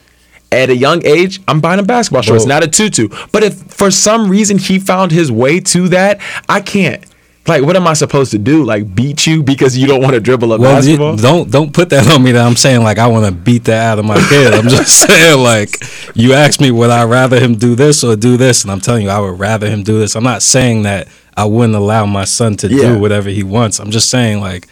At 0.52 0.68
a 0.68 0.76
young 0.76 1.04
age, 1.06 1.40
I'm 1.46 1.60
buying 1.60 1.78
him 1.78 1.86
basketball 1.86 2.22
shorts, 2.22 2.44
Well- 2.44 2.48
not 2.60 2.64
a 2.64 2.68
tutu. 2.68 3.08
But 3.30 3.44
if 3.44 3.54
for 3.54 3.90
some 3.90 4.28
reason 4.28 4.58
he 4.58 4.78
found 4.80 5.12
his 5.12 5.30
way 5.30 5.60
to 5.60 5.88
that, 5.90 6.18
I 6.48 6.60
can't. 6.60 7.04
Like, 7.46 7.62
what 7.62 7.74
am 7.74 7.86
I 7.86 7.94
supposed 7.94 8.32
to 8.32 8.38
do? 8.38 8.64
Like, 8.64 8.94
beat 8.94 9.26
you 9.26 9.42
because 9.42 9.76
you 9.76 9.86
don't 9.86 10.02
want 10.02 10.14
to 10.14 10.20
dribble 10.20 10.52
a 10.52 10.58
Well, 10.58 10.70
you- 10.72 10.76
basketball? 10.98 11.16
don't 11.16 11.50
don't 11.50 11.72
put 11.72 11.88
that 11.90 12.10
on 12.12 12.22
me. 12.22 12.32
That 12.32 12.46
I'm 12.46 12.56
saying 12.56 12.82
like 12.82 12.98
I 12.98 13.06
want 13.06 13.26
to 13.26 13.32
beat 13.32 13.64
that 13.64 13.82
out 13.92 13.98
of 13.98 14.04
my 14.04 14.20
kid. 14.28 14.52
I'm 14.52 14.68
just 14.68 14.98
saying 15.08 15.38
like 15.42 15.70
you 16.14 16.32
asked 16.34 16.60
me 16.60 16.70
would 16.70 16.90
I 16.90 17.04
rather 17.04 17.40
him 17.40 17.54
do 17.54 17.74
this 17.74 18.04
or 18.04 18.14
do 18.16 18.36
this, 18.36 18.62
and 18.62 18.70
I'm 18.70 18.80
telling 18.80 19.04
you 19.04 19.10
I 19.10 19.18
would 19.20 19.38
rather 19.38 19.68
him 19.70 19.82
do 19.84 19.98
this. 19.98 20.14
I'm 20.16 20.24
not 20.24 20.42
saying 20.42 20.82
that 20.82 21.08
I 21.36 21.44
wouldn't 21.44 21.74
allow 21.76 22.06
my 22.06 22.24
son 22.24 22.56
to 22.58 22.68
Yeah. 22.68 22.92
do 22.94 22.98
whatever 22.98 23.30
he 23.30 23.42
wants. 23.42 23.78
I'm 23.78 23.90
just 23.90 24.10
saying 24.10 24.40
like 24.40 24.66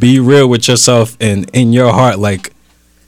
be 0.00 0.18
real 0.20 0.48
with 0.48 0.68
yourself 0.68 1.16
and 1.20 1.48
in 1.54 1.72
your 1.72 1.92
heart 1.92 2.18
like 2.18 2.50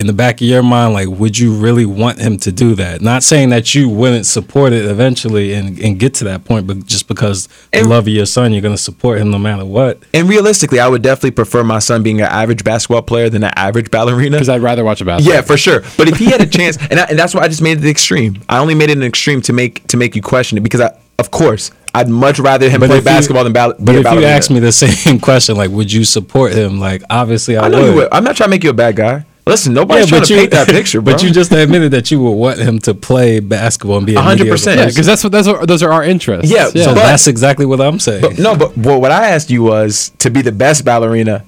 in 0.00 0.06
the 0.06 0.12
back 0.14 0.36
of 0.36 0.46
your 0.46 0.62
mind 0.62 0.94
like 0.94 1.06
would 1.08 1.38
you 1.38 1.54
really 1.54 1.84
want 1.84 2.18
him 2.18 2.36
to 2.38 2.50
do 2.50 2.74
that 2.74 3.00
not 3.02 3.22
saying 3.22 3.50
that 3.50 3.74
you 3.74 3.88
wouldn't 3.88 4.24
support 4.24 4.72
it 4.72 4.86
eventually 4.86 5.52
and, 5.52 5.78
and 5.78 5.98
get 6.00 6.14
to 6.14 6.24
that 6.24 6.42
point 6.44 6.66
but 6.66 6.86
just 6.86 7.06
because 7.06 7.48
the 7.72 7.82
love 7.82 8.04
of 8.04 8.08
your 8.08 8.24
son 8.26 8.52
you're 8.52 8.62
going 8.62 8.74
to 8.74 8.80
support 8.82 9.18
him 9.18 9.30
no 9.30 9.38
matter 9.38 9.64
what 9.64 9.98
and 10.14 10.28
realistically, 10.28 10.80
I 10.80 10.88
would 10.88 11.02
definitely 11.02 11.32
prefer 11.32 11.62
my 11.62 11.78
son 11.78 12.02
being 12.02 12.20
an 12.20 12.26
average 12.26 12.64
basketball 12.64 13.02
player 13.02 13.28
than 13.28 13.44
an 13.44 13.52
average 13.56 13.90
ballerina. 13.90 14.36
Because 14.36 14.48
I'd 14.48 14.62
rather 14.62 14.84
watch 14.84 15.00
a 15.00 15.04
basketball. 15.04 15.34
Yeah, 15.34 15.42
for 15.42 15.56
sure. 15.56 15.80
But 15.96 16.08
if 16.08 16.16
he 16.16 16.26
had 16.26 16.40
a 16.40 16.46
chance, 16.46 16.78
and, 16.90 16.98
I, 16.98 17.04
and 17.04 17.18
that's 17.18 17.34
why 17.34 17.42
I 17.42 17.48
just 17.48 17.62
made 17.62 17.78
it 17.78 17.80
the 17.80 17.90
extreme. 17.90 18.40
I 18.48 18.58
only 18.58 18.74
made 18.74 18.90
it 18.90 18.96
an 18.96 19.02
extreme 19.04 19.40
to 19.42 19.52
make 19.52 19.86
to 19.88 19.96
make 19.96 20.16
you 20.16 20.22
question 20.22 20.58
it 20.58 20.62
because 20.62 20.80
I, 20.80 20.98
of 21.18 21.30
course, 21.30 21.70
I'd 21.94 22.08
much 22.08 22.38
rather 22.40 22.68
him 22.68 22.80
play 22.80 22.88
if 22.90 22.94
you- 22.96 23.00
basketball 23.02 23.44
than 23.44 23.52
ball- 23.52 23.74
But 23.78 23.84
be 23.86 23.92
a 23.92 23.94
if 23.94 23.98
you 23.98 24.02
ballerina. 24.04 24.26
ask 24.28 24.50
me 24.50 24.58
the 24.60 24.72
same 24.86 25.20
question, 25.20 25.56
like, 25.56 25.70
would 25.70 25.92
you 25.92 26.04
support 26.04 26.52
him? 26.52 26.80
Like, 26.80 27.02
obviously, 27.10 27.56
I, 27.56 27.66
I 27.66 27.68
know 27.68 27.80
would. 27.82 27.88
you 27.90 27.94
would. 27.96 28.08
I'm 28.12 28.24
not 28.24 28.36
trying 28.36 28.48
to 28.48 28.50
make 28.50 28.64
you 28.64 28.70
a 28.70 28.74
bad 28.74 28.96
guy. 28.96 29.24
Listen, 29.46 29.72
nobody's 29.74 30.06
trying 30.06 30.22
to 30.22 30.34
paint 30.34 30.50
that 30.52 30.68
picture, 30.76 31.00
bro. 31.00 31.14
But 31.14 31.22
you 31.22 31.30
just 31.30 31.50
admitted 31.52 31.90
that 31.92 32.10
you 32.10 32.20
would 32.22 32.30
want 32.32 32.58
him 32.58 32.78
to 32.80 32.94
play 32.94 33.40
basketball 33.40 33.96
and 33.98 34.06
be 34.06 34.14
a 34.14 34.18
100%. 34.18 34.24
mediocre 34.38 34.44
Yeah, 34.46 34.50
person. 34.52 34.88
because 34.88 35.06
that's 35.06 35.24
what 35.24 35.32
that's 35.32 35.48
what 35.48 35.66
those 35.66 35.82
are 35.82 35.92
our 35.92 36.04
interests. 36.04 36.50
Yeah, 36.52 36.66
So 36.68 36.86
But- 36.94 36.94
that's 36.96 37.26
exactly 37.26 37.66
what 37.66 37.80
I'm 37.80 37.98
saying. 37.98 38.20
But 38.22 38.38
no, 38.38 38.54
but 38.54 38.76
well, 38.76 39.00
what 39.00 39.10
I 39.12 39.28
asked 39.30 39.50
you 39.50 39.62
was 39.62 40.12
to 40.18 40.30
be 40.30 40.42
the 40.42 40.52
best 40.52 40.84
ballerina 40.84 41.44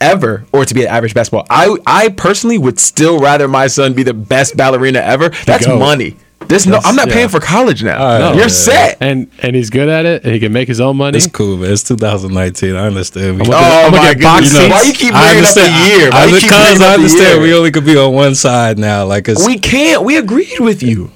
ever 0.00 0.44
or 0.52 0.64
to 0.66 0.74
be 0.74 0.82
an 0.82 0.88
average 0.88 1.14
basketball. 1.14 1.46
I 1.48 1.74
I 1.86 2.08
personally 2.10 2.58
would 2.58 2.78
still 2.78 3.18
rather 3.20 3.48
my 3.48 3.66
son 3.68 3.94
be 3.94 4.02
the 4.02 4.12
best 4.12 4.56
ballerina 4.56 4.98
ever. 4.98 5.30
That's 5.46 5.66
goat. 5.66 5.78
money. 5.78 6.16
There's 6.48 6.66
no 6.66 6.78
I'm 6.84 6.94
not 6.96 7.08
yeah. 7.08 7.14
paying 7.14 7.28
for 7.28 7.40
college 7.40 7.82
now. 7.82 7.98
All 7.98 8.20
right, 8.20 8.34
You're 8.34 8.44
yeah. 8.44 8.48
set. 8.48 8.98
and 9.00 9.30
and 9.42 9.56
he's 9.56 9.70
good 9.70 9.88
at 9.88 10.04
it, 10.06 10.24
and 10.24 10.32
he 10.32 10.40
can 10.40 10.52
make 10.52 10.68
his 10.68 10.80
own 10.80 10.96
money. 10.96 11.16
it's 11.18 11.26
cool, 11.26 11.56
man. 11.56 11.72
It's 11.72 11.82
2019. 11.84 12.74
I 12.76 12.86
understand. 12.86 13.40
We- 13.40 13.46
Oh 13.48 13.52
I'm 13.56 13.90
gonna 13.90 13.96
my 14.02 14.14
get 14.14 14.22
box 14.22 14.52
goodness. 14.52 14.62
seats. 14.62 14.72
Why 14.74 14.82
you 14.82 14.92
keep 14.92 15.14
I 15.14 15.32
bringing 15.32 15.44
up 15.48 15.54
the 15.54 15.60
understand. 15.60 16.00
year? 16.00 16.10
Why 16.10 16.16
I, 16.18 16.24
you 16.26 16.34
because 16.34 16.50
bringing 16.78 16.82
I 16.82 16.94
understand 16.94 17.34
year? 17.34 17.40
we 17.42 17.54
only 17.54 17.70
could 17.70 17.84
be 17.84 17.96
on 17.96 18.12
one 18.14 18.34
side 18.34 18.78
now. 18.78 19.04
Like, 19.04 19.28
it's, 19.28 19.46
We 19.46 19.58
can't. 19.58 20.04
We 20.04 20.16
agreed 20.16 20.60
with 20.60 20.82
you. 20.82 21.10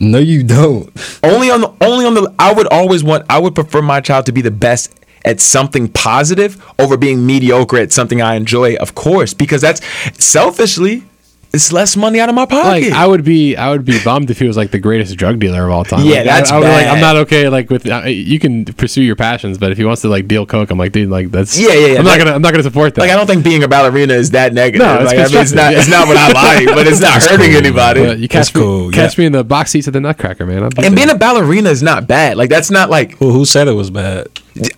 no, 0.00 0.18
you 0.18 0.42
don't. 0.42 0.90
Only 1.22 1.50
on 1.50 1.60
the 1.62 1.72
only 1.80 2.04
on 2.06 2.14
the 2.14 2.32
I 2.38 2.52
would 2.52 2.66
always 2.68 3.02
want 3.04 3.24
I 3.30 3.38
would 3.38 3.54
prefer 3.54 3.80
my 3.82 4.00
child 4.00 4.26
to 4.26 4.32
be 4.32 4.42
the 4.42 4.50
best 4.50 4.92
at 5.24 5.40
something 5.40 5.88
positive 5.88 6.62
over 6.78 6.98
being 6.98 7.24
mediocre 7.24 7.78
at 7.78 7.92
something 7.92 8.20
I 8.20 8.34
enjoy, 8.34 8.74
of 8.76 8.94
course, 8.94 9.32
because 9.32 9.62
that's 9.62 9.80
selfishly 10.22 11.04
it's 11.54 11.72
less 11.72 11.96
money 11.96 12.20
out 12.20 12.28
of 12.28 12.34
my 12.34 12.42
like 12.42 12.50
pocket. 12.50 12.92
I 12.92 13.06
would 13.06 13.24
be, 13.24 13.56
I 13.56 13.70
would 13.70 13.84
be 13.84 14.02
bummed 14.02 14.30
if 14.30 14.38
he 14.38 14.46
was 14.46 14.56
like 14.56 14.70
the 14.70 14.78
greatest 14.78 15.16
drug 15.16 15.38
dealer 15.38 15.64
of 15.66 15.70
all 15.70 15.84
time. 15.84 16.04
Yeah, 16.04 16.16
Like, 16.16 16.24
that's 16.24 16.50
I, 16.50 16.56
I 16.56 16.58
would, 16.58 16.68
like, 16.68 16.86
I'm 16.86 17.00
not 17.00 17.16
okay. 17.16 17.48
Like 17.48 17.70
with 17.70 17.88
uh, 17.88 18.02
you 18.06 18.38
can 18.38 18.64
pursue 18.64 19.02
your 19.02 19.16
passions, 19.16 19.56
but 19.56 19.70
if 19.70 19.78
he 19.78 19.84
wants 19.84 20.02
to 20.02 20.08
like 20.08 20.26
deal 20.28 20.44
coke, 20.46 20.70
I'm 20.70 20.78
like, 20.78 20.92
dude, 20.92 21.08
like 21.08 21.30
that's 21.30 21.58
Yeah, 21.58 21.72
yeah, 21.72 21.86
yeah. 21.86 21.98
I'm 21.98 22.04
not 22.04 22.18
gonna, 22.18 22.32
I'm 22.32 22.42
not 22.42 22.52
gonna 22.52 22.62
support 22.64 22.94
that. 22.96 23.02
like 23.02 23.10
I 23.10 23.16
don't 23.16 23.26
think 23.26 23.44
being 23.44 23.62
a 23.62 23.68
ballerina 23.68 24.14
is 24.14 24.32
that 24.32 24.52
negative. 24.52 24.86
No, 24.86 24.96
it's 25.00 25.06
like, 25.12 25.18
I 25.18 25.28
mean, 25.28 25.42
it's 25.42 25.52
not 25.52 25.72
yeah. 25.72 25.78
it's 25.78 25.88
not 25.88 26.08
what 26.08 26.16
I 26.16 26.32
like, 26.32 26.66
but 26.74 26.86
it's 26.86 27.00
not 27.00 27.16
It's 27.16 27.26
hurting 27.26 27.50
cool, 27.50 27.56
anybody. 27.56 28.04
But 28.04 28.18
you 28.18 28.28
catch 28.28 28.52
That's 28.52 28.62
cool, 28.62 28.88
me, 28.88 28.92
catch 28.92 29.16
yeah. 29.16 29.22
me 29.22 29.26
in 29.26 29.32
the 29.32 29.44
box 29.44 29.70
seats 29.70 29.86
of 29.86 29.92
the 29.92 30.00
Nutcracker, 30.00 30.46
man. 30.46 30.64
I'll 30.64 30.70
be 30.70 30.84
and 30.84 30.96
there. 30.96 31.06
being 31.06 31.10
a 31.10 31.18
ballerina 31.18 31.70
is 31.70 31.82
not 31.82 32.06
bad. 32.06 32.36
Like 32.36 32.50
that's 32.50 32.70
not 32.70 32.90
like 32.90 33.16
Who, 33.18 33.30
who 33.32 33.44
said 33.44 33.68
it 33.68 33.72
was 33.72 33.90
bad? 33.90 34.28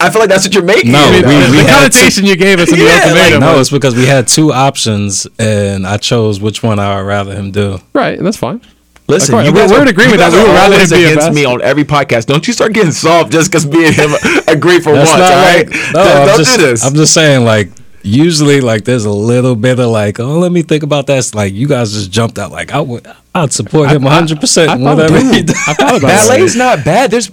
I 0.00 0.08
feel 0.10 0.20
like 0.20 0.28
that's 0.30 0.44
what 0.44 0.54
you're 0.54 0.62
making. 0.64 0.92
No, 0.92 1.10
we- 1.10 1.20
the, 1.20 1.26
we 1.28 1.34
the 1.58 1.64
had 1.64 1.80
connotation 1.92 2.24
you 2.24 2.36
gave 2.36 2.58
us 2.60 2.70
in 2.72 2.78
the 2.78 2.84
Yeah, 2.84 2.92
like, 2.94 3.02
ultimatum. 3.08 3.40
No, 3.40 3.52
was- 3.52 3.60
it's 3.68 3.70
because 3.70 3.94
we 3.94 4.06
had 4.06 4.26
two 4.26 4.52
options, 4.52 5.26
and 5.38 5.86
I 5.86 5.98
chose 5.98 6.40
which 6.40 6.62
one 6.62 6.78
I 6.78 6.96
would 6.96 7.06
rather 7.06 7.34
him 7.34 7.50
do. 7.50 7.78
right, 7.92 8.16
and 8.16 8.26
that's 8.26 8.38
fine. 8.38 8.60
Listen, 9.08 9.34
Of 9.34 9.38
course, 9.40 9.46
you 9.48 9.52
we're- 9.52 9.62
guys 9.66 9.70
we're 9.70 9.78
are- 9.78 9.82
in 9.82 9.88
agreement 9.88 10.14
you 10.14 10.18
guys 10.20 10.32
that 10.32 10.42
we 10.42 10.48
would 10.48 10.54
rather 10.54 10.74
always 10.74 10.90
him 10.92 10.98
be 10.98 11.04
against 11.04 11.32
me 11.32 11.44
on 11.44 11.60
every 11.62 11.84
podcast. 11.84 12.26
Don't 12.26 12.46
you 12.46 12.52
start 12.54 12.72
getting 12.72 12.90
soft 12.90 13.30
just 13.30 13.50
because 13.50 13.66
me 13.66 13.86
and 13.86 13.94
him 13.94 14.10
agree 14.48 14.80
for 14.80 14.92
That's 14.94 15.10
once. 15.10 15.20
not 15.20 15.32
all 15.32 15.44
right? 15.44 15.66
like- 15.68 15.92
no, 15.94 16.04
Don't- 16.04 16.16
I'm 16.22 16.26
don't 16.26 16.38
just, 16.38 16.56
do 16.58 16.62
this. 16.66 16.84
I'm 16.84 16.94
just 16.94 17.12
saying, 17.14 17.44
like, 17.44 17.68
usually, 18.02 18.60
like, 18.62 18.84
there's 18.84 19.04
a 19.04 19.10
little 19.12 19.54
bit 19.56 19.78
of 19.78 19.90
like, 19.90 20.18
oh, 20.18 20.38
let 20.38 20.52
me 20.52 20.62
think 20.62 20.82
about 20.84 21.06
that. 21.08 21.18
It's 21.18 21.34
like 21.34 21.52
you 21.52 21.68
guys 21.68 21.92
just 21.92 22.10
jumped 22.10 22.38
out, 22.38 22.50
like, 22.50 22.72
I 22.72 22.80
would, 22.80 23.06
I'd 23.34 23.52
support 23.52 23.90
him 23.90 24.02
100 24.02 24.40
percent 24.40 24.70
I 24.70 24.76
thought 24.78 24.96
whatever 24.96 25.20
he 25.20 25.42
does. 25.42 25.56
I 25.68 25.74
thought. 25.74 26.00
Ballet's 26.28 26.56
not 26.56 26.84
bad. 26.84 27.10
There's 27.10 27.30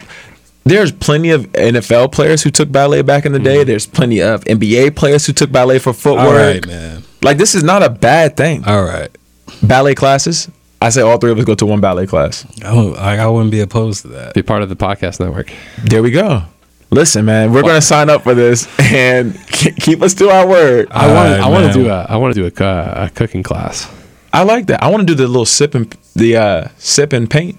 there's 0.63 0.91
plenty 0.91 1.31
of 1.31 1.45
NFL 1.53 2.11
players 2.11 2.43
who 2.43 2.51
took 2.51 2.71
ballet 2.71 3.01
back 3.01 3.25
in 3.25 3.31
the 3.31 3.39
day. 3.39 3.63
There's 3.63 3.85
plenty 3.85 4.21
of 4.21 4.43
NBA 4.45 4.95
players 4.95 5.25
who 5.25 5.33
took 5.33 5.51
ballet 5.51 5.79
for 5.79 5.93
footwork. 5.93 6.25
All 6.27 6.33
right, 6.33 6.65
man. 6.65 7.03
Like 7.21 7.37
this 7.37 7.55
is 7.55 7.63
not 7.63 7.83
a 7.83 7.89
bad 7.89 8.37
thing. 8.37 8.65
All 8.65 8.83
right. 8.83 9.09
Ballet 9.61 9.95
classes. 9.95 10.49
I 10.81 10.89
say 10.89 11.01
all 11.01 11.17
three 11.17 11.31
of 11.31 11.39
us 11.39 11.45
go 11.45 11.55
to 11.55 11.65
one 11.65 11.79
ballet 11.79 12.07
class. 12.07 12.45
I, 12.63 13.17
I 13.17 13.27
wouldn't 13.27 13.51
be 13.51 13.61
opposed 13.61 14.01
to 14.01 14.09
that. 14.09 14.33
Be 14.33 14.41
part 14.41 14.63
of 14.63 14.69
the 14.69 14.75
podcast 14.75 15.19
network. 15.19 15.51
There 15.83 16.03
we 16.03 16.11
go. 16.11 16.43
Listen, 16.91 17.25
man, 17.25 17.51
we're 17.51 17.63
gonna 17.63 17.81
sign 17.81 18.09
up 18.09 18.21
for 18.21 18.35
this 18.35 18.67
and 18.79 19.35
keep 19.47 20.01
us 20.01 20.13
to 20.15 20.29
our 20.29 20.47
word. 20.47 20.89
I 20.91 21.07
want, 21.07 21.17
Alright, 21.17 21.39
I 21.41 21.49
want 21.49 21.67
to 21.67 21.73
do 21.73 21.89
a, 21.89 22.05
I 22.07 22.17
want 22.17 22.35
to 22.35 22.41
do 22.41 22.45
a, 22.45 22.51
cu- 22.51 22.63
a 22.63 23.09
cooking 23.15 23.41
class. 23.41 23.91
I 24.31 24.43
like 24.43 24.67
that. 24.67 24.83
I 24.83 24.89
want 24.89 25.01
to 25.01 25.05
do 25.07 25.15
the 25.15 25.27
little 25.27 25.45
sip 25.45 25.73
and 25.73 25.89
the 26.15 26.37
uh, 26.37 26.67
sip 26.77 27.13
and 27.13 27.29
paint. 27.29 27.57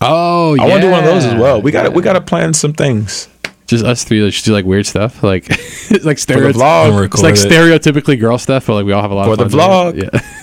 Oh, 0.00 0.54
yeah. 0.54 0.62
I 0.62 0.68
want 0.68 0.82
to 0.82 0.88
do 0.88 0.90
one 0.90 1.00
of 1.00 1.06
those 1.06 1.24
as 1.24 1.34
well. 1.40 1.60
We 1.62 1.70
got 1.72 1.84
to 1.84 1.90
we 1.90 2.02
got 2.02 2.12
to 2.14 2.20
plan 2.20 2.52
some 2.54 2.72
things. 2.74 3.28
just 3.66 3.84
us 3.84 4.04
three. 4.04 4.22
Like, 4.22 4.32
just 4.32 4.44
do 4.44 4.52
like 4.52 4.64
weird 4.64 4.86
stuff, 4.86 5.22
like 5.22 5.48
like 6.04 6.18
For 6.18 6.40
the 6.40 6.52
vlog. 6.54 7.04
It's 7.06 7.22
like 7.22 7.34
it. 7.34 7.38
stereotypically 7.38 8.18
girl 8.20 8.38
stuff, 8.38 8.66
but 8.66 8.74
like 8.74 8.84
we 8.86 8.92
all 8.92 9.02
have 9.02 9.10
a 9.10 9.14
lot 9.14 9.24
For 9.26 9.32
of 9.32 9.38
the 9.50 9.56
fun. 9.56 9.94
doing 9.94 10.04
it. 10.04 10.12
vlog. 10.12 10.14
Yeah. 10.14 10.32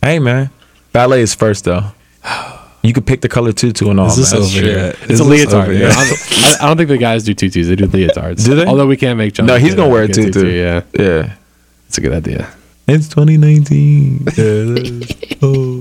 Hey, 0.00 0.20
man, 0.20 0.48
ballet 0.92 1.22
is 1.22 1.34
first 1.34 1.64
though. 1.64 1.82
You 2.84 2.92
could 2.92 3.04
pick 3.04 3.20
the 3.20 3.28
color 3.28 3.50
tutu 3.52 3.90
and 3.90 3.98
all. 3.98 4.06
Is 4.06 4.16
this 4.16 4.32
man. 4.32 4.42
over 4.42 4.58
True. 4.60 4.68
yet? 4.70 4.94
It's 5.02 5.10
Is 5.10 5.20
a 5.20 5.24
leotard. 5.24 5.54
over 5.54 5.72
yeah. 5.72 5.88
I, 5.88 6.08
don't, 6.08 6.62
I 6.62 6.66
don't 6.68 6.76
think 6.76 6.88
the 6.88 6.98
guys 6.98 7.24
do 7.24 7.34
tutus. 7.34 7.66
They 7.66 7.74
do 7.74 7.88
leotards. 7.88 8.44
Do 8.46 8.54
they? 8.54 8.64
Although 8.64 8.86
we 8.86 8.96
can't 8.96 9.18
make 9.18 9.34
John. 9.34 9.46
No, 9.46 9.56
he's 9.56 9.74
gonna 9.74 9.90
wear 9.90 10.04
a 10.04 10.06
Get 10.06 10.32
tutu. 10.32 10.46
Yeah, 10.48 10.82
Yeah. 10.96 11.34
it's 11.88 11.98
a 11.98 12.00
good 12.00 12.12
idea. 12.12 12.48
It's 12.86 13.08
2019. 13.08 14.28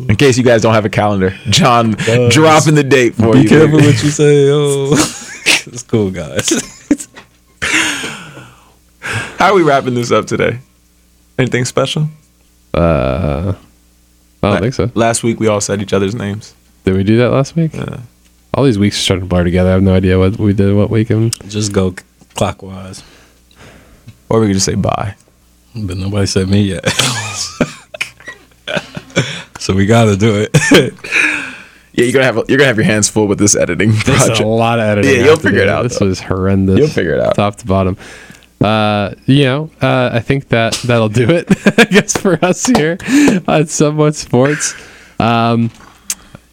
In 0.09 0.15
case 0.15 0.37
you 0.37 0.43
guys 0.43 0.61
don't 0.61 0.73
have 0.73 0.85
a 0.85 0.89
calendar, 0.89 1.31
John 1.49 1.91
dropping 2.29 2.75
the 2.75 2.83
date 2.83 3.15
for 3.15 3.27
you. 3.27 3.33
Be 3.33 3.41
you. 3.41 3.49
careful 3.49 3.79
what 3.79 4.03
you 4.03 4.09
say. 4.09 4.49
Oh, 4.49 4.91
it's 5.65 5.83
cool, 5.83 6.11
guys. 6.11 6.49
How 9.37 9.51
are 9.51 9.53
we 9.55 9.63
wrapping 9.63 9.93
this 9.93 10.11
up 10.11 10.25
today? 10.25 10.59
Anything 11.37 11.65
special? 11.65 12.07
Uh, 12.73 13.53
I 14.41 14.49
don't 14.51 14.61
think 14.61 14.73
so. 14.73 14.91
Last 14.95 15.23
week 15.23 15.39
we 15.39 15.47
all 15.47 15.61
said 15.61 15.81
each 15.81 15.93
other's 15.93 16.15
names. 16.15 16.53
Did 16.85 16.95
we 16.95 17.03
do 17.03 17.17
that 17.17 17.29
last 17.31 17.55
week? 17.55 17.73
Yeah. 17.73 17.99
All 18.53 18.63
these 18.63 18.79
weeks 18.79 18.97
are 18.97 19.01
starting 19.01 19.25
to 19.25 19.29
blur 19.29 19.43
together. 19.43 19.69
I 19.69 19.73
have 19.73 19.83
no 19.83 19.93
idea 19.93 20.17
what 20.17 20.37
we 20.39 20.53
did 20.53 20.75
what 20.75 20.89
week. 20.89 21.09
And 21.09 21.33
Just 21.49 21.73
go 21.73 21.93
clockwise. 22.33 23.03
Or 24.29 24.39
we 24.39 24.47
could 24.47 24.53
just 24.53 24.65
say 24.65 24.75
bye. 24.75 25.15
But 25.75 25.97
nobody 25.97 26.25
said 26.25 26.47
me 26.49 26.61
yet. 26.61 26.83
so 29.68 29.76
we 29.76 29.86
got 29.86 30.05
to 30.05 30.15
do 30.18 30.47
it. 30.51 30.93
Yeah, 31.93 32.03
you're 32.03 32.13
gonna 32.13 32.26
have 32.26 32.36
you're 32.47 32.59
gonna 32.59 32.68
have 32.68 32.78
your 32.78 32.86
hands 32.86 33.09
full 33.09 33.26
with 33.26 33.39
this 33.39 33.55
editing 33.55 33.89
It's 33.91 34.03
project. 34.03 34.39
a 34.41 34.45
lot 34.45 34.78
of 34.80 34.86
editing. 34.86 35.15
Yeah, 35.20 35.26
you'll 35.26 35.36
figure 35.38 35.61
do. 35.61 35.63
it 35.63 35.70
out, 35.70 35.82
This 35.82 35.97
though. 35.97 36.05
was 36.05 36.20
horrendous. 36.22 36.78
You'll 36.78 36.88
figure 36.89 37.15
it 37.15 37.20
out. 37.20 37.34
top 37.34 37.55
to 37.55 37.65
bottom. 37.65 37.97
Uh, 38.61 39.15
you 39.26 39.45
know, 39.45 39.72
uh, 39.82 40.11
I 40.13 40.20
think 40.20 40.49
that 40.49 40.74
that'll 40.86 41.09
do 41.09 41.28
it. 41.32 41.47
I 41.80 41.86
guess 41.86 42.15
for 42.15 42.38
us 42.45 42.68
here 42.68 42.99
on 43.47 43.65
Somewhat 43.65 44.13
Sports. 44.13 44.76
Um, 45.20 45.72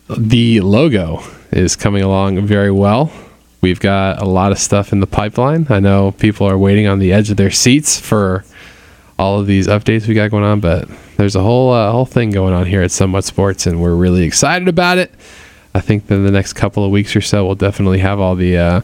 the 0.08 0.60
logo 0.62 1.22
is 1.52 1.76
coming 1.76 2.02
along 2.02 2.40
very 2.46 2.70
well. 2.70 3.12
We've 3.60 3.80
got 3.80 4.22
a 4.22 4.24
lot 4.24 4.50
of 4.50 4.58
stuff 4.58 4.94
in 4.94 5.00
the 5.00 5.06
pipeline. 5.06 5.66
I 5.68 5.78
know 5.78 6.12
people 6.12 6.46
are 6.48 6.56
waiting 6.56 6.86
on 6.86 7.00
the 7.00 7.12
edge 7.12 7.30
of 7.30 7.36
their 7.36 7.50
seats 7.50 8.00
for 8.00 8.46
all 9.18 9.40
of 9.40 9.46
these 9.46 9.66
updates 9.68 10.06
we 10.08 10.14
got 10.14 10.30
going 10.30 10.44
on, 10.44 10.60
but 10.60 10.88
there's 11.16 11.36
a 11.36 11.40
whole 11.42 11.72
uh, 11.72 11.90
whole 11.92 12.06
thing 12.06 12.30
going 12.30 12.54
on 12.54 12.66
here 12.66 12.82
at 12.82 12.90
Somewhat 12.90 13.24
Sports, 13.24 13.66
and 13.66 13.80
we're 13.80 13.94
really 13.94 14.24
excited 14.24 14.68
about 14.68 14.98
it. 14.98 15.12
I 15.74 15.80
think 15.80 16.10
in 16.10 16.24
the 16.24 16.30
next 16.30 16.52
couple 16.52 16.84
of 16.84 16.90
weeks 16.90 17.16
or 17.16 17.20
so, 17.20 17.44
we'll 17.46 17.54
definitely 17.56 17.98
have 17.98 18.20
all 18.20 18.34
the 18.36 18.56
uh, 18.56 18.80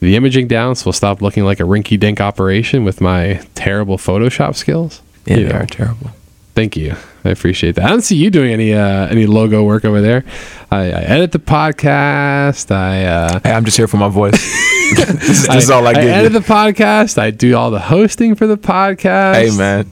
the 0.00 0.16
imaging 0.16 0.48
down, 0.48 0.74
so 0.74 0.86
we'll 0.86 0.92
stop 0.92 1.22
looking 1.22 1.44
like 1.44 1.60
a 1.60 1.64
rinky-dink 1.64 2.20
operation 2.20 2.84
with 2.84 3.00
my 3.00 3.40
terrible 3.54 3.96
Photoshop 3.98 4.56
skills. 4.56 5.00
Yeah, 5.26 5.36
You 5.36 5.46
they 5.46 5.52
know, 5.52 5.58
are 5.60 5.66
terrible. 5.66 6.10
Thank 6.54 6.76
you. 6.76 6.96
I 7.24 7.30
appreciate 7.30 7.76
that. 7.76 7.84
I 7.84 7.88
don't 7.88 8.02
see 8.02 8.16
you 8.16 8.28
doing 8.30 8.52
any 8.52 8.74
uh, 8.74 9.06
any 9.06 9.26
logo 9.26 9.62
work 9.62 9.84
over 9.84 10.00
there. 10.00 10.24
I, 10.70 10.78
I 10.90 11.02
edit 11.02 11.30
the 11.32 11.38
podcast. 11.38 12.70
I 12.74 13.04
uh, 13.04 13.40
Hey, 13.44 13.52
I'm 13.52 13.64
just 13.64 13.76
here 13.76 13.86
for 13.88 13.96
my 13.96 14.08
voice. 14.08 14.32
this, 14.32 14.98
is- 15.30 15.46
this 15.46 15.64
is 15.64 15.70
all 15.70 15.86
I 15.86 15.90
I 15.90 15.94
give 15.94 16.04
edit 16.10 16.32
you. 16.32 16.38
the 16.40 16.44
podcast. 16.46 17.18
I 17.18 17.30
do 17.30 17.56
all 17.56 17.70
the 17.70 17.78
hosting 17.78 18.34
for 18.34 18.46
the 18.46 18.58
podcast. 18.58 19.34
Hey 19.34 19.56
man, 19.56 19.88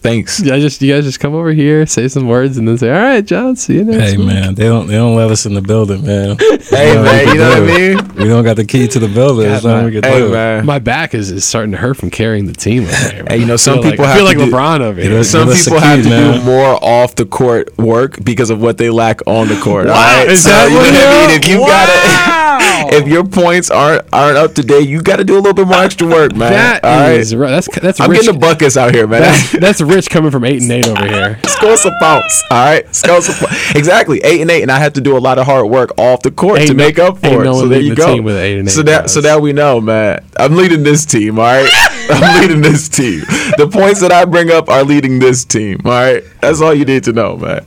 Thanks. 0.00 0.38
Yeah, 0.40 0.58
just 0.58 0.80
you 0.80 0.94
guys 0.94 1.04
just 1.04 1.18
come 1.18 1.34
over 1.34 1.50
here, 1.52 1.84
say 1.84 2.06
some 2.06 2.28
words, 2.28 2.56
and 2.56 2.68
then 2.68 2.78
say, 2.78 2.88
"All 2.88 3.02
right, 3.02 3.24
John, 3.24 3.56
see 3.56 3.74
you 3.74 3.84
next 3.84 4.12
Hey 4.12 4.16
week." 4.16 4.26
man, 4.28 4.54
they 4.54 4.64
don't 4.64 4.86
they 4.86 4.94
don't 4.94 5.16
let 5.16 5.28
us 5.30 5.44
in 5.44 5.54
the 5.54 5.60
building, 5.60 6.06
man. 6.06 6.36
Hey 6.68 6.94
man, 7.02 7.28
you 7.28 7.34
know 7.34 7.48
what 7.48 7.70
I 7.70 7.78
mean? 8.06 8.14
We 8.14 8.28
don't 8.28 8.44
got 8.44 8.56
the 8.56 8.64
key 8.64 8.86
to 8.88 8.98
the 8.98 9.08
building. 9.08 9.46
There's 9.48 9.64
nothing 9.64 9.86
we 9.86 10.00
can 10.00 10.04
Hey 10.04 10.30
man. 10.30 10.66
My 10.66 10.78
back 10.78 11.14
is, 11.14 11.30
is 11.32 11.44
starting 11.44 11.72
to 11.72 11.78
hurt 11.78 11.94
from 11.96 12.10
carrying 12.10 12.46
the 12.46 12.52
team. 12.52 12.82
Over 12.84 12.92
there, 12.92 13.24
Hey, 13.28 13.38
you 13.38 13.46
know, 13.46 13.56
some 13.56 13.80
people 13.82 14.04
like, 14.04 14.08
have 14.08 14.16
feel 14.16 14.24
like 14.26 14.36
do- 14.38 14.46
LeBron 14.52 14.80
over 14.80 15.00
here. 15.00 15.24
Some 15.24 15.46
Give 15.48 15.54
us 15.54 15.64
the 15.64 15.70
people 15.70 15.80
have 15.80 16.02
to 16.04 16.08
man. 16.10 16.38
do 16.40 16.44
more 16.44 16.78
off 16.84 17.14
the 17.16 17.24
court 17.26 17.76
work 17.78 18.22
because 18.22 18.50
of 18.50 18.60
what 18.60 18.76
they 18.78 18.90
lack 18.90 19.26
on 19.26 19.48
the 19.48 19.58
court. 19.60 19.86
all 19.88 19.94
Wow, 19.94 20.18
right? 20.20 20.28
is 20.28 20.42
So, 20.44 20.50
that 20.50 20.68
you 20.68 20.74
know 20.74 20.80
what 20.80 20.92
what 20.92 21.02
I 21.02 21.26
mean? 21.28 21.40
If 21.40 21.48
you 21.48 21.58
got 21.58 21.88
it, 21.88 23.02
if 23.02 23.08
your 23.08 23.24
points 23.24 23.70
aren't 23.70 24.02
aren't 24.12 24.36
up 24.36 24.54
to 24.56 24.62
date, 24.62 24.88
you 24.88 25.00
got 25.02 25.16
to 25.16 25.24
do 25.24 25.34
a 25.34 25.40
little 25.40 25.54
bit 25.54 25.66
more 25.66 25.78
extra 25.82 26.06
work, 26.06 26.32
man. 26.36 26.52
That 26.52 26.84
all 26.84 26.90
right? 27.00 27.12
is 27.18 27.34
right. 27.34 27.50
That's 27.50 27.68
that's 27.80 27.98
I'm 28.00 28.10
rich. 28.10 28.20
getting 28.22 28.34
the 28.34 28.46
buckets 28.46 28.76
out 28.76 28.94
here, 28.94 29.06
man. 29.06 29.22
that's, 29.22 29.52
that's 29.58 29.80
rich 29.88 30.10
coming 30.10 30.30
from 30.30 30.44
eight 30.44 30.62
and 30.62 30.70
eight 30.70 30.86
over 30.86 31.06
here. 31.06 31.38
Score 31.46 31.76
some 31.76 31.92
points, 32.00 32.44
all 32.50 32.64
right? 32.64 32.94
Score 32.94 33.20
some 33.20 33.34
po- 33.48 33.54
exactly 33.78 34.20
eight 34.22 34.40
and 34.40 34.50
eight, 34.50 34.62
and 34.62 34.70
I 34.70 34.78
have 34.78 34.92
to 34.94 35.00
do 35.00 35.16
a 35.16 35.18
lot 35.18 35.38
of 35.38 35.46
hard 35.46 35.66
work 35.68 35.92
off 35.98 36.22
the 36.22 36.30
court 36.30 36.60
Ain't 36.60 36.68
to 36.68 36.74
no- 36.74 36.84
make 36.84 36.98
up 36.98 37.14
ain't 37.24 37.34
for 37.34 37.44
no 37.44 37.52
it. 37.56 37.60
So 37.60 37.68
there 37.68 37.80
you 37.80 37.90
the 37.90 37.96
go. 37.96 38.14
team 38.14 38.24
with 38.24 38.36
eight 38.36 38.58
and 38.58 38.70
so 38.70 38.80
eight, 38.80 38.86
that 38.86 39.10
so 39.10 39.16
guys. 39.20 39.24
that 39.24 39.42
we 39.42 39.52
know, 39.52 39.80
man. 39.80 40.24
I'm 40.36 40.54
leading 40.56 40.82
this 40.82 41.04
team, 41.04 41.38
all 41.38 41.44
right. 41.44 41.68
I'm 42.10 42.40
leading 42.40 42.62
this 42.62 42.88
team. 42.88 43.20
The 43.58 43.68
points 43.70 44.00
that 44.00 44.12
I 44.12 44.24
bring 44.24 44.50
up 44.50 44.68
are 44.68 44.84
leading 44.84 45.18
this 45.18 45.44
team, 45.44 45.80
all 45.84 45.90
right. 45.92 46.22
That's 46.40 46.60
all 46.60 46.72
you 46.74 46.84
need 46.84 47.04
to 47.04 47.12
know, 47.12 47.36
man. 47.36 47.66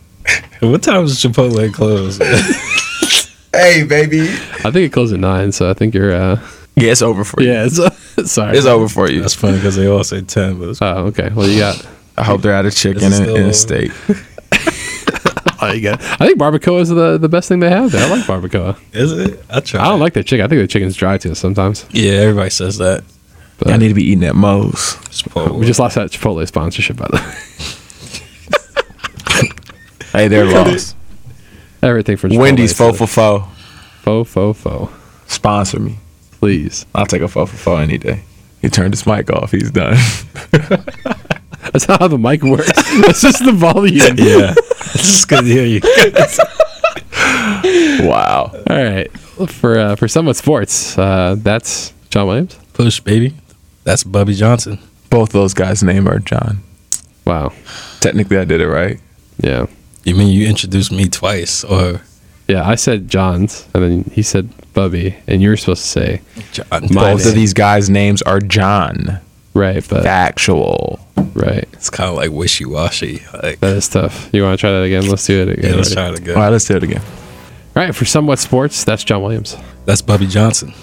What 0.62 0.84
time 0.84 1.06
does 1.06 1.20
Chipotle 1.22 1.74
close? 1.74 2.20
Hey, 3.54 3.84
baby. 3.84 4.22
I 4.22 4.72
think 4.72 4.78
it 4.78 4.94
closed 4.94 5.14
at 5.14 5.20
nine, 5.20 5.52
so 5.52 5.70
I 5.70 5.74
think 5.74 5.94
you're. 5.94 6.14
uh 6.14 6.40
Yeah, 6.78 6.92
it's 6.94 7.02
over 7.02 7.26
for 7.26 7.42
you. 7.44 7.50
Yeah, 7.52 7.68
it's, 7.70 8.32
sorry. 8.32 8.58
It's 8.58 8.66
over 8.66 8.88
for 8.88 9.12
you. 9.12 9.20
That's 9.20 9.36
funny 9.36 9.58
because 9.58 9.76
they 9.76 9.88
all 9.88 10.06
say 10.06 10.22
ten, 10.22 10.58
but 10.58 10.70
it's, 10.70 10.82
Oh, 10.82 11.08
okay. 11.08 11.30
Well, 11.36 11.50
you 11.50 11.60
got. 11.60 11.86
I 12.18 12.24
hope 12.24 12.42
they're 12.42 12.54
out 12.54 12.66
of 12.66 12.76
chicken 12.76 13.12
and, 13.12 13.30
and 13.38 13.56
steak. 13.56 13.92
Oh, 15.64 15.72
you 15.72 15.82
got. 15.82 16.02
I 16.20 16.26
think 16.26 16.40
barbacoa 16.40 16.82
is 16.82 16.90
the 16.90 17.20
the 17.20 17.30
best 17.30 17.48
thing 17.48 17.60
they 17.60 17.70
have. 17.70 17.92
There. 17.92 18.04
I 18.04 18.10
like 18.10 18.26
barbacoa. 18.26 18.76
is 18.94 19.12
it? 19.12 19.46
I 19.48 19.60
try. 19.60 19.80
I 19.80 19.90
don't 19.90 20.00
like 20.00 20.14
their 20.14 20.24
chicken. 20.24 20.44
I 20.44 20.48
think 20.48 20.60
the 20.60 20.66
chicken's 20.68 20.96
dry 20.96 21.20
too 21.20 21.36
sometimes. 21.36 21.86
Yeah, 21.92 22.14
everybody 22.14 22.50
says 22.50 22.80
that. 22.80 23.04
But 23.60 23.68
I 23.70 23.78
need 23.78 23.90
to 23.90 23.94
be 23.94 24.04
eating 24.04 24.24
at 24.24 24.36
Moe's. 24.36 24.96
Chipotle. 25.12 25.60
we 25.60 25.68
just 25.68 25.80
lost 25.80 25.94
that 25.96 26.10
Chipotle 26.10 26.48
sponsorship 26.48 26.98
by 26.98 27.08
the 27.12 27.18
way. 27.18 27.34
Hey, 30.14 30.28
they're 30.28 30.46
lost. 30.66 30.96
Everything 31.84 32.18
from 32.18 32.32
Chipotle 32.32 32.40
Wendy's 32.40 32.72
is 32.72 32.78
fo 32.78 32.90
good. 32.90 32.98
for 32.98 33.08
fo. 33.08 33.40
fo 34.02 34.24
fo 34.24 34.54
fo. 34.54 34.90
Sponsor 35.28 35.80
me. 35.80 35.98
Please. 36.32 36.86
I'll 36.96 37.06
take 37.06 37.22
a 37.22 37.28
fo 37.28 37.46
for 37.46 37.56
fo 37.56 37.76
any 37.78 37.98
day. 38.00 38.24
He 38.62 38.70
turned 38.70 38.94
his 38.96 39.06
mic 39.06 39.30
off. 39.32 39.52
He's 39.52 39.70
done. 39.72 39.96
That's 41.74 41.88
not 41.88 42.00
how 42.02 42.08
the 42.08 42.18
mic 42.18 42.44
works. 42.44 42.72
That's 43.02 43.22
just 43.22 43.44
the 43.46 43.52
volume. 43.54 43.96
yeah, 44.18 44.54
it's 44.58 45.08
just 45.08 45.28
good 45.28 45.42
to 45.46 45.48
hear 45.48 45.66
you. 45.66 45.82
wow. 48.08 48.52
All 48.70 48.84
right. 48.84 49.12
For 49.50 49.80
uh, 49.80 49.96
for 49.96 50.08
somewhat 50.08 50.36
sports, 50.36 50.98
uh, 50.98 51.36
that's 51.38 51.94
John 52.10 52.28
Williams. 52.28 52.58
Push, 52.74 53.00
baby. 53.02 53.34
That's 53.84 54.04
Bubby 54.04 54.34
Johnson. 54.34 54.80
Both 55.10 55.32
those 55.32 55.54
guys' 55.54 55.84
name 55.84 56.08
are 56.08 56.20
John. 56.20 56.64
Wow. 57.26 57.54
Technically, 58.00 58.38
I 58.38 58.46
did 58.46 58.62
it 58.62 58.68
right. 58.68 59.00
Yeah. 59.40 59.68
You 60.04 60.16
mean 60.16 60.30
you 60.30 60.48
introduced 60.48 60.92
me 60.92 61.08
twice, 61.10 61.64
or 61.64 62.02
Yeah. 62.48 62.68
I 62.68 62.76
said 62.76 63.08
John's, 63.08 63.68
and 63.74 63.84
then 63.84 64.12
he 64.14 64.24
said 64.24 64.50
Bubby, 64.74 65.16
and 65.28 65.42
you 65.42 65.50
were 65.50 65.58
supposed 65.58 65.84
to 65.84 65.88
say 65.90 66.22
John? 66.52 66.82
Both 66.88 66.92
name. 66.92 67.28
of 67.28 67.36
these 67.36 67.54
guys' 67.54 67.90
names 67.90 68.22
are 68.24 68.40
John. 68.40 69.20
right, 69.54 69.86
but 69.90 70.04
Factual. 70.04 71.00
Right. 71.34 71.68
It's 71.74 71.90
kind 71.90 72.10
of 72.10 72.16
like 72.16 72.32
wishy 72.32 72.66
washy. 72.66 73.22
Like, 73.42 73.60
That 73.60 73.76
is 73.78 73.88
tough. 73.90 74.30
You 74.34 74.44
want 74.44 74.60
to 74.60 74.62
try 74.62 74.72
that 74.72 74.84
again? 74.84 75.08
Let's 75.08 75.26
do 75.26 75.42
it 75.42 75.50
again. 75.50 75.72
yeah, 75.72 75.76
let's 75.78 75.90
Ready? 75.96 75.96
try 75.96 76.10
it 76.14 76.20
again. 76.20 76.36
All 76.36 76.42
right, 76.44 76.50
let's 76.50 76.66
do 76.66 76.76
it 76.76 76.84
again. 76.84 77.02
All 77.76 77.84
right. 77.84 77.96
For 77.96 78.06
somewhat 78.06 78.40
sports, 78.40 78.84
that's 78.84 79.04
John 79.04 79.22
Williams. 79.22 79.56
That's 79.86 80.02
Bubby 80.02 80.28
Johnson. 80.28 80.74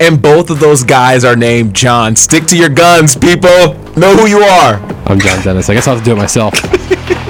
And 0.00 0.20
both 0.22 0.50
of 0.50 0.60
those 0.60 0.84
guys 0.84 1.24
are 1.24 1.34
named 1.36 1.74
John. 1.74 2.14
Stick 2.16 2.44
to 2.46 2.56
your 2.56 2.68
guns, 2.68 3.16
people. 3.16 3.74
Know 3.96 4.16
who 4.16 4.26
you 4.26 4.38
are. 4.38 4.74
I'm 5.06 5.18
John 5.20 5.42
Dennis. 5.42 5.68
I 5.70 5.74
guess 5.74 5.88
I'll 5.88 5.94
have 5.96 6.04
to 6.04 6.08
do 6.10 6.16
it 6.16 6.18
myself. 6.20 6.54